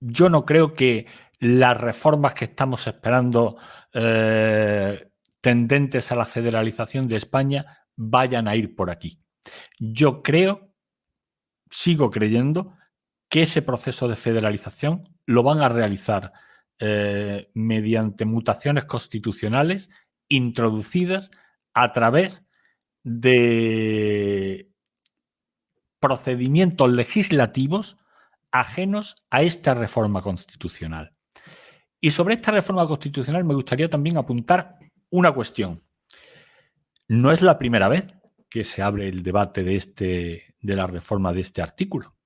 yo 0.00 0.28
no 0.28 0.44
creo 0.44 0.74
que 0.74 1.06
las 1.38 1.80
reformas 1.80 2.34
que 2.34 2.46
estamos 2.46 2.86
esperando 2.86 3.56
eh, 3.92 5.10
tendentes 5.40 6.10
a 6.10 6.16
la 6.16 6.24
federalización 6.24 7.06
de 7.06 7.16
España 7.16 7.86
vayan 7.96 8.48
a 8.48 8.56
ir 8.56 8.74
por 8.74 8.90
aquí. 8.90 9.20
Yo 9.78 10.22
creo, 10.22 10.74
sigo 11.70 12.10
creyendo, 12.10 12.76
que 13.28 13.42
ese 13.42 13.62
proceso 13.62 14.08
de 14.08 14.16
federalización 14.16 15.08
lo 15.24 15.42
van 15.42 15.60
a 15.60 15.68
realizar 15.68 16.32
eh, 16.78 17.48
mediante 17.54 18.24
mutaciones 18.24 18.84
constitucionales 18.84 19.88
introducidas 20.28 21.30
a 21.74 21.92
través 21.92 22.44
de 23.04 24.71
procedimientos 26.02 26.90
legislativos 26.90 27.96
ajenos 28.50 29.16
a 29.30 29.42
esta 29.42 29.72
reforma 29.72 30.20
constitucional. 30.20 31.14
Y 32.00 32.10
sobre 32.10 32.34
esta 32.34 32.50
reforma 32.50 32.86
constitucional 32.88 33.44
me 33.44 33.54
gustaría 33.54 33.88
también 33.88 34.16
apuntar 34.18 34.78
una 35.10 35.30
cuestión. 35.30 35.80
No 37.06 37.30
es 37.30 37.40
la 37.40 37.56
primera 37.56 37.88
vez 37.88 38.14
que 38.50 38.64
se 38.64 38.82
abre 38.82 39.08
el 39.08 39.22
debate 39.22 39.62
de, 39.62 39.76
este, 39.76 40.56
de 40.60 40.76
la 40.76 40.88
reforma 40.88 41.32
de 41.32 41.40
este 41.40 41.62
artículo. 41.62 42.16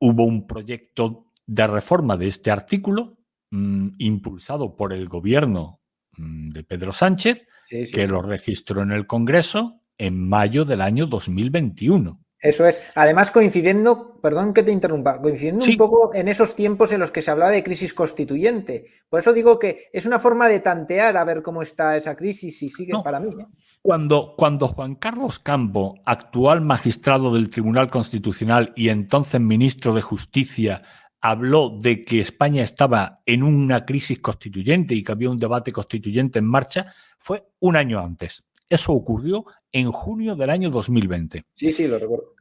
Hubo 0.00 0.24
un 0.24 0.48
proyecto 0.48 1.26
de 1.46 1.66
reforma 1.68 2.16
de 2.16 2.26
este 2.26 2.50
artículo 2.50 3.18
mm, 3.50 3.90
impulsado 3.98 4.76
por 4.76 4.92
el 4.92 5.08
gobierno 5.08 5.80
mm, 6.16 6.50
de 6.50 6.64
Pedro 6.64 6.92
Sánchez, 6.92 7.46
que 7.68 8.08
lo 8.08 8.22
registró 8.22 8.82
en 8.82 8.90
el 8.90 9.06
Congreso 9.06 9.82
en 9.98 10.28
mayo 10.28 10.64
del 10.64 10.80
año 10.80 11.06
2021. 11.06 12.20
Eso 12.40 12.66
es. 12.66 12.80
Además, 12.94 13.30
coincidiendo, 13.30 14.18
perdón 14.22 14.54
que 14.54 14.62
te 14.62 14.72
interrumpa, 14.72 15.20
coincidiendo 15.20 15.64
un 15.64 15.76
poco 15.76 16.14
en 16.14 16.26
esos 16.26 16.54
tiempos 16.54 16.90
en 16.92 17.00
los 17.00 17.10
que 17.10 17.20
se 17.20 17.30
hablaba 17.30 17.50
de 17.50 17.62
crisis 17.62 17.92
constituyente. 17.92 18.86
Por 19.10 19.20
eso 19.20 19.32
digo 19.34 19.58
que 19.58 19.88
es 19.92 20.06
una 20.06 20.18
forma 20.18 20.48
de 20.48 20.60
tantear 20.60 21.16
a 21.18 21.24
ver 21.24 21.42
cómo 21.42 21.60
está 21.60 21.96
esa 21.96 22.16
crisis 22.16 22.62
y 22.62 22.70
sigue 22.70 22.94
para 23.04 23.20
mí. 23.20 23.28
¿eh? 23.38 23.46
Cuando, 23.82 24.34
cuando 24.36 24.68
Juan 24.68 24.94
Carlos 24.94 25.38
Campo, 25.38 25.96
actual 26.06 26.62
magistrado 26.62 27.34
del 27.34 27.50
Tribunal 27.50 27.90
Constitucional 27.90 28.72
y 28.74 28.88
entonces 28.88 29.40
ministro 29.40 29.94
de 29.94 30.00
Justicia, 30.00 30.82
habló 31.20 31.76
de 31.78 32.02
que 32.02 32.20
España 32.20 32.62
estaba 32.62 33.20
en 33.26 33.42
una 33.42 33.84
crisis 33.84 34.18
constituyente 34.20 34.94
y 34.94 35.02
que 35.02 35.12
había 35.12 35.30
un 35.30 35.38
debate 35.38 35.72
constituyente 35.72 36.38
en 36.38 36.46
marcha, 36.46 36.94
fue 37.18 37.44
un 37.60 37.76
año 37.76 38.00
antes. 38.00 38.44
Eso 38.70 38.92
ocurrió 38.92 39.44
en 39.72 39.90
junio 39.90 40.36
del 40.36 40.48
año 40.48 40.70
2020. 40.70 41.44
Sí, 41.54 41.72
sí, 41.72 41.88
lo 41.88 41.98
recuerdo. 41.98 42.34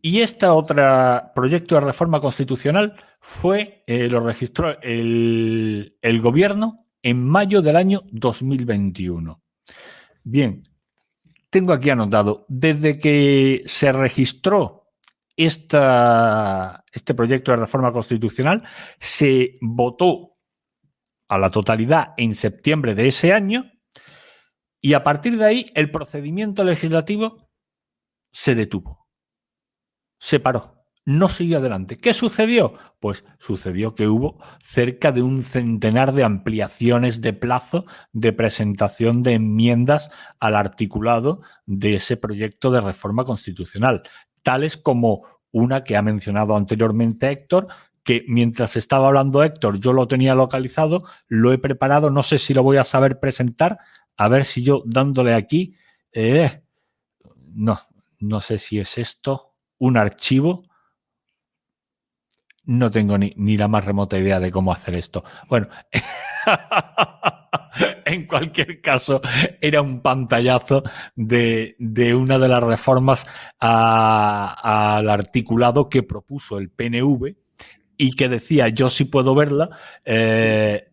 Y 0.00 0.20
este 0.20 0.46
otro 0.46 0.76
proyecto 1.34 1.74
de 1.74 1.80
reforma 1.80 2.20
constitucional 2.20 2.94
fue, 3.20 3.82
eh, 3.86 4.08
lo 4.08 4.20
registró 4.20 4.80
el, 4.80 5.92
gobierno 6.22 6.86
en 7.02 7.26
mayo 7.26 7.62
del 7.62 7.76
año 7.76 8.02
2021. 8.12 9.42
Bien, 10.22 10.62
tengo 11.50 11.72
aquí 11.72 11.90
anotado, 11.90 12.46
desde 12.48 12.96
que 12.98 13.62
se 13.66 13.90
registró 13.90 14.92
esta, 15.36 16.84
este 16.92 17.14
proyecto 17.14 17.50
de 17.50 17.56
reforma 17.56 17.90
constitucional, 17.90 18.62
se 19.00 19.56
votó 19.60 20.36
a 21.26 21.38
la 21.38 21.50
totalidad 21.50 22.14
en 22.16 22.36
septiembre 22.36 22.94
de 22.94 23.08
ese 23.08 23.32
año 23.32 23.64
y 24.80 24.94
a 24.94 25.02
partir 25.04 25.36
de 25.38 25.44
ahí, 25.44 25.66
el 25.74 25.90
procedimiento 25.90 26.64
legislativo 26.64 27.48
se 28.32 28.54
detuvo, 28.54 29.08
se 30.18 30.40
paró, 30.40 30.78
no 31.08 31.28
siguió 31.30 31.56
adelante. 31.56 31.96
¿Qué 31.96 32.12
sucedió? 32.12 32.74
Pues 33.00 33.24
sucedió 33.38 33.94
que 33.94 34.08
hubo 34.08 34.38
cerca 34.62 35.10
de 35.10 35.22
un 35.22 35.42
centenar 35.42 36.12
de 36.12 36.22
ampliaciones 36.22 37.22
de 37.22 37.32
plazo 37.32 37.86
de 38.12 38.34
presentación 38.34 39.22
de 39.22 39.32
enmiendas 39.32 40.10
al 40.38 40.54
articulado 40.54 41.40
de 41.64 41.94
ese 41.94 42.18
proyecto 42.18 42.70
de 42.70 42.82
reforma 42.82 43.24
constitucional, 43.24 44.02
tales 44.42 44.76
como 44.76 45.24
una 45.50 45.82
que 45.82 45.96
ha 45.96 46.02
mencionado 46.02 46.54
anteriormente 46.54 47.30
Héctor, 47.30 47.68
que 48.04 48.24
mientras 48.28 48.76
estaba 48.76 49.08
hablando 49.08 49.42
Héctor 49.42 49.78
yo 49.78 49.94
lo 49.94 50.08
tenía 50.08 50.34
localizado, 50.34 51.04
lo 51.26 51.54
he 51.54 51.58
preparado, 51.58 52.10
no 52.10 52.22
sé 52.22 52.36
si 52.36 52.52
lo 52.52 52.62
voy 52.62 52.76
a 52.76 52.84
saber 52.84 53.18
presentar, 53.18 53.78
a 54.18 54.28
ver 54.28 54.44
si 54.44 54.62
yo 54.62 54.82
dándole 54.84 55.32
aquí, 55.32 55.74
eh, 56.12 56.62
no, 57.54 57.78
no 58.18 58.40
sé 58.40 58.58
si 58.58 58.78
es 58.78 58.98
esto, 58.98 59.54
un 59.78 59.96
archivo. 59.96 60.64
No 62.64 62.90
tengo 62.90 63.16
ni, 63.16 63.56
la 63.56 63.68
más 63.68 63.84
remota 63.84 64.18
idea 64.18 64.40
de 64.40 64.50
cómo 64.50 64.72
hacer 64.72 64.96
esto. 64.96 65.24
Bueno, 65.48 65.68
en 68.04 68.26
cualquier 68.26 68.82
caso, 68.82 69.22
era 69.60 69.80
un 69.80 70.02
pantallazo 70.02 70.82
de, 71.14 71.76
una 72.14 72.38
de 72.38 72.48
las 72.48 72.62
reformas 72.62 73.26
al 73.58 75.08
articulado 75.08 75.88
que 75.88 76.02
propuso 76.02 76.58
el 76.58 76.70
PNV 76.70 77.36
y 77.96 78.10
que 78.12 78.28
decía, 78.28 78.68
yo 78.68 78.90
sí 78.90 79.04
puedo 79.04 79.34
verla, 79.34 79.70
eh, 80.04 80.87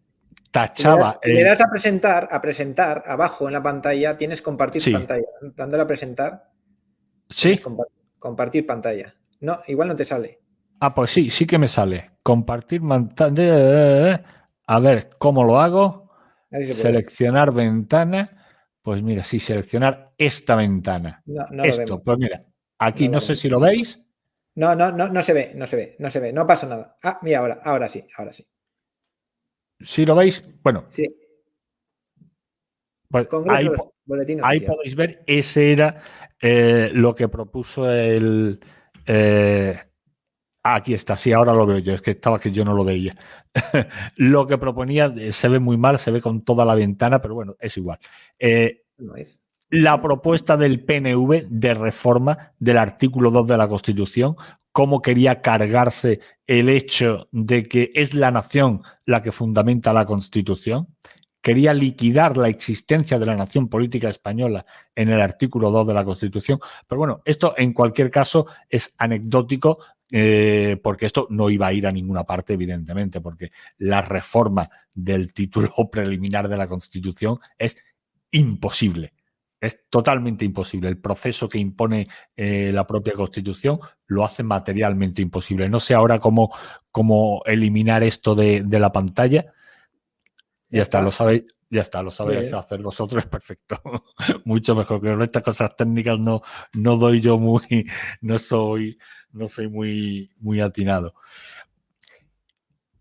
tachaba. 0.56 1.19
Si 1.22 1.34
le, 1.34 1.44
das, 1.44 1.60
a 1.60 1.68
presentar, 1.68 2.30
a 2.32 2.40
presentar, 2.40 3.03
abajo 3.06 3.48
en 3.48 3.53
la 3.53 3.61
pantalla 3.61 4.15
tienes 4.15 4.41
compartir 4.41 4.82
pantalla. 4.90 5.26
Dándole 5.53 5.84
a 5.84 5.88
presentar. 5.88 6.49
Sí. 7.30 7.60
Compartir, 8.18 8.65
pantalla. 8.65 9.14
No, 9.41 9.60
igual 9.68 9.90
no 9.90 9.95
te 9.98 10.06
sale. 10.06 10.40
Ah, 10.80 10.95
pues 10.95 11.11
sí, 11.11 11.30
sí 11.30 11.45
que 11.45 11.57
me 11.57 11.68
sale. 11.68 12.11
Compartir 12.23 12.82
pantalla. 12.82 14.23
A 14.65 14.80
ver, 14.80 15.10
¿cómo 15.18 15.44
lo 15.44 15.60
hago? 15.60 16.10
Seleccionar 16.49 17.52
ventana. 17.52 18.30
Pues 18.82 19.03
mira, 19.03 19.26
sí, 19.26 19.40
seleccionar 19.40 20.14
esta 20.18 20.56
ventana. 20.56 21.22
Esto, 21.64 22.02
pues 22.02 22.18
mira, 22.18 22.45
aquí 22.80 23.10
no, 23.10 23.19
sé 23.19 23.36
si 23.36 23.49
lo 23.49 23.60
veis. 23.60 24.02
No, 24.56 24.73
no, 24.73 24.90
no, 24.94 25.10
no 25.10 25.22
se 25.22 25.34
ve, 25.34 25.52
no 25.53 25.65
se 25.65 25.76
ve, 25.76 25.95
no 25.99 26.10
se 26.10 26.22
ve, 26.22 26.32
no 26.32 26.48
pasa 26.48 26.65
nada. 26.65 26.98
Ah, 27.03 27.19
mira, 27.23 27.40
ahora, 27.40 27.57
ahora 27.61 27.90
sí, 27.90 28.07
ahora 28.18 28.32
sí. 28.32 28.48
Si 29.80 30.06
lo 30.06 30.15
veis, 30.15 30.43
bueno. 30.64 30.84
Sí. 30.88 31.07
Pues 33.10 33.27
ahí, 34.43 34.60
podéis 34.60 34.95
ver, 34.95 35.23
ese 35.26 35.72
era 35.72 36.02
eh, 36.41 36.89
lo 36.93 37.15
que 37.15 37.27
propuso 37.27 37.89
el. 37.89 38.60
Eh, 39.06 39.77
aquí 40.64 40.93
está, 40.93 41.15
sí, 41.15 41.31
ahora 41.31 41.53
lo 41.53 41.65
veo 41.65 41.77
yo, 41.77 41.93
es 41.93 42.02
que 42.02 42.11
estaba 42.11 42.39
que 42.39 42.52
yo 42.52 42.65
no 42.65 42.73
lo 42.73 42.84
veía. 42.84 43.14
lo 44.18 44.47
que 44.47 44.57
proponía 44.57 45.14
eh, 45.18 45.31
se 45.31 45.47
ve 45.47 45.60
muy 45.60 45.77
mal, 45.77 45.97
se 45.99 46.11
ve 46.11 46.19
con 46.19 46.43
toda 46.43 46.65
la 46.65 46.76
ventana, 46.76 47.22
pero 47.22 47.35
bueno, 47.35 47.56
es 47.60 47.77
igual. 47.77 47.99
no 48.97 49.15
es. 49.15 49.39
La 49.69 50.02
propuesta 50.02 50.57
del 50.57 50.84
PNV 50.84 51.47
de 51.49 51.73
reforma 51.73 52.53
del 52.60 52.77
artículo 52.77 53.31
2 53.31 53.47
de 53.47 53.57
la 53.57 53.68
Constitución 53.68 54.35
cómo 54.76 55.02
quería 55.02 55.41
cargarse 55.41 56.19
el 56.47 56.68
hecho 56.68 57.30
de 57.31 57.64
que 57.64 57.91
es 57.93 58.14
la 58.14 58.30
nación 58.30 58.81
la 59.06 59.22
que 59.22 59.31
fundamenta 59.31 59.93
la 59.93 60.03
Constitución. 60.03 60.93
Quería 61.41 61.73
liquidar 61.73 62.35
la 62.35 62.49
existencia 62.49 63.18
de 63.18 63.26
la 63.26 63.38
nación 63.38 63.69
política 63.69 64.10
española 64.10 64.65
en 64.93 65.07
el 65.07 65.22
artículo 65.22 65.72
2 65.72 65.88
de 65.88 65.93
la 65.93 66.03
Constitución. 66.03 66.60
Pero 66.89 66.99
bueno, 66.99 67.22
esto 67.23 67.53
en 67.56 67.72
cualquier 67.72 68.11
caso 68.11 68.47
es 68.69 68.93
anecdótico. 68.97 69.80
eh, 70.11 70.77
porque 70.84 71.06
esto 71.06 71.26
no 71.30 71.49
iba 71.49 71.68
a 71.68 71.73
ir 71.73 71.88
a 71.88 71.91
ninguna 71.91 72.26
parte, 72.26 72.53
evidentemente, 72.53 73.22
porque 73.22 73.52
la 73.77 74.02
reforma 74.02 74.69
del 74.93 75.31
título 75.34 75.69
preliminar 75.91 76.49
de 76.49 76.57
la 76.57 76.68
Constitución 76.68 77.39
es 77.57 77.77
imposible. 78.31 79.14
Es 79.65 79.89
totalmente 79.89 80.45
imposible. 80.45 80.89
El 80.89 80.97
proceso 80.99 81.49
que 81.49 81.57
impone 81.57 82.07
eh, 82.35 82.71
la 82.73 82.85
propia 82.85 83.13
Constitución 83.13 83.79
lo 84.07 84.23
hace 84.23 84.43
materialmente 84.43 85.21
imposible. 85.21 85.69
No 85.69 85.79
sé 85.79 85.93
ahora 85.93 86.19
cómo, 86.19 86.53
cómo 86.91 87.41
eliminar 87.45 88.03
esto 88.03 88.35
de, 88.35 88.63
la 88.69 88.91
pantalla. 88.91 89.53
Ya, 90.69 90.81
está, 90.81 91.01
lo 91.01 91.11
sabéis, 91.11 91.43
ya 91.69 91.81
está, 91.81 92.01
lo 92.03 92.11
sabéis 92.11 92.53
hacer 92.53 92.81
vosotros, 92.81 93.25
perfecto. 93.27 93.81
Mucho 94.45 94.75
mejor 94.75 95.01
que 95.01 95.23
estas 95.23 95.43
cosas 95.43 95.75
técnicas 95.75 96.19
no, 96.19 96.41
no 96.73 96.97
doy 96.97 97.21
yo 97.21 97.37
muy, 97.37 97.87
no 98.21 98.37
soy, 98.37 98.97
no 99.31 99.47
soy 99.47 99.67
muy, 99.67 100.31
muy 100.39 100.61
atinado. 100.61 101.15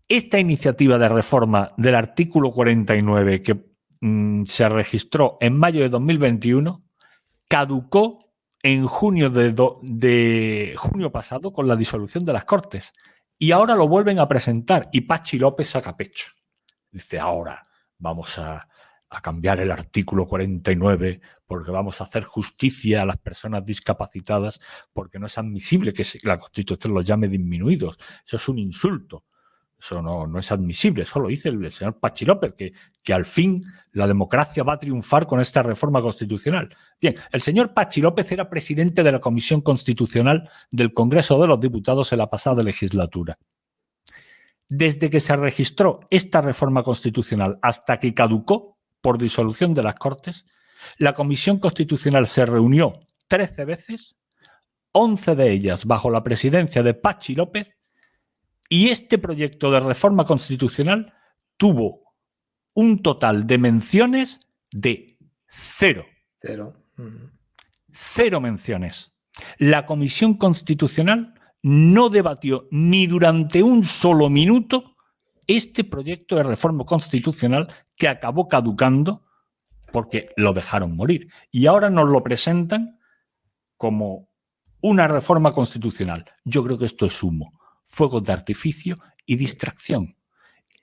Esta 0.07 0.39
iniciativa 0.39 0.97
de 0.97 1.09
reforma 1.09 1.71
del 1.77 1.95
artículo 1.95 2.51
49 2.51 3.41
que 3.41 3.74
mm, 4.05 4.45
se 4.45 4.69
registró 4.69 5.37
en 5.39 5.57
mayo 5.57 5.81
de 5.81 5.89
2021 5.89 6.81
caducó 7.47 8.19
en 8.63 8.87
junio 8.87 9.29
de, 9.29 9.53
de, 9.83 10.73
junio 10.77 11.11
pasado 11.11 11.53
con 11.53 11.67
la 11.67 11.75
disolución 11.75 12.23
de 12.23 12.33
las 12.33 12.45
Cortes. 12.45 12.93
Y 13.37 13.51
ahora 13.51 13.75
lo 13.75 13.87
vuelven 13.87 14.19
a 14.19 14.27
presentar 14.27 14.89
y 14.91 15.01
Pachi 15.01 15.37
López 15.37 15.69
saca 15.69 15.95
pecho. 15.95 16.29
Dice, 16.91 17.19
ahora 17.19 17.61
vamos 17.99 18.39
a, 18.39 18.67
a 19.09 19.21
cambiar 19.21 19.59
el 19.59 19.71
artículo 19.71 20.25
49 20.25 21.21
porque 21.45 21.71
vamos 21.71 22.01
a 22.01 22.05
hacer 22.05 22.23
justicia 22.23 23.01
a 23.01 23.05
las 23.05 23.17
personas 23.17 23.65
discapacitadas 23.65 24.59
porque 24.93 25.19
no 25.19 25.27
es 25.27 25.37
admisible 25.37 25.93
que 25.93 26.05
la 26.23 26.39
Constitución 26.39 26.93
los 26.93 27.05
llame 27.05 27.27
disminuidos. 27.27 27.97
Eso 28.25 28.37
es 28.37 28.49
un 28.49 28.57
insulto. 28.57 29.25
Eso 29.79 30.01
no, 30.01 30.25
no 30.25 30.39
es 30.39 30.51
admisible. 30.51 31.03
Eso 31.03 31.19
lo 31.19 31.27
dice 31.27 31.49
el 31.49 31.71
señor 31.71 31.99
Pachi 31.99 32.25
López, 32.25 32.55
que, 32.55 32.73
que 33.03 33.13
al 33.13 33.25
fin 33.25 33.63
la 33.91 34.07
democracia 34.07 34.63
va 34.63 34.73
a 34.73 34.79
triunfar 34.79 35.27
con 35.27 35.39
esta 35.39 35.61
reforma 35.63 36.01
constitucional. 36.01 36.69
Bien, 36.99 37.15
el 37.31 37.41
señor 37.41 37.73
Pachi 37.73 38.01
López 38.01 38.31
era 38.31 38.49
presidente 38.49 39.03
de 39.03 39.11
la 39.11 39.19
Comisión 39.19 39.61
Constitucional 39.61 40.49
del 40.71 40.93
Congreso 40.93 41.39
de 41.39 41.47
los 41.47 41.59
Diputados 41.59 42.11
en 42.11 42.19
la 42.19 42.29
pasada 42.29 42.63
legislatura. 42.63 43.37
Desde 44.67 45.09
que 45.09 45.19
se 45.19 45.35
registró 45.35 45.99
esta 46.09 46.41
reforma 46.41 46.81
constitucional 46.81 47.59
hasta 47.61 47.99
que 47.99 48.13
caducó, 48.13 48.75
por 49.05 49.19
disolución 49.19 49.75
de 49.75 49.83
las 49.83 49.93
Cortes, 49.93 50.47
la 50.97 51.13
Comisión 51.13 51.59
Constitucional 51.59 52.25
se 52.25 52.43
reunió 52.43 53.01
13 53.27 53.65
veces, 53.65 54.15
11 54.93 55.35
de 55.35 55.51
ellas 55.51 55.85
bajo 55.85 56.09
la 56.09 56.23
presidencia 56.23 56.81
de 56.81 56.95
Pachi 56.95 57.35
López, 57.35 57.77
y 58.69 58.89
este 58.89 59.17
proyecto 59.17 59.71
de 59.71 59.79
reforma 59.79 60.25
constitucional 60.25 61.13
tuvo 61.57 62.15
un 62.73 63.01
total 63.01 63.47
de 63.47 63.57
menciones 63.57 64.39
de 64.71 65.17
cero. 65.47 66.05
Cero. 66.37 66.73
Cero 67.91 68.41
menciones. 68.41 69.13
La 69.57 69.85
Comisión 69.85 70.35
Constitucional 70.35 71.33
no 71.61 72.09
debatió 72.09 72.67
ni 72.71 73.07
durante 73.07 73.63
un 73.63 73.83
solo 73.83 74.29
minuto 74.29 74.95
este 75.47 75.83
proyecto 75.83 76.35
de 76.35 76.43
reforma 76.43 76.85
constitucional 76.85 77.73
que 77.95 78.07
acabó 78.07 78.47
caducando 78.47 79.23
porque 79.91 80.29
lo 80.35 80.53
dejaron 80.53 80.95
morir. 80.95 81.31
Y 81.51 81.67
ahora 81.67 81.89
nos 81.89 82.09
lo 82.09 82.21
presentan 82.23 82.99
como 83.77 84.29
una 84.81 85.07
reforma 85.07 85.51
constitucional. 85.51 86.25
Yo 86.43 86.63
creo 86.63 86.77
que 86.77 86.85
esto 86.85 87.05
es 87.05 87.23
humo, 87.23 87.51
fuego 87.95 88.19
de 88.19 88.33
artificio 88.33 88.97
y 89.25 89.37
distracción. 89.37 90.17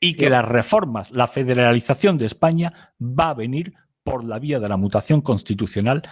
Y 0.01 0.17
que 0.17 0.31
las 0.31 0.49
reformas, 0.49 1.11
la 1.13 1.29
federalización 1.29 2.17
de 2.17 2.27
España 2.27 2.95
va 3.01 3.31
a 3.31 3.35
venir 3.35 3.75
por 4.03 4.25
la 4.25 4.39
vía 4.39 4.59
de 4.59 4.69
la 4.69 4.77
mutación 4.77 5.21
constitucional, 5.21 6.03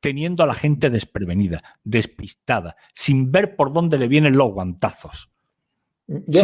teniendo 0.00 0.42
a 0.42 0.46
la 0.46 0.54
gente 0.54 0.90
desprevenida, 0.90 1.62
despistada, 1.84 2.76
sin 2.94 3.30
ver 3.30 3.56
por 3.56 3.72
dónde 3.72 3.96
le 3.96 4.08
vienen 4.08 4.36
los 4.36 4.52
guantazos. 4.52 5.30
Yo, 6.06 6.42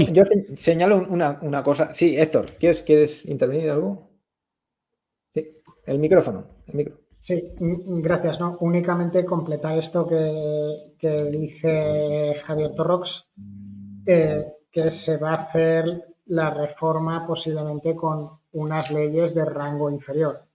señalo 0.55 1.05
una, 1.09 1.63
cosa. 1.65 1.93
Sí, 1.93 2.17
Héctor, 2.17 2.47
¿quieres, 2.59 2.83
¿quieres 2.83 3.27
intervenir 3.27 3.71
algo? 3.71 4.09
Sí, 5.35 5.51
el 5.87 5.99
micrófono. 5.99 6.47
Sí, 7.19 7.43
gracias. 7.59 8.39
¿no? 8.39 8.57
Únicamente 8.61 9.25
completar 9.25 9.77
esto 9.77 10.07
que, 10.07 11.25
dice 11.33 12.37
Javier 12.45 12.75
Torrox, 12.77 13.33
que 14.07 14.91
se 14.91 15.19
va 15.19 15.31
a 15.31 15.43
hacer 15.43 16.15
la 16.27 16.51
reforma 16.51 17.27
posiblemente 17.27 17.95
con 17.95 18.31
unas 18.53 18.91
leyes 18.91 19.35
de 19.35 19.45
rango 19.45 19.91
inferior. 19.91 20.47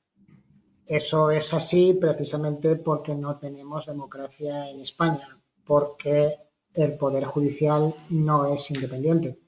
Eso 0.86 1.32
es 1.32 1.53
así 1.53 1.94
precisamente 1.94 2.76
porque 2.76 3.15
no 3.15 3.38
tenemos 3.38 3.86
democracia 3.86 4.69
en 4.69 4.82
España, 4.82 5.40
porque 5.64 6.36
el 6.73 6.98
Poder 6.98 7.26
Judicial 7.26 7.94
no 8.10 8.53
es 8.53 8.72
independiente. 8.72 9.40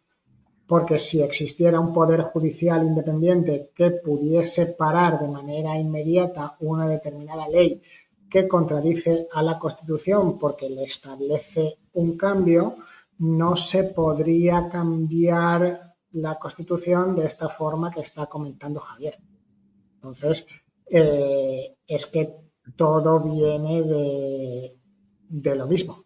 Porque 0.67 0.99
si 0.99 1.21
existiera 1.21 1.79
un 1.79 1.91
Poder 1.91 2.21
Judicial 2.21 2.85
independiente 2.85 3.71
que 3.75 3.91
pudiese 3.91 4.67
parar 4.67 5.19
de 5.19 5.27
manera 5.27 5.77
inmediata 5.77 6.55
una 6.59 6.87
determinada 6.87 7.47
ley 7.47 7.81
que 8.29 8.47
contradice 8.47 9.27
a 9.33 9.43
la 9.43 9.59
Constitución 9.59 10.39
porque 10.39 10.69
le 10.69 10.83
establece 10.85 11.77
un 11.93 12.17
cambio, 12.17 12.77
no 13.23 13.55
se 13.55 13.85
podría 13.85 14.69
cambiar 14.69 15.95
la 16.11 16.37
Constitución 16.39 17.15
de 17.15 17.25
esta 17.25 17.49
forma 17.49 17.91
que 17.91 18.01
está 18.01 18.27
comentando 18.27 18.79
Javier. 18.79 19.17
Entonces, 19.95 20.45
eh, 20.89 21.75
es 21.87 22.05
que 22.05 22.35
todo 22.75 23.19
viene 23.19 23.81
de, 23.83 24.77
de 25.29 25.55
lo 25.55 25.67
mismo 25.67 26.03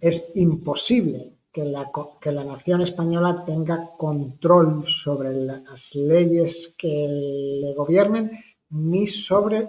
es 0.00 0.32
imposible 0.36 1.38
que 1.52 1.64
la, 1.64 1.90
que 2.20 2.32
la, 2.32 2.44
nación 2.44 2.82
española 2.82 3.44
tenga 3.46 3.92
control 3.96 4.86
sobre 4.86 5.32
las 5.32 5.94
leyes 5.94 6.74
que 6.76 7.08
le 7.62 7.74
gobiernen 7.74 8.30
ni 8.70 9.06
sobre 9.06 9.68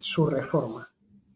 su 0.00 0.26
reforma. 0.26 0.87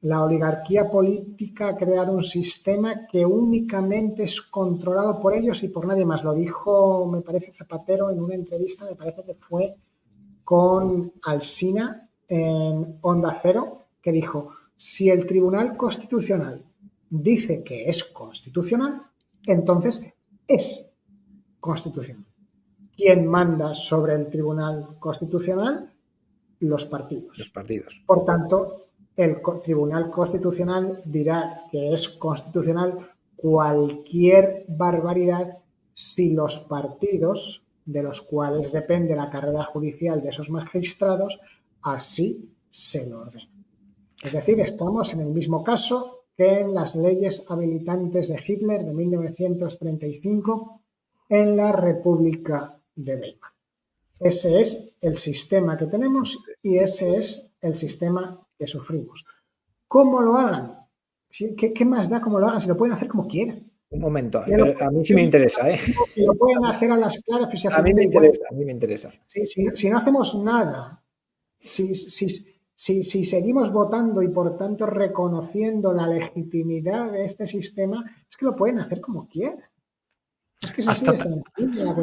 La 0.03 0.23
oligarquía 0.25 0.91
política 0.91 1.69
ha 1.69 1.77
creado 1.77 2.13
un 2.13 2.25
sistema 2.25 3.07
que 3.07 3.25
únicamente 3.25 4.25
es 4.25 4.43
controlado 4.43 5.21
por 5.21 5.35
ellos 5.35 5.63
y 5.63 5.69
por 5.69 5.87
nadie 5.87 6.05
más. 6.05 6.25
Lo 6.25 6.35
dijo, 6.35 7.07
me 7.07 7.21
parece, 7.21 7.53
Zapatero 7.53 8.11
en 8.11 8.21
una 8.21 8.35
entrevista, 8.35 8.85
me 8.85 8.97
parece 8.97 9.23
que 9.23 9.35
fue 9.35 9.77
con 10.45 11.13
Alsina 11.25 12.11
en 12.27 12.99
Onda 13.03 13.39
Cero, 13.41 13.87
que 14.03 14.11
dijo, 14.11 14.51
si 14.77 15.09
el 15.09 15.25
Tribunal 15.25 15.77
Constitucional 15.77 16.65
dice 17.09 17.63
que 17.63 17.89
es 17.89 18.03
constitucional, 18.05 19.03
entonces 19.47 20.05
es 20.49 20.91
constitucional. 21.61 22.27
¿Quién 22.97 23.27
manda 23.27 23.75
sobre 23.75 24.15
el 24.15 24.29
Tribunal 24.29 24.97
Constitucional? 24.99 25.93
Los 26.59 26.87
partidos. 26.87 27.39
Los 27.39 27.51
partidos. 27.51 28.03
Por 28.07 28.25
tanto, 28.25 28.89
el 29.17 29.41
Tribunal 29.63 30.11
Constitucional 30.11 31.03
dirá 31.05 31.65
que 31.71 31.93
es 31.93 32.09
constitucional 32.09 33.11
cualquier 33.37 34.65
barbaridad 34.69 35.59
si 35.93 36.31
los 36.31 36.61
partidos 36.61 37.65
de 37.85 38.03
los 38.03 38.23
cuales 38.23 38.73
depende 38.73 39.17
la 39.17 39.31
carrera 39.31 39.65
judicial 39.65 40.23
de 40.23 40.31
esos 40.31 40.51
magistrados 40.51 41.41
así 41.83 42.49
se 42.71 43.09
lo 43.09 43.21
ordenan. 43.21 43.65
Es 44.23 44.33
decir, 44.33 44.61
estamos 44.61 45.13
en 45.13 45.21
el 45.21 45.29
mismo 45.29 45.65
caso 45.65 46.27
que 46.37 46.61
en 46.61 46.75
las 46.75 46.95
leyes 46.95 47.45
habilitantes 47.49 48.29
de 48.29 48.41
Hitler 48.47 48.85
de 48.85 48.95
1935 48.95 50.81
en 51.29 51.57
la 51.57 51.73
República 51.73 52.81
de 52.95 53.17
Weimar. 53.17 53.51
Ese 54.19 54.61
es 54.61 54.97
el 55.01 55.17
sistema 55.17 55.77
que 55.77 55.87
tenemos 55.87 56.39
y 56.63 56.79
ese 56.79 57.17
es 57.17 57.51
el 57.61 57.75
sistema 57.75 58.47
que 58.63 58.69
sufrimos. 58.69 59.25
¿Cómo 59.89 60.21
lo 60.21 60.37
hagan? 60.37 60.79
¿Qué, 61.31 61.85
más 61.85 62.09
da 62.09 62.21
cómo 62.21 62.39
lo 62.39 62.47
hagan? 62.47 62.61
Si 62.61 62.69
lo 62.69 62.77
pueden 62.77 62.95
hacer 62.95 63.09
como 63.09 63.27
quieran. 63.27 63.69
Un 63.91 64.01
momento, 64.01 64.39
a 64.39 64.91
mí 64.91 65.05
sí 65.05 65.15
me 65.15 65.25
interesa. 65.25 65.69
¿eh? 65.69 65.79
lo 66.17 66.35
pueden 66.35 66.65
hacer 66.65 66.91
a 66.93 66.97
las 66.97 67.21
claras. 67.23 67.49
Pues 67.49 67.67
a 67.67 67.83
mí 67.83 67.93
me 67.93 68.05
interesa, 68.05 68.43
a 68.51 68.55
mí 68.55 68.65
me 68.65 68.73
interesa. 68.73 69.11
Si, 69.27 69.91
no 69.91 69.99
hacemos 69.99 70.35
nada, 70.43 71.05
si, 71.59 71.95
si, 71.95 73.03
si, 73.03 73.25
seguimos 73.25 73.71
votando 73.71 74.23
y 74.23 74.29
por 74.29 74.57
tanto 74.57 74.87
reconociendo 74.87 75.93
la 75.93 76.07
legitimidad 76.07 77.13
de 77.13 77.25
este 77.25 77.47
sistema, 77.47 78.05
es 78.31 78.37
que 78.37 78.47
lo 78.47 78.57
pueden 78.57 78.79
hacer 78.79 79.01
como 79.01 79.29
quieran. 79.29 79.65
Es 80.61 80.71
que 80.71 80.81
es 80.81 80.89
hasta, 80.89 81.13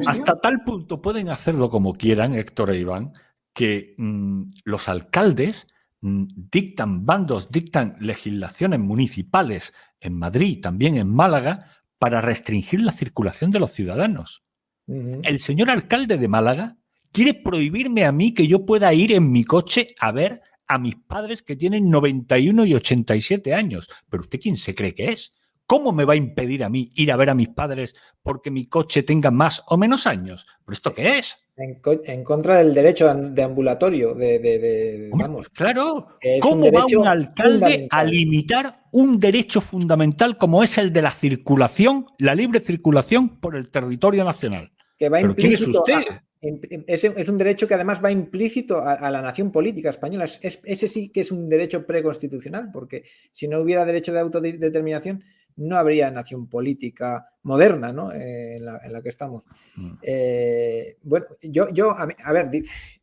hasta 0.05 0.41
tal 0.41 0.63
punto 0.65 1.01
pueden 1.01 1.29
hacerlo 1.29 1.69
como 1.69 1.93
quieran, 1.93 2.35
Héctor 2.35 2.71
e 2.71 2.79
Iván, 2.79 3.13
que 3.53 3.95
mm, 3.97 4.51
los 4.65 4.89
alcaldes 4.89 5.67
dictan 6.01 7.05
bandos, 7.05 7.51
dictan 7.51 7.95
legislaciones 7.99 8.79
municipales 8.79 9.73
en 9.99 10.17
Madrid, 10.17 10.59
también 10.61 10.95
en 10.95 11.13
Málaga, 11.13 11.67
para 11.97 12.21
restringir 12.21 12.81
la 12.81 12.91
circulación 12.91 13.51
de 13.51 13.59
los 13.59 13.71
ciudadanos. 13.71 14.43
El 14.87 15.39
señor 15.39 15.69
alcalde 15.69 16.17
de 16.17 16.27
Málaga 16.27 16.77
quiere 17.11 17.35
prohibirme 17.35 18.05
a 18.05 18.11
mí 18.11 18.33
que 18.33 18.47
yo 18.47 18.65
pueda 18.65 18.93
ir 18.93 19.11
en 19.11 19.31
mi 19.31 19.43
coche 19.43 19.93
a 19.99 20.11
ver 20.11 20.41
a 20.67 20.77
mis 20.77 20.95
padres 20.95 21.41
que 21.41 21.55
tienen 21.55 21.89
91 21.89 22.65
y 22.65 22.73
87 22.75 23.53
años. 23.53 23.89
Pero 24.09 24.21
usted 24.21 24.39
quién 24.39 24.55
se 24.55 24.73
cree 24.73 24.95
que 24.95 25.09
es? 25.09 25.33
¿Cómo 25.69 25.91
me 25.91 26.03
va 26.03 26.13
a 26.13 26.15
impedir 26.15 26.63
a 26.63 26.69
mí 26.69 26.89
ir 26.95 27.11
a 27.11 27.15
ver 27.15 27.29
a 27.29 27.35
mis 27.35 27.49
padres 27.49 27.93
porque 28.23 28.49
mi 28.49 28.65
coche 28.65 29.03
tenga 29.03 29.29
más 29.29 29.61
o 29.67 29.77
menos 29.77 30.07
años? 30.07 30.47
¿Pero 30.65 30.73
esto 30.73 30.95
qué 30.95 31.19
es? 31.19 31.37
En, 31.57 32.23
contra 32.23 32.57
del 32.57 32.73
derecho 32.73 33.13
de 33.13 33.43
ambulatorio, 33.43 34.15
de, 34.15 35.11
vamos. 35.13 35.47
Claro, 35.49 36.07
¿cómo 36.41 36.71
va 36.71 36.87
un 36.97 37.07
alcalde 37.07 37.87
a 37.91 38.03
limitar 38.03 38.77
un 38.93 39.17
derecho 39.17 39.61
fundamental 39.61 40.39
como 40.39 40.63
es 40.63 40.79
el 40.79 40.91
de 40.91 41.03
la 41.03 41.11
circulación, 41.11 42.07
la 42.17 42.33
libre 42.33 42.61
circulación 42.61 43.39
por 43.39 43.55
el 43.55 43.69
territorio 43.69 44.23
nacional? 44.23 44.71
Que 44.97 45.07
va 45.07 45.21
implícito 45.21 45.81
usted? 45.81 46.01
es, 46.41 47.29
un 47.29 47.37
derecho 47.37 47.67
que 47.67 47.73
además 47.73 48.03
va 48.03 48.11
implícito 48.11 48.81
a, 48.81 49.11
la 49.11 49.21
nación 49.21 49.51
política 49.51 49.89
española. 49.89 50.23
ese 50.23 50.87
sí 50.87 51.09
que 51.09 51.19
es 51.21 51.31
un 51.31 51.47
derecho 51.47 51.85
preconstitucional, 51.85 52.69
porque 52.71 53.03
si 53.31 53.47
no 53.47 53.59
hubiera 53.59 53.85
derecho 53.85 54.13
de 54.13 54.19
autodeterminación, 54.19 55.23
no 55.59 55.77
habría 55.77 56.09
nación 56.09 56.47
política 56.47 57.29
moderna 57.43 57.91
¿no? 57.91 58.11
Eh, 58.13 58.55
en, 58.55 58.65
la, 58.65 59.01
que 59.01 59.09
estamos. 59.09 59.45
Mm. 59.75 59.91
Eh, 60.01 60.97
bueno, 61.03 61.25
yo, 61.41 61.69
yo 61.69 61.91
a, 61.91 62.05
ver, 62.33 62.49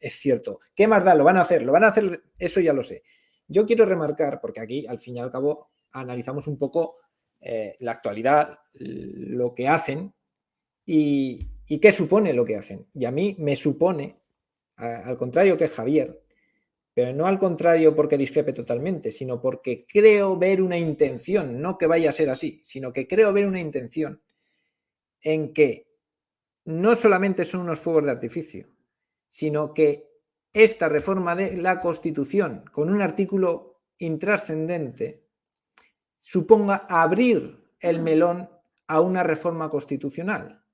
es 0.00 0.14
cierto, 0.14 0.58
¿qué 0.74 0.88
más 0.88 1.04
da? 1.04 1.14
Lo 1.14 1.24
van 1.24 1.36
a 1.36 1.42
hacer, 1.42 1.62
lo 1.62 1.72
van 1.72 1.84
a 1.84 1.88
hacer, 1.88 2.22
eso 2.38 2.60
ya 2.60 2.72
lo 2.72 2.82
sé. 2.82 3.02
Yo 3.48 3.66
quiero 3.66 3.84
remarcar, 3.86 4.40
porque 4.40 4.60
aquí 4.60 4.86
al 4.86 4.98
fin 4.98 5.16
y 5.16 5.20
al 5.20 5.30
cabo 5.30 5.70
analizamos 5.92 6.46
un 6.48 6.58
poco 6.58 6.96
eh, 7.40 7.76
la 7.80 7.92
actualidad, 7.92 8.58
lo 8.74 9.54
que 9.54 9.68
hacen 9.68 10.14
y, 10.84 11.50
qué 11.80 11.92
supone 11.92 12.32
lo 12.32 12.44
que 12.44 12.56
hacen. 12.56 12.86
Y 12.92 13.04
a 13.04 13.10
mí 13.10 13.36
me 13.38 13.56
supone, 13.56 14.20
al 14.76 15.16
contrario 15.16 15.56
que 15.56 15.68
Javier, 15.68 16.22
pero 16.96 17.12
no 17.12 17.26
al 17.26 17.38
contrario 17.38 17.94
porque 17.94 18.16
discrepe 18.16 18.54
totalmente, 18.54 19.12
sino 19.12 19.38
porque 19.38 19.84
creo 19.86 20.38
ver 20.38 20.62
una 20.62 20.78
intención, 20.78 21.60
no 21.60 21.76
que 21.76 21.86
vaya 21.86 22.08
a 22.08 22.12
ser 22.12 22.30
así, 22.30 22.58
sino 22.64 22.90
que 22.90 23.06
creo 23.06 23.34
ver 23.34 23.46
una 23.46 23.60
intención 23.60 24.22
en 25.20 25.52
que 25.52 25.92
no 26.64 26.96
solamente 26.96 27.44
son 27.44 27.60
unos 27.60 27.80
fuegos 27.80 28.04
de 28.04 28.12
artificio, 28.12 28.68
sino 29.28 29.74
que 29.74 30.08
esta 30.54 30.88
reforma 30.88 31.36
de 31.36 31.58
la 31.58 31.80
Constitución, 31.80 32.64
con 32.72 32.88
un 32.88 33.02
artículo 33.02 33.82
intrascendente, 33.98 35.26
suponga 36.18 36.86
abrir 36.88 37.74
el 37.78 38.00
melón 38.00 38.48
a 38.86 39.02
una 39.02 39.22
reforma 39.22 39.68
constitucional. 39.68 40.64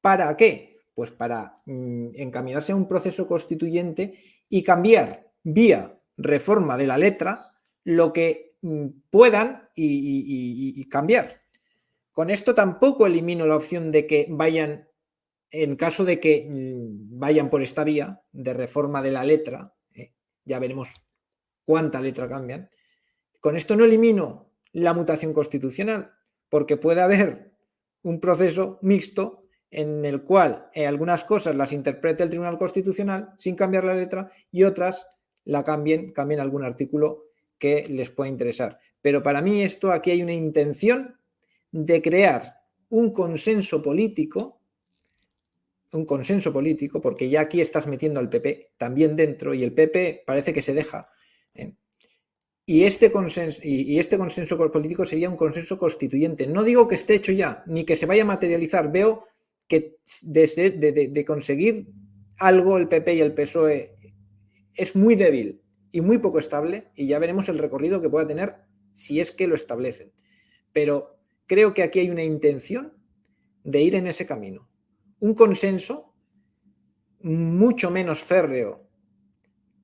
¿Para 0.00 0.36
qué? 0.36 0.80
Pues 0.92 1.12
para 1.12 1.62
mm, 1.66 2.08
encaminarse 2.16 2.72
a 2.72 2.76
un 2.76 2.88
proceso 2.88 3.28
constituyente 3.28 4.42
y 4.48 4.64
cambiar 4.64 5.31
vía 5.42 5.98
reforma 6.16 6.76
de 6.76 6.86
la 6.86 6.98
letra 6.98 7.52
lo 7.84 8.12
que 8.12 8.56
mm, 8.62 8.86
puedan 9.10 9.68
y, 9.74 10.88
cambiar. 10.88 11.42
Con 12.12 12.30
esto 12.30 12.54
tampoco 12.54 13.06
elimino 13.06 13.46
la 13.46 13.56
opción 13.56 13.90
de 13.90 14.06
que 14.06 14.26
vayan, 14.28 14.88
en 15.50 15.76
caso 15.76 16.04
de 16.04 16.20
que 16.20 16.46
mm, 16.48 17.18
vayan 17.18 17.50
por 17.50 17.62
esta 17.62 17.84
vía 17.84 18.22
de 18.32 18.54
reforma 18.54 19.02
de 19.02 19.10
la 19.10 19.24
letra, 19.24 19.74
eh, 19.94 20.12
ya 20.44 20.58
veremos 20.58 20.94
cuánta 21.64 22.00
letra 22.00 22.28
cambian. 22.28 22.70
Con 23.40 23.56
esto 23.56 23.74
no 23.76 23.84
elimino 23.84 24.52
la 24.72 24.94
mutación 24.94 25.32
constitucional, 25.32 26.12
porque 26.48 26.76
puede 26.76 27.00
haber 27.00 27.52
un 28.02 28.20
proceso 28.20 28.78
mixto 28.82 29.46
en 29.70 30.04
el 30.04 30.22
cual 30.22 30.68
eh, 30.74 30.86
algunas 30.86 31.24
cosas 31.24 31.56
las 31.56 31.72
interprete 31.72 32.22
el 32.22 32.28
Tribunal 32.28 32.58
Constitucional 32.58 33.32
sin 33.38 33.56
cambiar 33.56 33.84
la 33.84 33.94
letra 33.94 34.28
y 34.50 34.64
otras 34.64 35.06
la 35.44 35.62
cambien, 35.62 36.12
cambien 36.12 36.40
algún 36.40 36.64
artículo 36.64 37.26
que 37.58 37.86
les 37.88 38.10
pueda 38.10 38.30
interesar. 38.30 38.78
Pero 39.00 39.22
para 39.22 39.42
mí 39.42 39.62
esto 39.62 39.92
aquí 39.92 40.10
hay 40.10 40.22
una 40.22 40.32
intención 40.32 41.16
de 41.70 42.02
crear 42.02 42.62
un 42.90 43.10
consenso 43.10 43.80
político, 43.80 44.60
un 45.92 46.04
consenso 46.04 46.52
político, 46.52 47.00
porque 47.00 47.28
ya 47.28 47.42
aquí 47.42 47.60
estás 47.60 47.86
metiendo 47.86 48.20
al 48.20 48.28
PP 48.28 48.72
también 48.76 49.16
dentro 49.16 49.54
y 49.54 49.62
el 49.62 49.72
PP 49.72 50.24
parece 50.26 50.52
que 50.52 50.62
se 50.62 50.74
deja. 50.74 51.08
¿eh? 51.54 51.74
Y 52.64 52.84
este, 52.84 53.10
consenso, 53.10 53.60
y, 53.62 53.98
este 53.98 54.18
consenso 54.18 54.56
político 54.70 55.04
sería 55.04 55.28
un 55.28 55.36
consenso 55.36 55.76
constituyente. 55.76 56.46
No 56.46 56.62
digo 56.62 56.86
que 56.86 56.94
esté 56.94 57.14
hecho 57.14 57.32
ya, 57.32 57.64
ni 57.66 57.84
que 57.84 57.96
se 57.96 58.06
vaya 58.06 58.22
a 58.22 58.26
materializar. 58.26 58.90
Veo 58.92 59.24
que 59.68 59.96
de, 60.22 61.10
de 61.10 61.24
conseguir 61.24 61.88
algo 62.38 62.76
el 62.76 62.88
PP 62.88 63.14
y 63.14 63.20
el 63.20 63.34
PSOE 63.34 63.94
es 64.76 64.96
muy 64.96 65.14
débil 65.14 65.62
y 65.90 66.00
muy 66.00 66.18
poco 66.18 66.38
estable 66.38 66.90
y 66.96 67.06
ya 67.06 67.18
veremos 67.18 67.48
el 67.48 67.58
recorrido 67.58 68.00
que 68.00 68.08
pueda 68.08 68.26
tener 68.26 68.56
si 68.92 69.20
es 69.20 69.30
que 69.30 69.46
lo 69.46 69.54
establecen. 69.54 70.12
Pero 70.72 71.18
creo 71.46 71.74
que 71.74 71.82
aquí 71.82 72.00
hay 72.00 72.10
una 72.10 72.24
intención 72.24 72.94
de 73.64 73.82
ir 73.82 73.94
en 73.94 74.06
ese 74.06 74.26
camino. 74.26 74.68
Un 75.20 75.34
consenso 75.34 76.14
mucho 77.20 77.90
menos 77.90 78.20
férreo 78.20 78.88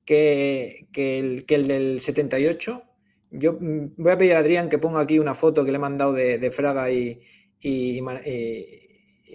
que, 0.05 0.87
el, 0.95 1.45
del 1.67 1.99
78. 1.99 2.83
Yo 3.31 3.53
mm, 3.53 3.93
voy 3.97 4.11
a 4.11 4.17
pedir 4.17 4.33
a 4.33 4.39
Adrián 4.39 4.67
que 4.67 4.79
ponga 4.79 4.99
aquí 4.99 5.19
una 5.19 5.35
foto 5.35 5.63
que 5.63 5.71
le 5.71 5.77
he 5.77 5.79
mandado 5.79 6.13
de, 6.13 6.51
Fraga 6.51 6.91
y, 6.91 7.21
y 7.61 8.01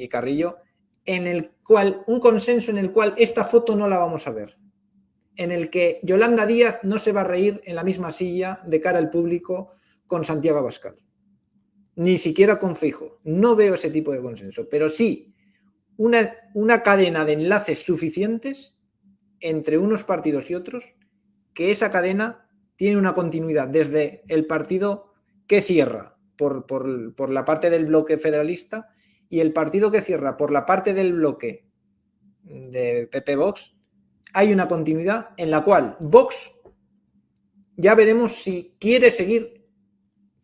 Carrillo, 0.08 0.58
en 1.06 1.26
el 1.26 1.52
cual, 1.62 2.02
un 2.06 2.18
consenso 2.18 2.72
en 2.72 2.78
el 2.78 2.92
cual 2.92 3.14
esta 3.16 3.44
foto 3.44 3.76
no 3.76 3.88
la 3.88 3.98
vamos 3.98 4.26
a 4.26 4.32
ver 4.32 4.58
en 5.36 5.52
el 5.52 5.70
que 5.70 5.98
Yolanda 6.02 6.46
Díaz 6.46 6.80
no 6.82 6.98
se 6.98 7.12
va 7.12 7.22
a 7.22 7.24
reír 7.24 7.60
en 7.64 7.74
la 7.76 7.84
misma 7.84 8.10
silla 8.10 8.60
de 8.66 8.80
cara 8.80 8.98
al 8.98 9.10
público 9.10 9.72
con 10.06 10.24
Santiago 10.24 10.58
Abascal. 10.58 10.94
Ni 11.96 12.18
siquiera 12.18 12.58
con 12.58 12.76
Fijo. 12.76 13.20
No 13.24 13.56
veo 13.56 13.74
ese 13.74 13.90
tipo 13.90 14.12
de 14.12 14.20
consenso, 14.20 14.68
pero 14.68 14.88
sí 14.88 15.34
una, 15.96 16.34
una 16.54 16.82
cadena 16.82 17.24
de 17.24 17.34
enlaces 17.34 17.84
suficientes 17.84 18.76
entre 19.40 19.78
unos 19.78 20.04
partidos 20.04 20.50
y 20.50 20.54
otros, 20.54 20.96
que 21.52 21.70
esa 21.70 21.90
cadena 21.90 22.48
tiene 22.76 22.96
una 22.96 23.14
continuidad 23.14 23.68
desde 23.68 24.22
el 24.28 24.46
partido 24.46 25.12
que 25.46 25.62
cierra 25.62 26.16
por, 26.36 26.66
por 26.66 27.30
la 27.30 27.44
parte 27.44 27.70
del 27.70 27.86
bloque 27.86 28.18
federalista 28.18 28.88
y 29.28 29.40
el 29.40 29.52
partido 29.52 29.90
que 29.90 30.00
cierra 30.00 30.36
por 30.36 30.50
la 30.50 30.66
parte 30.66 30.94
del 30.94 31.12
bloque 31.12 31.66
de 32.42 33.08
PP 33.10 33.36
Vox 33.36 33.73
hay 34.34 34.52
una 34.52 34.68
continuidad 34.68 35.30
en 35.36 35.50
la 35.50 35.62
cual 35.62 35.96
Vox 36.00 36.52
ya 37.76 37.94
veremos 37.94 38.32
si 38.32 38.76
quiere 38.78 39.10
seguir 39.10 39.64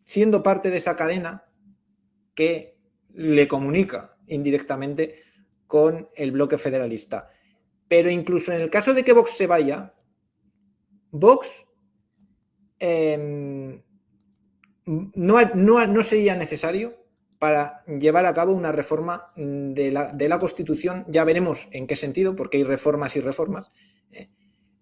siendo 0.03 0.41
parte 0.41 0.71
de 0.71 0.77
esa 0.77 0.95
cadena 0.95 1.45
que 2.33 2.77
le 3.13 3.47
comunica 3.47 4.17
indirectamente 4.27 5.15
con 5.67 6.09
el 6.15 6.31
bloque 6.31 6.57
federalista. 6.57 7.27
Pero 7.87 8.09
incluso 8.09 8.53
en 8.53 8.61
el 8.61 8.69
caso 8.69 8.93
de 8.93 9.03
que 9.03 9.13
Vox 9.13 9.31
se 9.31 9.47
vaya, 9.47 9.93
Vox 11.11 11.65
em, 12.79 13.81
no, 14.85 15.41
no 15.55 16.03
sería 16.03 16.35
necesario 16.35 17.00
para 17.41 17.83
llevar 17.85 18.27
a 18.27 18.35
cabo 18.35 18.53
una 18.53 18.71
reforma 18.71 19.31
mm, 19.35 19.73
de 19.73 19.91
la, 20.29 20.37
Constitución. 20.37 21.05
Ya 21.07 21.23
veremos 21.23 21.69
en 21.71 21.87
qué 21.87 21.95
sentido, 21.95 22.35
porque 22.35 22.57
hay 22.57 22.63
reformas 22.63 23.15
y 23.15 23.19
reformas, 23.19 23.71
eh, 24.11 24.29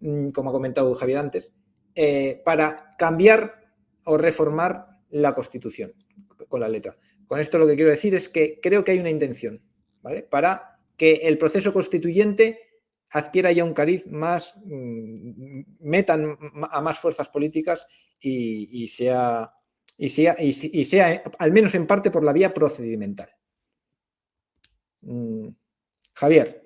mm, 0.01 0.27
como 0.31 0.49
ha 0.49 0.51
comentado 0.51 0.93
Javier 0.93 1.19
antes, 1.19 1.53
eh, 1.95 2.41
para 2.43 2.89
cambiar 2.97 3.61
o 4.03 4.17
reformar 4.17 4.99
la 5.09 5.33
Constitución 5.33 5.93
con 6.49 6.59
la 6.59 6.67
letra. 6.67 6.97
Con 7.25 7.39
esto 7.39 7.59
lo 7.59 7.65
que 7.65 7.77
quiero 7.77 7.91
decir 7.91 8.13
es 8.13 8.27
que 8.27 8.59
creo 8.61 8.83
que 8.83 8.91
hay 8.91 8.99
una 8.99 9.09
intención, 9.09 9.63
¿vale? 10.01 10.23
Para 10.23 10.81
que 10.97 11.13
el 11.13 11.37
proceso 11.37 11.71
constituyente 11.71 12.59
adquiera 13.11 13.53
ya 13.53 13.63
un 13.63 13.73
cariz 13.73 14.05
más, 14.07 14.57
mm, 14.65 15.61
metan 15.79 16.37
a 16.69 16.81
más 16.81 16.99
fuerzas 16.99 17.29
políticas 17.29 17.87
y 18.19 18.85
sea 18.89 19.53
y 20.01 20.09
sea, 20.09 20.35
y, 20.39 20.53
sea 20.53 21.21
al 21.37 21.51
menos 21.51 21.75
en 21.75 21.85
parte 21.85 22.09
por 22.09 22.23
la 22.23 22.31
vía 22.31 22.53
procedimental. 22.53 23.29
Mm, 25.01 25.49
Javier. 26.13 26.63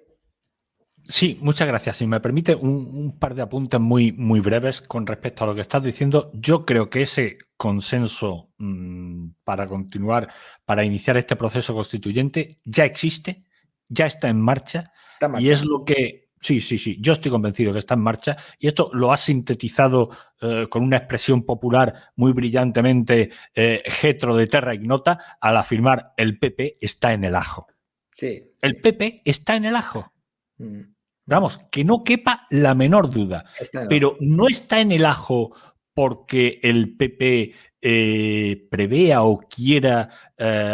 Sí, 1.07 1.39
muchas 1.41 1.67
gracias. 1.67 1.97
Si 1.97 2.05
me 2.05 2.21
permite 2.21 2.53
un, 2.53 3.17
par 3.19 3.33
de 3.33 3.41
apuntes 3.41 3.79
muy, 3.79 4.11
muy 4.11 4.39
breves 4.39 4.81
con 4.81 5.07
respecto 5.07 5.43
a 5.43 5.47
lo 5.47 5.55
que 5.55 5.61
estás 5.61 5.83
diciendo, 5.83 6.31
yo 6.35 6.63
creo 6.63 6.91
que 6.91 7.01
ese 7.01 7.39
consenso 7.57 8.51
mm, 8.59 9.29
para 9.43 9.65
continuar, 9.65 10.31
para 10.63 10.85
iniciar 10.85 11.17
este 11.17 11.35
proceso 11.35 11.73
constituyente, 11.73 12.59
ya 12.63 12.85
existe, 12.85 13.45
ya 13.89 14.05
está 14.05 14.29
en 14.29 14.39
marcha, 14.39 14.93
y 15.39 15.49
es 15.49 15.65
lo 15.65 15.83
que 15.85 16.22
Sí, 16.43 16.59
sí, 16.59 16.77
sí. 16.77 16.97
Yo 16.99 17.13
estoy 17.13 17.31
convencido 17.31 17.71
que 17.71 17.79
está 17.79 17.93
en 17.93 18.01
marcha 18.01 18.35
y 18.59 18.67
esto 18.67 18.89
lo 18.91 19.13
ha 19.13 19.17
sintetizado 19.17 20.09
eh, 20.41 20.67
con 20.69 20.83
una 20.83 20.97
expresión 20.97 21.43
popular 21.43 22.11
muy 22.17 22.33
brillantemente 22.33 23.31
eh, 23.55 23.81
Getro 23.85 24.35
de 24.35 24.47
Terra 24.47 24.75
Ignota 24.75 25.37
al 25.39 25.55
afirmar 25.55 26.13
el 26.17 26.37
PP 26.37 26.79
está 26.81 27.13
en 27.13 27.23
el 27.23 27.35
ajo. 27.35 27.67
Sí. 28.13 28.43
El 28.61 28.81
PP 28.81 29.21
está 29.23 29.55
en 29.55 29.63
el 29.63 29.77
ajo. 29.77 30.11
Mm. 30.57 30.81
Vamos, 31.27 31.59
que 31.71 31.85
no 31.85 32.03
quepa 32.03 32.45
la 32.49 32.75
menor 32.75 33.09
duda. 33.09 33.45
Pero 33.87 34.17
no 34.19 34.49
está 34.49 34.81
en 34.81 34.91
el 34.91 35.05
ajo 35.05 35.55
porque 35.93 36.59
el 36.61 36.97
PP 36.97 37.53
eh, 37.81 38.67
prevea 38.69 39.23
o 39.23 39.39
quiera 39.39 40.09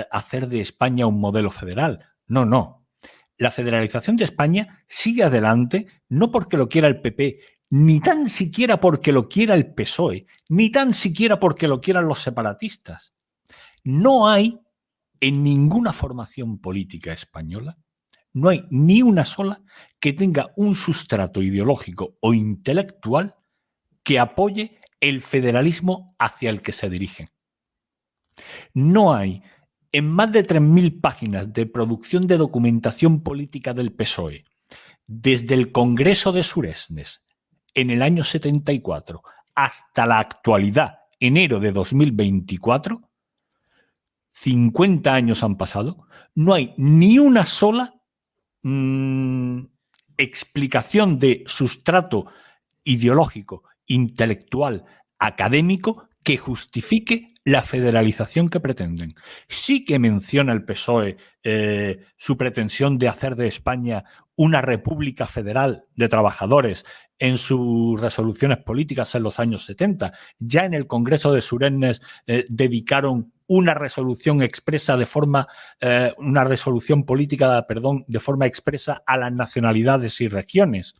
hacer 0.10 0.48
de 0.48 0.62
España 0.62 1.06
un 1.06 1.20
modelo 1.20 1.52
federal. 1.52 2.04
No, 2.26 2.44
no. 2.44 2.79
La 3.40 3.52
federalización 3.52 4.18
de 4.18 4.26
España 4.26 4.84
sigue 4.88 5.24
adelante 5.24 5.88
no 6.10 6.30
porque 6.30 6.57
lo 6.57 6.68
quiera 6.68 6.90
el 6.90 6.99
PP, 6.99 7.40
ni 7.70 8.02
tan 8.02 8.28
siquiera 8.28 8.82
porque 8.82 9.14
lo 9.14 9.30
quiera 9.30 9.56
el 9.56 9.74
PSOE, 9.74 10.28
ni 10.49 10.70
tan 10.70 10.94
siquiera 10.94 11.40
porque 11.40 11.68
lo 11.68 11.80
quieran 11.80 12.06
los 12.06 12.20
separatistas. 12.20 13.14
No 13.86 14.28
hay 14.28 14.60
en 15.22 15.41
ninguna 15.41 15.94
formación 15.94 16.60
política 16.60 17.14
española, 17.14 17.78
no 18.34 18.49
hay 18.49 18.66
ni 18.72 19.02
una 19.02 19.24
sola 19.24 19.64
que 20.02 20.11
tenga 20.11 20.52
un 20.57 20.76
sustrato 20.76 21.41
ideológico 21.41 22.18
o 22.22 22.34
intelectual 22.34 23.36
que 24.03 24.20
apoye 24.20 24.80
el 24.99 25.22
federalismo 25.22 26.14
hacia 26.20 26.49
el 26.49 26.61
que 26.61 26.74
se 26.74 26.90
dirigen. 26.90 27.30
No 28.74 29.14
hay 29.14 29.44
en 29.91 30.10
más 30.10 30.32
de 30.32 30.45
3.000 30.45 31.02
páginas 31.02 31.53
de 31.53 31.66
producción 31.66 32.28
de 32.28 32.38
documentación 32.38 33.22
política 33.22 33.74
del 33.74 33.91
PSOE, 33.91 34.45
desde 35.07 35.56
el 35.56 35.72
Congreso 35.72 36.32
de 36.32 36.44
Suresnes 36.44 37.24
en 37.74 37.90
el 37.90 38.02
año 38.02 38.24
74 38.24 39.24
hasta 39.56 40.06
la 40.06 40.20
actualidad, 40.20 40.99
enero 41.20 41.60
de 41.60 41.72
2024, 41.72 43.02
50 44.32 45.14
años 45.14 45.44
han 45.44 45.57
pasado, 45.57 46.07
no 46.36 46.53
hay 46.53 46.74
ni 46.78 47.20
una 47.20 47.45
sola 47.45 47.95
mm, 48.61 49.61
explicación 50.18 51.20
de 51.20 51.44
sustrato 51.45 52.28
ideológico 52.84 53.64
intelectual, 53.86 54.86
académico, 55.18 56.07
que 56.24 56.38
justifique 56.38 57.34
la 57.50 57.64
federalización 57.64 58.48
que 58.50 58.60
pretenden. 58.60 59.16
Sí 59.48 59.84
que 59.84 59.98
menciona 59.98 60.54
el 60.54 60.64
PSOE 60.64 61.18
eh, 61.44 62.06
su 62.16 62.38
pretensión 62.38 63.00
de 63.00 63.08
hacer 63.08 63.36
de 63.36 63.48
España 63.48 64.04
una 64.36 64.62
república 64.62 65.26
federal 65.26 65.86
de 65.96 66.08
trabajadores 66.08 66.86
en 67.18 67.40
sus 67.40 68.00
resoluciones 68.00 68.60
políticas 68.60 69.16
en 69.16 69.24
los 69.24 69.40
años 69.40 69.66
70. 69.66 70.14
Ya 70.38 70.62
en 70.62 70.76
el 70.76 70.86
Congreso 70.86 71.34
de 71.34 71.42
Surennes 71.42 72.02
eh, 72.28 72.46
dedicaron 72.50 73.34
una 73.48 73.74
resolución 73.74 74.44
expresa 74.44 74.96
de 74.96 75.08
forma, 75.08 75.48
eh, 75.82 76.14
una 76.20 76.44
resolución 76.44 77.04
política, 77.04 77.66
perdón, 77.68 78.06
de 78.08 78.20
forma 78.20 78.46
expresa 78.46 79.02
a 79.08 79.18
las 79.18 79.34
nacionalidades 79.34 80.22
y 80.22 80.28
regiones 80.28 80.94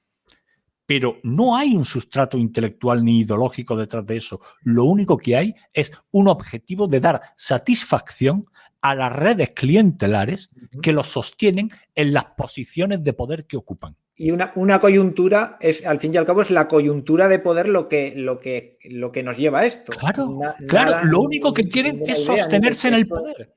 pero 0.90 1.20
no 1.22 1.56
hay 1.56 1.76
un 1.76 1.86
sustrato 1.86 2.36
intelectual 2.36 3.06
ni 3.06 3.20
ideológico 3.20 3.76
detrás 3.76 4.04
de 4.08 4.18
eso. 4.18 4.40
Lo 4.64 4.86
único 4.86 5.18
que 5.18 5.36
hay 5.36 5.54
es 5.72 5.92
un 6.10 6.28
objetivo 6.28 6.88
de 6.88 7.00
dar 7.00 7.22
satisfacción 7.36 8.48
a 8.82 8.96
las 8.96 9.14
redes 9.16 9.52
clientelares 9.52 10.50
que 10.82 10.92
los 10.92 11.06
sostienen 11.06 11.70
en 11.94 12.12
las 12.12 12.26
posiciones 12.36 13.04
de 13.04 13.14
poder 13.14 13.46
que 13.46 13.56
ocupan. 13.56 13.98
Y 14.16 14.32
una, 14.32 14.52
una, 14.56 14.80
coyuntura 14.80 15.60
es, 15.62 15.86
al 15.86 16.00
fin 16.00 16.12
y 16.12 16.18
al 16.18 16.26
cabo, 16.26 16.42
es 16.42 16.50
la 16.50 16.68
coyuntura 16.68 17.28
de 17.28 17.38
poder 17.38 17.70
lo 17.70 17.88
que, 17.88 18.14
lo 18.16 18.40
que, 18.40 18.80
lo 18.86 19.12
que 19.12 19.22
nos 19.22 19.38
lleva 19.38 19.60
a 19.60 19.66
esto. 19.68 19.92
Claro, 19.92 20.40
claro. 20.68 21.08
lo 21.08 21.22
único 21.22 21.54
que 21.54 21.70
quieren 21.70 22.02
es 22.08 22.26
sostenerse 22.26 22.88
en 22.88 22.96
el 22.96 23.08
poder. 23.08 23.54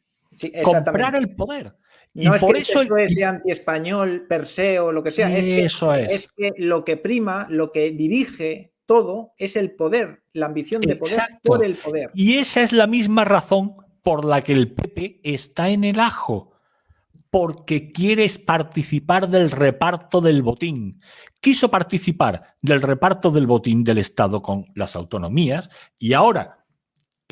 comprar 0.63 1.17
el 1.17 1.35
poder. 1.35 1.77
No 2.15 2.35
es 2.35 2.43
por 2.43 2.55
que 2.55 2.61
eso, 2.61 2.83
eso 2.83 2.97
es 2.97 3.23
anti-español, 3.23 4.27
per 4.29 4.45
se 4.45 4.79
o 4.79 4.93
lo 4.93 5.03
que 5.03 5.11
sea. 5.11 5.35
Es 5.35 5.47
que, 5.47 5.63
eso 5.63 5.95
es. 5.95 6.13
es 6.13 6.29
que 6.29 6.53
lo 6.59 6.85
que 6.85 6.97
prima, 6.97 7.47
lo 7.49 7.73
que 7.73 7.91
dirige 7.91 8.73
todo 8.87 9.33
es 9.39 9.57
el 9.57 9.75
poder, 9.75 10.23
la 10.33 10.47
ambición 10.47 10.83
de 10.83 10.97
poder 10.97 11.21
por 11.43 11.65
el 11.65 11.77
poder. 11.77 12.11
Y 12.15 12.35
esa 12.35 12.63
es 12.63 12.73
la 12.73 12.87
misma 12.87 13.25
razón 13.25 13.75
por 14.03 14.25
la 14.25 14.43
que 14.43 14.53
el 14.53 14.73
PP 14.73 15.21
está 15.23 15.71
en 15.71 15.85
el 15.85 16.01
ajo. 16.01 16.51
Porque 17.31 17.93
quieres 17.93 18.37
participar 18.37 19.31
del 19.31 19.51
reparto 19.51 20.21
del 20.21 20.43
botín. 20.43 21.01
Quiso 21.41 21.71
participar 21.71 22.57
del 22.61 22.83
reparto 22.83 23.31
del 23.31 23.47
botín 23.47 23.85
del 23.85 23.97
Estado 23.97 24.43
con 24.43 24.67
las 24.75 24.97
autonomías 24.97 25.71
y 25.99 26.13
ahora 26.13 26.62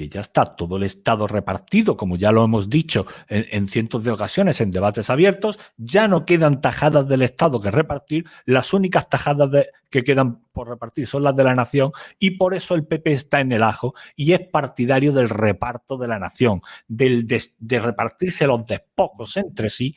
que 0.00 0.08
ya 0.08 0.22
está 0.22 0.56
todo 0.56 0.78
el 0.78 0.84
Estado 0.84 1.26
repartido, 1.26 1.94
como 1.94 2.16
ya 2.16 2.32
lo 2.32 2.42
hemos 2.42 2.70
dicho 2.70 3.04
en, 3.28 3.68
cientos 3.68 4.02
de 4.02 4.10
ocasiones 4.10 4.62
en 4.62 4.70
debates 4.70 5.10
abiertos, 5.10 5.58
ya 5.76 6.08
no 6.08 6.24
quedan 6.24 6.62
tajadas 6.62 7.06
del 7.06 7.20
Estado 7.20 7.60
que 7.60 7.70
repartir, 7.70 8.24
las 8.46 8.72
únicas 8.72 9.10
tajadas 9.10 9.50
que 9.90 10.02
quedan 10.02 10.40
por 10.52 10.70
repartir 10.70 11.06
son 11.06 11.24
las 11.24 11.36
de 11.36 11.44
la 11.44 11.54
nación 11.54 11.92
y 12.18 12.30
por 12.38 12.54
eso 12.54 12.74
el 12.76 12.86
PP 12.86 13.12
está 13.12 13.42
en 13.42 13.52
el 13.52 13.62
ajo 13.62 13.92
y 14.16 14.32
es 14.32 14.40
partidario 14.40 15.12
del 15.12 15.28
reparto 15.28 15.98
de 15.98 16.08
la 16.08 16.18
nación, 16.18 16.62
del, 16.88 17.26
de 17.26 17.78
repartirse 17.78 18.46
los 18.46 18.66
despojos 18.66 19.36
entre 19.36 19.68
sí 19.68 19.94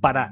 para 0.00 0.30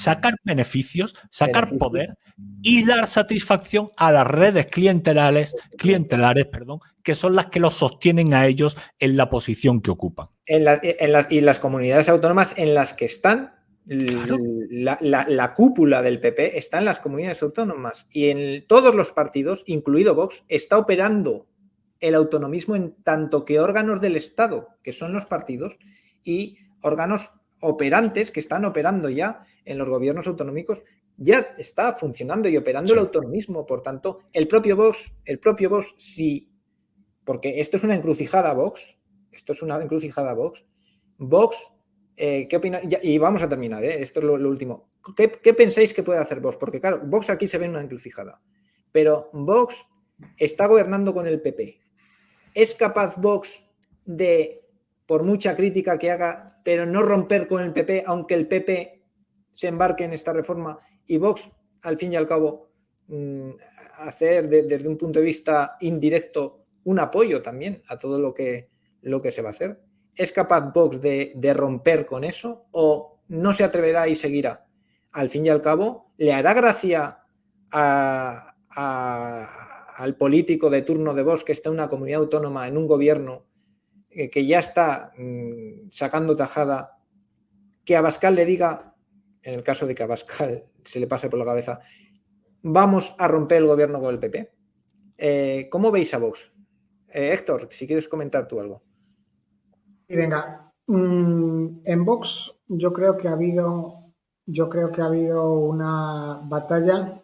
sacar 0.00 0.34
beneficios, 0.44 1.14
sacar 1.30 1.68
poder 1.78 2.16
y 2.62 2.84
dar 2.84 3.08
satisfacción 3.08 3.88
a 3.96 4.12
las 4.12 4.26
redes 4.26 4.66
clientelares, 4.66 5.54
clientelares 5.76 6.46
perdón, 6.46 6.80
que 7.02 7.14
son 7.14 7.36
las 7.36 7.46
que 7.46 7.60
los 7.60 7.74
sostienen 7.74 8.34
a 8.34 8.46
ellos 8.46 8.76
en 8.98 9.16
la 9.16 9.28
posición 9.30 9.80
que 9.80 9.90
ocupan. 9.90 10.28
En, 10.46 10.64
las, 10.64 11.30
y 11.30 11.40
las 11.40 11.60
comunidades 11.60 12.08
autónomas 12.08 12.54
en 12.56 12.74
las 12.74 12.94
que 12.94 13.04
están, 13.04 13.54
la, 13.86 15.54
cúpula 15.56 16.02
del 16.02 16.20
PP 16.20 16.58
está 16.58 16.78
en 16.78 16.84
las 16.84 17.00
comunidades 17.00 17.42
autónomas 17.42 18.06
y 18.10 18.30
en 18.30 18.66
todos 18.66 18.94
los 18.94 19.12
partidos, 19.12 19.64
incluido 19.66 20.14
Vox, 20.14 20.44
está 20.48 20.78
operando 20.78 21.46
el 21.98 22.14
autonomismo 22.14 22.76
en 22.76 22.94
tanto 23.02 23.44
que 23.44 23.60
órganos 23.60 24.00
del 24.00 24.16
Estado, 24.16 24.68
que 24.82 24.92
son 24.92 25.12
los 25.12 25.26
partidos, 25.26 25.78
y 26.24 26.58
órganos 26.82 27.32
operantes 27.60 28.30
que 28.30 28.40
están 28.40 28.64
operando 28.64 29.08
ya 29.08 29.40
en 29.64 29.78
los 29.78 29.88
gobiernos 29.88 30.26
autonómicos, 30.26 30.82
ya 31.16 31.54
está 31.58 31.92
funcionando 31.92 32.48
y 32.48 32.56
operando 32.56 32.94
el 32.94 32.98
autonomismo. 32.98 33.66
Por 33.66 33.82
tanto, 33.82 34.22
el 34.32 34.48
propio 34.48 34.76
Vox, 34.76 35.14
el 35.24 35.38
propio 35.38 35.68
Vox, 35.68 35.94
sí, 35.98 36.50
porque 37.24 37.60
esto 37.60 37.76
es 37.76 37.84
una 37.84 37.94
encrucijada 37.94 38.52
Vox, 38.54 38.98
esto 39.30 39.52
es 39.52 39.62
una 39.62 39.76
encrucijada 39.80 40.34
Vox. 40.34 40.64
Vox, 41.18 41.72
eh, 42.16 42.48
¿qué 42.48 42.56
opina? 42.56 42.80
y 43.02 43.18
vamos 43.18 43.42
a 43.42 43.48
terminar, 43.48 43.84
¿eh? 43.84 44.02
esto 44.02 44.20
es 44.20 44.24
lo, 44.24 44.34
último. 44.48 44.90
¿Qué, 45.16 45.54
pensáis 45.54 45.92
que 45.92 46.02
puede 46.02 46.18
hacer 46.18 46.40
Vox? 46.40 46.56
Porque 46.56 46.80
claro, 46.80 47.02
Vox 47.04 47.28
aquí 47.28 47.46
se 47.46 47.58
ve 47.58 47.66
en 47.66 47.72
una 47.72 47.82
encrucijada, 47.82 48.40
pero 48.90 49.28
Vox 49.32 49.86
está 50.38 50.66
gobernando 50.66 51.12
con 51.12 51.26
el 51.26 51.40
PP. 51.40 51.78
¿Es 52.54 52.74
capaz 52.74 53.16
Vox 53.18 53.66
de, 54.06 54.62
por 55.10 55.24
mucha 55.24 55.56
crítica 55.56 55.98
que 55.98 56.12
haga, 56.12 56.60
pero 56.62 56.86
no 56.86 57.02
romper 57.02 57.48
con 57.48 57.64
el 57.64 57.72
PP, 57.72 58.04
aunque 58.06 58.34
el 58.34 58.46
PP 58.46 59.02
se 59.50 59.66
embarque 59.66 60.04
en 60.04 60.12
esta 60.12 60.32
reforma 60.32 60.78
y 61.04 61.18
Vox, 61.18 61.50
al 61.82 61.96
fin 61.96 62.12
y 62.12 62.16
al 62.16 62.28
cabo, 62.28 62.70
mm, 63.08 63.50
hacer 63.96 64.48
desde 64.48 64.86
un 64.86 64.96
punto 64.96 65.18
de 65.18 65.24
vista 65.24 65.76
indirecto 65.80 66.62
un 66.84 67.00
apoyo 67.00 67.42
también 67.42 67.82
a 67.88 67.98
todo 67.98 68.20
lo 68.20 68.32
que, 68.32 68.70
lo 69.02 69.20
que 69.20 69.32
se 69.32 69.42
va 69.42 69.48
a 69.48 69.50
hacer. 69.50 69.82
¿Es 70.14 70.30
capaz 70.30 70.72
Vox 70.72 71.00
de, 71.00 71.54
romper 71.56 72.06
con 72.06 72.22
eso 72.22 72.66
o 72.70 73.18
no 73.26 73.52
se 73.52 73.64
atreverá 73.64 74.06
y 74.06 74.14
seguirá? 74.14 74.64
Al 75.10 75.28
fin 75.28 75.44
y 75.44 75.48
al 75.48 75.60
cabo, 75.60 76.12
¿le 76.18 76.32
hará 76.32 76.54
gracia 76.54 77.24
al 77.72 78.46
político 80.16 80.70
de 80.70 80.82
turno 80.82 81.14
de 81.14 81.24
Vox 81.24 81.42
que 81.42 81.50
está 81.50 81.68
en 81.68 81.74
una 81.74 81.88
comunidad 81.88 82.20
autónoma, 82.20 82.68
en 82.68 82.76
un 82.76 82.86
gobierno, 82.86 83.49
eh, 84.12 84.28
que 84.28 84.44
ya 84.44 84.58
está 84.58 85.12
mm, 85.16 85.88
sacando 85.90 86.34
tajada, 86.34 86.98
que 87.84 87.96
Abascal 87.96 88.34
le 88.34 88.44
diga, 88.44 88.96
en 89.42 89.54
el 89.54 89.62
caso 89.62 89.86
de 89.86 89.94
que 89.94 90.02
Abascal 90.02 90.64
se 90.84 90.98
le 90.98 91.06
pase 91.06 91.28
por 91.28 91.38
la 91.38 91.44
cabeza, 91.44 91.80
vamos 92.62 93.14
a 93.18 93.28
romper 93.28 93.58
el 93.58 93.66
gobierno 93.66 94.00
con 94.00 94.12
el 94.12 94.18
PP. 94.18 94.52
Eh, 95.16 95.68
¿Cómo 95.70 95.92
veis 95.92 96.12
a 96.12 96.18
Vox? 96.18 96.52
Eh, 97.08 97.32
Héctor, 97.32 97.68
si 97.70 97.86
quieres 97.86 98.08
comentar 98.08 98.48
tú 98.48 98.58
algo. 98.58 98.82
Y 100.08 100.16
venga, 100.16 100.72
mm, 100.86 101.82
en 101.84 102.04
Vox 102.04 102.62
yo 102.66 102.92
creo 102.92 103.16
que 103.16 103.28
ha 103.28 103.32
habido, 103.32 104.12
yo 104.44 104.68
creo 104.68 104.90
que 104.90 105.02
ha 105.02 105.06
habido 105.06 105.52
una 105.52 106.40
batalla 106.44 107.22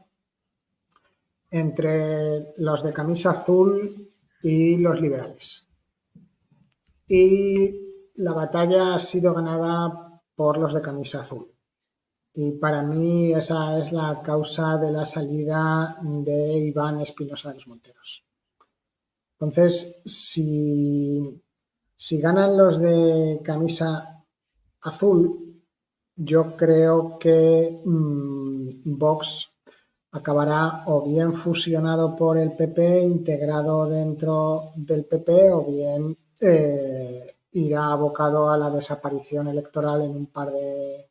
entre 1.51 2.53
los 2.59 2.85
de 2.85 2.93
camisa 2.93 3.31
azul 3.31 4.13
y 4.41 4.77
los 4.77 5.01
liberales 5.01 5.66
y 7.07 7.87
la 8.17 8.33
batalla 8.33 8.95
ha 8.95 8.99
sido 8.99 9.35
ganada 9.35 10.23
por 10.35 10.59
los 10.59 10.75
de 10.75 10.83
camisa 10.83 11.21
azul. 11.21 11.53
Y 12.35 12.53
para 12.53 12.83
mí 12.83 13.33
esa 13.33 13.79
es 13.79 13.93
la 13.93 14.23
causa 14.23 14.77
de 14.77 14.93
la 14.93 15.05
salida 15.05 15.99
de 16.03 16.59
Iván 16.59 17.01
Espinosa 17.01 17.49
de 17.49 17.55
los 17.55 17.69
Monteros. 17.69 18.25
Entonces, 19.39 20.03
si, 20.05 21.43
si 21.95 22.21
ganan 22.21 22.57
los 22.57 22.79
de 22.79 23.41
camisa 23.43 24.25
azul, 24.83 25.63
yo 26.15 26.57
creo 26.57 27.19
que 27.19 27.81
mm, 27.85 28.99
Vox 28.99 29.57
acabará 30.13 30.85
o 30.87 31.07
bien 31.07 31.35
fusionado 31.35 32.17
por 32.17 32.39
el 32.39 32.55
PP, 32.55 33.03
integrado 33.03 33.87
dentro 33.87 34.73
del 34.77 35.05
PP, 35.05 35.53
o 35.53 35.65
bien 35.65 36.17
eh, 36.41 37.37
irá 37.53 37.93
abocado 37.93 38.51
a 38.51 38.59
la 38.59 38.71
desaparición 38.71 39.49
electoral 39.49 40.03
en 40.03 40.11
un 40.11 40.27
par 40.27 40.53
de 40.53 41.11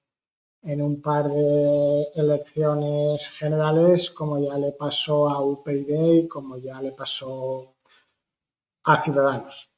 en 0.61 0.81
un 0.81 0.99
par 0.99 1.29
de 1.29 2.07
elecciones 2.15 3.29
generales, 3.29 4.09
como 4.09 4.39
ya 4.39 4.57
le 4.57 4.71
pasó 4.71 5.29
a 5.29 5.39
UPyD 5.39 6.23
y 6.23 6.27
como 6.27 6.57
ya 6.57 6.81
le 6.81 6.91
pasó 6.91 7.75
a 8.85 9.01
Ciudadanos. 9.03 9.69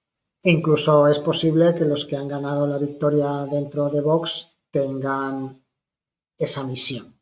E 0.42 0.50
incluso 0.52 1.08
es 1.10 1.20
posible 1.20 1.76
que 1.76 1.84
los 1.84 2.06
que 2.06 2.16
han 2.16 2.30
ganado 2.30 2.66
la 2.66 2.78
victoria 2.78 3.46
dentro 3.52 3.90
de 3.90 4.00
Vox 4.00 4.60
tengan 4.72 5.62
esa 6.38 6.64
misión. 6.64 7.20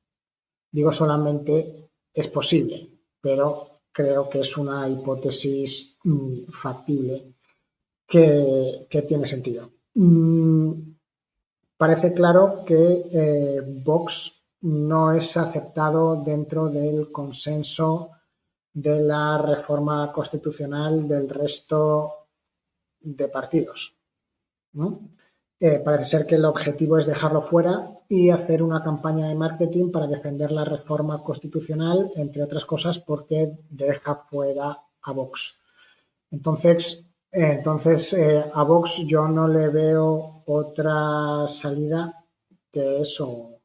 Digo 0.71 0.91
solamente 0.91 1.89
es 2.13 2.27
posible, 2.27 2.91
pero 3.19 3.81
creo 3.91 4.29
que 4.29 4.41
es 4.41 4.57
una 4.57 4.87
hipótesis 4.87 5.97
mm, 6.03 6.51
factible 6.51 7.34
que, 8.07 9.05
tiene 9.07 9.25
sentido. 9.25 9.71
Mm, 9.93 10.71
parece 11.77 12.13
claro 12.13 12.63
que 12.65 13.07
eh, 13.11 13.61
Vox 13.83 14.45
no 14.61 15.11
es 15.13 15.37
aceptado 15.37 16.15
dentro 16.15 16.69
del 16.69 17.11
consenso 17.11 18.11
de 18.73 18.99
la 18.99 19.37
reforma 19.37 20.11
constitucional 20.11 21.07
del 21.07 21.29
resto 21.29 22.27
de 22.99 23.27
partidos. 23.27 23.97
Eh, 25.59 25.79
parece 25.79 26.05
ser 26.05 26.25
que 26.25 26.35
el 26.35 26.45
objetivo 26.45 26.97
es 26.97 27.05
dejarlo 27.05 27.41
fuera 27.41 27.97
y 28.09 28.29
hacer 28.29 28.61
una 28.61 28.83
campaña 28.83 29.27
de 29.27 29.35
marketing 29.35 29.91
para 29.91 30.07
defender 30.07 30.51
la 30.51 30.65
reforma 30.65 31.23
constitucional, 31.23 32.11
entre 32.15 32.43
otras 32.43 32.65
cosas, 32.65 32.99
porque 32.99 33.57
deja 33.69 34.15
fuera 34.15 34.83
a 35.01 35.11
Vox. 35.13 35.61
Entonces, 36.29 37.07
entonces 37.35 38.13
eh, 38.13 38.43
a 38.53 38.63
Vox 38.63 39.03
yo 39.05 39.27
no 39.27 39.47
le 39.47 39.67
veo 39.67 40.43
otra 40.45 41.47
salida 41.47 42.25
que 42.71 42.99
eso, 42.99 43.59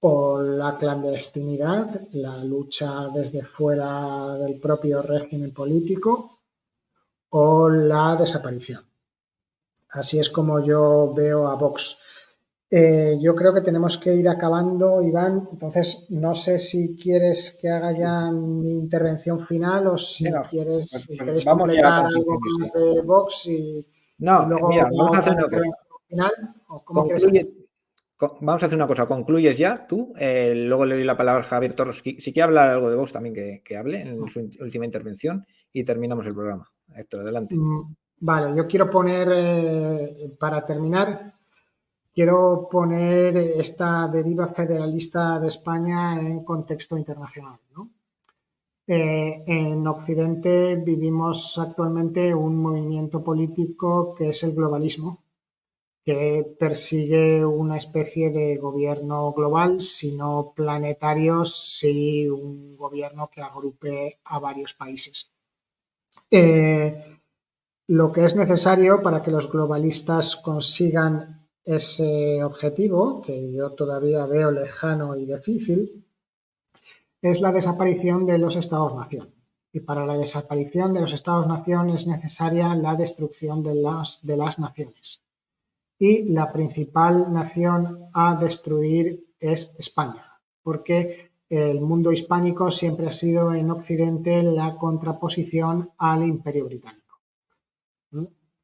o 0.00 0.40
la 0.40 0.76
clandestinidad, 0.76 2.08
la 2.12 2.44
lucha 2.44 3.08
desde 3.12 3.42
fuera 3.44 4.34
del 4.34 4.60
propio 4.60 5.02
régimen 5.02 5.52
político, 5.52 6.40
o 7.30 7.68
la 7.68 8.16
desaparición. 8.16 8.88
Así 9.90 10.18
es 10.18 10.30
como 10.30 10.62
yo 10.64 11.12
veo 11.14 11.48
a 11.48 11.56
Vox. 11.56 11.98
Eh, 12.70 13.16
yo 13.20 13.34
creo 13.34 13.54
que 13.54 13.62
tenemos 13.62 13.96
que 13.96 14.14
ir 14.14 14.28
acabando, 14.28 15.02
Iván. 15.02 15.48
Entonces, 15.52 16.06
no 16.10 16.34
sé 16.34 16.58
si 16.58 16.96
quieres 16.96 17.58
que 17.60 17.70
haga 17.70 17.92
ya 17.92 18.30
mi 18.30 18.78
intervención 18.78 19.46
final 19.46 19.86
o 19.86 19.98
si 19.98 20.24
quieres, 20.50 20.90
pues, 20.90 21.06
pues 21.06 21.18
queréis 21.18 21.44
completar 21.44 22.06
algo 22.06 22.38
más 22.58 22.72
de 22.72 23.00
Vox 23.00 23.46
y, 23.46 23.86
no, 24.18 24.46
mira, 24.68 24.90
vamos 24.96 25.16
a 25.16 25.20
hacer 25.20 25.34
una 25.34 25.46
final. 26.08 26.32
vamos 28.40 28.62
a 28.62 28.66
hacer 28.66 28.76
una 28.76 28.86
cosa. 28.86 29.06
Concluyes 29.06 29.58
ya 29.58 29.86
tú. 29.86 30.12
Eh, 30.18 30.54
luego 30.54 30.84
le 30.84 30.96
doy 30.96 31.04
la 31.04 31.16
palabra 31.16 31.40
a 31.40 31.44
Javier 31.44 31.74
Torres. 31.74 32.02
Si, 32.04 32.16
quiere 32.16 32.42
hablar 32.42 32.70
algo 32.70 32.90
de 32.90 32.96
Vox, 32.96 33.12
también 33.12 33.34
que, 33.34 33.76
hable 33.76 34.00
en 34.00 34.28
su 34.28 34.40
última 34.60 34.84
intervención 34.84 35.46
y 35.72 35.84
terminamos 35.84 36.26
el 36.26 36.34
programa. 36.34 36.66
Héctor, 36.96 37.20
adelante. 37.20 37.54
Mm, 37.54 37.94
vale, 38.20 38.56
yo 38.56 38.66
quiero 38.66 38.90
poner, 38.90 39.28
eh, 39.32 40.14
para 40.38 40.66
terminar, 40.66 41.37
quiero 42.18 42.66
poner 42.68 43.36
esta 43.36 44.08
deriva 44.08 44.48
federalista 44.48 45.38
de 45.38 45.46
España 45.46 46.20
en 46.20 46.42
contexto 46.42 46.98
internacional. 46.98 47.60
Eh, 48.88 49.44
en 49.46 49.86
Occidente 49.86 50.74
vivimos 50.84 51.56
actualmente 51.58 52.34
un 52.34 52.60
movimiento 52.60 53.22
político 53.22 54.16
que 54.16 54.30
es 54.30 54.42
el 54.42 54.52
globalismo, 54.52 55.22
que 56.04 56.56
persigue 56.58 57.46
una 57.46 57.76
especie 57.76 58.30
de 58.30 58.56
gobierno 58.56 59.32
global, 59.32 59.80
sino 59.80 60.52
planetario, 60.56 61.44
sí 61.44 62.28
un 62.28 62.76
gobierno 62.76 63.30
que 63.30 63.42
agrupe 63.42 64.18
a 64.24 64.40
varios 64.40 64.74
países. 64.74 65.30
Eh, 66.32 67.00
lo 67.86 68.10
que 68.10 68.24
es 68.24 68.34
necesario 68.34 69.04
para 69.04 69.22
que 69.22 69.30
los 69.30 69.48
globalistas 69.48 70.34
consigan 70.34 71.37
ese 71.68 72.42
objetivo, 72.42 73.20
que 73.20 73.52
yo 73.52 73.72
todavía 73.72 74.26
veo 74.26 74.50
lejano 74.50 75.16
y 75.16 75.26
difícil, 75.26 76.04
es 77.20 77.40
la 77.40 77.52
desaparición 77.52 78.26
de 78.26 78.38
los 78.38 78.56
estados-nación. 78.56 79.34
Y 79.72 79.80
para 79.80 80.06
la 80.06 80.16
desaparición 80.16 80.94
de 80.94 81.02
los 81.02 81.12
estados-nación 81.12 81.90
es 81.90 82.06
necesaria 82.06 82.74
la 82.74 82.96
destrucción 82.96 83.62
de 83.62 83.74
las, 83.74 84.20
de 84.22 84.36
las 84.36 84.58
naciones. 84.58 85.22
Y 85.98 86.32
la 86.32 86.50
principal 86.52 87.32
nación 87.32 88.06
a 88.14 88.34
destruir 88.36 89.34
es 89.38 89.70
España, 89.78 90.40
porque 90.62 91.32
el 91.50 91.80
mundo 91.80 92.12
hispánico 92.12 92.70
siempre 92.70 93.08
ha 93.08 93.12
sido 93.12 93.52
en 93.52 93.70
Occidente 93.70 94.42
la 94.42 94.76
contraposición 94.76 95.90
al 95.98 96.22
imperio 96.22 96.64
británico. 96.66 97.20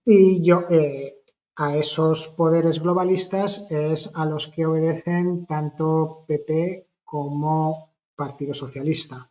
Y 0.05 0.43
yo, 0.43 0.65
eh, 0.71 1.24
a 1.57 1.77
esos 1.77 2.29
poderes 2.29 2.81
globalistas 2.81 3.71
es 3.71 4.11
a 4.15 4.25
los 4.27 4.49
que 4.49 4.67
obedecen 4.67 5.47
tanto 5.47 6.25
PP 6.27 6.89
como 7.05 7.91
Partido 8.17 8.55
Socialista. 8.55 9.31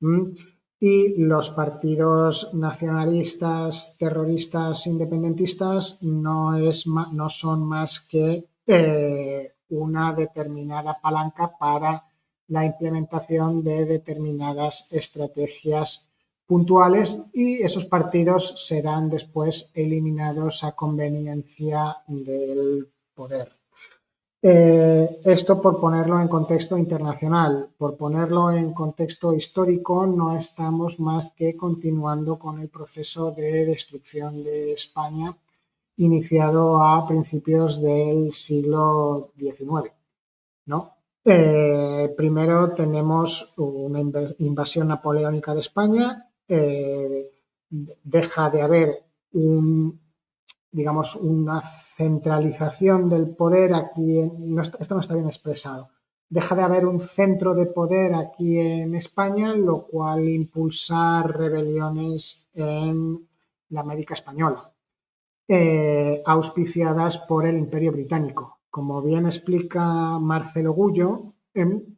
¿Mm? 0.00 0.34
Y 0.80 1.16
los 1.22 1.50
partidos 1.50 2.54
nacionalistas, 2.54 3.96
terroristas, 3.98 4.86
independentistas 4.86 6.02
no, 6.02 6.56
es, 6.56 6.86
no 6.86 7.28
son 7.28 7.64
más 7.64 8.00
que 8.00 8.48
eh, 8.66 9.54
una 9.68 10.12
determinada 10.12 11.00
palanca 11.00 11.56
para 11.56 12.04
la 12.48 12.64
implementación 12.64 13.62
de 13.62 13.86
determinadas 13.86 14.92
estrategias 14.92 16.11
puntuales 16.52 17.18
y 17.32 17.62
esos 17.62 17.86
partidos 17.86 18.66
serán 18.66 19.08
después 19.08 19.70
eliminados 19.72 20.64
a 20.64 20.72
conveniencia 20.72 21.96
del 22.06 22.92
poder. 23.14 23.56
Eh, 24.42 25.18
esto 25.24 25.62
por 25.62 25.80
ponerlo 25.80 26.20
en 26.20 26.28
contexto 26.28 26.76
internacional, 26.76 27.70
por 27.78 27.96
ponerlo 27.96 28.52
en 28.52 28.74
contexto 28.74 29.32
histórico, 29.32 30.06
no 30.06 30.36
estamos 30.36 31.00
más 31.00 31.30
que 31.30 31.56
continuando 31.56 32.38
con 32.38 32.60
el 32.60 32.68
proceso 32.68 33.30
de 33.30 33.64
destrucción 33.64 34.44
de 34.44 34.74
España 34.74 35.34
iniciado 35.96 36.82
a 36.84 37.08
principios 37.08 37.80
del 37.80 38.30
siglo 38.34 39.32
XIX. 39.38 39.90
¿no? 40.66 40.96
Eh, 41.24 42.12
primero 42.14 42.74
tenemos 42.74 43.54
una 43.56 44.00
invasión 44.38 44.88
napoleónica 44.88 45.54
de 45.54 45.60
España 45.60 46.28
eh, 46.54 47.30
deja 47.70 48.50
de 48.50 48.60
haber 48.60 49.04
un, 49.32 49.98
digamos, 50.70 51.16
una 51.16 51.62
centralización 51.62 53.08
del 53.08 53.34
poder 53.34 53.74
aquí, 53.74 54.18
en, 54.18 54.58
esto 54.58 54.94
no 54.94 55.00
está 55.00 55.14
bien 55.14 55.26
expresado, 55.26 55.88
deja 56.28 56.54
de 56.54 56.62
haber 56.62 56.84
un 56.84 57.00
centro 57.00 57.54
de 57.54 57.66
poder 57.66 58.14
aquí 58.14 58.58
en 58.58 58.94
España, 58.94 59.54
lo 59.54 59.86
cual 59.86 60.28
impulsa 60.28 61.22
rebeliones 61.22 62.50
en 62.52 63.26
la 63.70 63.80
América 63.80 64.12
Española, 64.12 64.72
eh, 65.48 66.22
auspiciadas 66.26 67.16
por 67.16 67.46
el 67.46 67.56
Imperio 67.56 67.92
Británico. 67.92 68.60
Como 68.68 69.00
bien 69.00 69.24
explica 69.24 70.18
Marcelo 70.18 70.72
Gullo, 70.72 71.31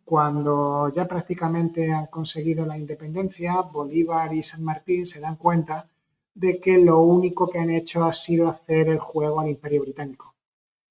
cuando 0.04 0.92
ya 0.92 1.06
prácticamente 1.06 1.92
han 1.92 2.06
conseguido 2.06 2.66
la 2.66 2.76
independencia, 2.76 3.60
Bolívar 3.62 4.34
y 4.34 4.42
San 4.42 4.64
Martín 4.64 5.06
se 5.06 5.20
dan 5.20 5.36
cuenta 5.36 5.88
de 6.34 6.58
que 6.58 6.78
lo 6.78 7.00
único 7.00 7.48
que 7.48 7.60
han 7.60 7.70
hecho 7.70 8.04
ha 8.04 8.12
sido 8.12 8.48
hacer 8.48 8.88
el 8.88 8.98
juego 8.98 9.40
al 9.40 9.50
Imperio 9.50 9.82
Británico. 9.82 10.34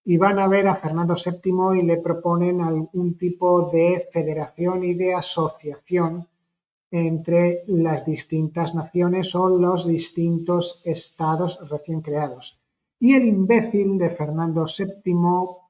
Y 0.05 0.17
van 0.17 0.39
a 0.39 0.47
ver 0.47 0.67
a 0.67 0.75
Fernando 0.75 1.15
VII 1.15 1.79
y 1.79 1.83
le 1.83 1.97
proponen 1.97 2.61
algún 2.61 3.17
tipo 3.17 3.69
de 3.69 4.07
federación 4.11 4.83
y 4.83 4.93
de 4.93 5.13
asociación 5.13 6.27
entre 6.91 7.63
las 7.67 8.05
distintas 8.05 8.75
naciones 8.75 9.33
o 9.35 9.49
los 9.49 9.87
distintos 9.87 10.81
estados 10.85 11.59
recién 11.69 12.01
creados. 12.01 12.61
Y 12.99 13.15
el 13.15 13.25
imbécil 13.25 13.97
de 13.97 14.09
Fernando 14.11 14.65
VII 14.65 15.13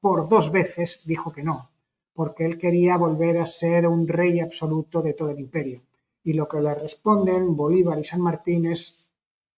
por 0.00 0.28
dos 0.28 0.52
veces 0.52 1.02
dijo 1.06 1.32
que 1.32 1.42
no, 1.42 1.70
porque 2.14 2.46
él 2.46 2.58
quería 2.58 2.96
volver 2.96 3.38
a 3.38 3.46
ser 3.46 3.86
un 3.86 4.06
rey 4.08 4.40
absoluto 4.40 5.02
de 5.02 5.14
todo 5.14 5.30
el 5.30 5.40
imperio. 5.40 5.82
Y 6.22 6.32
lo 6.32 6.48
que 6.48 6.60
le 6.60 6.74
responden 6.74 7.56
Bolívar 7.56 7.98
y 7.98 8.04
San 8.04 8.20
Martín 8.20 8.66
es, 8.66 9.10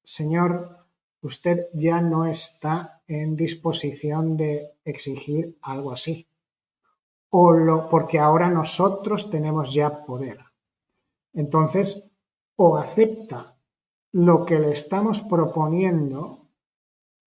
señor, 0.02 0.86
usted 1.20 1.68
ya 1.74 2.00
no 2.00 2.26
está 2.26 3.02
en 3.06 3.36
disposición 3.36 4.36
de 4.36 4.72
exigir 4.84 5.58
algo 5.62 5.92
así. 5.92 6.26
O 7.30 7.52
lo, 7.52 7.88
porque 7.88 8.18
ahora 8.18 8.48
nosotros 8.48 9.30
tenemos 9.30 9.74
ya 9.74 10.04
poder. 10.04 10.38
Entonces, 11.34 12.10
o 12.56 12.78
acepta 12.78 13.58
lo 14.12 14.46
que 14.46 14.58
le 14.58 14.70
estamos 14.72 15.20
proponiendo 15.20 16.48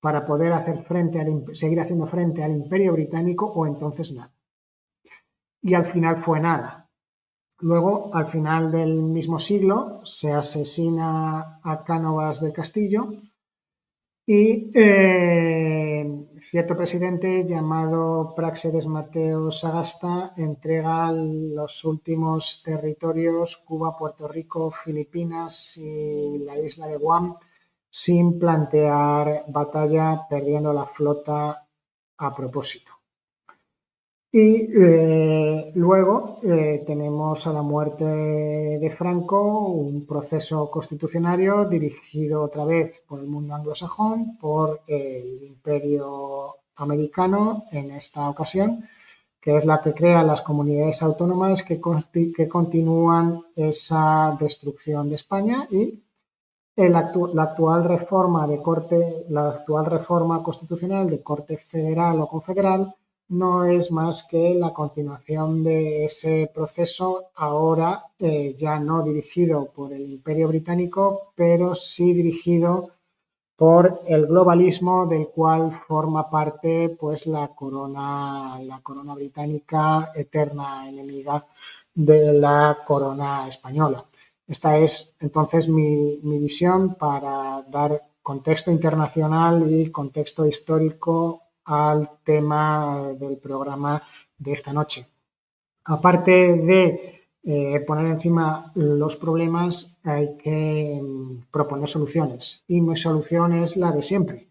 para 0.01 0.25
poder 0.25 0.53
hacer 0.53 0.83
frente 0.83 1.19
al, 1.19 1.45
seguir 1.53 1.79
haciendo 1.79 2.07
frente 2.07 2.43
al 2.43 2.53
imperio 2.53 2.93
británico 2.93 3.45
o 3.45 3.67
entonces 3.67 4.11
nada. 4.11 4.33
Y 5.61 5.73
al 5.73 5.85
final 5.85 6.23
fue 6.23 6.39
nada. 6.39 6.89
Luego, 7.59 8.09
al 8.13 8.27
final 8.27 8.71
del 8.71 9.03
mismo 9.03 9.37
siglo, 9.37 9.99
se 10.05 10.31
asesina 10.31 11.59
a 11.61 11.83
Cánovas 11.83 12.41
del 12.41 12.53
Castillo 12.53 13.09
y 14.25 14.69
eh, 14.75 16.27
cierto 16.39 16.77
presidente 16.77 17.45
llamado 17.47 18.35
Praxedes 18.35 18.85
Mateo 18.85 19.51
Sagasta 19.51 20.33
entrega 20.37 21.11
los 21.11 21.83
últimos 21.83 22.61
territorios, 22.63 23.57
Cuba, 23.57 23.97
Puerto 23.97 24.27
Rico, 24.27 24.69
Filipinas 24.69 25.75
y 25.77 26.37
la 26.45 26.59
isla 26.59 26.85
de 26.85 26.97
Guam, 26.97 27.37
sin 27.89 28.37
plantear 28.37 29.45
batalla, 29.47 30.27
perdiendo 30.29 30.71
la 30.73 30.85
flota 30.85 31.67
a 32.19 32.35
propósito. 32.35 32.98
Y 34.31 34.69
eh, 34.79 35.71
luego 35.73 36.39
eh, 36.43 36.83
tenemos 36.85 37.47
a 37.47 37.53
la 37.53 37.63
muerte 37.63 38.05
de 38.05 38.91
Franco, 38.95 39.69
un 39.69 40.05
proceso 40.05 40.69
constitucionario 40.69 41.65
dirigido 41.65 42.43
otra 42.43 42.63
vez 42.63 43.01
por 43.07 43.21
el 43.21 43.25
mundo 43.25 43.55
anglosajón, 43.55 44.37
por 44.37 44.81
el 44.85 45.41
imperio 45.41 46.57
americano 46.75 47.65
en 47.71 47.89
esta 47.91 48.29
ocasión, 48.29 48.87
que 49.41 49.57
es 49.57 49.65
la 49.65 49.81
que 49.81 49.95
crea 49.95 50.21
las 50.21 50.43
comunidades 50.43 51.01
autónomas 51.01 51.63
que, 51.63 51.79
continúan 51.81 53.41
esa 53.55 54.37
destrucción 54.39 55.09
de 55.09 55.15
España 55.15 55.67
y 55.71 56.03
la 56.75 56.99
actual 56.99 57.83
reforma 57.83 58.47
de 58.47 58.61
corte, 58.61 59.25
la 59.29 59.49
actual 59.49 59.87
reforma 59.87 60.43
constitucional 60.43 61.09
de 61.09 61.23
corte 61.23 61.57
federal 61.57 62.21
o 62.21 62.27
confederal 62.27 62.95
no 63.29 63.65
es 63.65 63.91
más 63.91 64.23
que 64.23 64.55
la 64.55 64.73
continuación 64.73 65.63
de 65.63 66.05
ese 66.05 66.51
proceso, 66.53 67.29
ahora 67.35 68.05
eh, 68.17 68.55
ya 68.57 68.79
no 68.79 69.03
dirigido 69.03 69.71
por 69.71 69.93
el 69.93 70.09
Imperio 70.11 70.47
Británico, 70.47 71.31
pero 71.35 71.75
sí 71.75 72.13
dirigido 72.13 72.89
por 73.55 74.01
el 74.07 74.25
globalismo 74.25 75.05
del 75.05 75.27
cual 75.27 75.71
forma 75.71 76.29
parte 76.29 76.95
pues 76.99 77.27
la 77.27 77.49
corona, 77.49 78.59
la 78.63 78.79
corona 78.81 79.13
británica 79.13 80.11
eterna 80.15 80.87
enemiga 80.87 81.45
de 81.93 82.33
la 82.33 82.79
corona 82.85 83.47
española. 83.47 84.05
Esta 84.47 84.77
es 84.77 85.13
entonces 85.19 85.69
mi, 85.69 86.19
mi 86.23 86.39
visión 86.39 86.95
para 86.95 87.61
dar 87.69 88.01
contexto 88.23 88.71
internacional 88.71 89.69
y 89.69 89.91
contexto 89.91 90.45
histórico 90.45 91.48
al 91.69 92.09
tema 92.23 93.13
del 93.19 93.37
programa 93.37 94.01
de 94.39 94.53
esta 94.53 94.73
noche. 94.73 95.05
Aparte 95.85 96.31
de 96.31 97.27
eh, 97.43 97.79
poner 97.81 98.07
encima 98.07 98.71
los 98.73 99.17
problemas, 99.17 99.99
hay 100.03 100.35
que 100.37 100.99
mm, 101.01 101.51
proponer 101.51 101.87
soluciones. 101.87 102.63
Y 102.67 102.81
mi 102.81 102.95
solución 102.95 103.53
es 103.53 103.77
la 103.77 103.91
de 103.91 104.01
siempre. 104.01 104.47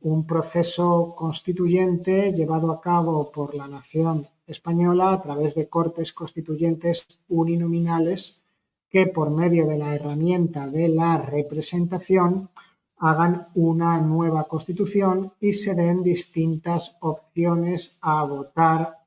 Un 0.00 0.26
proceso 0.26 1.14
constituyente 1.14 2.32
llevado 2.32 2.72
a 2.72 2.80
cabo 2.80 3.30
por 3.30 3.54
la 3.54 3.68
nación 3.68 4.28
española 4.46 5.12
a 5.12 5.22
través 5.22 5.54
de 5.54 5.68
cortes 5.68 6.12
constituyentes 6.12 7.06
uninominales 7.28 8.40
que 8.88 9.06
por 9.06 9.30
medio 9.30 9.66
de 9.66 9.76
la 9.76 9.94
herramienta 9.94 10.68
de 10.68 10.88
la 10.88 11.18
representación 11.18 12.48
hagan 13.02 13.48
una 13.56 14.00
nueva 14.00 14.44
constitución 14.44 15.32
y 15.40 15.54
se 15.54 15.74
den 15.74 16.04
distintas 16.04 16.96
opciones 17.00 17.98
a 18.00 18.22
votar, 18.22 18.98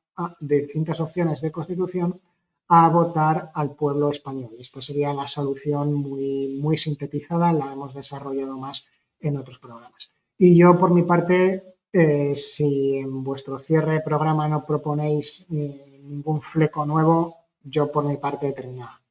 distintas 0.41 0.99
opciones 0.99 1.39
de 1.39 1.53
constitución 1.53 2.19
a 2.67 2.89
votar 2.89 3.51
al 3.53 3.73
pueblo 3.73 4.09
español. 4.09 4.51
Esta 4.59 4.81
sería 4.81 5.13
la 5.13 5.27
solución 5.27 5.93
muy, 5.93 6.59
muy 6.59 6.75
sintetizada, 6.75 7.53
la 7.53 7.71
hemos 7.71 7.93
desarrollado 7.93 8.57
más 8.57 8.85
en 9.21 9.37
otros 9.37 9.59
programas. 9.59 10.11
Y 10.37 10.57
yo, 10.57 10.77
por 10.77 10.91
mi 10.91 11.03
parte, 11.03 11.77
eh, 11.93 12.35
si 12.35 12.97
en 12.97 13.23
vuestro 13.23 13.57
cierre 13.57 13.93
de 13.93 14.01
programa 14.01 14.49
no 14.49 14.65
proponéis 14.65 15.47
eh, 15.53 16.01
ningún 16.03 16.41
fleco 16.41 16.85
nuevo, 16.85 17.37
yo 17.63 17.89
por 17.89 18.03
mi 18.03 18.17
parte 18.17 18.49
he. 18.49 19.04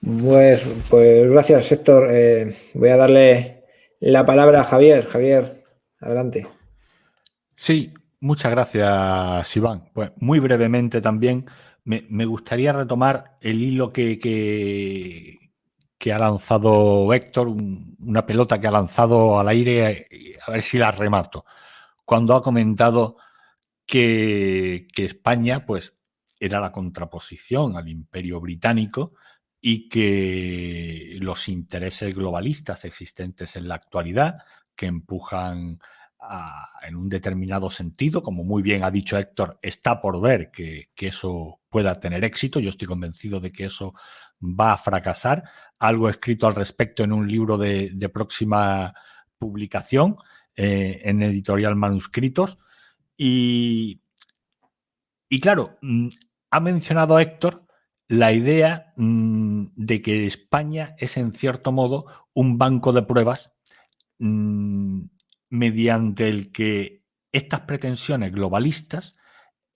Pues, 0.00 0.64
pues 0.88 1.30
gracias, 1.30 1.72
Héctor. 1.72 2.08
Eh, 2.10 2.54
voy 2.74 2.88
a 2.88 2.96
darle 2.96 3.64
la 4.00 4.24
palabra 4.24 4.60
a 4.60 4.64
Javier. 4.64 5.04
Javier, 5.04 5.54
adelante. 6.00 6.46
Sí, 7.56 7.92
muchas 8.20 8.52
gracias, 8.52 9.56
Iván. 9.56 9.90
Pues 9.92 10.12
muy 10.16 10.38
brevemente 10.38 11.00
también 11.00 11.46
me, 11.84 12.24
gustaría 12.26 12.72
retomar 12.72 13.38
el 13.40 13.62
hilo 13.62 13.90
que, 13.90 14.18
que, 14.18 16.12
ha 16.12 16.18
lanzado 16.18 17.12
Héctor, 17.12 17.48
una 17.48 18.24
pelota 18.24 18.60
que 18.60 18.66
ha 18.66 18.70
lanzado 18.70 19.38
al 19.40 19.48
aire, 19.48 20.06
a 20.46 20.50
ver 20.50 20.62
si 20.62 20.78
la 20.78 20.90
remato. 20.90 21.44
Cuando 22.04 22.34
ha 22.34 22.42
comentado 22.42 23.16
que, 23.86 24.86
que 24.94 25.06
España, 25.06 25.66
pues, 25.66 25.94
era 26.38 26.60
la 26.60 26.70
contraposición 26.70 27.76
al 27.76 27.88
imperio 27.88 28.40
británico 28.40 29.14
y 29.60 29.88
que 29.88 31.16
los 31.20 31.48
intereses 31.48 32.14
globalistas 32.14 32.84
existentes 32.84 33.56
en 33.56 33.68
la 33.68 33.74
actualidad, 33.74 34.38
que 34.74 34.86
empujan 34.86 35.80
en 36.86 36.96
un 36.96 37.08
determinado 37.08 37.70
sentido, 37.70 38.22
como 38.22 38.44
muy 38.44 38.62
bien 38.62 38.82
ha 38.82 38.90
dicho 38.90 39.18
Héctor, 39.18 39.58
está 39.62 40.00
por 40.00 40.20
ver 40.20 40.50
que, 40.50 40.88
eso 40.96 41.60
pueda 41.68 41.98
tener 42.00 42.24
éxito. 42.24 42.60
Yo 42.60 42.70
estoy 42.70 42.88
convencido 42.88 43.40
de 43.40 43.50
que 43.50 43.64
eso 43.64 43.94
va 44.42 44.72
a 44.72 44.76
fracasar. 44.76 45.44
Algo 45.78 46.08
escrito 46.08 46.46
al 46.46 46.54
respecto 46.54 47.04
en 47.04 47.12
un 47.12 47.28
libro 47.28 47.56
de, 47.56 48.10
próxima 48.12 48.94
publicación 49.38 50.16
eh, 50.56 51.02
en 51.04 51.22
editorial 51.22 51.76
Manuscritos. 51.76 52.58
Y, 53.16 54.00
y 55.28 55.40
claro, 55.40 55.78
mm, 55.82 56.08
ha 56.50 56.60
mencionado 56.60 57.18
Héctor 57.18 57.67
la 58.08 58.32
idea 58.32 58.92
mm, 58.96 59.66
de 59.76 60.02
que 60.02 60.26
España 60.26 60.96
es 60.98 61.16
en 61.18 61.32
cierto 61.32 61.72
modo 61.72 62.06
un 62.32 62.58
banco 62.58 62.92
de 62.92 63.02
pruebas 63.02 63.54
mm, 64.18 65.02
mediante 65.50 66.28
el 66.28 66.50
que 66.50 67.04
estas 67.32 67.60
pretensiones 67.60 68.32
globalistas 68.32 69.16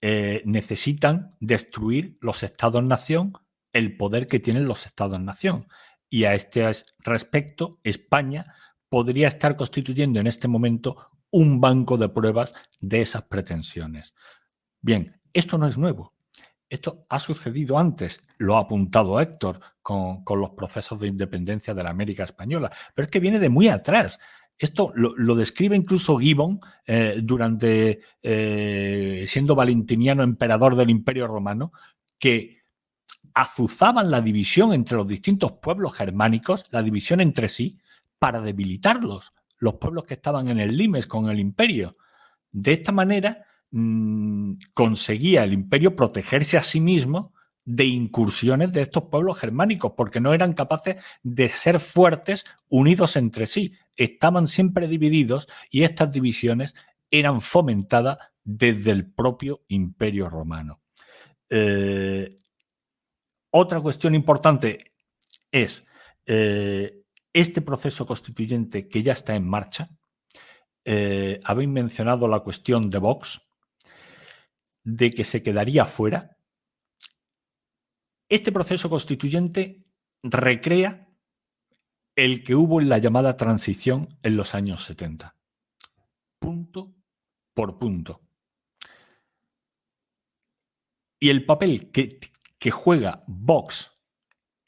eh, 0.01 0.41
necesitan 0.45 1.35
destruir 1.39 2.17
los 2.19 2.43
estados-nación, 2.43 3.33
el 3.71 3.95
poder 3.95 4.27
que 4.27 4.39
tienen 4.39 4.67
los 4.67 4.85
estados-nación. 4.85 5.67
Y 6.09 6.25
a 6.25 6.33
este 6.33 6.69
respecto, 6.99 7.79
España 7.83 8.55
podría 8.89 9.27
estar 9.27 9.55
constituyendo 9.55 10.19
en 10.19 10.27
este 10.27 10.47
momento 10.47 11.07
un 11.31 11.61
banco 11.61 11.97
de 11.97 12.09
pruebas 12.09 12.53
de 12.79 13.01
esas 13.01 13.23
pretensiones. 13.23 14.13
Bien, 14.81 15.21
esto 15.33 15.57
no 15.57 15.67
es 15.67 15.77
nuevo. 15.77 16.13
Esto 16.73 17.05
ha 17.07 17.19
sucedido 17.19 17.77
antes, 17.77 18.19
lo 18.39 18.55
ha 18.55 18.61
apuntado 18.61 19.21
Héctor 19.21 19.59
con, 19.83 20.23
los 20.27 20.49
procesos 20.57 20.99
de 20.99 21.07
independencia 21.07 21.75
de 21.75 21.83
la 21.83 21.91
América 21.91 22.23
Española, 22.23 22.71
pero 22.95 23.05
es 23.05 23.11
que 23.11 23.19
viene 23.19 23.37
de 23.37 23.49
muy 23.49 23.67
atrás. 23.67 24.19
Esto 24.57 24.91
lo, 24.95 25.35
describe 25.35 25.75
incluso 25.75 26.17
Gibbon 26.17 26.59
eh, 26.87 27.19
durante, 27.21 27.99
eh, 28.23 29.23
siendo 29.27 29.53
valentiniano 29.53 30.23
emperador 30.23 30.75
del 30.75 30.89
Imperio 30.89 31.27
Romano, 31.27 31.73
que 32.17 32.63
azuzaban 33.35 34.09
la 34.09 34.21
división 34.21 34.73
entre 34.73 34.97
los 34.97 35.07
distintos 35.07 35.51
pueblos 35.61 35.93
germánicos, 35.93 36.65
la 36.71 36.81
división 36.81 37.21
entre 37.21 37.49
sí, 37.49 37.77
para 38.17 38.41
debilitarlos, 38.41 39.31
los 39.59 39.75
pueblos 39.75 40.05
que 40.05 40.15
estaban 40.15 40.47
en 40.47 40.59
el 40.59 40.75
limes 40.75 41.05
con 41.05 41.29
el 41.29 41.39
imperio. 41.39 41.95
De 42.51 42.73
esta 42.73 42.91
manera, 42.91 43.45
Mm, 43.75 44.59
conseguía 44.75 45.43
el 45.43 45.51
imperio 45.51 45.95
protegerse 45.95 46.57
a 46.57 46.61
sí 46.61 46.79
mismo 46.79 47.33
de 47.65 47.85
incursiones 47.85 48.71
de 48.71 48.83
estos 48.83 49.05
pueblos 49.05 49.39
germánicos, 49.39 49.93
porque 49.97 50.19
no 50.19 50.35
eran 50.35 50.53
capaces 50.53 51.03
de 51.23 51.49
ser 51.49 51.79
fuertes 51.79 52.45
unidos 52.69 53.15
entre 53.15 53.47
sí. 53.47 53.73
Estaban 53.95 54.47
siempre 54.47 54.87
divididos 54.87 55.47
y 55.71 55.83
estas 55.83 56.11
divisiones 56.11 56.75
eran 57.09 57.41
fomentadas 57.41 58.19
desde 58.43 58.91
el 58.91 59.11
propio 59.11 59.63
imperio 59.69 60.29
romano. 60.29 60.81
Eh, 61.49 62.35
otra 63.49 63.81
cuestión 63.81 64.13
importante 64.13 64.93
es 65.51 65.83
eh, 66.27 67.01
este 67.33 67.61
proceso 67.61 68.05
constituyente 68.05 68.87
que 68.87 69.01
ya 69.01 69.13
está 69.13 69.35
en 69.35 69.47
marcha. 69.49 69.89
Eh, 70.85 71.39
habéis 71.43 71.69
mencionado 71.69 72.27
la 72.27 72.41
cuestión 72.41 72.91
de 72.91 72.99
Vox, 72.99 73.41
de 74.83 75.11
que 75.11 75.23
se 75.23 75.41
quedaría 75.41 75.85
fuera. 75.85 76.37
Este 78.29 78.51
proceso 78.51 78.89
constituyente 78.89 79.85
recrea 80.23 81.09
el 82.15 82.43
que 82.43 82.55
hubo 82.55 82.79
en 82.79 82.89
la 82.89 82.97
llamada 82.97 83.37
transición 83.37 84.09
en 84.21 84.37
los 84.37 84.55
años 84.55 84.85
70. 84.85 85.35
Punto 86.39 86.93
por 87.53 87.79
punto. 87.79 88.21
Y 91.19 91.29
el 91.29 91.45
papel 91.45 91.91
que, 91.91 92.19
que 92.59 92.71
juega 92.71 93.23
Vox 93.27 93.93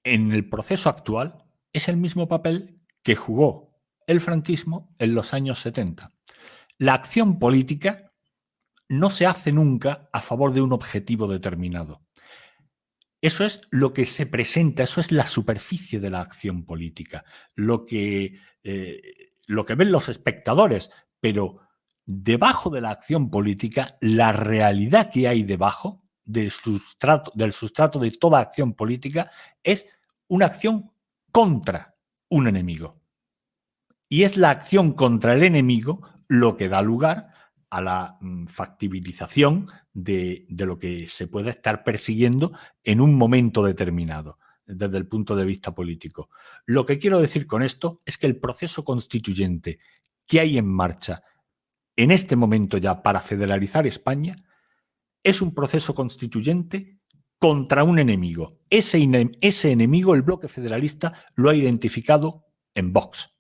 en 0.04 0.32
el 0.32 0.48
proceso 0.50 0.90
actual 0.90 1.44
es 1.74 1.90
el 1.90 1.98
mismo 1.98 2.28
papel 2.28 2.76
que 3.04 3.16
jugó 3.16 3.76
el 4.08 4.22
franquismo 4.22 4.96
en 5.00 5.14
los 5.16 5.34
años 5.34 5.60
70. 5.60 6.14
La 6.78 6.94
acción 6.94 7.40
política 7.40 8.05
no 8.90 9.10
se 9.10 9.26
hace 9.26 9.52
nunca 9.52 10.10
a 10.14 10.22
favor 10.22 10.54
de 10.54 10.62
un 10.62 10.74
objetivo 10.74 11.28
determinado. 11.28 12.02
Eso 13.22 13.44
es 13.44 13.62
lo 13.72 13.94
que 13.94 14.06
se 14.06 14.28
presenta, 14.28 14.84
eso 14.84 15.02
es 15.02 15.12
la 15.12 15.26
superficie 15.26 16.00
de 16.00 16.12
la 16.12 16.22
acción 16.22 16.66
política, 16.66 17.24
lo 17.56 17.86
que, 17.86 18.40
eh, 18.64 19.02
lo 19.48 19.66
que 19.66 19.76
ven 19.76 19.92
los 19.92 20.10
espectadores, 20.10 20.92
pero 21.20 21.62
debajo 22.06 22.70
de 22.70 22.82
la 22.82 22.92
acción 22.92 23.32
política, 23.32 23.98
la 24.00 24.32
realidad 24.32 25.10
que 25.12 25.28
hay 25.28 25.44
debajo 25.44 26.04
del 26.24 26.52
sustrato, 26.52 27.32
del 27.36 27.52
sustrato 27.52 28.00
de 28.00 28.12
toda 28.12 28.40
acción 28.40 28.74
política 28.74 29.32
es 29.64 29.86
una 30.28 30.46
acción 30.48 30.92
contra 31.32 31.96
un 32.30 32.48
enemigo. 32.48 33.02
Y 34.08 34.24
es 34.24 34.38
la 34.38 34.52
acción 34.52 34.94
contra 34.94 35.34
el 35.34 35.44
enemigo 35.44 36.08
lo 36.28 36.58
que 36.58 36.70
da 36.70 36.82
lugar 36.82 37.35
a 37.76 37.82
la 37.82 38.18
mm, 38.22 38.46
factibilización 38.48 39.68
de, 39.94 40.46
de, 40.48 40.66
lo 40.66 40.80
que 40.80 41.08
se 41.08 41.28
puede 41.28 41.50
estar 41.50 41.84
persiguiendo 41.84 42.54
en 42.84 43.02
un 43.02 43.18
momento 43.18 43.64
determinado 43.64 44.40
desde 44.66 44.98
el 44.98 45.08
punto 45.08 45.36
de 45.36 45.44
vista 45.44 45.76
político. 45.76 46.30
Lo 46.66 46.86
que 46.86 46.98
quiero 46.98 47.20
decir 47.20 47.46
con 47.46 47.62
esto 47.62 48.00
es 48.06 48.18
que 48.18 48.28
el 48.28 48.40
proceso 48.40 48.84
constituyente 48.84 49.78
que 50.26 50.40
hay 50.40 50.58
en 50.58 50.68
marcha 50.68 51.22
en 51.98 52.12
este 52.12 52.38
momento 52.38 52.78
ya 52.78 53.04
para 53.04 53.22
federalizar 53.22 53.86
España 53.86 54.36
es 55.22 55.42
un 55.42 55.54
proceso 55.54 55.94
constituyente 55.94 57.00
contra 57.38 57.84
un 57.84 58.00
enemigo. 58.00 58.54
Ese, 58.70 59.06
ese 59.42 59.72
enemigo, 59.72 60.16
el 60.16 60.22
bloque 60.22 60.48
federalista, 60.48 61.26
lo 61.36 61.50
ha 61.50 61.56
identificado 61.56 62.46
en 62.74 62.94
Vox. 62.94 63.38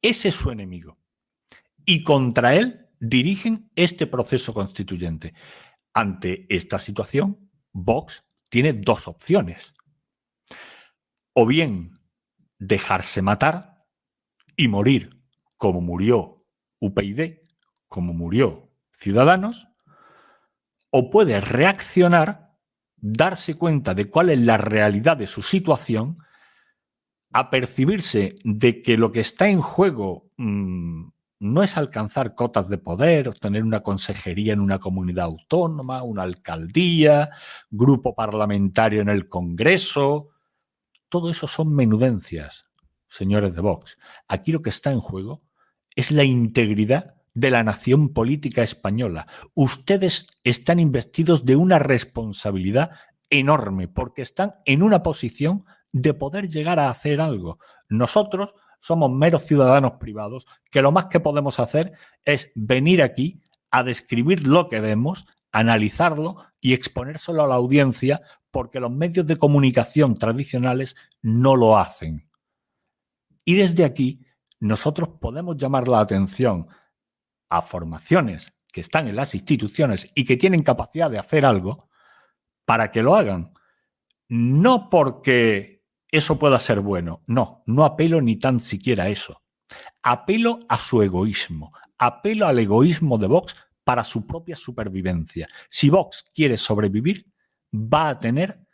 Ese 0.00 0.28
es 0.28 0.34
su 0.34 0.50
enemigo. 0.50 0.98
Y 1.84 2.04
contra 2.04 2.54
él 2.54 2.88
dirigen 3.00 3.70
este 3.74 4.06
proceso 4.06 4.54
constituyente. 4.54 5.34
Ante 5.92 6.46
esta 6.48 6.78
situación, 6.78 7.50
Vox 7.72 8.22
tiene 8.48 8.72
dos 8.72 9.08
opciones. 9.08 9.74
O 11.34 11.46
bien 11.46 11.98
dejarse 12.58 13.22
matar 13.22 13.84
y 14.56 14.68
morir 14.68 15.22
como 15.56 15.80
murió 15.80 16.44
UPyD, 16.80 17.38
como 17.88 18.12
murió 18.12 18.70
Ciudadanos, 18.92 19.68
o 20.90 21.10
puede 21.10 21.40
reaccionar, 21.40 22.56
darse 22.96 23.54
cuenta 23.54 23.94
de 23.94 24.08
cuál 24.08 24.30
es 24.30 24.38
la 24.38 24.58
realidad 24.58 25.16
de 25.16 25.26
su 25.26 25.42
situación, 25.42 26.18
a 27.32 27.50
percibirse 27.50 28.36
de 28.44 28.82
que 28.82 28.96
lo 28.96 29.10
que 29.10 29.20
está 29.20 29.48
en 29.48 29.60
juego 29.60 30.30
mmm, 30.36 31.08
no 31.42 31.64
es 31.64 31.76
alcanzar 31.76 32.36
cotas 32.36 32.68
de 32.68 32.78
poder, 32.78 33.28
obtener 33.28 33.64
una 33.64 33.82
consejería 33.82 34.52
en 34.52 34.60
una 34.60 34.78
comunidad 34.78 35.24
autónoma, 35.24 36.04
una 36.04 36.22
alcaldía, 36.22 37.30
grupo 37.68 38.14
parlamentario 38.14 39.02
en 39.02 39.08
el 39.08 39.28
Congreso. 39.28 40.28
Todo 41.08 41.30
eso 41.30 41.48
son 41.48 41.74
menudencias, 41.74 42.66
señores 43.08 43.56
de 43.56 43.60
Vox. 43.60 43.98
Aquí 44.28 44.52
lo 44.52 44.62
que 44.62 44.70
está 44.70 44.92
en 44.92 45.00
juego 45.00 45.42
es 45.96 46.12
la 46.12 46.22
integridad 46.22 47.16
de 47.34 47.50
la 47.50 47.64
nación 47.64 48.10
política 48.10 48.62
española. 48.62 49.26
Ustedes 49.56 50.28
están 50.44 50.78
investidos 50.78 51.44
de 51.44 51.56
una 51.56 51.80
responsabilidad 51.80 52.92
enorme 53.30 53.88
porque 53.88 54.22
están 54.22 54.54
en 54.64 54.80
una 54.80 55.02
posición 55.02 55.64
de 55.90 56.14
poder 56.14 56.48
llegar 56.48 56.78
a 56.78 56.88
hacer 56.88 57.20
algo. 57.20 57.58
Nosotros 57.88 58.54
somos 58.82 59.12
meros 59.12 59.44
ciudadanos 59.44 59.92
privados 59.92 60.44
que 60.68 60.82
lo 60.82 60.90
más 60.90 61.06
que 61.06 61.20
podemos 61.20 61.60
hacer 61.60 61.92
es 62.24 62.50
venir 62.56 63.00
aquí 63.00 63.40
a 63.70 63.84
describir 63.84 64.44
lo 64.44 64.68
que 64.68 64.80
vemos, 64.80 65.24
analizarlo 65.52 66.44
y 66.60 66.72
exponérselo 66.72 67.44
a 67.44 67.46
la 67.46 67.54
audiencia 67.54 68.22
porque 68.50 68.80
los 68.80 68.90
medios 68.90 69.24
de 69.28 69.36
comunicación 69.36 70.16
tradicionales 70.16 70.96
no 71.22 71.54
lo 71.54 71.78
hacen. 71.78 72.28
Y 73.44 73.54
desde 73.54 73.84
aquí 73.84 74.26
nosotros 74.58 75.10
podemos 75.20 75.56
llamar 75.56 75.86
la 75.86 76.00
atención 76.00 76.66
a 77.50 77.62
formaciones 77.62 78.52
que 78.72 78.80
están 78.80 79.06
en 79.06 79.14
las 79.14 79.36
instituciones 79.36 80.10
y 80.16 80.24
que 80.24 80.36
tienen 80.36 80.64
capacidad 80.64 81.08
de 81.08 81.20
hacer 81.20 81.46
algo 81.46 81.88
para 82.64 82.90
que 82.90 83.02
lo 83.02 83.14
hagan. 83.14 83.54
No 84.28 84.90
porque 84.90 85.81
eso 86.12 86.38
pueda 86.38 86.60
ser 86.60 86.78
bueno, 86.78 87.22
no, 87.26 87.64
no 87.66 87.84
apelo 87.84 88.20
ni 88.20 88.36
tan 88.36 88.60
siquiera 88.60 89.04
a 89.04 89.08
eso. 89.08 89.42
Apelo 90.04 90.60
a 90.68 90.76
su 90.76 91.02
egoísmo, 91.02 91.72
apelo 91.98 92.46
al 92.46 92.60
egoísmo 92.60 93.18
de 93.18 93.26
Vox 93.26 93.56
para 93.82 94.04
su 94.04 94.24
propia 94.24 94.54
supervivencia. 94.54 95.48
Si 95.68 95.90
Vox 95.90 96.24
quiere 96.32 96.56
sobrevivir, 96.56 97.26
va 97.74 98.10
a 98.10 98.20
tener 98.20 98.64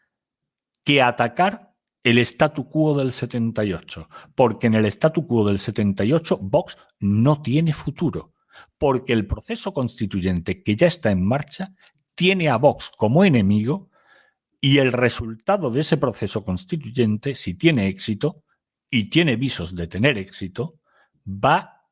que 0.85 1.01
atacar 1.01 1.73
el 2.02 2.19
statu 2.19 2.69
quo 2.69 2.98
del 2.98 3.12
78, 3.12 4.09
porque 4.35 4.66
en 4.66 4.74
el 4.74 4.85
statu 4.86 5.27
quo 5.27 5.47
del 5.47 5.59
78 5.59 6.39
Vox 6.43 6.77
no 7.01 7.40
tiene 7.40 7.73
futuro 7.73 8.35
porque 8.78 9.12
el 9.12 9.27
proceso 9.27 9.73
constituyente 9.73 10.62
que 10.62 10.77
ya 10.77 10.86
está 10.86 11.10
en 11.10 11.24
marcha 11.24 11.74
tiene 12.15 12.48
a 12.48 12.56
Vox 12.56 12.90
como 12.97 13.24
enemigo 13.24 13.90
y 14.61 14.79
el 14.79 14.93
resultado 14.93 15.71
de 15.71 15.81
ese 15.81 15.97
proceso 15.97 16.45
constituyente, 16.45 17.35
si 17.35 17.55
tiene 17.55 17.89
éxito, 17.89 18.45
y 18.91 19.11
tiene 19.11 19.37
visos 19.37 19.75
de 19.75 19.87
tener 19.87 20.19
éxito, 20.19 20.81
va 21.27 21.85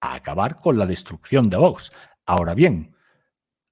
a 0.00 0.14
acabar 0.14 0.56
con 0.56 0.78
la 0.78 0.86
destrucción 0.86 1.48
de 1.48 1.56
Vox. 1.56 1.92
Ahora 2.26 2.54
bien, 2.54 2.94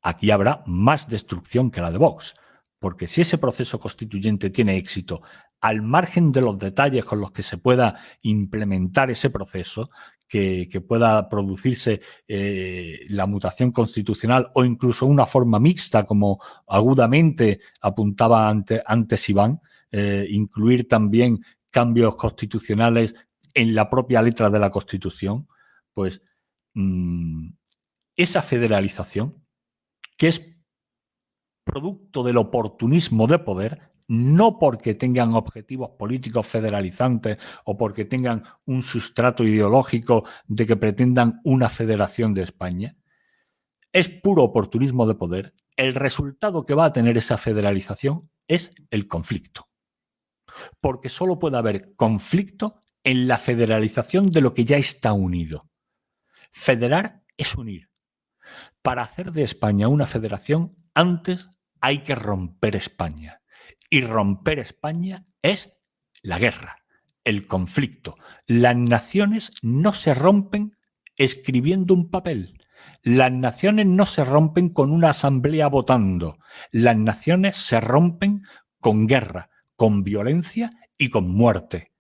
aquí 0.03 0.31
habrá 0.31 0.63
más 0.67 1.09
destrucción 1.09 1.71
que 1.71 1.81
la 1.81 1.91
de 1.91 1.99
Vox, 1.99 2.35
porque 2.79 3.07
si 3.07 3.21
ese 3.21 3.39
proceso 3.39 3.79
constituyente 3.79 4.49
tiene 4.51 4.77
éxito, 4.77 5.23
al 5.61 5.83
margen 5.83 6.33
de 6.33 6.41
los 6.41 6.59
detalles 6.59 7.05
con 7.05 7.21
los 7.21 7.33
que 7.33 7.43
se 7.43 7.59
pueda 7.59 8.01
implementar 8.23 9.11
ese 9.11 9.29
proceso, 9.29 9.91
que, 10.31 10.81
pueda 10.87 11.29
producirse 11.29 12.01
eh, 12.29 13.01
la 13.09 13.27
mutación 13.27 13.73
constitucional 13.73 14.51
o 14.55 14.65
incluso 14.65 15.07
una 15.07 15.27
forma 15.27 15.59
mixta, 15.59 16.05
como 16.05 16.41
agudamente 16.69 17.59
apuntaba 17.81 18.49
antes 18.49 19.29
Iván, 19.29 19.61
eh, 19.91 20.27
incluir 20.31 20.87
también 20.87 21.41
cambios 21.71 22.15
constitucionales 22.15 23.17
en 23.55 23.75
la 23.75 23.91
propia 23.91 24.23
letra 24.23 24.49
de 24.51 24.61
la 24.61 24.71
Constitución, 24.71 25.49
pues 25.93 26.23
mm, 26.75 27.49
esa 28.15 28.43
federalización, 28.43 29.45
que 30.17 30.29
es 30.29 30.57
producto 31.65 32.23
del 32.23 32.37
oportunismo 32.37 33.27
de 33.27 33.41
poder, 33.41 33.90
no 34.11 34.59
porque 34.59 34.95
tengan 34.95 35.35
objetivos 35.35 35.91
políticos 35.97 36.45
federalizantes 36.45 37.39
o 37.65 37.79
porque 37.79 38.05
tengan 38.05 38.43
un 38.67 38.83
sustrato 38.83 39.45
ideológico 39.45 40.25
de 40.49 40.67
que 40.67 40.77
pretendan 40.77 41.41
una 41.45 41.69
federación 41.69 42.35
de 42.35 42.43
España, 42.43 42.97
es 43.93 44.09
puro 44.09 44.43
oportunismo 44.43 45.07
de 45.07 45.15
poder. 45.15 45.55
El 45.77 45.95
resultado 45.95 46.67
que 46.67 46.75
va 46.75 46.87
a 46.87 46.93
tener 46.93 47.17
esa 47.19 47.39
federalización 47.39 48.29
es 48.49 48.75
el 48.91 49.07
conflicto. 49.07 49.69
Porque 50.81 51.09
solo 51.09 51.39
puede 51.39 51.59
haber 51.59 51.95
conflicto 51.95 52.83
en 53.05 53.29
la 53.29 53.39
federalización 53.39 54.31
de 54.31 54.41
lo 54.41 54.55
que 54.55 54.65
ya 54.65 54.77
está 54.77 55.13
unido. 55.13 55.71
Federar 56.51 57.23
es 57.37 57.55
unir. 57.55 57.91
Para 58.83 59.03
hacer 59.03 59.31
de 59.31 59.45
España 59.45 59.87
una 59.87 60.07
federación, 60.07 60.73
antes 60.95 61.49
hay 61.81 62.03
que 62.03 62.17
romper 62.17 62.75
España. 62.75 63.40
Y 63.91 64.03
romper 64.03 64.61
España 64.61 65.27
es 65.43 65.73
la 66.23 66.39
guerra, 66.39 66.77
el 67.25 67.47
conflicto. 67.47 68.17
Las 68.47 68.77
naciones 68.77 69.51
no 69.63 69.93
se 69.93 70.15
rompen 70.15 70.77
escribiendo 71.17 71.93
un 71.93 72.09
papel. 72.09 72.57
Las 73.03 73.33
naciones 73.33 73.87
no 73.87 74.07
se 74.07 74.25
rompen 74.25 74.69
con 74.69 74.93
una 74.93 75.11
asamblea 75.11 75.67
votando. 75.67 76.39
Las 76.71 76.97
naciones 76.97 77.57
se 77.57 77.81
rompen 77.81 78.43
con 78.79 79.07
guerra, 79.07 79.51
con 79.75 80.05
violencia 80.05 80.71
y 80.97 81.11
con 81.11 81.29
muerte. 81.29 81.93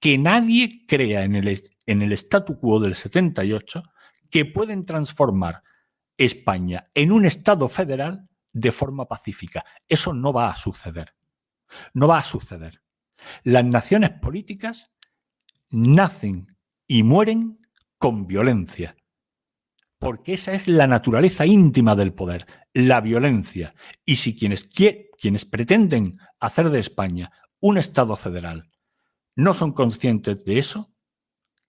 Que 0.00 0.16
nadie 0.18 0.86
crea 0.86 1.24
en 1.24 1.36
el, 1.36 1.62
en 1.86 2.02
el 2.02 2.12
statu 2.12 2.58
quo 2.58 2.80
del 2.80 2.94
78 2.94 3.82
que 4.30 4.46
pueden 4.46 4.84
transformar 4.86 5.62
España 6.16 6.84
en 6.94 7.12
un 7.12 7.26
Estado 7.26 7.68
federal 7.68 8.28
de 8.52 8.72
forma 8.72 9.06
pacífica. 9.06 9.64
Eso 9.88 10.12
no 10.12 10.32
va 10.32 10.50
a 10.50 10.56
suceder. 10.56 11.14
No 11.94 12.08
va 12.08 12.18
a 12.18 12.24
suceder. 12.24 12.82
Las 13.44 13.64
naciones 13.64 14.10
políticas 14.20 14.92
nacen 15.70 16.56
y 16.86 17.02
mueren 17.02 17.60
con 17.98 18.26
violencia 18.26 18.96
porque 20.02 20.32
esa 20.32 20.52
es 20.52 20.66
la 20.66 20.88
naturaleza 20.88 21.46
íntima 21.46 21.94
del 21.94 22.12
poder, 22.12 22.44
la 22.74 23.00
violencia. 23.00 23.72
Y 24.04 24.16
si 24.16 24.36
quienes, 24.36 24.66
quienes 24.66 25.44
pretenden 25.44 26.18
hacer 26.40 26.70
de 26.70 26.80
España 26.80 27.30
un 27.60 27.78
Estado 27.78 28.16
federal 28.16 28.68
no 29.36 29.54
son 29.54 29.70
conscientes 29.70 30.44
de 30.44 30.58
eso, 30.58 30.92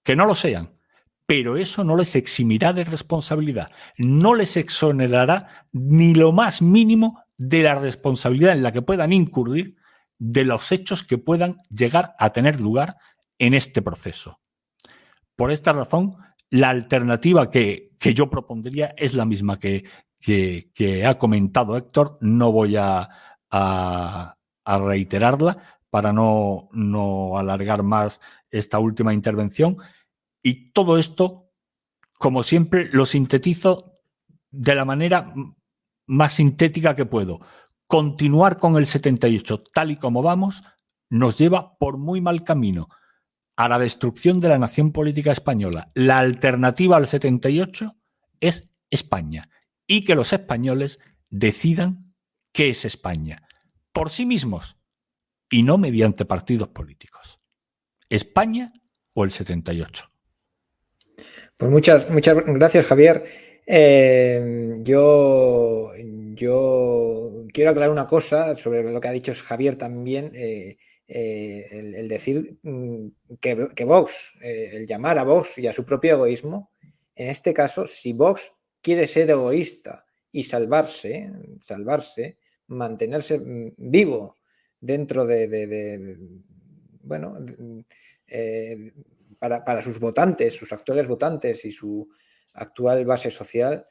que 0.02 0.16
no 0.16 0.26
lo 0.26 0.34
sean, 0.34 0.80
pero 1.26 1.58
eso 1.58 1.84
no 1.84 1.96
les 1.96 2.16
eximirá 2.16 2.74
de 2.74 2.84
responsabilidad, 2.84 3.72
no 3.98 4.36
les 4.36 4.58
exonerará 4.58 5.68
ni 5.72 6.14
lo 6.14 6.32
más 6.32 6.62
mínimo 6.62 7.24
de 7.38 7.64
la 7.64 7.76
responsabilidad 7.76 8.54
en 8.54 8.64
la 8.64 8.72
que 8.72 8.82
puedan 8.82 9.14
incurrir 9.14 9.76
de 10.20 10.46
los 10.46 10.72
hechos 10.72 11.04
que 11.04 11.18
puedan 11.18 11.58
llegar 11.70 12.16
a 12.20 12.32
tener 12.32 12.60
lugar 12.60 12.98
en 13.40 13.54
este 13.54 13.82
proceso. 13.82 14.40
Por 15.36 15.52
esta 15.52 15.74
razón, 15.74 16.12
la 16.50 16.70
alternativa 16.70 17.50
que, 17.50 17.92
yo 18.00 18.30
propondría 18.30 18.94
es 18.98 19.14
la 19.14 19.26
misma 19.26 19.60
que, 19.60 19.86
ha 21.06 21.18
comentado 21.18 21.78
Héctor. 21.78 22.18
No 22.22 22.52
voy 22.52 22.76
a, 22.78 23.10
reiterarla 24.66 25.58
para 25.90 26.14
no 26.14 27.38
alargar 27.38 27.84
más 27.84 28.22
esta 28.50 28.80
última 28.80 29.14
intervención. 29.14 29.78
Y 30.44 30.72
todo 30.72 30.98
esto, 30.98 31.52
como 32.20 32.44
siempre, 32.44 32.90
lo 32.92 33.06
sintetizo 33.06 33.96
de 34.52 34.76
la 34.76 34.86
manera 34.86 35.34
más 36.06 36.34
sintética 36.34 36.96
que 36.96 37.06
puedo. 37.06 37.40
Continuar 37.88 38.58
con 38.58 38.76
el 38.78 38.86
78 38.86 39.64
tal 39.74 39.92
y 39.92 39.98
como 39.98 40.22
vamos 40.22 40.62
nos 41.10 41.38
lleva 41.38 41.78
por 41.78 41.98
muy 41.98 42.22
mal 42.22 42.44
camino 42.44 42.90
a 43.56 43.70
la 43.70 43.80
destrucción 43.80 44.40
de 44.40 44.50
la 44.50 44.58
nación 44.58 44.92
política 44.92 45.32
española. 45.32 45.90
La 45.94 46.20
alternativa 46.20 46.98
al 46.98 47.08
78 47.08 47.96
es 48.40 48.70
España 48.90 49.50
y 49.88 50.04
que 50.04 50.16
los 50.16 50.34
españoles 50.34 51.00
decidan 51.30 52.16
qué 52.52 52.70
es 52.70 52.86
España 52.86 53.48
por 53.92 54.10
sí 54.10 54.26
mismos 54.26 54.78
y 55.50 55.64
no 55.64 55.78
mediante 55.78 56.26
partidos 56.26 56.70
políticos. 56.70 57.40
España 58.10 58.74
o 59.14 59.24
el 59.24 59.32
78. 59.32 60.13
Pues 61.64 61.72
muchas, 61.72 62.10
muchas 62.10 62.36
gracias, 62.46 62.86
Javier. 62.88 63.24
Eh, 63.66 64.76
yo, 64.80 65.94
yo 66.36 67.32
quiero 67.54 67.70
aclarar 67.70 67.90
una 67.90 68.06
cosa 68.06 68.54
sobre 68.58 68.84
lo 68.84 69.00
que 69.00 69.08
ha 69.08 69.14
dicho 69.14 69.32
Javier 69.34 69.78
también. 69.78 70.34
Eh, 70.36 70.78
eh, 71.08 71.66
el, 71.72 72.10
decir 72.10 72.58
mm, 72.64 73.08
que, 73.40 73.86
Vox, 73.86 74.36
eh, 74.42 74.72
el 74.74 74.88
llamar 74.88 75.18
a 75.18 75.24
Vox 75.24 75.58
y 75.58 75.68
a 75.68 75.72
su 75.72 75.86
propio 75.86 76.16
egoísmo, 76.16 76.70
en 77.16 77.30
este 77.30 77.54
caso, 77.54 77.88
si 77.88 78.12
Vox 78.12 78.54
quiere 78.82 79.08
ser 79.08 79.30
egoísta 79.30 80.06
y 80.34 80.44
salvarse, 80.44 81.32
salvarse, 81.62 82.40
mantenerse 82.68 83.40
mm, 83.40 83.76
vivo 83.78 84.36
dentro 84.82 85.26
de, 85.26 86.18
bueno, 87.04 87.38
eh, 88.28 88.92
para, 89.50 89.82
sus 89.82 90.00
votantes, 90.00 90.54
sus 90.54 90.72
actuales 90.72 91.08
votantes 91.08 91.66
y 91.66 91.72
su 91.72 92.08
actual 92.54 93.06
base 93.06 93.32
social, 93.32 93.86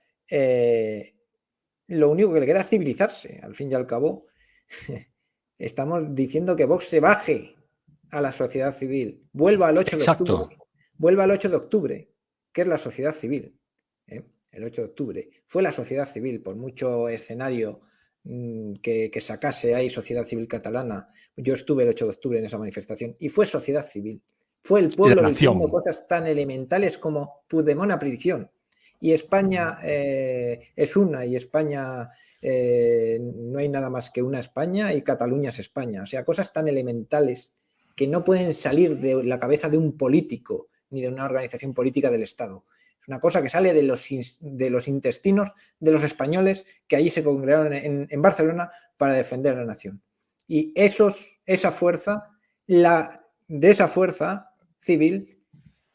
lo 1.88 2.10
único 2.10 2.32
que 2.32 2.40
le 2.40 2.46
queda 2.46 2.60
es 2.60 2.68
civilizarse, 2.68 3.40
al 3.42 3.54
fin 3.54 3.70
y 3.70 3.74
al 3.74 3.86
cabo. 3.86 4.26
Estamos 5.58 6.14
diciendo 6.14 6.56
que 6.56 6.64
Vox 6.64 6.86
se 6.86 7.00
baje 7.00 7.54
a 8.10 8.20
la 8.20 8.32
sociedad 8.32 8.72
civil, 8.72 9.28
vuelva 9.32 9.68
al 9.68 9.78
8 9.78 9.98
de 9.98 10.10
octubre. 10.10 10.58
Vuelva 10.96 11.24
al 11.24 11.30
8 11.30 11.48
de 11.48 11.56
octubre, 11.56 12.10
que 12.52 12.62
es 12.62 12.68
la 12.68 12.78
sociedad 12.78 13.14
civil. 13.14 13.58
¿eh? 14.06 14.22
El 14.50 14.64
8 14.64 14.82
de 14.82 14.88
octubre. 14.88 15.30
Fue 15.46 15.62
la 15.62 15.72
sociedad 15.72 16.06
civil, 16.06 16.42
por 16.42 16.56
mucho 16.56 17.08
escenario 17.08 17.80
mm, 18.24 18.74
que, 18.74 19.10
sacase 19.20 19.74
ahí 19.74 19.88
sociedad 19.88 20.24
civil 20.24 20.48
catalana. 20.48 21.08
Yo 21.36 21.54
estuve 21.54 21.84
el 21.84 21.90
8 21.90 22.04
de 22.06 22.10
octubre 22.10 22.38
en 22.38 22.44
esa 22.44 22.58
manifestación 22.58 23.16
y 23.18 23.28
fue 23.28 23.46
sociedad 23.46 23.86
civil. 23.86 24.22
Fue 24.62 24.80
el 24.80 24.88
pueblo 24.88 25.28
diciendo 25.28 25.68
cosas 25.68 26.06
tan 26.06 26.26
elementales 26.26 26.96
como 26.96 27.42
Pudemona 27.48 27.98
prisión 27.98 28.50
y 29.02 29.12
España 29.12 29.78
eh, 29.82 30.60
es 30.76 30.96
una 30.96 31.26
y 31.26 31.34
España 31.34 32.08
eh, 32.40 33.18
no 33.20 33.58
hay 33.58 33.68
nada 33.68 33.90
más 33.90 34.10
que 34.10 34.22
una 34.22 34.38
España 34.38 34.94
y 34.94 35.02
Cataluña 35.02 35.48
es 35.48 35.58
España. 35.58 36.02
O 36.02 36.06
sea, 36.06 36.24
cosas 36.24 36.52
tan 36.52 36.68
elementales 36.68 37.52
que 37.96 38.06
no 38.06 38.22
pueden 38.22 38.54
salir 38.54 39.00
de 39.00 39.24
la 39.24 39.40
cabeza 39.40 39.68
de 39.68 39.76
un 39.76 39.96
político 39.96 40.68
ni 40.90 41.02
de 41.02 41.08
una 41.08 41.24
organización 41.24 41.74
política 41.74 42.12
del 42.12 42.22
Estado. 42.22 42.64
Es 43.00 43.08
una 43.08 43.18
cosa 43.18 43.42
que 43.42 43.48
sale 43.48 43.74
de 43.74 43.82
los, 43.82 44.06
de 44.40 44.70
los 44.70 44.86
intestinos 44.86 45.50
de 45.80 45.90
los 45.90 46.04
españoles 46.04 46.64
que 46.86 46.94
allí 46.94 47.10
se 47.10 47.24
congregaron 47.24 47.72
en, 47.72 48.06
en 48.08 48.22
Barcelona 48.22 48.70
para 48.96 49.14
defender 49.14 49.56
la 49.56 49.64
nación. 49.64 50.00
Y 50.46 50.72
esos, 50.76 51.40
esa 51.44 51.72
fuerza, 51.72 52.30
la, 52.68 53.26
de 53.48 53.70
esa 53.70 53.88
fuerza 53.88 54.51
civil 54.82 55.38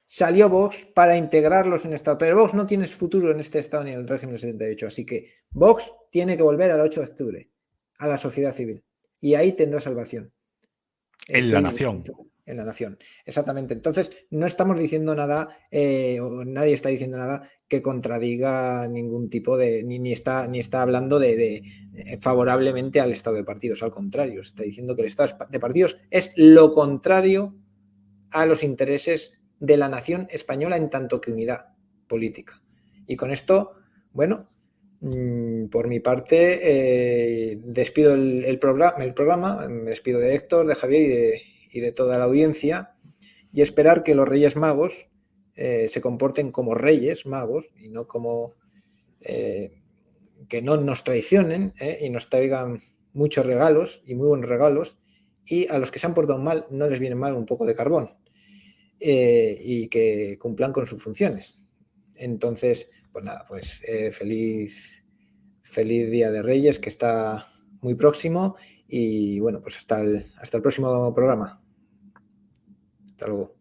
salió 0.06 0.50
Vox 0.50 0.86
para 0.86 1.18
integrarlos 1.18 1.86
en 1.86 1.94
Estado. 1.94 2.18
Pero 2.18 2.38
Vox 2.38 2.54
no 2.54 2.66
tiene 2.66 2.88
futuro 2.88 3.32
en 3.32 3.40
este 3.40 3.60
Estado 3.60 3.84
ni 3.84 3.92
en 3.92 4.00
el 4.00 4.08
régimen 4.08 4.34
del 4.34 4.42
78. 4.42 4.88
Así 4.88 5.06
que 5.06 5.32
Vox 5.52 5.94
tiene 6.10 6.38
que 6.38 6.44
volver 6.44 6.72
al 6.72 6.82
8 6.82 7.02
de 7.02 7.06
octubre, 7.06 7.52
a 8.00 8.08
la 8.08 8.18
sociedad 8.18 8.54
civil. 8.54 8.84
Y 9.20 9.36
ahí 9.36 9.52
tendrá 9.52 9.80
salvación. 9.80 10.32
En 11.28 11.52
la 11.52 11.62
nación. 11.62 12.04
En 12.46 12.56
la 12.56 12.64
nación, 12.64 12.98
exactamente. 13.26 13.74
Entonces, 13.74 14.10
no 14.30 14.46
estamos 14.46 14.80
diciendo 14.80 15.14
nada, 15.14 15.50
eh, 15.70 16.22
o 16.22 16.46
nadie 16.46 16.74
está 16.74 16.88
diciendo 16.88 17.18
nada 17.18 17.42
que 17.68 17.82
contradiga 17.82 18.88
ningún 18.88 19.30
tipo 19.30 19.58
de, 19.58 19.84
ni, 19.84 20.14
está, 20.14 20.48
ni 20.48 20.60
está 20.60 20.82
hablando 20.82 21.20
de, 21.20 21.36
de, 21.36 21.56
eh, 21.58 22.18
favorablemente 22.22 23.02
al 23.02 23.12
estado 23.12 23.36
de 23.36 23.44
partidos. 23.44 23.84
Al 23.84 23.92
contrario, 23.92 24.40
está 24.40 24.64
diciendo 24.64 24.96
que 24.96 25.02
el 25.02 25.08
estado 25.08 25.36
de 25.50 25.60
partidos 25.60 25.98
es 26.10 26.32
lo 26.38 26.72
contrario 26.72 27.58
a 28.32 28.46
los 28.46 28.64
intereses 28.64 29.34
de 29.60 29.78
la 29.78 29.90
nación 29.90 30.28
española 30.32 30.78
en 30.78 30.90
tanto 30.90 31.22
que 31.22 31.32
unidad 31.32 31.68
política. 32.08 32.62
Y 33.08 33.16
con 33.16 33.32
esto, 33.32 33.74
bueno, 34.12 34.50
mm, 35.02 35.68
por 35.68 35.88
mi 35.88 36.00
parte, 36.00 37.52
eh, 37.52 37.60
despido 37.64 38.14
el, 38.14 38.60
programa, 38.60 39.68
me 39.68 39.90
despido 39.90 40.20
de 40.20 40.36
Héctor, 40.36 40.68
de 40.68 40.76
Javier 40.76 41.42
y 41.72 41.80
de, 41.80 41.92
toda 41.92 42.18
la 42.18 42.26
audiencia 42.26 42.96
y 43.54 43.62
esperar 43.62 44.04
que 44.04 44.16
los 44.16 44.28
Reyes 44.28 44.56
Magos 44.56 45.10
eh, 45.56 45.88
se 45.90 46.02
comporten 46.02 46.52
como 46.52 46.76
Reyes 46.76 47.26
Magos 47.26 47.72
y 47.78 47.90
no 47.90 48.08
como 48.08 48.56
eh, 49.22 49.72
que 50.50 50.62
no 50.62 50.78
nos 50.78 51.04
traicionen 51.04 51.74
y 52.00 52.10
nos 52.10 52.30
traigan 52.30 52.82
muchos 53.14 53.46
regalos 53.46 54.04
y 54.06 54.16
muy 54.16 54.28
buenos 54.28 54.50
regalos 54.50 54.98
y 55.48 55.68
a 55.68 55.78
los 55.78 55.92
que 55.92 56.00
se 56.00 56.08
han 56.08 56.14
portado 56.14 56.40
mal 56.40 56.66
no 56.70 56.90
les 56.90 57.00
viene 57.00 57.16
mal 57.16 57.34
un 57.34 57.46
poco 57.46 57.66
de 57.66 57.76
carbón. 57.76 58.12
Eh, 59.00 59.60
y 59.64 59.90
que 59.90 60.40
cumplan 60.40 60.74
con 60.74 60.88
sus 60.88 61.02
funciones. 61.04 61.60
Entonces, 62.16 62.90
pues 63.12 63.24
nada, 63.24 63.46
pues 63.48 63.82
eh, 63.88 64.12
feliz, 64.12 65.04
feliz 65.62 66.10
Día 66.10 66.32
de 66.32 66.42
Reyes 66.42 66.80
que 66.80 66.90
está 66.90 67.48
muy 67.82 67.94
próximo 67.94 68.56
y 68.88 69.40
bueno, 69.40 69.62
pues 69.62 69.78
hasta 69.78 70.02
el, 70.02 70.26
hasta 70.38 70.58
el 70.58 70.64
próximo 70.64 71.14
programa. 71.14 71.62
Hasta 73.12 73.28
luego. 73.28 73.57